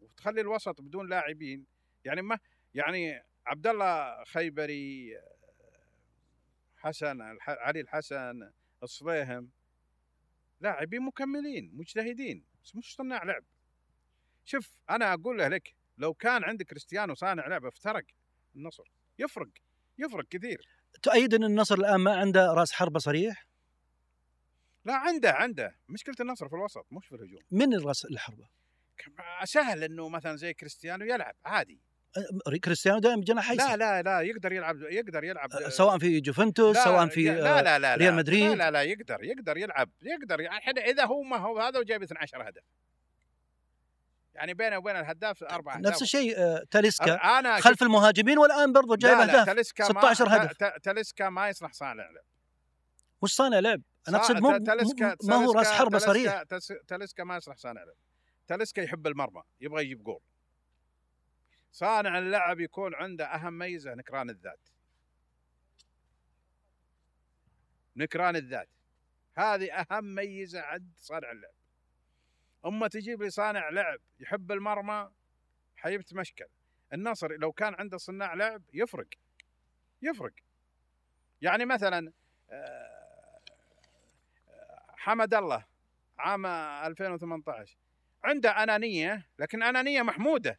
وتخلي 0.00 0.40
الوسط 0.40 0.80
بدون 0.80 1.08
لاعبين 1.08 1.66
يعني 2.04 2.22
ما 2.22 2.38
يعني 2.74 3.22
عبد 3.46 3.66
الله 3.66 4.24
خيبري 4.24 5.20
حسن 6.76 7.20
علي 7.48 7.80
الحسن 7.80 8.50
الصليهم 8.82 9.50
لاعبين 10.60 11.02
مكملين 11.02 11.70
مجتهدين 11.74 12.44
بس 12.64 12.76
مش 12.76 12.94
صناع 12.94 13.22
لعب. 13.24 13.44
شوف 14.44 14.70
أنا 14.90 15.14
أقول 15.14 15.38
له 15.38 15.48
لك 15.48 15.74
لو 15.98 16.14
كان 16.14 16.44
عندك 16.44 16.66
كريستيانو 16.66 17.14
صانع 17.14 17.46
لعب 17.46 17.64
افترق 17.64 18.04
النصر 18.56 18.92
يفرق 19.18 19.48
يفرق 19.98 20.28
كثير. 20.28 20.68
تؤيد 21.02 21.34
إن 21.34 21.44
النصر 21.44 21.74
الآن 21.74 22.00
ما 22.00 22.16
عنده 22.16 22.52
رأس 22.54 22.72
حربة 22.72 22.98
صريح؟ 22.98 23.46
لا 24.84 24.94
عنده 24.94 25.32
عنده. 25.32 25.76
مشكلة 25.88 26.14
النصر 26.20 26.48
في 26.48 26.54
الوسط 26.54 26.86
مش 26.90 27.06
في 27.06 27.14
الهجوم. 27.14 27.42
من 27.50 27.74
الراس 27.74 28.04
الحربة؟ 28.04 28.48
سهل 29.44 29.84
إنه 29.84 30.08
مثلا 30.08 30.36
زي 30.36 30.54
كريستيانو 30.54 31.04
يلعب 31.04 31.34
عادي. 31.44 31.80
كريستيانو 32.64 32.98
دائما 32.98 33.24
جناح 33.24 33.52
لا 33.52 33.64
ايسر 33.64 33.76
لا 33.76 34.02
لا 34.02 34.20
يقدر 34.20 34.52
يلعب 34.52 34.82
يقدر 34.82 35.24
يلعب 35.24 35.50
سواء 35.68 35.98
في 35.98 36.20
جوفنتوس 36.20 36.76
لا 36.76 36.84
سواء 36.84 37.06
في 37.06 37.24
لا 37.24 37.62
لا 37.62 37.78
لا 37.78 37.94
ريال 37.94 38.12
لا 38.12 38.16
مدريد. 38.16 38.50
لا 38.50 38.54
لا, 38.54 38.70
لا 38.70 38.82
يقدر 38.82 39.24
يقدر 39.24 39.56
يلعب 39.56 39.90
يقدر 40.02 40.40
الحين 40.40 40.78
إذا 40.78 41.04
هو 41.04 41.22
ما 41.22 41.36
هو 41.36 41.60
هذا 41.60 41.78
وجايب 41.78 42.02
12 42.02 42.48
هدف. 42.48 42.62
يعني 44.34 44.54
بينه 44.54 44.78
وبين 44.78 44.96
الهداف 44.96 45.44
أربع 45.44 45.76
أهداف. 45.76 45.92
نفس 45.92 46.02
الشيء 46.02 46.38
أه، 46.38 46.64
تاليسكا. 46.70 47.38
أنا 47.38 47.60
خلف 47.60 47.82
المهاجمين 47.82 48.38
والآن 48.38 48.72
برضو 48.72 48.94
جايب 48.94 49.18
لا 49.18 49.24
لا 49.24 49.32
أهداف. 49.32 49.46
تاليسكا 49.46 49.84
16 49.84 50.28
ما 50.28 50.36
هدف. 50.36 50.56
تاليسكا 50.82 51.28
ما 51.28 51.48
يصلح 51.48 51.72
صانع 51.72 52.10
لعب. 52.10 52.24
مش 53.22 53.34
صانع 53.34 53.58
لعب. 53.58 53.82
أنا 54.08 54.16
أقصد 54.16 54.36
مو 54.36 54.58
ما 55.22 55.34
هو 55.34 55.52
راس 55.52 55.70
حربة 55.70 55.98
صريح. 55.98 56.42
تاليسكا 56.88 57.24
ما 57.24 57.36
يصلح 57.36 57.56
صانع 57.56 57.84
لعب. 57.84 57.96
تاليسكا 58.46 58.80
يحب 58.80 59.06
المرمى 59.06 59.42
يبغى 59.60 59.82
يجيب 59.82 60.02
جول. 60.02 60.20
صانع 61.72 62.18
اللعب 62.18 62.60
يكون 62.60 62.94
عنده 62.94 63.24
أهم 63.24 63.58
ميزة 63.58 63.94
نكران 63.94 64.30
الذات. 64.30 64.68
نكران 67.96 68.36
الذات. 68.36 68.68
هذه 69.36 69.72
أهم 69.72 70.14
ميزة 70.14 70.60
عند 70.60 70.92
صانع 70.98 71.30
اللعب. 71.30 71.54
اما 72.66 72.88
تجيب 72.88 73.22
لي 73.22 73.30
صانع 73.30 73.68
لعب 73.68 74.00
يحب 74.20 74.52
المرمى 74.52 75.10
حيبت 75.76 76.14
مشكل. 76.14 76.46
النصر 76.92 77.32
لو 77.32 77.52
كان 77.52 77.74
عنده 77.74 77.98
صناع 77.98 78.34
لعب 78.34 78.62
يفرق. 78.72 79.08
يفرق. 80.02 80.32
يعني 81.42 81.64
مثلا 81.64 82.12
آه، 82.50 83.40
حمد 84.88 85.34
الله 85.34 85.64
عام 86.18 86.46
2018 86.46 87.76
عنده 88.24 88.62
أنانية 88.62 89.26
لكن 89.38 89.62
أنانية 89.62 90.02
محمودة. 90.02 90.58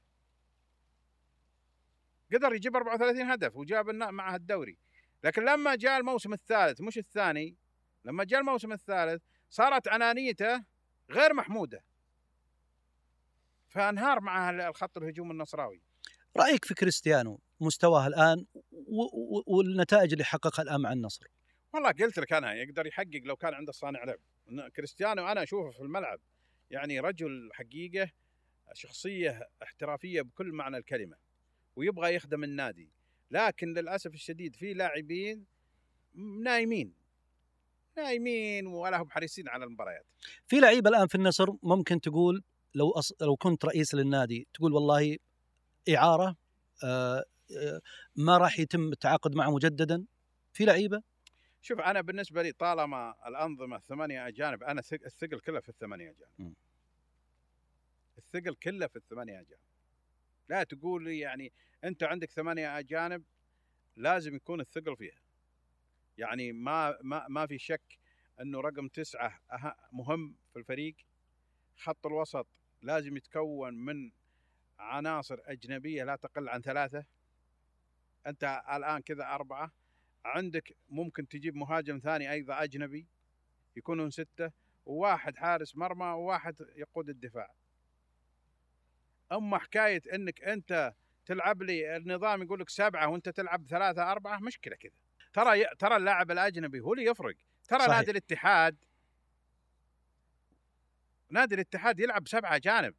قدر 2.33 2.53
يجيب 2.53 2.75
34 2.75 3.31
هدف 3.31 3.55
وجاب 3.55 3.89
النا- 3.89 4.11
معه 4.11 4.35
الدوري. 4.35 4.77
لكن 5.23 5.45
لما 5.45 5.75
جاء 5.75 5.99
الموسم 5.99 6.33
الثالث 6.33 6.81
مش 6.81 6.97
الثاني 6.97 7.55
لما 8.05 8.23
جاء 8.23 8.39
الموسم 8.39 8.71
الثالث 8.71 9.21
صارت 9.49 9.87
انانيته 9.87 10.63
غير 11.09 11.33
محمودة. 11.33 11.83
فانهار 13.67 14.19
مع 14.19 14.49
الخط 14.49 14.97
الهجوم 14.97 15.31
النصراوي. 15.31 15.81
رأيك 16.37 16.65
في 16.65 16.73
كريستيانو 16.73 17.39
مستواه 17.59 18.07
الآن 18.07 18.45
والنتائج 19.47 20.11
اللي 20.11 20.23
حققها 20.23 20.63
الآن 20.63 20.81
مع 20.81 20.93
النصر؟ 20.93 21.27
والله 21.73 21.91
قلت 21.91 22.19
لك 22.19 22.33
أنا 22.33 22.53
يقدر 22.53 22.87
يحقق 22.87 23.21
لو 23.23 23.35
كان 23.35 23.53
عنده 23.53 23.71
صانع 23.71 24.03
لعب. 24.03 24.19
كريستيانو 24.75 25.27
أنا 25.27 25.43
أشوفه 25.43 25.71
في 25.71 25.79
الملعب. 25.79 26.19
يعني 26.71 26.99
رجل 26.99 27.49
حقيقة 27.53 28.11
شخصية 28.73 29.49
احترافية 29.63 30.21
بكل 30.21 30.51
معنى 30.51 30.77
الكلمة. 30.77 31.15
ويبغى 31.75 32.15
يخدم 32.15 32.43
النادي. 32.43 32.89
لكن 33.31 33.73
للأسف 33.73 34.13
الشديد 34.13 34.55
في 34.55 34.73
لاعبين 34.73 35.45
نايمين. 36.43 36.93
نايمين 37.97 38.67
ولا 38.67 39.01
هم 39.01 39.09
حريصين 39.09 39.49
على 39.49 39.65
المباريات. 39.65 40.05
في 40.47 40.59
لعيبة 40.59 40.89
الآن 40.89 41.07
في 41.07 41.15
النصر 41.15 41.47
ممكن 41.63 42.01
تقول 42.01 42.43
لو 42.75 42.91
أص... 42.91 43.13
لو 43.21 43.35
كنت 43.35 43.65
رئيس 43.65 43.95
للنادي 43.95 44.47
تقول 44.53 44.73
والله 44.73 45.17
إعارة 45.95 46.35
آه 46.83 47.23
آه 47.57 47.81
ما 48.15 48.37
راح 48.37 48.59
يتم 48.59 48.91
التعاقد 48.91 49.35
معه 49.35 49.51
مجددا؟ 49.51 50.05
في 50.53 50.65
لعيبة؟ 50.65 51.01
شوف 51.61 51.79
أنا 51.79 52.01
بالنسبة 52.01 52.41
لي 52.41 52.51
طالما 52.51 53.15
الأنظمة 53.27 53.79
ثمانيه 53.79 54.27
أجانب 54.27 54.63
أنا 54.63 54.81
الثق- 54.81 55.05
الثقل 55.05 55.39
كله 55.39 55.59
في 55.59 55.69
الثمانية. 55.69 56.15
أجانب. 56.39 56.53
الثقل 58.17 58.55
كله 58.55 58.87
في 58.87 58.95
الثمانية 58.95 59.33
أجانب. 59.33 59.59
لا 60.49 60.63
تقول 60.63 61.03
لي 61.03 61.19
يعني 61.19 61.51
أنت 61.83 62.03
عندك 62.03 62.31
ثمانية 62.31 62.79
أجانب 62.79 63.23
لازم 63.95 64.35
يكون 64.35 64.61
الثقل 64.61 64.97
فيها. 64.97 65.19
يعني 66.17 66.51
ما 66.51 66.97
ما 67.01 67.27
ما 67.27 67.47
في 67.47 67.57
شك 67.57 67.99
إنه 68.41 68.61
رقم 68.61 68.87
تسعة 68.87 69.39
أه- 69.51 69.93
مهم 69.93 70.35
في 70.53 70.59
الفريق. 70.59 70.95
خط 71.77 72.05
الوسط 72.05 72.47
لازم 72.81 73.17
يتكون 73.17 73.73
من 73.73 74.11
عناصر 74.79 75.37
أجنبية 75.45 76.03
لا 76.03 76.15
تقل 76.15 76.49
عن 76.49 76.61
ثلاثة. 76.61 77.05
أنت 78.27 78.63
الآن 78.73 79.01
كذا 79.01 79.23
أربعة. 79.23 79.71
عندك 80.25 80.75
ممكن 80.89 81.27
تجيب 81.27 81.55
مهاجم 81.55 81.99
ثاني 81.99 82.31
أيضا 82.31 82.63
أجنبي 82.63 83.07
يكونون 83.75 84.09
ستة. 84.11 84.51
وواحد 84.85 85.35
حارس 85.37 85.75
مرمى 85.75 86.05
وواحد 86.05 86.55
يقود 86.75 87.09
الدفاع. 87.09 87.53
اما 89.33 89.57
حكاية 89.57 90.01
إنك 90.13 90.43
أنت 90.43 90.93
تلعب 91.25 91.61
لي 91.63 91.97
النظام 91.97 92.43
يقول 92.43 92.59
لك 92.59 92.69
سبعة 92.69 93.07
وأنت 93.07 93.29
تلعب 93.29 93.67
ثلاثة 93.69 94.11
أربعة 94.11 94.39
مشكلة 94.39 94.75
كذا. 94.75 94.91
ترى 95.33 95.61
ي... 95.61 95.65
ترى 95.79 95.95
اللاعب 95.95 96.31
الأجنبي 96.31 96.79
هو 96.79 96.93
اللي 96.93 97.05
يفرق. 97.05 97.35
ترى 97.67 97.79
صحيح. 97.79 97.95
نادي 97.95 98.11
الاتحاد 98.11 98.75
نادي 101.29 101.55
الاتحاد 101.55 101.99
يلعب 101.99 102.27
سبعة 102.27 102.57
جانب. 102.57 102.95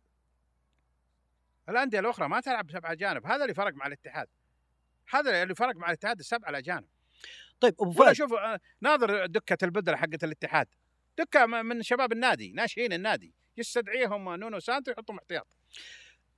الأندية 1.69 2.01
الأخرى 2.01 2.28
ما 2.28 2.40
تلعب 2.40 2.70
سبعة 2.70 2.94
جانب. 2.94 3.27
هذا 3.27 3.43
اللي 3.43 3.55
فرق 3.55 3.74
مع 3.74 3.86
الاتحاد. 3.86 4.28
هذا 5.09 5.43
اللي 5.43 5.55
فرق 5.55 5.77
مع 5.77 5.89
الاتحاد 5.89 6.19
السبعة 6.19 6.51
الاجانب 6.51 6.89
طيب 7.61 7.74
أبو 7.81 7.93
فهد 7.93 8.12
شوف 8.12 8.32
آه، 8.32 8.61
ناظر 8.81 9.27
دكة 9.27 9.65
البدلاء 9.65 9.97
حقت 9.97 10.24
الاتحاد. 10.24 10.66
دكة 11.19 11.47
من 11.47 11.82
شباب 11.82 12.12
النادي 12.12 12.52
ناشئين 12.52 12.93
النادي. 12.93 13.35
يستدعيهم 13.56 14.35
نونو 14.35 14.61
سانتو 14.61 14.90
يحطهم 14.90 15.19
احتياط. 15.19 15.56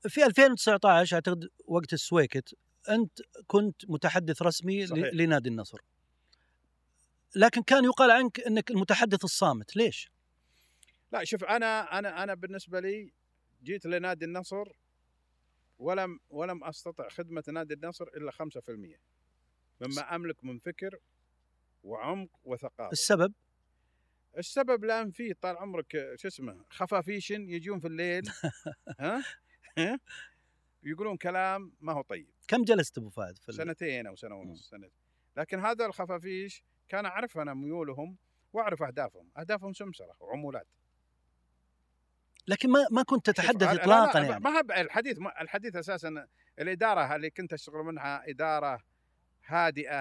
في 0.08 0.24
2019 0.26 1.16
أعتقد 1.16 1.48
وقت 1.66 1.92
السويكت 1.92 2.54
أنت 2.88 3.18
كنت 3.46 3.90
متحدث 3.90 4.42
رسمي 4.42 4.86
صحيح. 4.86 5.10
لنادي 5.12 5.48
النصر. 5.48 5.78
لكن 7.36 7.62
كان 7.62 7.84
يقال 7.84 8.10
عنك 8.10 8.40
إنك 8.40 8.70
المتحدث 8.70 9.24
الصامت 9.24 9.76
ليش؟ 9.76 10.10
لا 11.12 11.24
شوف 11.24 11.44
أنا 11.44 11.98
أنا 11.98 12.22
أنا 12.22 12.34
بالنسبة 12.34 12.80
لي 12.80 13.12
جيت 13.62 13.86
لنادي 13.86 14.24
النصر 14.24 14.64
ولم 15.78 16.18
ولم 16.30 16.64
أستطع 16.64 17.08
خدمة 17.08 17.44
نادي 17.48 17.74
النصر 17.74 18.04
إلا 18.04 18.32
5% 18.32 18.36
مما 19.80 20.14
أملك 20.14 20.44
من 20.44 20.58
فكر 20.58 20.98
وعمق 21.84 22.30
وثقافة. 22.44 22.92
السبب؟ 22.92 23.32
السبب 24.38 24.84
لأن 24.84 25.10
في 25.10 25.34
طال 25.34 25.56
عمرك 25.56 26.12
شو 26.16 26.28
اسمه 26.28 26.64
خفافيشن 26.70 27.50
يجون 27.50 27.80
في 27.80 27.86
الليل 27.86 28.22
ها؟ 29.00 29.24
يقولون 30.82 31.16
كلام 31.16 31.72
ما 31.80 31.92
هو 31.92 32.02
طيب. 32.02 32.28
كم 32.48 32.64
جلست 32.64 32.98
أبو 32.98 33.08
فهد 33.08 33.38
في 33.38 33.52
سنتين 33.52 34.06
أو 34.06 34.16
سنة 34.16 34.34
ونص 34.34 34.68
سنة. 34.70 34.88
لكن 35.36 35.60
هذا 35.60 35.86
الخفافيش 35.86 36.64
كان 36.88 37.06
اعرف 37.06 37.38
أنا 37.38 37.54
ميولهم 37.54 38.16
وأعرف 38.52 38.82
أهدافهم. 38.82 39.30
أهدافهم 39.38 39.72
سمسرة 39.72 40.16
وعمولات. 40.20 40.66
لكن 42.48 42.70
ما 42.70 42.86
ما 42.90 43.02
كنت 43.02 43.30
تتحدث 43.30 43.62
اطلاقا 43.62 44.20
لا، 44.20 44.26
يعني؟ 44.26 44.44
ما 44.44 44.60
الحديث 44.80 45.18
ما 45.18 45.40
الحديث 45.40 45.76
أساسا 45.76 46.26
الإدارة 46.58 47.16
اللي 47.16 47.30
كنت 47.30 47.52
أشتغل 47.52 47.82
منها 47.84 48.30
إدارة 48.30 48.82
هادئة 49.46 50.00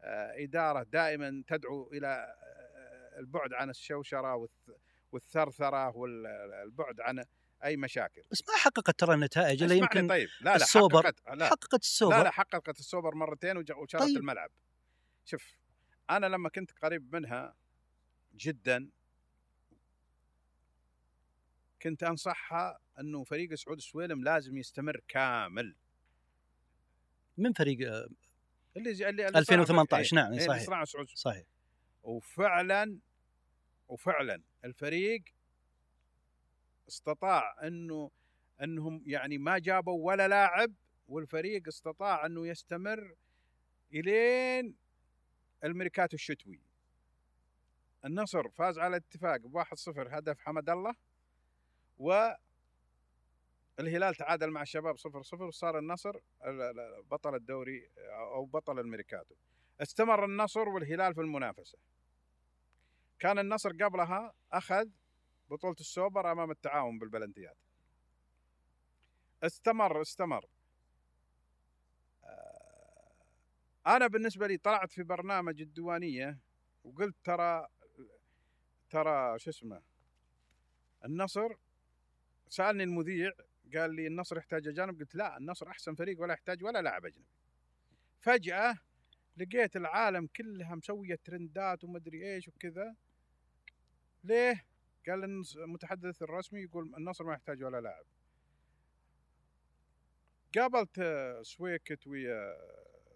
آه، 0.00 0.44
إدارة 0.44 0.82
دائما 0.82 1.42
تدعو 1.46 1.90
إلى 1.92 2.06
آه، 2.06 3.18
البعد 3.18 3.52
عن 3.52 3.70
الشوشرة 3.70 4.46
والث- 4.46 4.72
والثرثرة 5.12 5.96
والبعد 5.96 7.00
عن 7.00 7.24
أي 7.64 7.76
مشاكل. 7.76 8.22
بس 8.30 8.42
ما 8.48 8.56
حققت 8.56 8.98
ترى 9.00 9.14
النتائج 9.14 9.62
الا 9.62 9.74
يمكن 9.74 10.08
طيب. 10.08 10.28
لا 10.40 10.44
لا 10.50 10.56
السوبر 10.56 11.02
حققت 11.02 11.36
لا. 11.38 11.46
حققت 11.46 11.82
السوبر. 11.82 12.16
لا 12.18 12.22
لا 12.22 12.30
حققت 12.30 12.78
السوبر 12.80 13.14
مرتين 13.14 13.56
وشرت 13.56 14.02
طيب. 14.02 14.16
الملعب. 14.16 14.50
شوف 15.24 15.52
أنا 16.10 16.26
لما 16.26 16.48
كنت 16.48 16.70
قريب 16.82 17.14
منها 17.16 17.54
جدا 18.34 18.90
كنت 21.82 22.02
أنصحها 22.02 22.78
إنه 23.00 23.24
فريق 23.24 23.54
سعود 23.54 23.76
السويلم 23.76 24.24
لازم 24.24 24.56
يستمر 24.56 25.00
كامل. 25.08 25.76
من 27.38 27.52
فريق 27.52 27.92
آه، 27.92 28.08
اللي 28.76 28.94
زي 28.94 29.08
اللي 29.08 29.26
اللي 29.28 29.38
2018 29.38 30.08
صنع- 30.10 30.22
نعم 30.22 30.32
إيه، 30.32 30.38
اللي 30.46 30.64
صحيح 30.64 30.84
صحيح. 31.14 31.44
وفعلا 32.02 32.98
وفعلا 33.88 34.42
الفريق 34.64 35.22
استطاع 36.88 37.66
أنه 37.66 38.10
أنهم 38.62 39.02
يعني 39.06 39.38
ما 39.38 39.58
جابوا 39.58 40.06
ولا 40.06 40.28
لاعب 40.28 40.72
والفريق 41.08 41.68
استطاع 41.68 42.26
أنه 42.26 42.46
يستمر 42.46 43.14
إلين 43.92 44.74
الميركاتو 45.64 46.14
الشتوي. 46.14 46.60
النصر 48.04 48.48
فاز 48.48 48.78
على 48.78 48.96
الاتفاق 48.96 49.36
ب 49.40 49.54
1-0 49.54 50.14
هدف 50.14 50.38
حمد 50.40 50.70
الله 50.70 50.94
و 51.98 52.30
الهلال 53.80 54.14
تعادل 54.14 54.50
مع 54.50 54.62
الشباب 54.62 54.96
0-0 54.98 55.40
وصار 55.40 55.78
النصر 55.78 56.16
ال- 56.44 56.62
ال- 56.62 57.02
بطل 57.02 57.34
الدوري 57.34 57.88
أو 58.34 58.44
بطل 58.44 58.78
الميركاتو. 58.78 59.34
استمر 59.82 60.24
النصر 60.24 60.68
والهلال 60.68 61.14
في 61.14 61.20
المنافسة. 61.20 61.78
كان 63.18 63.38
النصر 63.38 63.70
قبلها 63.72 64.32
أخذ 64.52 64.88
بطولة 65.50 65.76
السوبر 65.80 66.32
أمام 66.32 66.50
التعاون 66.50 66.98
بالبلنتيات 66.98 67.56
استمر 69.42 70.02
استمر. 70.02 70.46
آه، 72.24 73.12
أنا 73.86 74.06
بالنسبة 74.06 74.46
لي 74.46 74.56
طلعت 74.56 74.92
في 74.92 75.02
برنامج 75.02 75.60
الديوانية 75.60 76.38
وقلت 76.84 77.16
ترى 77.24 77.68
ترى 78.90 79.38
شو 79.38 79.50
اسمه 79.50 79.82
النصر 81.04 81.54
سألني 82.48 82.84
المذيع 82.84 83.32
قال 83.74 83.94
لي 83.94 84.06
النصر 84.06 84.38
يحتاج 84.38 84.68
أجانب 84.68 85.00
قلت 85.00 85.14
لا 85.14 85.36
النصر 85.36 85.68
أحسن 85.68 85.94
فريق 85.94 86.20
ولا 86.20 86.32
يحتاج 86.32 86.64
ولا 86.64 86.82
لاعب 86.82 87.06
أجنبي. 87.06 87.28
فجأة 88.20 88.78
لقيت 89.36 89.76
العالم 89.76 90.26
كلها 90.26 90.74
مسوية 90.74 91.18
ترندات 91.24 91.84
ومدري 91.84 92.34
إيش 92.34 92.48
وكذا. 92.48 92.94
ليه؟ 94.24 94.64
قال 95.08 95.24
النص- 95.24 95.56
المتحدث 95.56 96.22
الرسمي 96.22 96.60
يقول 96.62 96.94
النصر 96.96 97.24
ما 97.24 97.32
يحتاج 97.32 97.62
ولا 97.64 97.80
لاعب. 97.80 98.04
قابلت 100.58 101.02
سويكت 101.42 102.06
ويا 102.06 102.56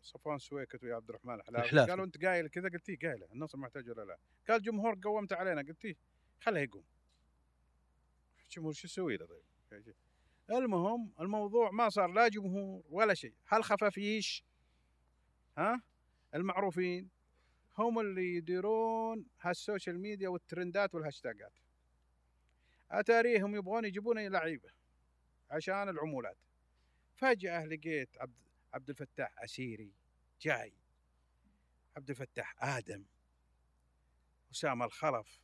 صفوان 0.02 0.38
سويكت 0.38 0.84
ويا 0.84 0.94
عبد 0.94 1.08
الرحمن 1.08 1.34
الحلافي. 1.34 1.68
قالوا 1.90 2.04
انت 2.04 2.24
قايل 2.24 2.48
كذا؟ 2.48 2.68
قلت 2.68 2.88
إيه 2.88 2.98
قايله 2.98 3.26
النصر 3.32 3.58
ما 3.58 3.66
يحتاج 3.66 3.90
ولا 3.90 4.04
لاعب. 4.04 4.18
قال 4.48 4.56
الجمهور 4.56 4.98
قومت 5.04 5.32
علينا. 5.32 5.62
قلت 5.62 5.84
إيه 5.84 5.96
خله 6.40 6.60
يقوم. 6.60 6.84
الجمهور 8.44 8.72
شو 8.72 8.86
يسوي 8.86 9.16
له 9.16 9.28
طيب؟ 9.70 9.94
المهم 10.50 11.12
الموضوع 11.20 11.70
ما 11.70 11.88
صار 11.88 12.12
لا 12.12 12.28
جمهور 12.28 12.82
ولا 12.90 13.14
شيء. 13.14 13.34
هل 13.46 13.64
خفافيش؟ 13.64 14.44
ها؟ 15.58 15.82
المعروفين 16.34 17.10
هم 17.78 17.98
اللي 17.98 18.34
يديرون 18.36 19.26
هال 19.40 19.55
social 19.55 19.98
media 20.00 20.28
والترندات 20.28 20.94
والهاشتاجات 20.94 21.52
أتاريهم 22.90 23.56
يبغون 23.56 23.84
يجيبون 23.84 24.26
لعيبة 24.26 24.70
عشان 25.50 25.88
العمولات. 25.88 26.36
فجأة 27.16 27.66
لقيت 27.66 28.18
عبد 28.18 28.48
عبد 28.74 28.90
الفتاح 28.90 29.34
عسيري 29.38 29.92
جاي. 30.40 30.72
عبد 31.96 32.10
الفتاح 32.10 32.64
آدم. 32.64 33.04
أسامة 34.52 34.84
الخلف. 34.84 35.40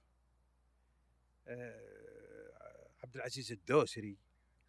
آه، 1.48 2.50
عبد 3.04 3.16
العزيز 3.16 3.52
الدوسري. 3.52 4.16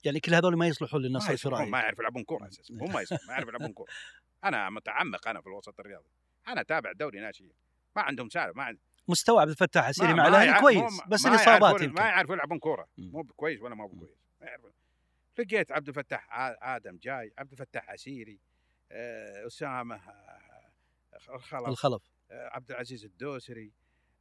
يعني 0.04 0.20
كل 0.20 0.34
هذول 0.34 0.58
ما 0.58 0.68
يصلحون 0.68 1.02
للنصر 1.02 1.32
الفرعي 1.32 1.70
ما 1.70 1.80
يعرف 1.80 2.00
يلعبون 2.00 2.24
كورة 2.24 2.48
أساسا. 2.48 2.74
هم 2.74 2.94
ما 2.94 3.02
يصلحون 3.02 3.28
ما 3.28 3.34
يعرف 3.34 3.48
يلعبون 3.48 3.74
كورة. 3.74 3.92
أنا 4.44 4.70
متعمق 4.70 5.28
أنا 5.28 5.42
في 5.42 5.48
الوسط 5.48 5.80
الرياضي. 5.80 6.10
أنا 6.48 6.64
تابع 6.64 6.92
دوري 6.92 7.20
ناشئين. 7.20 7.54
ما 7.96 8.02
عندهم 8.02 8.30
سالفة 8.30 8.54
ما 8.58 8.64
عند... 8.64 8.80
مستوى 9.08 9.42
عبد 9.42 9.50
الفتاح 9.50 9.86
عسيري 9.86 10.14
مع 10.14 10.28
الأهلي 10.28 10.60
كويس 10.60 11.02
بس 11.08 11.26
الاصابات 11.26 11.82
يمكن. 11.82 11.94
ما 11.94 12.02
يعرفوا 12.08 12.36
يلعبون 12.36 12.60
كورة. 12.60 12.88
مو 12.98 13.24
كويس 13.24 13.62
ولا 13.62 13.76
ما. 13.76 13.88
كويس. 13.88 14.10
ما 14.42 14.48
يعرفون. 14.48 14.72
لقيت 15.40 15.72
عبد 15.72 15.88
الفتاح 15.88 16.28
آدم 16.64 16.98
جاي 16.98 17.34
عبد 17.38 17.52
الفتاح 17.52 17.90
عسيري 17.90 18.40
أسامة 19.48 20.02
الخلف 21.30 21.68
الخلف. 21.68 22.02
عبد 22.32 22.72
العزيز 22.72 23.06
الدوسري 23.06 23.72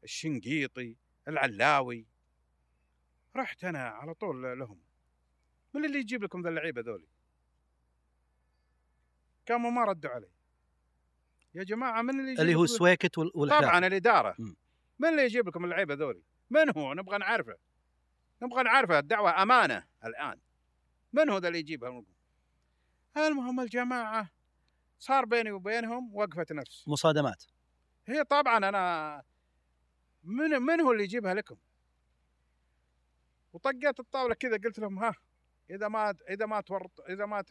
الشنقيطي 0.04 0.96
العلاوي. 1.28 2.06
رحت 3.36 3.64
أنا 3.64 3.88
على 3.88 4.14
طول 4.14 4.58
لهم. 4.58 4.78
من 5.74 5.84
اللي 5.84 5.98
يجيب 5.98 6.22
لكم 6.24 6.42
ذا 6.42 6.48
اللعيبة 6.48 6.80
ذولي؟ 6.80 7.06
كانوا 9.46 9.70
ما 9.70 9.84
ردوا 9.84 10.10
علي. 10.10 10.28
يا 11.54 11.62
جماعة 11.64 12.02
من 12.02 12.10
اللي 12.10 12.30
يجيب 12.30 12.40
اللي 12.40 12.54
هو 12.54 12.66
سويكت 12.66 13.18
وال- 13.18 13.30
والحلافي 13.34 13.66
طبعا 13.66 13.86
الإدارة. 13.86 14.34
مم. 14.38 14.56
من 14.98 15.08
اللي 15.08 15.24
يجيب 15.24 15.48
لكم 15.48 15.64
اللعيبه 15.64 15.94
ذولي 15.94 16.22
من 16.50 16.78
هو؟ 16.78 16.94
نبغى 16.94 17.18
نعرفه. 17.18 17.56
نبغى 18.42 18.62
نعرفه 18.62 18.98
الدعوة 18.98 19.42
أمانة 19.42 19.84
الآن. 20.04 20.40
من 21.12 21.30
هو 21.30 21.38
ذا 21.38 21.48
اللي 21.48 21.58
يجيبها؟ 21.58 22.04
المهم 23.16 23.60
الجماعة 23.60 24.30
صار 24.98 25.24
بيني 25.24 25.52
وبينهم 25.52 26.14
وقفة 26.14 26.46
نفس. 26.50 26.88
مصادمات. 26.88 27.44
هي 28.06 28.24
طبعا 28.24 28.56
أنا 28.56 29.22
من 30.24 30.50
من 30.50 30.80
هو 30.80 30.92
اللي 30.92 31.04
يجيبها 31.04 31.34
لكم؟ 31.34 31.56
وطقيت 33.52 34.00
الطاولة 34.00 34.34
كذا 34.34 34.56
قلت 34.56 34.78
لهم 34.78 34.98
ها 34.98 35.14
إذا 35.70 35.88
ما 35.88 36.14
إذا 36.30 36.46
ما 36.46 36.60
تورط 36.60 37.00
إذا 37.08 37.26
ما 37.26 37.44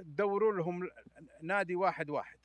تدوروا 0.00 0.52
لهم 0.52 0.88
نادي 1.42 1.74
واحد 1.76 2.10
واحد. 2.10 2.38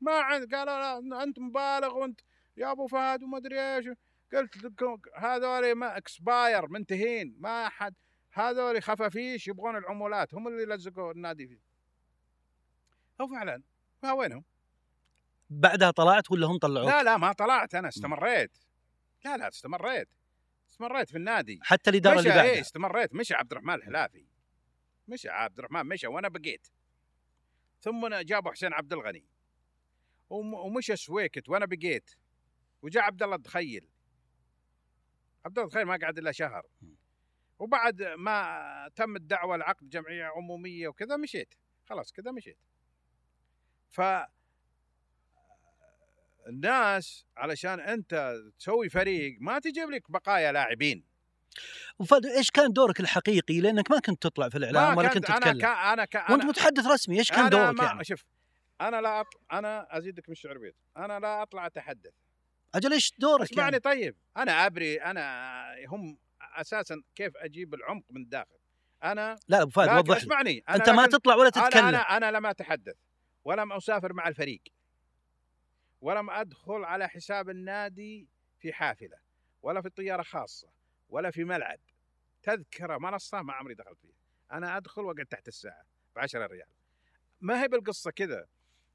ما 0.00 0.12
عند 0.12 0.54
قالوا 0.54 1.00
لا 1.00 1.22
أنت 1.22 1.38
مبالغ 1.38 1.98
وأنت 1.98 2.20
يا 2.56 2.72
أبو 2.72 2.86
فهد 2.86 3.22
وما 3.22 3.38
أدري 3.38 3.60
إيش 3.60 3.88
قلت 4.32 4.56
لكم 4.56 4.98
هذول 5.16 5.72
ما 5.72 5.96
اكسباير 5.96 6.68
منتهين 6.68 7.36
ما 7.38 7.68
حد 7.68 7.94
هذول 8.32 8.82
خفافيش 8.82 9.48
يبغون 9.48 9.76
العمولات 9.76 10.34
هم 10.34 10.48
اللي 10.48 10.74
لزقوا 10.74 11.12
النادي 11.12 11.46
فيه. 11.46 11.60
وفعلا 13.20 13.62
ما 14.02 14.12
وينهم؟ 14.12 14.44
بعدها 15.50 15.90
طلعت 15.90 16.30
ولا 16.30 16.46
هم 16.46 16.58
طلعوك؟ 16.58 16.88
لا 16.88 17.02
لا 17.02 17.16
ما 17.16 17.32
طلعت 17.32 17.74
أنا 17.74 17.88
استمريت. 17.88 18.58
لا 19.24 19.36
لا 19.36 19.48
استمريت. 19.48 20.08
استمريت 20.70 21.10
في 21.10 21.16
النادي. 21.16 21.60
حتى 21.62 21.90
الإدارة 21.90 22.18
اللي 22.18 22.30
مشى 22.30 22.40
إيه 22.40 22.46
بعدها 22.46 22.60
استمريت. 22.60 23.14
مشى 23.14 23.34
عبد 23.34 23.52
الرحمن 23.52 23.74
الحلافي. 23.74 24.24
مشى 25.08 25.28
عبد 25.28 25.58
الرحمن 25.58 25.86
مشى 25.86 26.06
وأنا 26.06 26.28
بقيت. 26.28 26.66
ثم 27.80 28.08
جابوا 28.08 28.52
حسين 28.52 28.72
عبد 28.72 28.92
الغني. 28.92 29.24
وم- 30.30 30.54
ومشى 30.54 30.96
سويكت 30.96 31.48
وأنا 31.48 31.66
بقيت. 31.66 32.10
وجاء 32.82 33.02
عبد 33.02 33.22
الله 33.22 33.36
الدخيل 33.36 33.88
عبد 35.44 35.58
الله 35.58 35.68
الدخيل 35.68 35.84
ما 35.84 35.98
قعد 36.02 36.18
إلا 36.18 36.32
شهر. 36.32 36.66
وبعد 37.58 38.02
ما 38.02 38.90
تم 38.96 39.16
الدعوة 39.16 39.56
لعقد 39.56 39.88
جمعية 39.88 40.24
عمومية 40.24 40.88
وكذا 40.88 41.16
مشيت. 41.16 41.54
خلاص 41.84 42.12
كذا 42.12 42.30
مشيت. 42.30 42.58
ف 43.90 44.00
الناس 46.46 47.26
علشان 47.36 47.80
أنت 47.80 48.34
تسوي 48.58 48.88
فريق 48.88 49.38
ما 49.40 49.58
تجيب 49.58 49.90
لك 49.90 50.10
بقايا 50.10 50.52
لاعبين. 50.52 51.04
وفهد 51.98 52.26
إيش 52.26 52.50
كان 52.50 52.72
دورك 52.72 53.00
الحقيقي؟ 53.00 53.60
لأنك 53.60 53.90
ما 53.90 54.00
كنت 54.00 54.22
تطلع 54.22 54.48
في 54.48 54.58
الإعلام 54.58 54.94
ما 54.94 54.98
ولا 54.98 55.08
كنت. 55.08 55.26
كنت 55.26 55.30
أنا 55.30 55.38
تتكلم. 55.38 55.60
كان 55.60 55.70
أنا 55.70 56.04
كان 56.04 56.32
وأنت 56.32 56.44
متحدث 56.44 56.86
رسمي 56.86 57.18
إيش 57.18 57.30
كان 57.30 57.50
دورك 57.50 57.80
ما 57.80 57.84
يعني؟ 57.84 58.04
شوف 58.04 58.24
أنا 58.80 59.00
لا 59.00 59.20
أطلع 59.20 59.40
أنا 59.52 59.98
أزيدك 59.98 60.28
من 60.28 60.32
الشعر 60.32 60.58
بيت 60.58 60.76
أنا 60.96 61.20
لا 61.20 61.42
أطلع 61.42 61.66
أتحدث. 61.66 62.12
أجل 62.74 62.92
إيش 62.92 63.12
دورك 63.18 63.42
اسمعني 63.42 63.62
يعني؟ 63.62 63.78
طيب 63.78 64.16
أنا 64.36 64.66
أبري 64.66 65.02
أنا 65.02 65.64
هم 65.88 66.18
أساسا 66.40 67.02
كيف 67.14 67.36
أجيب 67.36 67.74
العمق 67.74 68.04
من 68.10 68.22
الداخل؟ 68.22 68.58
أنا 69.04 69.38
لا 69.48 69.62
أبو 69.62 69.70
فهد 69.70 69.98
وضح 69.98 70.16
اسمعني 70.16 70.64
أنا 70.68 70.76
أنت 70.76 70.90
ما 70.90 71.06
تطلع 71.06 71.34
ولا 71.34 71.50
أنا, 71.56 71.68
تتكلم. 71.68 71.84
أنا 71.84 71.98
أنا 71.98 72.30
لم 72.30 72.46
أتحدث 72.46 72.96
ولم 73.44 73.72
أسافر 73.72 74.12
مع 74.12 74.28
الفريق 74.28 74.62
ولم 76.00 76.30
أدخل 76.30 76.84
على 76.84 77.08
حساب 77.08 77.50
النادي 77.50 78.28
في 78.58 78.72
حافلة 78.72 79.16
ولا 79.62 79.82
في 79.82 79.88
طياره 79.88 80.22
خاصة 80.22 80.68
ولا 81.08 81.30
في 81.30 81.44
ملعب 81.44 81.78
تذكرة 82.42 82.98
منصة 82.98 83.42
ما 83.42 83.52
عمري 83.52 83.74
دخلت 83.74 83.98
فيها 84.00 84.22
أنا 84.52 84.76
أدخل 84.76 85.02
وأقعد 85.02 85.26
تحت 85.26 85.48
الساعة 85.48 85.84
ب 86.16 86.18
10 86.18 86.46
ريال. 86.46 86.68
ما 87.40 87.62
هي 87.62 87.68
بالقصة 87.68 88.10
كذا؟ 88.10 88.46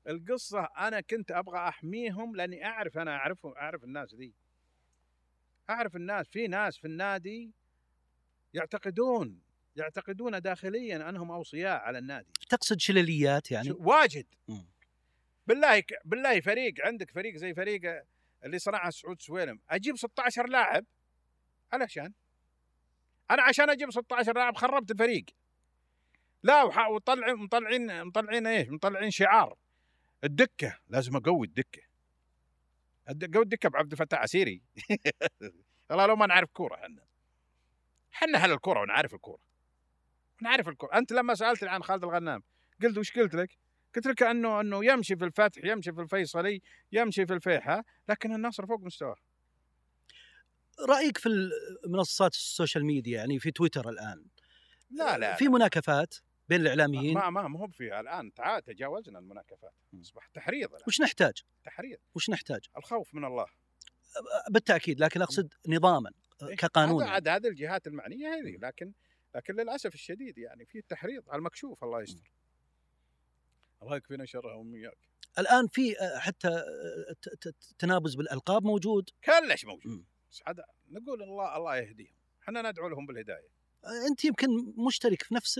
القصة 0.07 0.63
أنا 0.77 1.01
كنت 1.01 1.31
أبغى 1.31 1.57
أحميهم 1.57 2.35
لأني 2.35 2.65
أعرف 2.65 2.97
أنا 2.97 3.15
أعرفهم 3.15 3.53
أعرف 3.53 3.83
الناس 3.83 4.15
ذي. 4.15 4.33
أعرف 5.69 5.95
الناس 5.95 6.27
في 6.27 6.47
ناس 6.47 6.77
في 6.77 6.87
النادي 6.87 7.51
يعتقدون 8.53 9.39
يعتقدون 9.75 10.41
داخليا 10.41 11.09
أنهم 11.09 11.31
أوصياء 11.31 11.79
على 11.79 11.97
النادي. 11.97 12.27
تقصد 12.49 12.79
شلليات 12.79 13.51
يعني؟ 13.51 13.71
واجد. 13.71 14.25
مم. 14.47 14.65
بالله 15.47 15.83
بالله 16.05 16.41
فريق 16.41 16.73
عندك 16.85 17.11
فريق 17.11 17.35
زي 17.35 17.53
فريق 17.53 18.03
اللي 18.43 18.59
صنعه 18.59 18.89
سعود 18.89 19.21
سويلم. 19.21 19.59
أجيب 19.69 19.97
16 19.97 20.47
لاعب. 20.47 20.85
علشان؟ 21.73 22.13
أنا 23.31 23.41
عشان 23.41 23.69
أجيب 23.69 23.91
16 23.91 24.33
لاعب 24.35 24.55
خربت 24.55 24.91
الفريق. 24.91 25.25
لا 26.43 26.63
وطلع 26.63 27.33
مطلعين 27.33 28.03
مطلعين 28.03 28.47
إيش؟ 28.47 28.69
مطلعين 28.69 29.11
شعار. 29.11 29.57
الدكة 30.23 30.77
لازم 30.89 31.15
أقوي 31.15 31.47
الدكة. 31.47 31.81
الد- 33.09 33.33
قوي 33.35 33.43
الدكة 33.43 33.69
بعبد 33.69 33.91
الفتاح 33.91 34.19
عسيري. 34.19 34.61
والله 35.89 36.05
لو 36.05 36.15
ما 36.15 36.25
نعرف 36.25 36.49
كورة 36.51 36.75
إحنا. 36.75 37.03
إحنا 38.13 38.37
أهل 38.37 38.51
الكورة 38.51 38.81
ونعرف 38.81 39.13
الكورة. 39.13 39.41
نعرف 40.41 40.67
الكورة. 40.69 40.97
أنت 40.97 41.11
لما 41.11 41.35
سالتني 41.35 41.69
عن 41.69 41.83
خالد 41.83 42.03
الغنام 42.03 42.43
قلت 42.83 42.97
وش 42.97 43.11
قلت 43.11 43.35
لك؟ 43.35 43.57
قلت 43.95 44.07
لك 44.07 44.23
أنه 44.23 44.61
أنه 44.61 44.85
يمشي 44.85 45.15
في 45.15 45.25
الفتح 45.25 45.61
يمشي 45.63 45.93
في 45.93 46.01
الفيصلي 46.01 46.61
يمشي 46.91 47.25
في 47.25 47.33
الفيحاء 47.33 47.83
لكن 48.09 48.33
النصر 48.35 48.65
فوق 48.65 48.81
مستواه. 48.81 49.15
رأيك 50.89 51.17
في 51.17 51.49
منصات 51.87 52.33
ال 52.33 52.41
social 52.41 52.85
media 52.85 53.17
يعني 53.17 53.39
في 53.39 53.51
تويتر 53.51 53.89
الآن؟ 53.89 54.25
لا 54.91 55.17
لا 55.17 55.35
في 55.35 55.47
مناكفات؟ 55.47 56.15
بين 56.49 56.61
الإعلاميين؟ 56.61 57.13
ما 57.13 57.29
ما 57.29 57.47
ما 57.47 57.59
هو 57.59 57.67
فيها 57.67 57.99
الآن 57.99 58.33
تعال 58.33 58.63
تجاوزنا 58.63 59.19
المناكفات. 59.19 59.73
أصبح 60.01 60.27
تحريض 60.27 60.69
الآن. 60.69 60.83
وش 60.87 61.01
نحتاج؟ 61.01 61.43
تحريض. 61.65 61.97
وش 62.15 62.29
نحتاج؟ 62.29 62.65
الخوف 62.77 63.15
من 63.15 63.25
الله. 63.25 63.45
بالتأكيد 64.49 64.99
لكن 64.99 65.21
أقصد 65.21 65.53
نظاما 65.67 66.11
إيه، 66.43 66.55
كقانون 66.55 67.03
هذا 67.03 67.11
عاد 67.11 67.27
هذه 67.27 67.47
الجهات 67.47 67.87
المعنية 67.87 68.27
هذه 68.27 68.57
لكن 68.61 68.93
لكن 69.35 69.55
للأسف 69.55 69.93
الشديد 69.93 70.37
يعني 70.37 70.65
في 70.65 70.81
تحريض 70.81 71.29
على 71.29 71.39
المكشوف 71.39 71.83
الله 71.83 72.01
يستر. 72.01 72.31
الله 73.81 73.95
يكفينا 73.95 74.25
شرهم 74.25 74.73
وياك. 74.73 74.97
الآن 75.39 75.67
في 75.67 75.95
حتى 76.17 76.63
تنابز 77.79 78.15
بالألقاب 78.15 78.63
موجود. 78.63 79.09
كلش 79.23 79.65
موجود. 79.65 80.05
بس 80.31 80.41
هذا 80.47 80.65
نقول 80.89 81.23
الله 81.23 81.57
الله 81.57 81.77
يهديهم. 81.77 82.15
إحنا 82.43 82.71
ندعو 82.71 82.87
لهم 82.87 83.05
بالهداية. 83.05 83.56
انت 84.09 84.25
يمكن 84.25 84.47
مشترك 84.87 85.23
في 85.23 85.35
نفس 85.35 85.59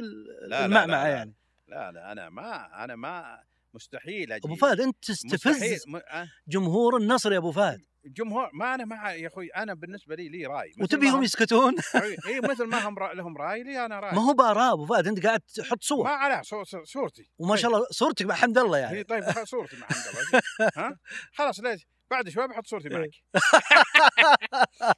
المعمعة. 0.52 1.08
يعني. 1.08 1.34
لا 1.68 1.92
لا 1.92 2.12
أنا 2.12 2.30
ما 2.30 2.84
أنا 2.84 2.96
ما 2.96 3.40
مستحيل 3.74 4.32
أجي 4.32 4.46
أبو 4.48 4.56
فهد 4.56 4.82
أنت 4.82 4.96
تستفز 5.06 5.84
م... 5.88 5.96
أه؟ 5.96 6.30
جمهور 6.48 6.98
النصر 6.98 7.34
يا 7.34 7.38
أبو 7.38 7.52
فهد. 7.52 7.82
الجمهور 8.06 8.50
ما 8.54 8.76
أنا 8.76 8.86
مع 8.86 9.14
يا 9.14 9.28
أخوي 9.28 9.48
أنا 9.48 9.74
بالنسبة 9.74 10.16
لي 10.16 10.30
لي 10.30 10.46
رأي. 10.46 10.74
وتبيهم 10.82 11.12
ما 11.14 11.20
هم- 11.20 11.24
يسكتون؟ 11.24 11.76
إي 12.28 12.42
مثل 12.42 12.64
ما 12.64 12.88
هم 12.88 12.98
را... 13.00 13.14
لهم 13.14 13.38
رأي 13.38 13.64
لي 13.64 13.86
أنا 13.86 14.00
رأي. 14.00 14.16
ما 14.16 14.22
هو 14.22 14.34
بأراء 14.34 14.74
أبو 14.74 14.86
فهد 14.86 15.08
أنت 15.08 15.26
قاعد 15.26 15.40
تحط 15.40 15.72
ما 15.72 15.78
صور 15.82 16.08
عليه 16.08 16.42
صو... 16.42 16.64
صو... 16.64 16.84
صورتي. 16.84 17.30
وما 17.38 17.56
شاء 17.56 17.72
الله 17.72 17.86
صورتك 17.92 18.26
مع 18.26 18.36
حمد 18.36 18.58
الله 18.58 18.78
يعني. 18.78 19.04
طيب 19.04 19.24
صورتي 19.44 19.78
مع 19.78 19.88
حمد 19.88 20.04
الله 20.08 20.42
ها؟ 20.76 20.98
خلاص 21.34 21.60
ليش؟ 21.60 21.88
بعد 22.12 22.30
شوي 22.30 22.48
بحط 22.48 22.68
صورتي 22.68 22.90
معك. 22.90 23.10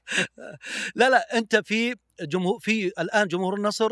لا 0.95 1.09
لا 1.09 1.37
أنت 1.37 1.55
في 1.55 1.95
جمهور 2.21 2.59
في 2.59 2.87
الآن 2.87 3.27
جمهور 3.27 3.55
النصر 3.55 3.89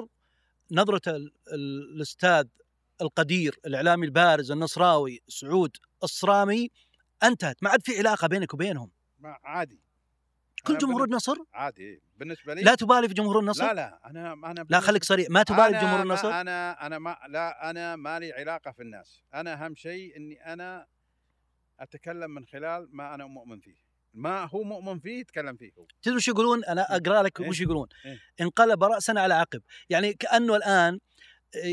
نظرة 0.71 1.01
ال- 1.15 1.31
ال- 1.53 1.95
الأستاذ 1.95 2.45
القدير 3.01 3.59
الإعلامي 3.65 4.05
البارز 4.05 4.51
النصراوي 4.51 5.19
سعود 5.27 5.77
الصرامي 6.03 6.69
انتهت. 7.23 7.63
ما 7.63 7.69
عاد 7.69 7.81
في 7.83 7.97
علاقة 7.97 8.27
بينك 8.27 8.53
وبينهم. 8.53 8.91
ما 9.19 9.37
عادي. 9.43 9.79
كل 10.63 10.77
جمهور 10.77 11.01
بالن- 11.01 11.11
النصر؟ 11.11 11.35
عادي. 11.53 12.01
بالنسبة 12.17 12.53
لي 12.53 12.61
لا 12.61 12.75
تبالي 12.75 13.07
في 13.07 13.13
جمهور 13.13 13.39
النصر؟ 13.39 13.65
لا 13.67 13.73
لا 13.73 13.99
أنا 14.05 14.33
أنا 14.33 14.65
لا 14.69 14.79
خليك 14.79 15.03
صريح. 15.03 15.27
ما 15.29 15.43
تبالي 15.43 15.77
بجمهور 15.77 15.97
ما- 15.97 16.03
النصر؟ 16.03 16.41
أنا 16.41 16.85
أنا 16.87 16.99
ما 16.99 17.17
لا 17.29 17.69
أنا 17.69 17.95
ما 17.95 18.19
لي 18.19 18.33
علاقة 18.33 18.71
في 18.71 18.81
الناس. 18.81 19.21
أنا 19.33 19.65
أهم 19.65 19.75
شيء 19.75 20.17
إني 20.17 20.53
أنا 20.53 20.85
أتكلم 21.79 22.31
من 22.31 22.45
خلال 22.45 22.89
ما 22.91 23.15
أنا 23.15 23.25
مؤمن 23.25 23.59
فيه. 23.59 23.75
ما 24.13 24.45
هو 24.45 24.63
مؤمن 24.63 24.99
فيه 24.99 25.19
يتكلم 25.19 25.55
فيه 25.55 25.71
هو. 25.77 25.87
تدري 26.01 26.15
وش 26.15 26.27
يقولون؟ 26.27 26.65
أنا 26.65 26.95
أقرأ 26.95 27.23
لك 27.23 27.41
إيه. 27.41 27.49
وش 27.49 27.61
يقولون. 27.61 27.87
إيه. 28.05 28.19
انقلب 28.41 28.83
راسا 28.83 29.13
على 29.17 29.33
عقب. 29.33 29.61
يعني 29.89 30.13
كأنه 30.13 30.55
الآن 30.55 30.99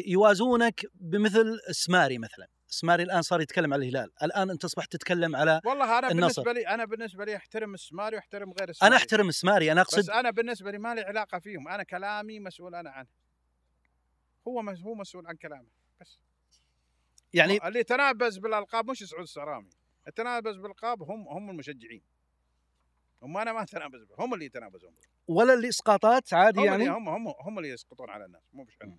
يوازونك 0.06 0.86
بمثل 0.94 1.60
سماري 1.70 2.18
مثلا. 2.18 2.46
سماري 2.66 3.02
الآن 3.02 3.22
صار 3.22 3.40
يتكلم 3.40 3.74
على 3.74 3.88
الهلال. 3.88 4.10
الآن 4.22 4.50
أنت 4.50 4.64
أصبحت 4.64 4.92
تتكلم 4.92 5.36
على 5.36 5.60
والله 5.64 5.98
أنا 5.98 6.10
النصر. 6.10 6.42
بالنسبة 6.42 6.52
لي 6.52 6.68
أنا 6.74 6.84
بالنسبة 6.84 7.24
لي 7.24 7.36
أحترم 7.36 7.74
السماري 7.74 8.16
وأحترم 8.16 8.52
غير 8.52 8.68
السماري. 8.68 8.88
أنا 8.88 8.96
أحترم 8.96 9.30
سماري 9.30 9.72
أنا 9.72 9.82
بس 9.82 9.94
اقصد 9.94 10.10
أنا 10.10 10.30
بالنسبة 10.30 10.70
لي 10.70 10.78
ما 10.78 10.94
لي 10.94 11.00
علاقة 11.00 11.38
فيهم. 11.38 11.68
أنا 11.68 11.82
كلامي 11.82 12.40
مسؤول 12.40 12.74
أنا 12.74 12.90
عنه. 12.90 13.08
هو 14.48 14.60
هو 14.60 14.94
مسؤول 14.94 15.26
عن 15.26 15.36
كلامه. 15.36 15.68
بس. 16.00 16.18
يعني 17.34 17.68
اللي 17.68 17.80
يتنابز 17.80 18.38
بالألقاب 18.38 18.90
مش 18.90 18.98
سعود 18.98 19.22
السرامي. 19.22 19.70
التنابز 20.08 20.56
بالالقاب 20.56 21.02
هم 21.02 21.28
هم 21.28 21.50
المشجعين. 21.50 22.02
هم 23.22 23.38
أنا 23.38 23.52
ما 23.52 23.62
اتنابز 23.62 24.06
هم 24.18 24.34
اللي 24.34 24.44
يتنابزون. 24.44 24.94
ولا 25.28 25.54
الاسقاطات 25.54 26.34
عادي 26.34 26.60
هم 26.60 26.64
يعني؟ 26.64 26.88
هم 26.88 27.08
هم 27.08 27.34
هم 27.40 27.58
اللي 27.58 27.70
يسقطون 27.70 28.10
على 28.10 28.24
الناس 28.24 28.42
مو 28.52 28.66
إحنا 28.82 28.98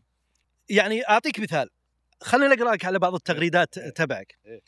يعني 0.70 1.10
أعطيك 1.10 1.40
مثال. 1.40 1.70
خليني 2.22 2.56
لك 2.56 2.86
على 2.86 3.00
بعض 3.00 3.14
التغريدات 3.14 3.78
إيه. 3.78 3.90
تبعك. 3.90 4.38
إيه. 4.46 4.62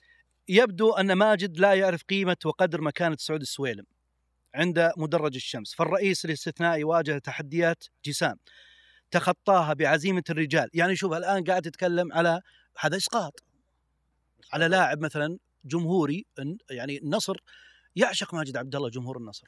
يبدو 0.48 0.94
أن 0.94 1.14
ماجد 1.14 1.60
لا 1.60 1.74
يعرف 1.74 2.04
قيمة 2.04 2.38
وقدر 2.46 2.82
مكانة 2.82 3.16
سعود 3.20 3.42
السويلم 3.42 3.86
عند 4.56 4.92
مدرج 4.98 5.36
الشمس 5.36 5.76
فالرئيس 5.76 6.26
الاستثنائي 6.26 6.84
واجه 6.84 7.18
تحديات 7.18 7.84
جسام 8.06 8.36
تخطاها 9.12 9.74
بعزيمة 9.74 10.24
الرجال. 10.30 10.70
يعني 10.74 10.96
شوف 10.96 11.14
الآن 11.14 11.44
قاعد 11.44 11.62
تتكلم 11.62 12.14
على 12.14 12.42
هذا 12.80 12.98
إسقاط. 12.98 13.44
على 14.54 14.68
لاعب 14.68 15.00
مثلا 15.00 15.38
جمهوري 15.66 16.26
يعني 16.70 16.98
النصر 16.98 17.38
يعشق 17.96 18.34
ماجد 18.34 18.58
عبد 18.58 18.76
الله 18.76 18.90
جمهور 18.90 19.18
النصر 19.18 19.48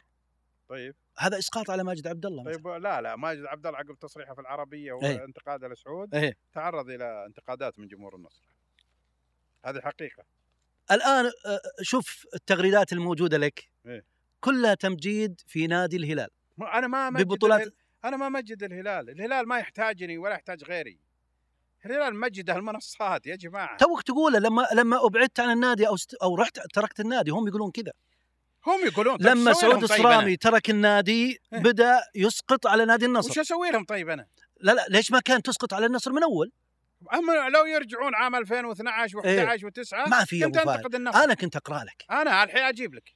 طيب 0.70 0.96
هذا 1.18 1.38
إسقاط 1.38 1.70
على 1.70 1.84
ماجد 1.84 2.08
عبد 2.08 2.26
الله. 2.26 2.44
طيب 2.44 2.68
لا 2.68 3.02
لا 3.02 3.16
ماجد 3.16 3.46
عبد 3.46 3.68
الله 3.68 3.80
عقب 3.80 4.00
تصريحه 4.00 4.34
في 4.34 4.42
العربية 4.42 5.00
إيه. 5.04 5.20
وانتقاده 5.22 5.68
لسعود 5.68 6.16
إيه 6.16 6.38
تعرض 6.54 6.90
إلى 6.90 7.26
انتقادات 7.26 7.80
من 7.80 7.88
جمهور 7.88 8.16
النصر 8.16 8.44
هذه 9.66 9.80
حقيقة 9.80 10.24
الآن 10.92 11.32
شوف 11.82 12.26
التغريدات 12.36 12.94
الموجودة 12.94 13.38
لك 13.38 13.70
إيه. 13.86 14.06
كلها 14.40 14.74
تمجيد 14.74 15.42
في 15.48 15.68
نادي 15.68 15.98
الهلال 15.98 16.30
أنا 16.62 16.88
ما 16.88 17.10
ببطولات-. 17.10 17.74
أنا 18.06 18.18
ما 18.18 18.30
مجد 18.30 18.64
الهلال 18.64 19.10
الهلال 19.10 19.48
ما 19.48 19.58
يحتاجني 19.60 20.18
ولا 20.18 20.34
يحتاج 20.34 20.64
غيري 20.64 21.00
الهلال 21.86 22.16
مجد 22.16 22.50
المنصات 22.50 23.28
يا 23.28 23.36
جماعة. 23.36 23.78
توك 23.78 24.02
تقوله 24.02 24.40
لما 24.40 24.68
لما 24.74 25.06
أبعدت 25.06 25.40
عن 25.40 25.52
النادي 25.52 25.88
أو 25.88 25.96
است... 25.96 26.14
أو 26.14 26.36
رحت 26.36 26.60
تركت 26.74 27.00
النادي 27.00 27.32
هم 27.32 27.48
يقولون 27.48 27.72
كذا 27.72 27.92
هم 28.68 28.86
يقولون 28.86 29.18
طيب 29.18 29.28
لما 29.28 29.54
سعود 29.54 29.74
لهم 29.74 29.88
طيب؟ 29.88 30.00
الصرامي 30.00 30.38
ترك 30.38 30.70
النادي 30.70 31.40
إيه. 31.54 31.60
بدأ 31.60 32.02
يسقط 32.16 32.68
على 32.68 32.86
نادي 32.86 33.06
النصر. 33.06 33.32
وش 33.32 33.40
أسوي 33.40 33.72
لهم 33.72 33.86
طيب 33.86 34.10
أنا؟ 34.10 34.28
لا 34.62 34.72
لا 34.72 34.86
ليش 34.90 35.12
ما 35.12 35.20
كان 35.20 35.42
تسقط 35.42 35.74
على 35.74 35.86
النصر 35.86 36.12
من 36.12 36.24
أول؟ 36.24 36.52
اما 37.14 37.50
لو 37.50 37.66
يرجعون 37.66 38.16
عام 38.16 38.36
2012 38.36 39.22
و11 39.22 39.60
و9 39.60 40.10
ما 40.10 40.26
في 40.26 40.44
كنت 40.46 40.58
أنتقد 40.58 40.96
النصر. 40.96 41.24
أنا 41.24 41.34
كنت 41.34 41.56
أقرأ 41.56 41.84
لك. 41.84 42.06
أنا 42.12 42.44
الحين 42.44 42.64
أجيب 42.64 42.94
لك. 42.94 43.14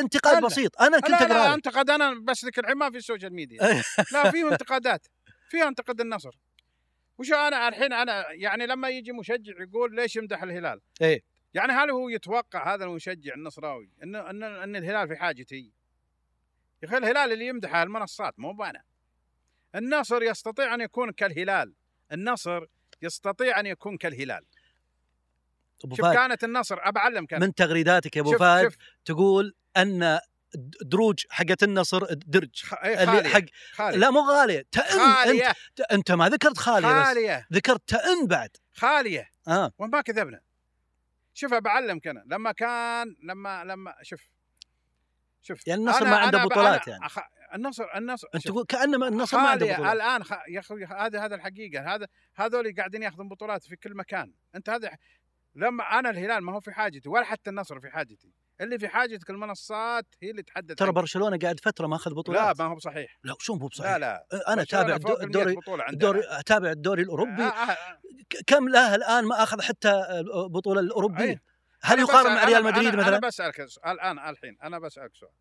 انتقاد 0.00 0.36
أنا. 0.36 0.46
بسيط. 0.46 0.82
أنا 0.82 1.00
كنت 1.00 1.22
أقرأ 1.22 1.48
لك. 1.48 1.54
أنتقد 1.54 1.90
أنا 1.90 2.14
بس 2.14 2.44
لك 2.44 2.58
الحين 2.58 2.76
ما 2.76 2.90
في 2.90 2.96
ال 2.96 3.01
social 3.01 3.34
media 3.34 3.72
إيه. 3.72 3.82
لا 4.12 4.30
فيه 4.30 4.48
انتقادات. 4.52 5.06
فيها 5.50 5.68
انتقد 5.68 6.00
النصر. 6.00 6.30
وش 7.18 7.32
أنا 7.32 7.68
الحين 7.68 7.92
أنا 7.92 8.32
يعني 8.32 8.66
لما 8.66 8.88
يجي 8.88 9.12
مشجع 9.12 9.62
يقول 9.62 9.96
ليش 9.96 10.16
يمدح 10.16 10.42
الهلال؟ 10.42 10.80
إيه. 11.02 11.22
يعني 11.54 11.72
هل 11.72 11.90
هو 11.90 12.08
يتوقع 12.08 12.74
هذا 12.74 12.84
المشجع 12.84 13.34
النصراوي 13.34 13.90
إن 14.02 14.16
إن 14.16 14.42
إن 14.42 14.76
الهلال 14.76 15.08
في 15.08 15.16
حاجتي؟ 15.16 15.72
يا 16.82 16.88
أخي 16.88 16.96
الهلال 16.96 17.32
اللي 17.32 17.46
يمدحه 17.46 17.82
المنصات 17.82 18.34
مو 18.38 18.52
بأنا. 18.52 18.82
النصر 19.74 20.22
يستطيع 20.22 20.74
أن 20.74 20.80
يكون 20.80 21.12
كالهلال، 21.12 21.74
النصر 22.12 22.64
يستطيع 23.02 23.60
أن 23.60 23.66
يكون 23.66 23.96
كالهلال. 23.96 24.44
شوف 25.82 26.00
فهد 26.00 26.14
كانت 26.14 26.44
النصر 26.44 26.78
كانت 27.26 27.44
من 27.44 27.54
تغريداتك 27.54 28.16
يا 28.16 28.20
أبو 28.20 28.38
فهد 28.38 28.72
تقول 29.04 29.54
أن 29.76 30.18
دروج 30.82 31.24
حقت 31.30 31.62
النصر 31.62 32.04
درج. 32.14 32.62
إيه 32.84 33.28
حق 33.28 33.44
خالية. 33.72 33.98
لا 33.98 34.10
مو 34.10 34.20
غالية 34.20 34.66
تأن 34.72 35.00
أنت 35.00 35.16
خالية. 35.16 35.54
أنت 35.92 36.12
ما 36.12 36.28
ذكرت 36.28 36.58
خالية 36.58 37.00
بس 37.00 37.06
خالية. 37.06 37.46
ذكرت 37.52 37.88
تأن 37.88 38.26
بعد. 38.26 38.50
خالية. 38.72 39.30
آه. 39.48 39.72
وما 39.78 40.00
كذبنا. 40.00 40.40
شوف 41.34 41.54
بعلمك 41.54 42.06
أنا 42.06 42.24
لما 42.26 42.52
كان 42.52 43.16
لما 43.22 43.64
لما 43.64 43.94
شوف 44.02 44.20
شوف 45.42 45.66
يعني 45.66 45.80
النصر 45.80 46.04
ما 46.04 46.16
عنده 46.16 46.44
بطولات 46.44 46.88
يعني. 46.88 47.08
أخ- 47.08 47.54
النصر 47.54 47.84
النصر 47.96 48.28
أنت 48.34 48.48
تقول 48.48 48.64
كأنما 48.64 49.08
النصر 49.08 49.38
ما 49.38 49.48
عنده 49.48 49.72
بطولات. 49.74 49.92
الآن 49.92 50.24
خ... 50.24 50.32
يا 50.48 50.60
أخوي 50.60 50.84
هذا 50.84 51.24
هذا 51.24 51.34
الحقيقة 51.34 51.94
هذا 51.94 52.06
هذول 52.34 52.74
قاعدين 52.76 53.02
ياخذون 53.02 53.28
بطولات 53.28 53.62
في 53.62 53.76
كل 53.76 53.94
مكان. 53.94 54.32
أنت 54.54 54.70
هذا 54.70 54.90
لما 55.54 55.98
أنا 55.98 56.10
الهلال 56.10 56.42
ما 56.42 56.52
هو 56.52 56.60
في 56.60 56.72
حاجتي 56.72 57.08
ولا 57.08 57.24
حتى 57.24 57.50
النصر 57.50 57.80
في 57.80 57.90
حاجتي. 57.90 58.32
اللي 58.60 58.78
في 58.78 58.88
حاجتك 58.88 59.30
المنصات 59.30 60.06
هي 60.22 60.30
اللي 60.30 60.42
تحدد 60.42 60.74
ترى. 60.74 60.92
برشلونة 60.92 61.38
قاعد 61.38 61.60
فترة 61.60 61.86
ما 61.86 61.96
أخذ 61.96 62.10
لا 62.10 62.16
بطولات 62.16 62.60
ما 62.60 62.66
هو 62.66 62.74
بصحيح. 62.74 63.18
لا 63.24 63.34
شو 63.38 63.54
مو 63.54 63.66
بصحيح؟ 63.68 63.90
لا. 63.96 63.98
لا 64.32 64.52
أنا 64.52 64.62
أتابع 64.62 64.96
برشلونة 64.96 65.14
فوق 65.16 65.22
الدو- 65.22 65.40
ال 65.42 65.46
100 65.46 65.58
الدوري. 65.58 65.90
الدوري 65.90 66.20
أتابع 66.40 66.70
الدوري 66.70 67.02
الأوروبي. 67.02 67.42
آه، 67.42 67.46
آه، 67.46 67.70
آه. 67.70 67.98
كم 68.46 68.68
له 68.68 68.94
الآن 68.94 69.24
ما 69.24 69.42
أخذ 69.42 69.62
حتى 69.62 69.90
البطوله 70.44 70.80
الأوروبية. 70.80 71.42
هل 71.82 71.98
يقارن 71.98 72.34
مع 72.34 72.44
ريال 72.44 72.64
مدريد 72.64 72.96
مثلا 72.96 73.08
أنا 73.08 73.18
بسألك 73.28 73.60
الآن 73.86 74.18
الحين 74.18 74.56
أنا 74.62 74.78
بسألك 74.78 75.14
سؤال. 75.16 75.32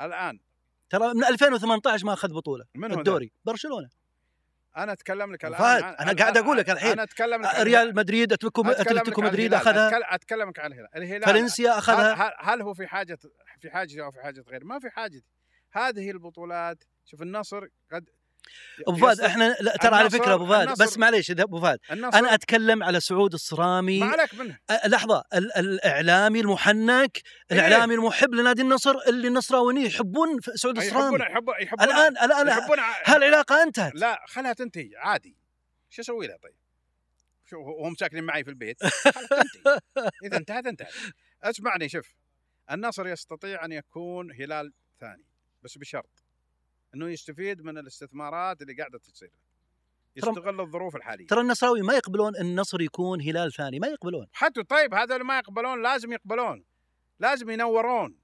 الآن. 0.00 0.38
ترى 0.90 1.14
من 1.14 1.24
2018 1.24 2.06
ما 2.06 2.12
أخذ 2.12 2.32
بطولة 2.32 2.64
من 2.74 2.92
الدوري 2.98 3.32
برشلونة. 3.44 3.88
أنا 4.76 4.92
أتكلم 4.92 5.32
لك 5.32 5.44
الآن 5.44 5.58
فهد، 5.58 5.82
عن- 5.82 5.94
أنا 5.94 6.12
قاعد 6.12 6.36
أقول 6.36 6.58
لك 6.58 6.70
الحين. 6.70 6.92
أنا 6.92 7.02
أتكلم 7.02 7.42
لك 7.42 7.54
عن 7.54 7.62
ريال 7.64 7.94
مدريد 7.94 8.32
أتلتيكو 8.32 8.62
لك 8.62 9.18
مدريد. 9.28 9.54
أخذها. 9.54 9.90
أتكلم- 9.90 10.14
اتكلمك 10.14 10.58
عن 10.58 10.72
الهلال. 10.72 10.88
الهلال 10.96 11.22
فالنسيا 11.22 11.70
هل, 11.72 11.76
أخذها. 11.78 12.12
هل, 12.14 12.32
هل 12.38 12.62
هو 12.62 12.74
في 12.74 12.86
حاجة 12.86 13.18
في 13.60 13.70
حاجة 13.70 14.04
أو 14.04 14.10
في 14.10 14.20
حاجة 14.22 14.44
غير؟ 14.48 14.64
ما 14.64 14.78
في 14.78 14.90
حاجة 14.90 15.22
هذه 15.72 16.10
البطولات 16.10 16.84
شوف 17.04 17.22
النصر 17.22 17.66
قد 17.92 18.04
أبو 18.88 18.96
فهد 18.96 19.20
إحنا 19.20 19.56
لا 19.60 19.76
ترى 19.76 19.96
على 19.96 20.10
فكرة 20.10 20.34
أبو 20.34 20.46
فهد 20.46 20.68
بس 20.68 20.98
معليش 20.98 21.30
أبو 21.30 21.60
فهد 21.60 21.78
أنا 21.90 22.34
أتكلم 22.34 22.82
على 22.82 23.00
سعود 23.00 23.32
الصرامي 23.32 24.00
ما 24.00 24.06
عليك 24.06 24.34
منه. 24.34 24.58
لحظة 24.86 25.24
ال- 25.34 25.56
الإعلامي 25.56 26.40
المحنك 26.40 27.16
إيه. 27.50 27.56
الإعلامي 27.56 27.94
المحب 27.94 28.34
لنادي 28.34 28.62
النصر 28.62 28.94
اللي 29.08 29.28
النصراويين 29.28 29.86
يحبون 29.86 30.40
سعود 30.54 30.76
الصرامي. 30.78 31.16
يحبون 31.18 31.54
يحبون 31.60 31.88
الان 31.88 32.16
الآن 32.24 32.48
هالعلاقة 33.04 33.62
انتهت. 33.62 33.92
لا 33.94 34.20
خلها 34.26 34.52
تنتهي 34.52 34.90
عادي. 34.96 35.36
شو 35.90 36.02
أسوي 36.02 36.26
لها 36.26 36.36
طيب؟ 36.36 36.54
شو 37.50 37.56
هم 37.84 37.94
ساكنين 37.94 38.24
معي 38.24 38.44
في 38.44 38.50
البيت؟ 38.50 38.84
خلها 38.86 39.42
تنتهي. 39.42 39.80
إذا 40.24 40.36
انتهت 40.36 40.66
انتهت. 40.66 40.92
اسمعني 41.42 41.88
شوف. 41.88 42.14
النصر 42.70 43.06
يستطيع 43.06 43.64
أن 43.64 43.72
يكون 43.72 44.32
هلال 44.32 44.72
ثاني 45.00 45.24
بس 45.62 45.78
بشرط. 45.78 46.25
إنه 46.96 47.08
يستفيد 47.08 47.62
من 47.62 47.78
الاستثمارات 47.78 48.62
اللي 48.62 48.74
قاعدة 48.74 48.98
تصير. 48.98 49.30
يستغل 50.16 50.60
الظروف 50.60 50.96
الحالية. 50.96 51.26
ترى 51.26 51.40
النصراوي 51.40 51.82
ما 51.82 51.94
يقبلون 51.94 52.36
النصر 52.36 52.80
يكون 52.80 53.20
هلال 53.20 53.52
ثاني 53.52 53.78
ما 53.78 53.86
يقبلون. 53.86 54.26
حتى 54.32 54.62
طيب 54.62 54.94
هذا 54.94 55.14
اللي 55.14 55.24
ما 55.24 55.38
يقبلون 55.38 55.82
لازم 55.82 56.12
يقبلون. 56.12 56.64
لازم 57.20 57.50
ينورون. 57.50 58.18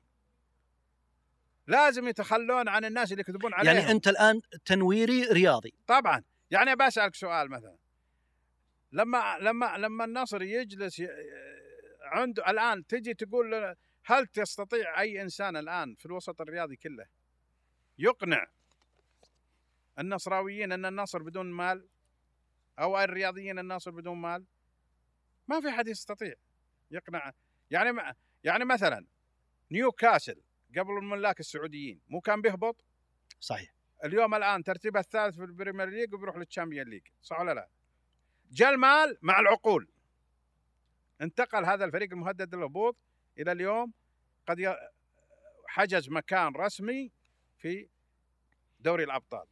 لازم 1.67 2.09
يتخلون 2.09 2.69
عن 2.69 2.85
الناس 2.85 3.13
اللي 3.13 3.21
يكذبون 3.21 3.55
عليهم. 3.55 3.77
يعني 3.77 3.91
أنت 3.91 4.09
الآن 4.09 4.41
تنويري 4.65 5.25
رياضي. 5.25 5.75
طبعا. 5.87 6.23
يعني 6.51 6.77
بسألك 6.77 7.15
سؤال 7.15 7.51
مثلا. 7.51 7.77
لما 8.93 9.39
لما 9.41 9.79
لما 9.79 10.05
النصر 10.05 10.43
يجلس 10.43 10.99
ي- 10.99 11.09
عنده 12.03 12.51
الآن 12.51 12.87
تجي 12.87 13.15
تقول 13.15 13.77
هل 14.05 14.27
تستطيع 14.27 15.01
أي 15.01 15.23
إنسان 15.23 15.57
الآن 15.57 15.95
في 15.95 16.07
الوسط 16.07 16.41
الرياضي 16.41 16.77
كله 16.77 17.07
يقنع 17.99 18.47
النصراويين 19.99 20.73
أن 20.73 20.85
النصر 20.87 21.23
بدون 21.23 21.51
مال 21.51 21.89
أو 22.79 22.99
الرياضيين 23.01 23.59
النصر 23.59 23.91
بدون 23.91 24.17
مال 24.19 24.45
ما 25.49 25.61
في 25.61 25.71
حد 25.71 25.89
يستطيع 25.89 26.35
يقنع. 26.91 27.33
يعني 27.71 27.93
ما- 27.93 28.15
يعني 28.45 28.65
مثلا 28.65 29.07
نيوكاسل 29.71 30.43
قبل 30.79 30.91
الملاك 30.99 31.41
السعوديين 31.41 32.01
مو 32.09 32.21
كان 32.21 32.41
بيهبط؟ 32.43 32.85
صحيح. 33.41 33.75
اليوم 34.05 34.35
الآن 34.35 34.65
ترتيبه 34.65 35.01
الثالث 35.01 35.37
في 35.37 35.45
ال 35.45 35.50
Premier 35.50 35.89
League 35.89 36.15
وبيروح 36.15 36.37
لل 36.37 36.46
Champions 36.46 36.87
League 36.89 37.03
صح 37.23 37.41
ولا 37.41 37.55
لا؟ 37.55 37.69
جاء 38.51 38.71
المال 38.71 39.19
مع 39.23 39.41
العقول. 39.41 39.89
انتقل 41.21 41.65
هذا 41.65 41.85
الفريق 41.85 42.13
المهدد 42.13 42.55
للهبوط 42.55 42.97
إلى 43.39 43.53
اليوم 43.53 43.93
قد 44.47 44.77
حجز 45.69 46.09
مكان 46.09 46.53
رسمي 46.57 47.13
في 47.59 47.89
دوري 48.81 49.05
الأبطال. 49.05 49.47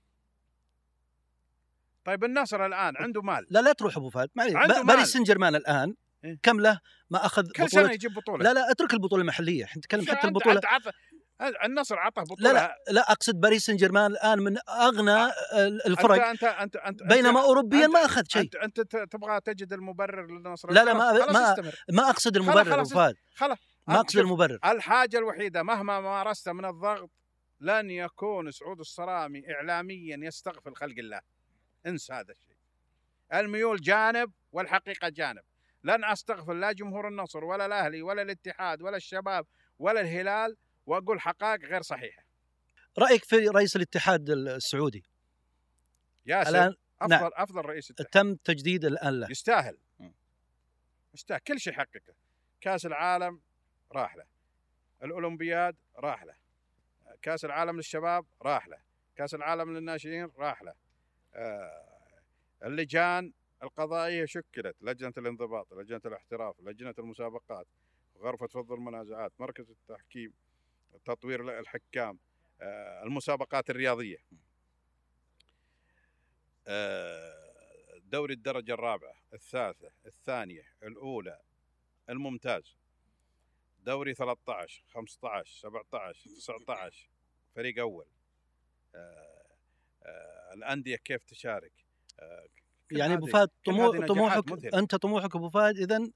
طيب 2.04 2.24
النصر 2.24 2.66
الآن 2.66 2.96
عنده 2.96 3.22
مال. 3.22 3.46
لا 3.50 3.60
لا 3.60 3.72
تروح 3.72 3.96
أبو 3.96 4.10
فهد. 4.10 4.28
معليش. 4.34 4.54
باريس 4.84 5.12
سان 5.12 5.22
جيرمان 5.22 5.54
الآن 5.54 5.94
إيه. 6.24 6.38
كم 6.42 6.60
له؟ 6.60 6.80
ما 7.10 7.26
أخذ 7.26 7.42
كل 7.42 7.68
سنة 7.70 7.82
بطوله 7.82 7.94
يجيب 7.94 8.14
بطولة. 8.14 8.44
لا 8.44 8.54
لا 8.54 8.70
اترك 8.70 8.94
البطولة 8.94 9.22
المحلية. 9.22 9.64
إحنا 9.64 9.78
نتكلم 9.78 10.06
حتى 10.08 10.26
البطولة. 10.26 10.56
أنت 10.56 10.66
عطى 10.66 10.90
النصر 11.64 11.96
لا 11.96 12.08
بطولة؟ 12.10 12.52
لا 12.52 12.76
لا 12.90 13.12
أقصد 13.12 13.34
باريس 13.40 13.66
سان 13.66 13.76
جيرمان 13.76 14.10
الآن 14.10 14.38
من 14.38 14.56
أغنى 14.68 15.30
الفرق. 15.86 16.26
انت 16.26 16.44
انت 16.44 16.76
انت, 16.76 16.76
أنت 16.76 17.02
بينما 17.02 17.40
اوروبيا 17.42 17.86
أنت- 17.86 17.90
ما 17.90 18.04
أخذ 18.04 18.22
شيء. 18.28 18.42
انت 18.42 18.56
أنت 18.56 18.80
تبغى 19.12 19.40
تجد 19.40 19.72
المبرر 19.72 20.26
للنصر. 20.26 20.72
لا، 20.72 20.84
لا، 20.84 20.94
ما- 20.94 21.12
خلاص 21.12 21.36
ما- 21.36 21.52
استمر. 21.52 21.74
ما 21.92 22.10
أقصد 22.10 22.36
المبرر 22.36 22.60
أبو 22.60 22.70
خلاص. 22.70 22.92
فهد 22.92 23.14
خلاص. 23.34 23.58
ما 23.86 24.00
أقصد 24.00 24.18
المبرر. 24.18 24.58
الحاجة 24.64 25.18
الوحيدة 25.18 25.62
مهما 25.62 26.00
مارست 26.00 26.48
من 26.48 26.64
الضغط 26.64 27.10
لن 27.60 27.90
يكون 27.90 28.50
سعود 28.50 28.80
الصرامي 28.80 29.42
اعلاميا 29.54 30.18
يستغفل 30.22 30.74
خلق 30.74 30.94
الله. 30.98 31.20
انسى 31.86 32.12
هذا 32.12 32.32
الشيء. 32.32 32.56
الميول 33.34 33.80
جانب 33.80 34.32
والحقيقة 34.52 35.08
جانب. 35.08 35.42
لن 35.84 36.04
أستغفر 36.04 36.52
لا 36.52 36.72
جمهور 36.72 37.08
النصر 37.08 37.44
ولا 37.44 37.66
الأهلي 37.66 38.02
ولا 38.02 38.22
الاتحاد 38.22 38.82
ولا 38.82 38.96
الشباب 38.96 39.46
ولا 39.78 40.00
الهلال 40.00 40.56
وأقول 40.86 41.20
حقائق 41.20 41.60
غير 41.64 41.82
صحيحة. 41.82 42.24
رأيك 42.98 43.24
في 43.24 43.36
رئيس 43.36 43.76
الاتحاد 43.76 44.30
السعودي؟ 44.30 45.04
ياسر 46.26 46.50
الان 46.50 46.74
افضل 47.00 47.16
نعم. 47.16 47.30
أفضل 47.34 47.64
رئيس 47.64 47.90
اتحاد 47.90 48.06
تم 48.06 48.34
تجديد 48.34 48.84
الآن 48.84 49.20
له. 49.20 49.30
يستاهل. 49.30 49.78
يستاهل. 51.14 51.40
كل 51.40 51.60
شيء 51.60 51.72
حققه. 51.72 52.14
كأس 52.60 52.86
العالم 52.86 53.40
راح 53.92 54.16
له. 54.16 54.24
الأولمبياد 55.02 55.76
راح 55.96 56.24
له. 56.24 56.34
كأس 57.22 57.44
العالم 57.44 57.76
للشباب 57.76 58.26
راح 58.42 58.68
له. 58.68 58.78
كأس 59.16 59.34
العالم 59.34 59.76
للناشئين 59.76 60.30
راح 60.38 60.62
له. 60.62 60.74
اللجان 62.64 63.32
القضائية 63.62 64.24
شكلت 64.24 64.76
لجنة 64.82 65.12
الانضباط 65.18 65.72
لجنة 65.72 66.00
الاحتراف 66.06 66.60
لجنة 66.60 66.94
المسابقات 66.98 67.66
غرفة 68.18 68.46
فض 68.46 68.72
المنازعات 68.72 69.32
مركز 69.38 69.70
التحكيم 69.70 70.32
تطوير 71.04 71.58
الحكام 71.58 72.18
آه، 72.60 73.02
المسابقات 73.02 73.70
الرياضية. 73.70 74.18
آه، 76.66 77.98
دوري 78.02 78.34
الدرجة 78.34 78.74
الرابعة 78.74 79.14
الثالثة 79.32 79.90
الثانية 80.06 80.64
الأولى 80.82 81.40
الممتاز. 82.08 82.76
دوري 83.78 84.14
13 84.14 84.84
15 84.94 85.60
17 85.60 86.30
19 86.30 87.08
فريق 87.54 87.78
أول. 87.78 88.06
آه، 88.94 88.98
آه، 88.98 89.29
الأندية 90.54 90.96
كيف 90.96 91.24
تشارك؟ 91.24 91.72
آه، 92.20 92.46
يعني 92.90 93.14
أبو 93.14 93.26
فهد 93.26 93.48
كل 93.66 93.72
طمو 93.72 93.92
هذه 93.92 93.98
نجاحات 93.98 94.44
طموحك. 94.48 94.74
أنت 94.74 94.94
طموحك 94.94 95.36
أبو 95.36 95.48
فهد 95.48 95.76
إذا 95.78 96.08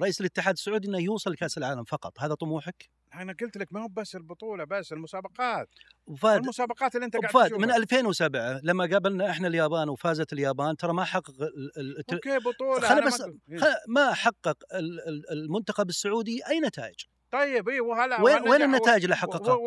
رئيس 0.00 0.20
الاتحاد 0.20 0.54
السعودي 0.54 0.88
إنه 0.88 0.98
يوصل 0.98 1.34
كاس 1.36 1.58
العالم 1.58 1.84
فقط 1.84 2.20
هذا 2.20 2.34
طموحك؟ 2.34 2.88
أنا 3.14 3.34
قلت 3.40 3.56
لك 3.56 3.72
ما 3.72 3.82
هو 3.84 3.88
بس 3.88 4.16
البطولة 4.16 4.64
بس 4.64 4.92
المسابقات. 4.92 5.68
أبو 6.08 6.16
فهد 6.16 6.40
المسابقات 6.42 6.94
اللي 6.94 7.06
أنت 7.06 7.16
قاعد 7.16 7.32
فهد 7.32 7.46
تشوفها. 7.46 7.66
من 7.66 7.72
2007 7.72 8.60
لما 8.62 8.86
قابلنا 8.86 9.30
إحنا 9.30 9.48
اليابان 9.48 9.88
وفازت 9.88 10.32
اليابان 10.32 10.76
ترى 10.76 10.92
ما 10.92 11.04
حقق 11.04 11.34
ال- 11.76 12.12
أوكي 12.14 12.38
بطولة 12.38 12.88
خلي 12.88 13.06
بس- 13.06 13.20
ما 13.20 13.60
خ- 13.60 13.88
ما 13.88 14.14
حقق 14.14 14.56
ال- 14.74 15.08
ال- 15.08 15.30
المنتخب 15.32 15.88
السعودي 15.88 16.40
أي 16.48 16.60
نتائج. 16.60 17.00
طيب 17.30 17.68
اي 17.68 17.80
وهلا 17.80 18.20
وين 18.20 18.48
وين 18.48 18.62
النتائج 18.62 19.02
اللي 19.04 19.16
حققها 19.16 19.58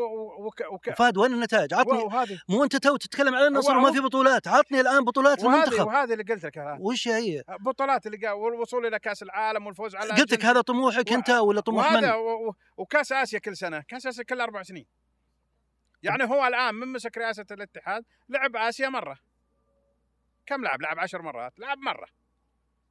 فهد 0.95 1.17
وين 1.17 1.33
النتائج؟ 1.33 1.73
عطني 1.73 2.09
مو 2.49 2.63
أنت 2.63 2.75
تو 2.75 2.97
تتكلم 2.97 3.35
على 3.35 3.47
النصر 3.47 3.77
وما 3.77 3.91
في 3.91 3.99
بطولات. 3.99 4.47
عطني 4.47 4.81
الآن 4.81 5.03
بطولات 5.05 5.43
وهذه 5.43 5.63
المنتخب. 5.63 5.87
وهذه 5.87 6.13
اللي 6.13 6.23
قلت 6.23 6.45
لك. 6.45 6.77
وش 6.79 7.07
هي؟ 7.07 7.43
بطولات 7.59 8.07
اللي 8.07 8.29
والوصول 8.31 8.85
إلى 8.85 8.99
كأس 8.99 9.23
العالم 9.23 9.65
والفوز 9.65 9.95
على 9.95 10.09
قلت 10.09 10.33
لك. 10.33 10.45
هذا 10.45 10.61
طموحك 10.61 11.11
و- 11.11 11.13
أنت 11.15 11.29
ولا 11.29 11.61
طموح 11.61 11.91
من؟ 11.91 12.11
وكأس 12.77 13.11
آسيا 13.11 13.39
كل 13.39 13.57
سنة. 13.57 13.83
كأس 13.87 14.07
آسيا 14.07 14.23
كل 14.23 14.41
أربع 14.41 14.63
سنين. 14.63 14.85
يعني 16.03 16.23
هو 16.23 16.47
الآن 16.47 16.75
من 16.75 16.87
مسك 16.87 17.17
رئاسة 17.17 17.45
الاتحاد 17.51 18.03
لعب 18.29 18.55
آسيا 18.55 18.89
مرة. 18.89 19.17
كم 20.45 20.63
لعب؟ 20.63 20.81
لعب 20.81 20.99
عشر 20.99 21.21
مرات. 21.21 21.59
لعب 21.59 21.77
مرة. 21.77 22.07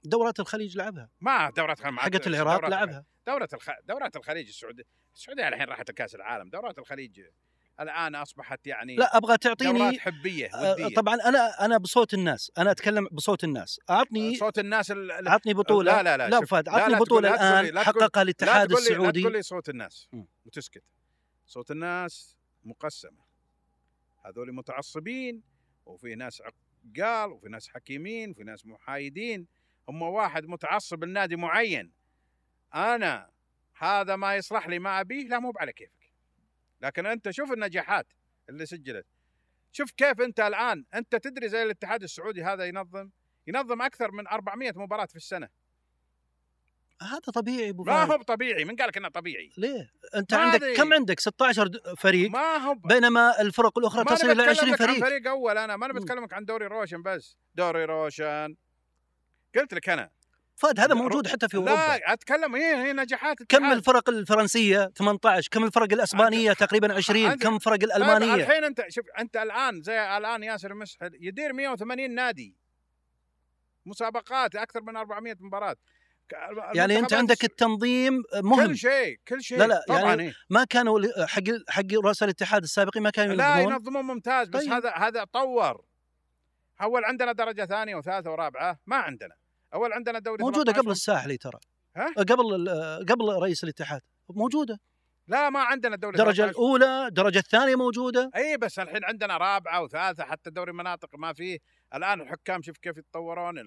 دورات 0.05 0.41
الخليج 0.41 0.77
لعبها. 0.77 1.11
ما 1.21 1.51
دورة 1.51 1.75
خ- 1.75 1.87
ما- 1.87 2.01
حقت 2.01 2.27
العراق 2.27 2.57
دورات 2.57 2.71
لعبها. 2.71 3.05
دورة 3.27 3.49
الخ... 3.53 3.71
دورات 3.85 4.17
الخليج 4.17 4.49
السعودية 4.49 4.83
السعودية 5.15 5.49
الحين 5.49 5.65
راحت 5.69 5.91
لكأس 5.91 6.15
العالم. 6.15 6.51
دورات 6.51 6.79
الخليج 6.79 7.21
الآن 7.81 8.15
أصبحت 8.15 8.67
يعني 8.67 8.97
لا 8.97 9.17
أبغى 9.17 9.27
دورات 9.27 9.43
تعطيني 9.43 9.99
حبية 10.01 10.51
آه، 10.55 10.73
ودية. 10.73 10.95
طبعا 10.95 11.15
أنا 11.15 11.65
أنا 11.65 11.79
بصوت 11.79 12.15
الناس. 12.15 12.53
أنا 12.59 12.71
أتكلم 12.71 13.09
بصوت 13.13 13.45
الناس. 13.45 13.81
اعطني 13.91 14.37
صوت 14.37 14.59
الناس 14.59 14.91
ال... 14.91 15.29
عطني 15.29 15.55
بطولة. 15.55 15.93
لا 15.97 16.03
لا 16.03 16.17
لا 16.17 16.29
لا 16.29 16.41
شوف، 16.41 16.51
فهد 16.51 16.69
لا 16.69 16.75
عطني 16.75 16.93
لا 16.95 16.99
بطولة 16.99 17.29
لا 17.31 17.37
تقول 17.37 17.49
لي- 17.49 17.61
الان 17.61 17.75
لا 17.75 17.83
تقول- 17.83 17.85
حققها 18.03 18.09
لا 18.17 18.23
الاتحاد 18.23 18.69
لي 18.69 18.75
لا 18.75 18.81
السعودي. 18.81 19.21
تقول 19.21 19.33
لي 19.33 19.43
صوت 19.43 19.69
الناس. 19.69 20.09
وتسكت 20.45 20.83
صوت 21.47 21.71
الناس 21.71 22.37
مقسمة. 22.65 23.25
هذول 24.25 24.53
متعصبين 24.55 25.43
وفي 25.87 26.15
ناس 26.15 26.43
عقال 26.43 27.33
وفي 27.33 27.49
ناس 27.49 27.69
حكيمين 27.69 28.31
وفي 28.31 28.45
ناس 28.45 28.67
محايدين. 28.67 29.47
هم 29.91 30.03
واحد 30.03 30.47
متعصب 30.47 31.05
لنادي 31.05 31.37
معين. 31.37 31.93
أنا 32.75 33.31
هذا 33.79 34.17
ما 34.17 34.37
يصلح 34.37 34.69
لي 34.69 34.79
ما 34.79 35.01
أبيه؟ 35.01 35.29
لا 35.29 35.39
مو 35.39 35.53
على 35.57 35.73
كيفك. 35.73 36.13
لكن 36.81 37.07
أنت 37.07 37.31
شوف 37.31 37.53
النجاحات 37.53 38.07
اللي 38.49 38.67
سجلت. 38.67 39.07
شوف 39.73 39.91
كيف 39.91 40.21
أنت 40.21 40.41
الآن 40.41 40.85
أنت 40.95 41.17
تدري 41.17 41.49
زي 41.49 41.63
الاتحاد 41.63 42.03
السعودي 42.03 42.43
هذا 42.45 42.65
ينظم؟ 42.65 43.11
ينظم 43.47 43.83
أكثر 43.83 44.11
من 44.13 44.29
400 44.29 44.73
مباراة 44.77 45.07
في 45.07 45.17
السنة. 45.17 45.49
هذا 47.03 47.19
طبيعي 47.35 47.69
أبو 47.71 47.85
ما 47.85 48.05
هو 48.05 48.23
طبيعي 48.23 48.65
من 48.65 48.77
قال 48.77 48.89
لك 48.89 48.97
إنه 48.97 49.09
طبيعي؟ 49.09 49.51
ليه؟ 49.59 49.91
أنت 50.17 50.35
ما 50.35 50.41
عندك 50.41 50.63
أدري. 50.63 50.77
كم 50.77 50.93
عندك؟ 50.93 51.21
16 51.21 51.67
د- 51.67 51.95
فريق؟ 51.99 52.31
ما 52.31 52.57
هو 52.57 52.75
بينما 52.75 53.41
الفرق 53.41 53.79
الأخرى 53.79 54.05
ما 54.05 54.15
تصل 54.15 54.31
إلى 54.31 54.43
20 54.43 54.73
بتكلم 54.73 54.75
لك 54.75 54.81
عن 54.83 54.87
فريق. 54.87 55.05
فريق 55.05 55.29
أول 55.29 55.59
أنا 55.59 55.77
ما 55.77 55.87
أنا. 55.87 55.95
بتكلمك 55.95 56.33
عن 56.33 56.45
دوري 56.45 56.67
روشن 56.67 57.03
بس. 57.03 57.37
دوري 57.55 57.85
روشن. 57.85 58.57
قلت 59.57 59.75
لك 59.75 59.89
أنا. 59.89 60.11
فهد 60.57 60.81
هذا 60.81 60.95
موجود 60.95 61.27
حتى 61.27 61.49
في 61.49 61.57
أوروبا. 61.57 61.71
لا 61.71 62.13
أتكلم 62.13 62.55
هي 62.57 62.77
هي 62.77 62.93
نجاحات 62.93 63.43
كم. 63.43 63.73
الفرق 63.73 64.09
الفرنسية؟ 64.09 64.93
18 64.97 65.49
كم 65.51 65.65
الفرق 65.65 65.93
الأسبانية؟ 65.93 66.53
تقريبا 66.53 66.95
20 66.95 67.27
عندك- 67.31 67.43
كم 67.43 67.59
فرق 67.59 67.75
طيب 67.77 67.85
الألمانية؟ 67.85 68.35
الحين 68.35 68.65
أنت 68.65 68.85
شوف 68.89 69.05
أنت 69.19 69.37
الآن 69.37 69.83
زي 69.83 70.17
الآن 70.17 70.43
ياسر 70.43 70.75
مسحل 70.75 71.11
يدير 71.21 71.53
180 71.53 72.15
نادي. 72.15 72.57
مسابقات 73.87 74.57
أكثر 74.57 74.81
من 74.83 74.97
400 74.97 75.37
مباراة. 75.41 75.77
يعني 76.75 76.99
أنت 76.99 77.13
عندك 77.13 77.45
التنظيم 77.45 78.23
مهم. 78.43 78.67
كل 78.67 78.77
شيء 78.77 79.19
كل 79.29 79.43
شيء. 79.43 79.59
لا، 79.59 79.65
لا، 79.67 79.85
طبعا 79.89 80.01
يعني 80.01 80.23
إيه. 80.23 80.35
ما 80.51 80.65
كانوا 80.65 81.27
حق 81.27 81.43
حق 81.69 81.93
رؤساء 82.05 82.29
الاتحاد 82.29 82.63
السابقين 82.63 83.03
ما 83.03 83.11
كانوا 83.11 83.35
لا 83.35 83.55
ينظمون؟ 83.57 83.73
ينظمون 83.73 84.05
ممتاز 84.05 84.49
بس 84.49 84.61
طيب. 84.65 84.73
هذا 84.73 84.91
هذا 84.91 85.25
طور. 85.25 85.85
أول 86.83 87.05
عندنا 87.05 87.33
درجة 87.33 87.65
ثانية 87.67 87.97
وثالثة 87.97 88.31
ورابعة 88.31 88.79
ما 88.87 88.97
عندنا. 88.97 89.35
أول 89.75 89.93
عندنا 89.93 90.19
دوري 90.19 90.45
موجودة 90.45 90.73
13 90.73 90.83
قبل 90.83 90.91
الساحلي 90.91 91.37
ترى. 91.37 91.59
ها؟ 91.97 92.13
قبل 92.19 92.55
ال- 92.55 93.07
قبل 93.07 93.25
رئيس 93.43 93.65
الاتحاد. 93.65 94.01
موجودة. 94.29 94.81
لا 95.29 95.51
ما 95.51 95.61
عندنا 95.61 95.97
دوري 95.97 96.15
الدرجه 96.19 96.37
13. 96.37 96.51
الأولى 96.51 97.07
الدرجه 97.07 97.39
الثانية 97.39 97.77
موجودة. 97.77 98.31
أي 98.37 98.57
بس 98.57 98.79
الحين 98.79 99.05
عندنا 99.05 99.37
رابعة 99.37 99.83
وثالثة 99.83 100.25
حتى 100.25 100.51
دوري 100.51 100.73
مناطق 100.73 101.09
ما 101.15 101.33
فيه. 101.33 101.59
الآن 101.95 102.21
الحكام 102.21 102.63
شوف 102.63 102.77
كيف 102.79 102.97
يتطورون 102.97 103.59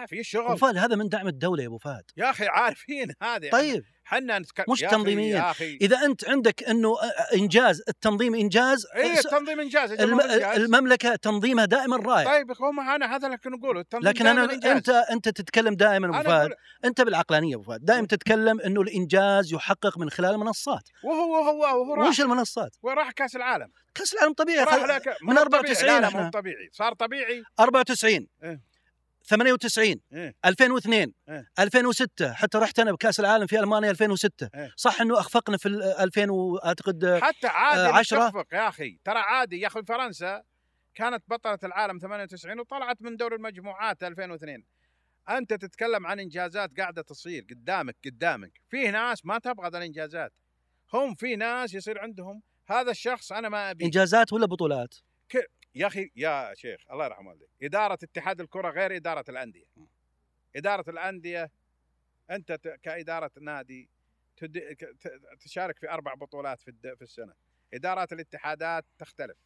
لا 0.00 0.06
في 0.06 0.14
أبو 0.16 0.22
شغل 0.22 0.58
فهد 0.58 0.76
هذا 0.76 0.96
من 0.96 1.08
دعم 1.08 1.28
الدولة 1.28 1.62
يا 1.62 1.68
أبو 1.68 1.78
فهد. 1.78 2.02
يا 2.16 2.30
أخي 2.30 2.46
عارفين 2.46 3.12
هذه 3.22 3.50
طيب. 3.50 3.84
حنا 4.06 4.38
نتك... 4.38 4.68
مش 4.68 4.80
تنظيمياً. 4.80 5.52
إذا 5.60 6.04
أنت 6.04 6.28
عندك 6.28 6.62
إنه 6.68 6.96
إنجاز 7.34 7.82
التنظيم 7.88 8.34
إنجاز 8.34 8.86
اي 8.96 9.18
التنظيم 9.18 9.60
إنجاز 9.60 9.92
الم... 9.92 10.20
إنجاز. 10.20 10.58
المملكة 10.58 11.16
تنظيمها 11.16 11.64
دائما 11.64 11.96
رائع. 11.96 12.24
طيب 12.24 12.52
هم 12.60 12.80
أنا 12.80 13.16
هذا 13.16 13.26
اللي 13.26 13.38
نقوله 13.46 13.80
التنظيم 13.80 14.08
لكن 14.08 14.26
أنا 14.26 14.44
إنجاز. 14.52 14.66
أنت 14.70 14.88
أنت 14.88 15.28
تتكلم 15.28 15.74
دائما 15.74 16.06
أبو 16.20 16.28
فهد. 16.28 16.50
أقول- 16.50 16.54
أنت 16.84 17.00
بالعقلانية 17.00 17.54
أبو 17.54 17.62
فهد. 17.62 17.84
دائما 17.84 18.06
تتكلم 18.06 18.60
إنه 18.60 18.80
الإنجاز 18.80 19.52
يحقق 19.52 19.98
من 19.98 20.10
خلال 20.10 20.30
المنصات. 20.30 20.88
وهو 21.04 21.32
وهو 21.32 21.60
وهو 21.60 21.94
راح. 21.94 22.08
وش 22.08 22.20
المنصات؟ 22.20 22.76
وراح 22.82 23.10
كأس 23.10 23.36
العالم. 23.36 23.68
كأس 23.94 24.14
العالم 24.14 24.32
طبيعي. 24.32 24.64
راح. 24.64 24.74
لك 24.74 25.08
من 25.22 25.34
مو 25.34 25.40
94 25.40 25.74
طبيعي. 25.76 26.00
لا 26.00 26.10
لا. 26.10 26.22
مو 26.24 26.30
طبيعي. 26.30 26.68
صار 26.72 26.92
طبيعي. 26.94 27.42
94 27.60 28.26
إيه. 28.44 28.73
98 29.24 30.00
إيه. 30.12 30.34
2002 30.44 31.12
إيه. 31.28 31.50
2006 31.58 32.32
حتى 32.32 32.58
رحت 32.58 32.78
أنا 32.78 32.92
بكأس 32.92 33.20
العالم 33.20 33.46
في 33.46 33.58
ألمانيا 33.58 33.90
2006 33.90 34.50
إيه. 34.54 34.72
صح 34.76 35.00
إنه 35.00 35.20
أخفقنا 35.20 35.56
في 35.56 35.68
ال 35.68 35.82
2000 35.82 36.30
واعتقد 36.30 37.18
حتى 37.22 37.46
عادي 37.46 37.80
آه، 37.80 37.88
آه 37.88 37.92
عشرة. 37.92 38.28
تخفق 38.28 38.46
يا 38.52 38.68
أخي 38.68 38.98
ترى 39.04 39.18
عادي 39.18 39.60
يا 39.60 39.66
أخي 39.66 39.82
فرنسا 39.82 40.42
كانت 40.94 41.22
بطلة 41.28 41.58
العالم 41.64 41.98
98 41.98 42.60
وطلعت 42.60 43.02
من 43.02 43.16
دور 43.16 43.34
المجموعات 43.34 44.04
2002 44.04 44.64
أنت 45.28 45.54
تتكلم 45.54 46.06
عن 46.06 46.20
إنجازات 46.20 46.70
قاعدة 46.80 47.02
تصير 47.02 47.46
قدامك 47.50 47.96
قدامك 48.04 48.60
في 48.68 48.90
ناس 48.90 49.26
ما 49.26 49.38
تبغى 49.38 49.68
ذا 49.68 49.78
الإنجازات 49.78 50.32
هم 50.92 51.14
في 51.14 51.36
ناس 51.36 51.74
يصير 51.74 52.00
عندهم 52.00 52.42
هذا 52.66 52.90
الشخص 52.90 53.32
أنا 53.32 53.48
ما 53.48 53.70
أبي 53.70 53.84
إنجازات 53.84 54.32
ولا 54.32 54.46
بطولات؟ 54.46 54.94
يا 55.74 55.86
أخي 55.86 56.10
يا 56.16 56.54
شيخ 56.54 56.90
الله 56.90 57.04
يرحم 57.04 57.26
والديك. 57.26 57.48
إدارة 57.62 57.98
اتحاد 58.02 58.40
الكرة 58.40 58.70
غير 58.70 58.96
إدارة 58.96 59.24
الأندية. 59.28 59.64
إدارة 60.56 60.90
الأندية 60.90 61.50
أنت 62.30 62.52
كإدارة 62.82 63.30
نادي 63.40 63.88
تشارك 65.40 65.78
في 65.78 65.90
أربع 65.90 66.14
بطولات 66.14 66.60
في 66.60 66.72
في 66.96 67.02
السنة. 67.02 67.34
إدارات 67.74 68.12
الاتحادات 68.12 68.84
تختلف. 68.98 69.36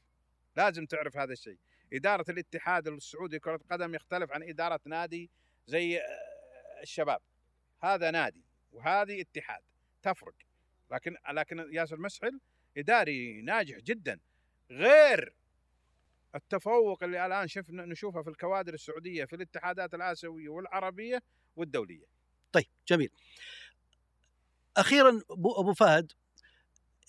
لازم 0.57 0.87
تعرف 0.87 1.17
هذا 1.17 1.33
الشيء. 1.33 1.59
إدارة 1.93 2.25
الاتحاد 2.31 2.89
السعودي 2.89 3.37
لكره 3.37 3.57
القدم 3.57 3.95
يختلف 3.95 4.33
عن 4.33 4.43
إدارة 4.43 4.81
نادي 4.85 5.31
زي 5.67 5.99
آه، 5.99 6.83
الشباب. 6.83 7.21
هذا 7.83 8.11
نادي 8.11 8.45
وهذه 8.73 9.21
اتحاد 9.21 9.63
تفرق. 10.03 10.35
لكن 10.91 11.17
لكن 11.33 11.69
ياسر 11.73 11.97
مسحل 11.97 12.41
إداري 12.77 13.43
ناجح 13.43 13.79
جدا. 13.79 14.21
غير 14.71 15.38
التفوق 16.35 17.05
اللي 17.05 17.27
الآن 17.27 17.49
شفنا 17.49 17.85
نشوفه 17.87 18.23
في 18.23 18.31
الكوادر 18.31 18.75
السعودية 18.75 19.25
في 19.25 19.37
الاتحادات 19.37 19.95
الآسيوية 19.95 20.49
والعربية 20.49 21.23
والدولية. 21.57 22.05
طيب 22.53 22.67
جميل. 22.89 23.11
أخيرا 24.77 25.21
ابو 25.31 25.73
فهد 25.73 26.13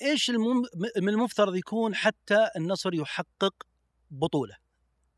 إيش. 0.02 0.30
من 1.02 1.10
المفترض 1.10 1.56
يكون 1.56 1.96
حتى 1.96 2.50
النصر 2.58 2.94
يحقق 2.94 3.68
بطولة؟ 4.12 4.58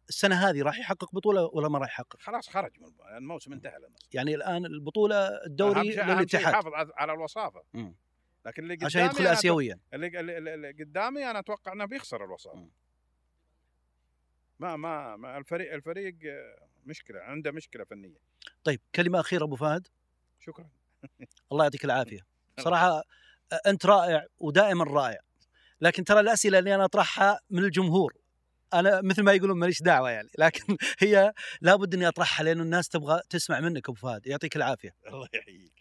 السنة 0.10 0.36
هذه 0.36 0.62
راح 0.62 0.80
يحقق 0.80 1.16
بطولة 1.16 1.50
ولا 1.54 1.70
ما 1.70 1.80
راح 1.80 1.88
يحقق؟ 1.88 2.20
خلاص 2.20 2.50
خرج 2.50 2.72
من 2.80 2.88
الموسم 3.18 3.54
انتهى 3.54 3.78
للنصر. 3.80 4.08
يعني 4.14 4.36
الآن 4.36 4.66
البطولة 4.66 5.28
الدوري 5.46 5.90
للاتحاد. 5.90 6.42
يحافظ 6.42 6.72
على- 6.74 7.10
الوصافة. 7.10 7.64
لكن 8.46 8.64
اللي 8.64 8.76
قدامي 8.76 8.86
عشان 8.86 9.06
يدخل 9.06 9.28
اسيويا. 9.28 9.80
اللي, 9.94 10.20
اللي, 10.20 10.72
قدامي 10.72 11.32
أنا 11.32 11.40
أتوقع 11.40 11.74
إنه 11.74 11.86
بيخسر 11.86 12.26
الوصافة. 12.26 12.70
ما 14.62 14.76
ما, 14.76 15.16
ما 15.16 15.38
الفريق 15.38 15.74
الفريق 15.74 16.16
آه، 16.26 16.68
مشكلة 16.86 17.20
عنده 17.20 17.52
مشكلة 17.52 17.84
فنية. 17.84 18.18
طيب 18.64 18.80
كلمة 18.96 19.20
أخيرة 19.20 19.44
أبو 19.44 19.56
فهد. 19.56 19.88
شكرا. 20.40 20.70
الله 21.52 21.64
يعطيك 21.64 21.86
العافية. 21.86 22.20
صراحة 22.60 23.04
أنت 23.68 23.86
رائع 23.86 24.26
ودائما 24.40 24.84
رائع. 24.84 25.20
لكن 25.82 26.04
ترى 26.04 26.20
الأسئلة 26.20 26.60
اللي 26.60 26.76
أنا 26.76 26.86
أطرحها 26.86 27.40
من 27.50 27.64
الجمهور. 27.64 28.14
أنا 28.74 29.02
مثل 29.02 29.24
ما 29.24 29.34
يقولون 29.34 29.60
ماليش 29.60 29.82
دعوة 29.82 30.10
يعني. 30.10 30.30
لكن 30.38 30.78
هي 31.00 31.34
لابد 31.62 31.94
إني 31.94 32.08
أطرحها 32.08 32.44
لأنه 32.44 32.64
الناس 32.64 32.90
تبغى 32.90 33.22
تسمع 33.30 33.60
منك 33.60 33.90
أبو 33.90 33.98
فهد. 33.98 34.28
يعطيك 34.28 34.56
العافية. 34.56 34.96
الله 35.08 35.28
يحييك. 35.34 35.74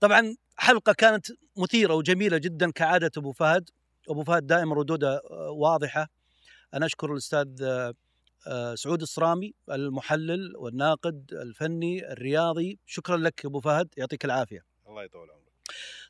طبعا 0.00 0.36
حلقة 0.56 0.92
كانت 0.92 1.26
مثيرة 1.56 1.94
وجميلة 1.94 2.38
جدا 2.38 2.70
كعادة 2.70 3.10
أبو 3.16 3.32
فهد. 3.32 3.70
أبو 4.10 4.24
فهد 4.24 4.46
دائما 4.46 4.74
ردوده 4.74 5.16
آه، 5.30 5.50
واضحة. 5.50 6.17
أنا 6.74 6.86
أشكر 6.86 7.12
الأستاذ 7.12 7.62
آه، 8.46 8.74
سعود 8.74 9.02
الصرامي 9.02 9.54
المحلل 9.70 10.56
والناقد 10.56 11.30
الفني 11.32 12.12
الرياضي. 12.12 12.78
شكرا 12.86 13.16
لك 13.16 13.44
أبو 13.44 13.60
فهد 13.60 13.88
يعطيك 13.96 14.24
العافية. 14.24 14.64
الله 14.88 15.04
يطول 15.04 15.30
عمرك. 15.30 15.52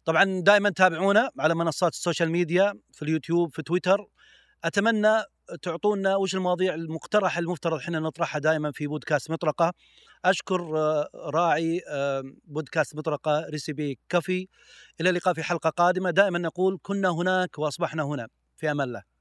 طبعا 0.04 0.40
دائما 0.40 0.70
تابعونا 0.70 1.30
على 1.38 1.54
منصات 1.54 1.92
ال 1.92 1.98
social 1.98 2.30
media 2.30 2.74
في 2.92 3.02
اليوتيوب 3.02 3.54
في 3.54 3.62
تويتر. 3.62 4.06
أتمنى 4.64 5.22
تعطونا 5.62 6.16
وش 6.16 6.34
المواضيع 6.34 6.74
المقترحه 6.74 7.38
المفترض 7.38 7.78
إحنا 7.78 8.00
نطرحها 8.00 8.38
دائما 8.38 8.72
في 8.72 8.86
بودكاست 8.86 9.30
مطرقة. 9.30 9.72
أشكر 10.24 10.78
آه، 10.78 11.08
راعي 11.14 11.80
آه، 11.88 12.22
بودكاست 12.44 12.96
مطرقة 12.96 13.46
ريسيبي 13.50 13.98
كافي. 14.08 14.48
إلى 15.00 15.10
اللقاء 15.10 15.34
في 15.34 15.42
حلقة 15.42 15.70
قادمة. 15.70 16.10
دائما 16.10 16.38
نقول 16.38 16.78
كنا 16.82 17.10
هناك 17.10 17.58
وأصبحنا 17.58 18.02
هنا. 18.02 18.28
في 18.56 18.70
أمان 18.70 18.88
الله. 18.88 19.17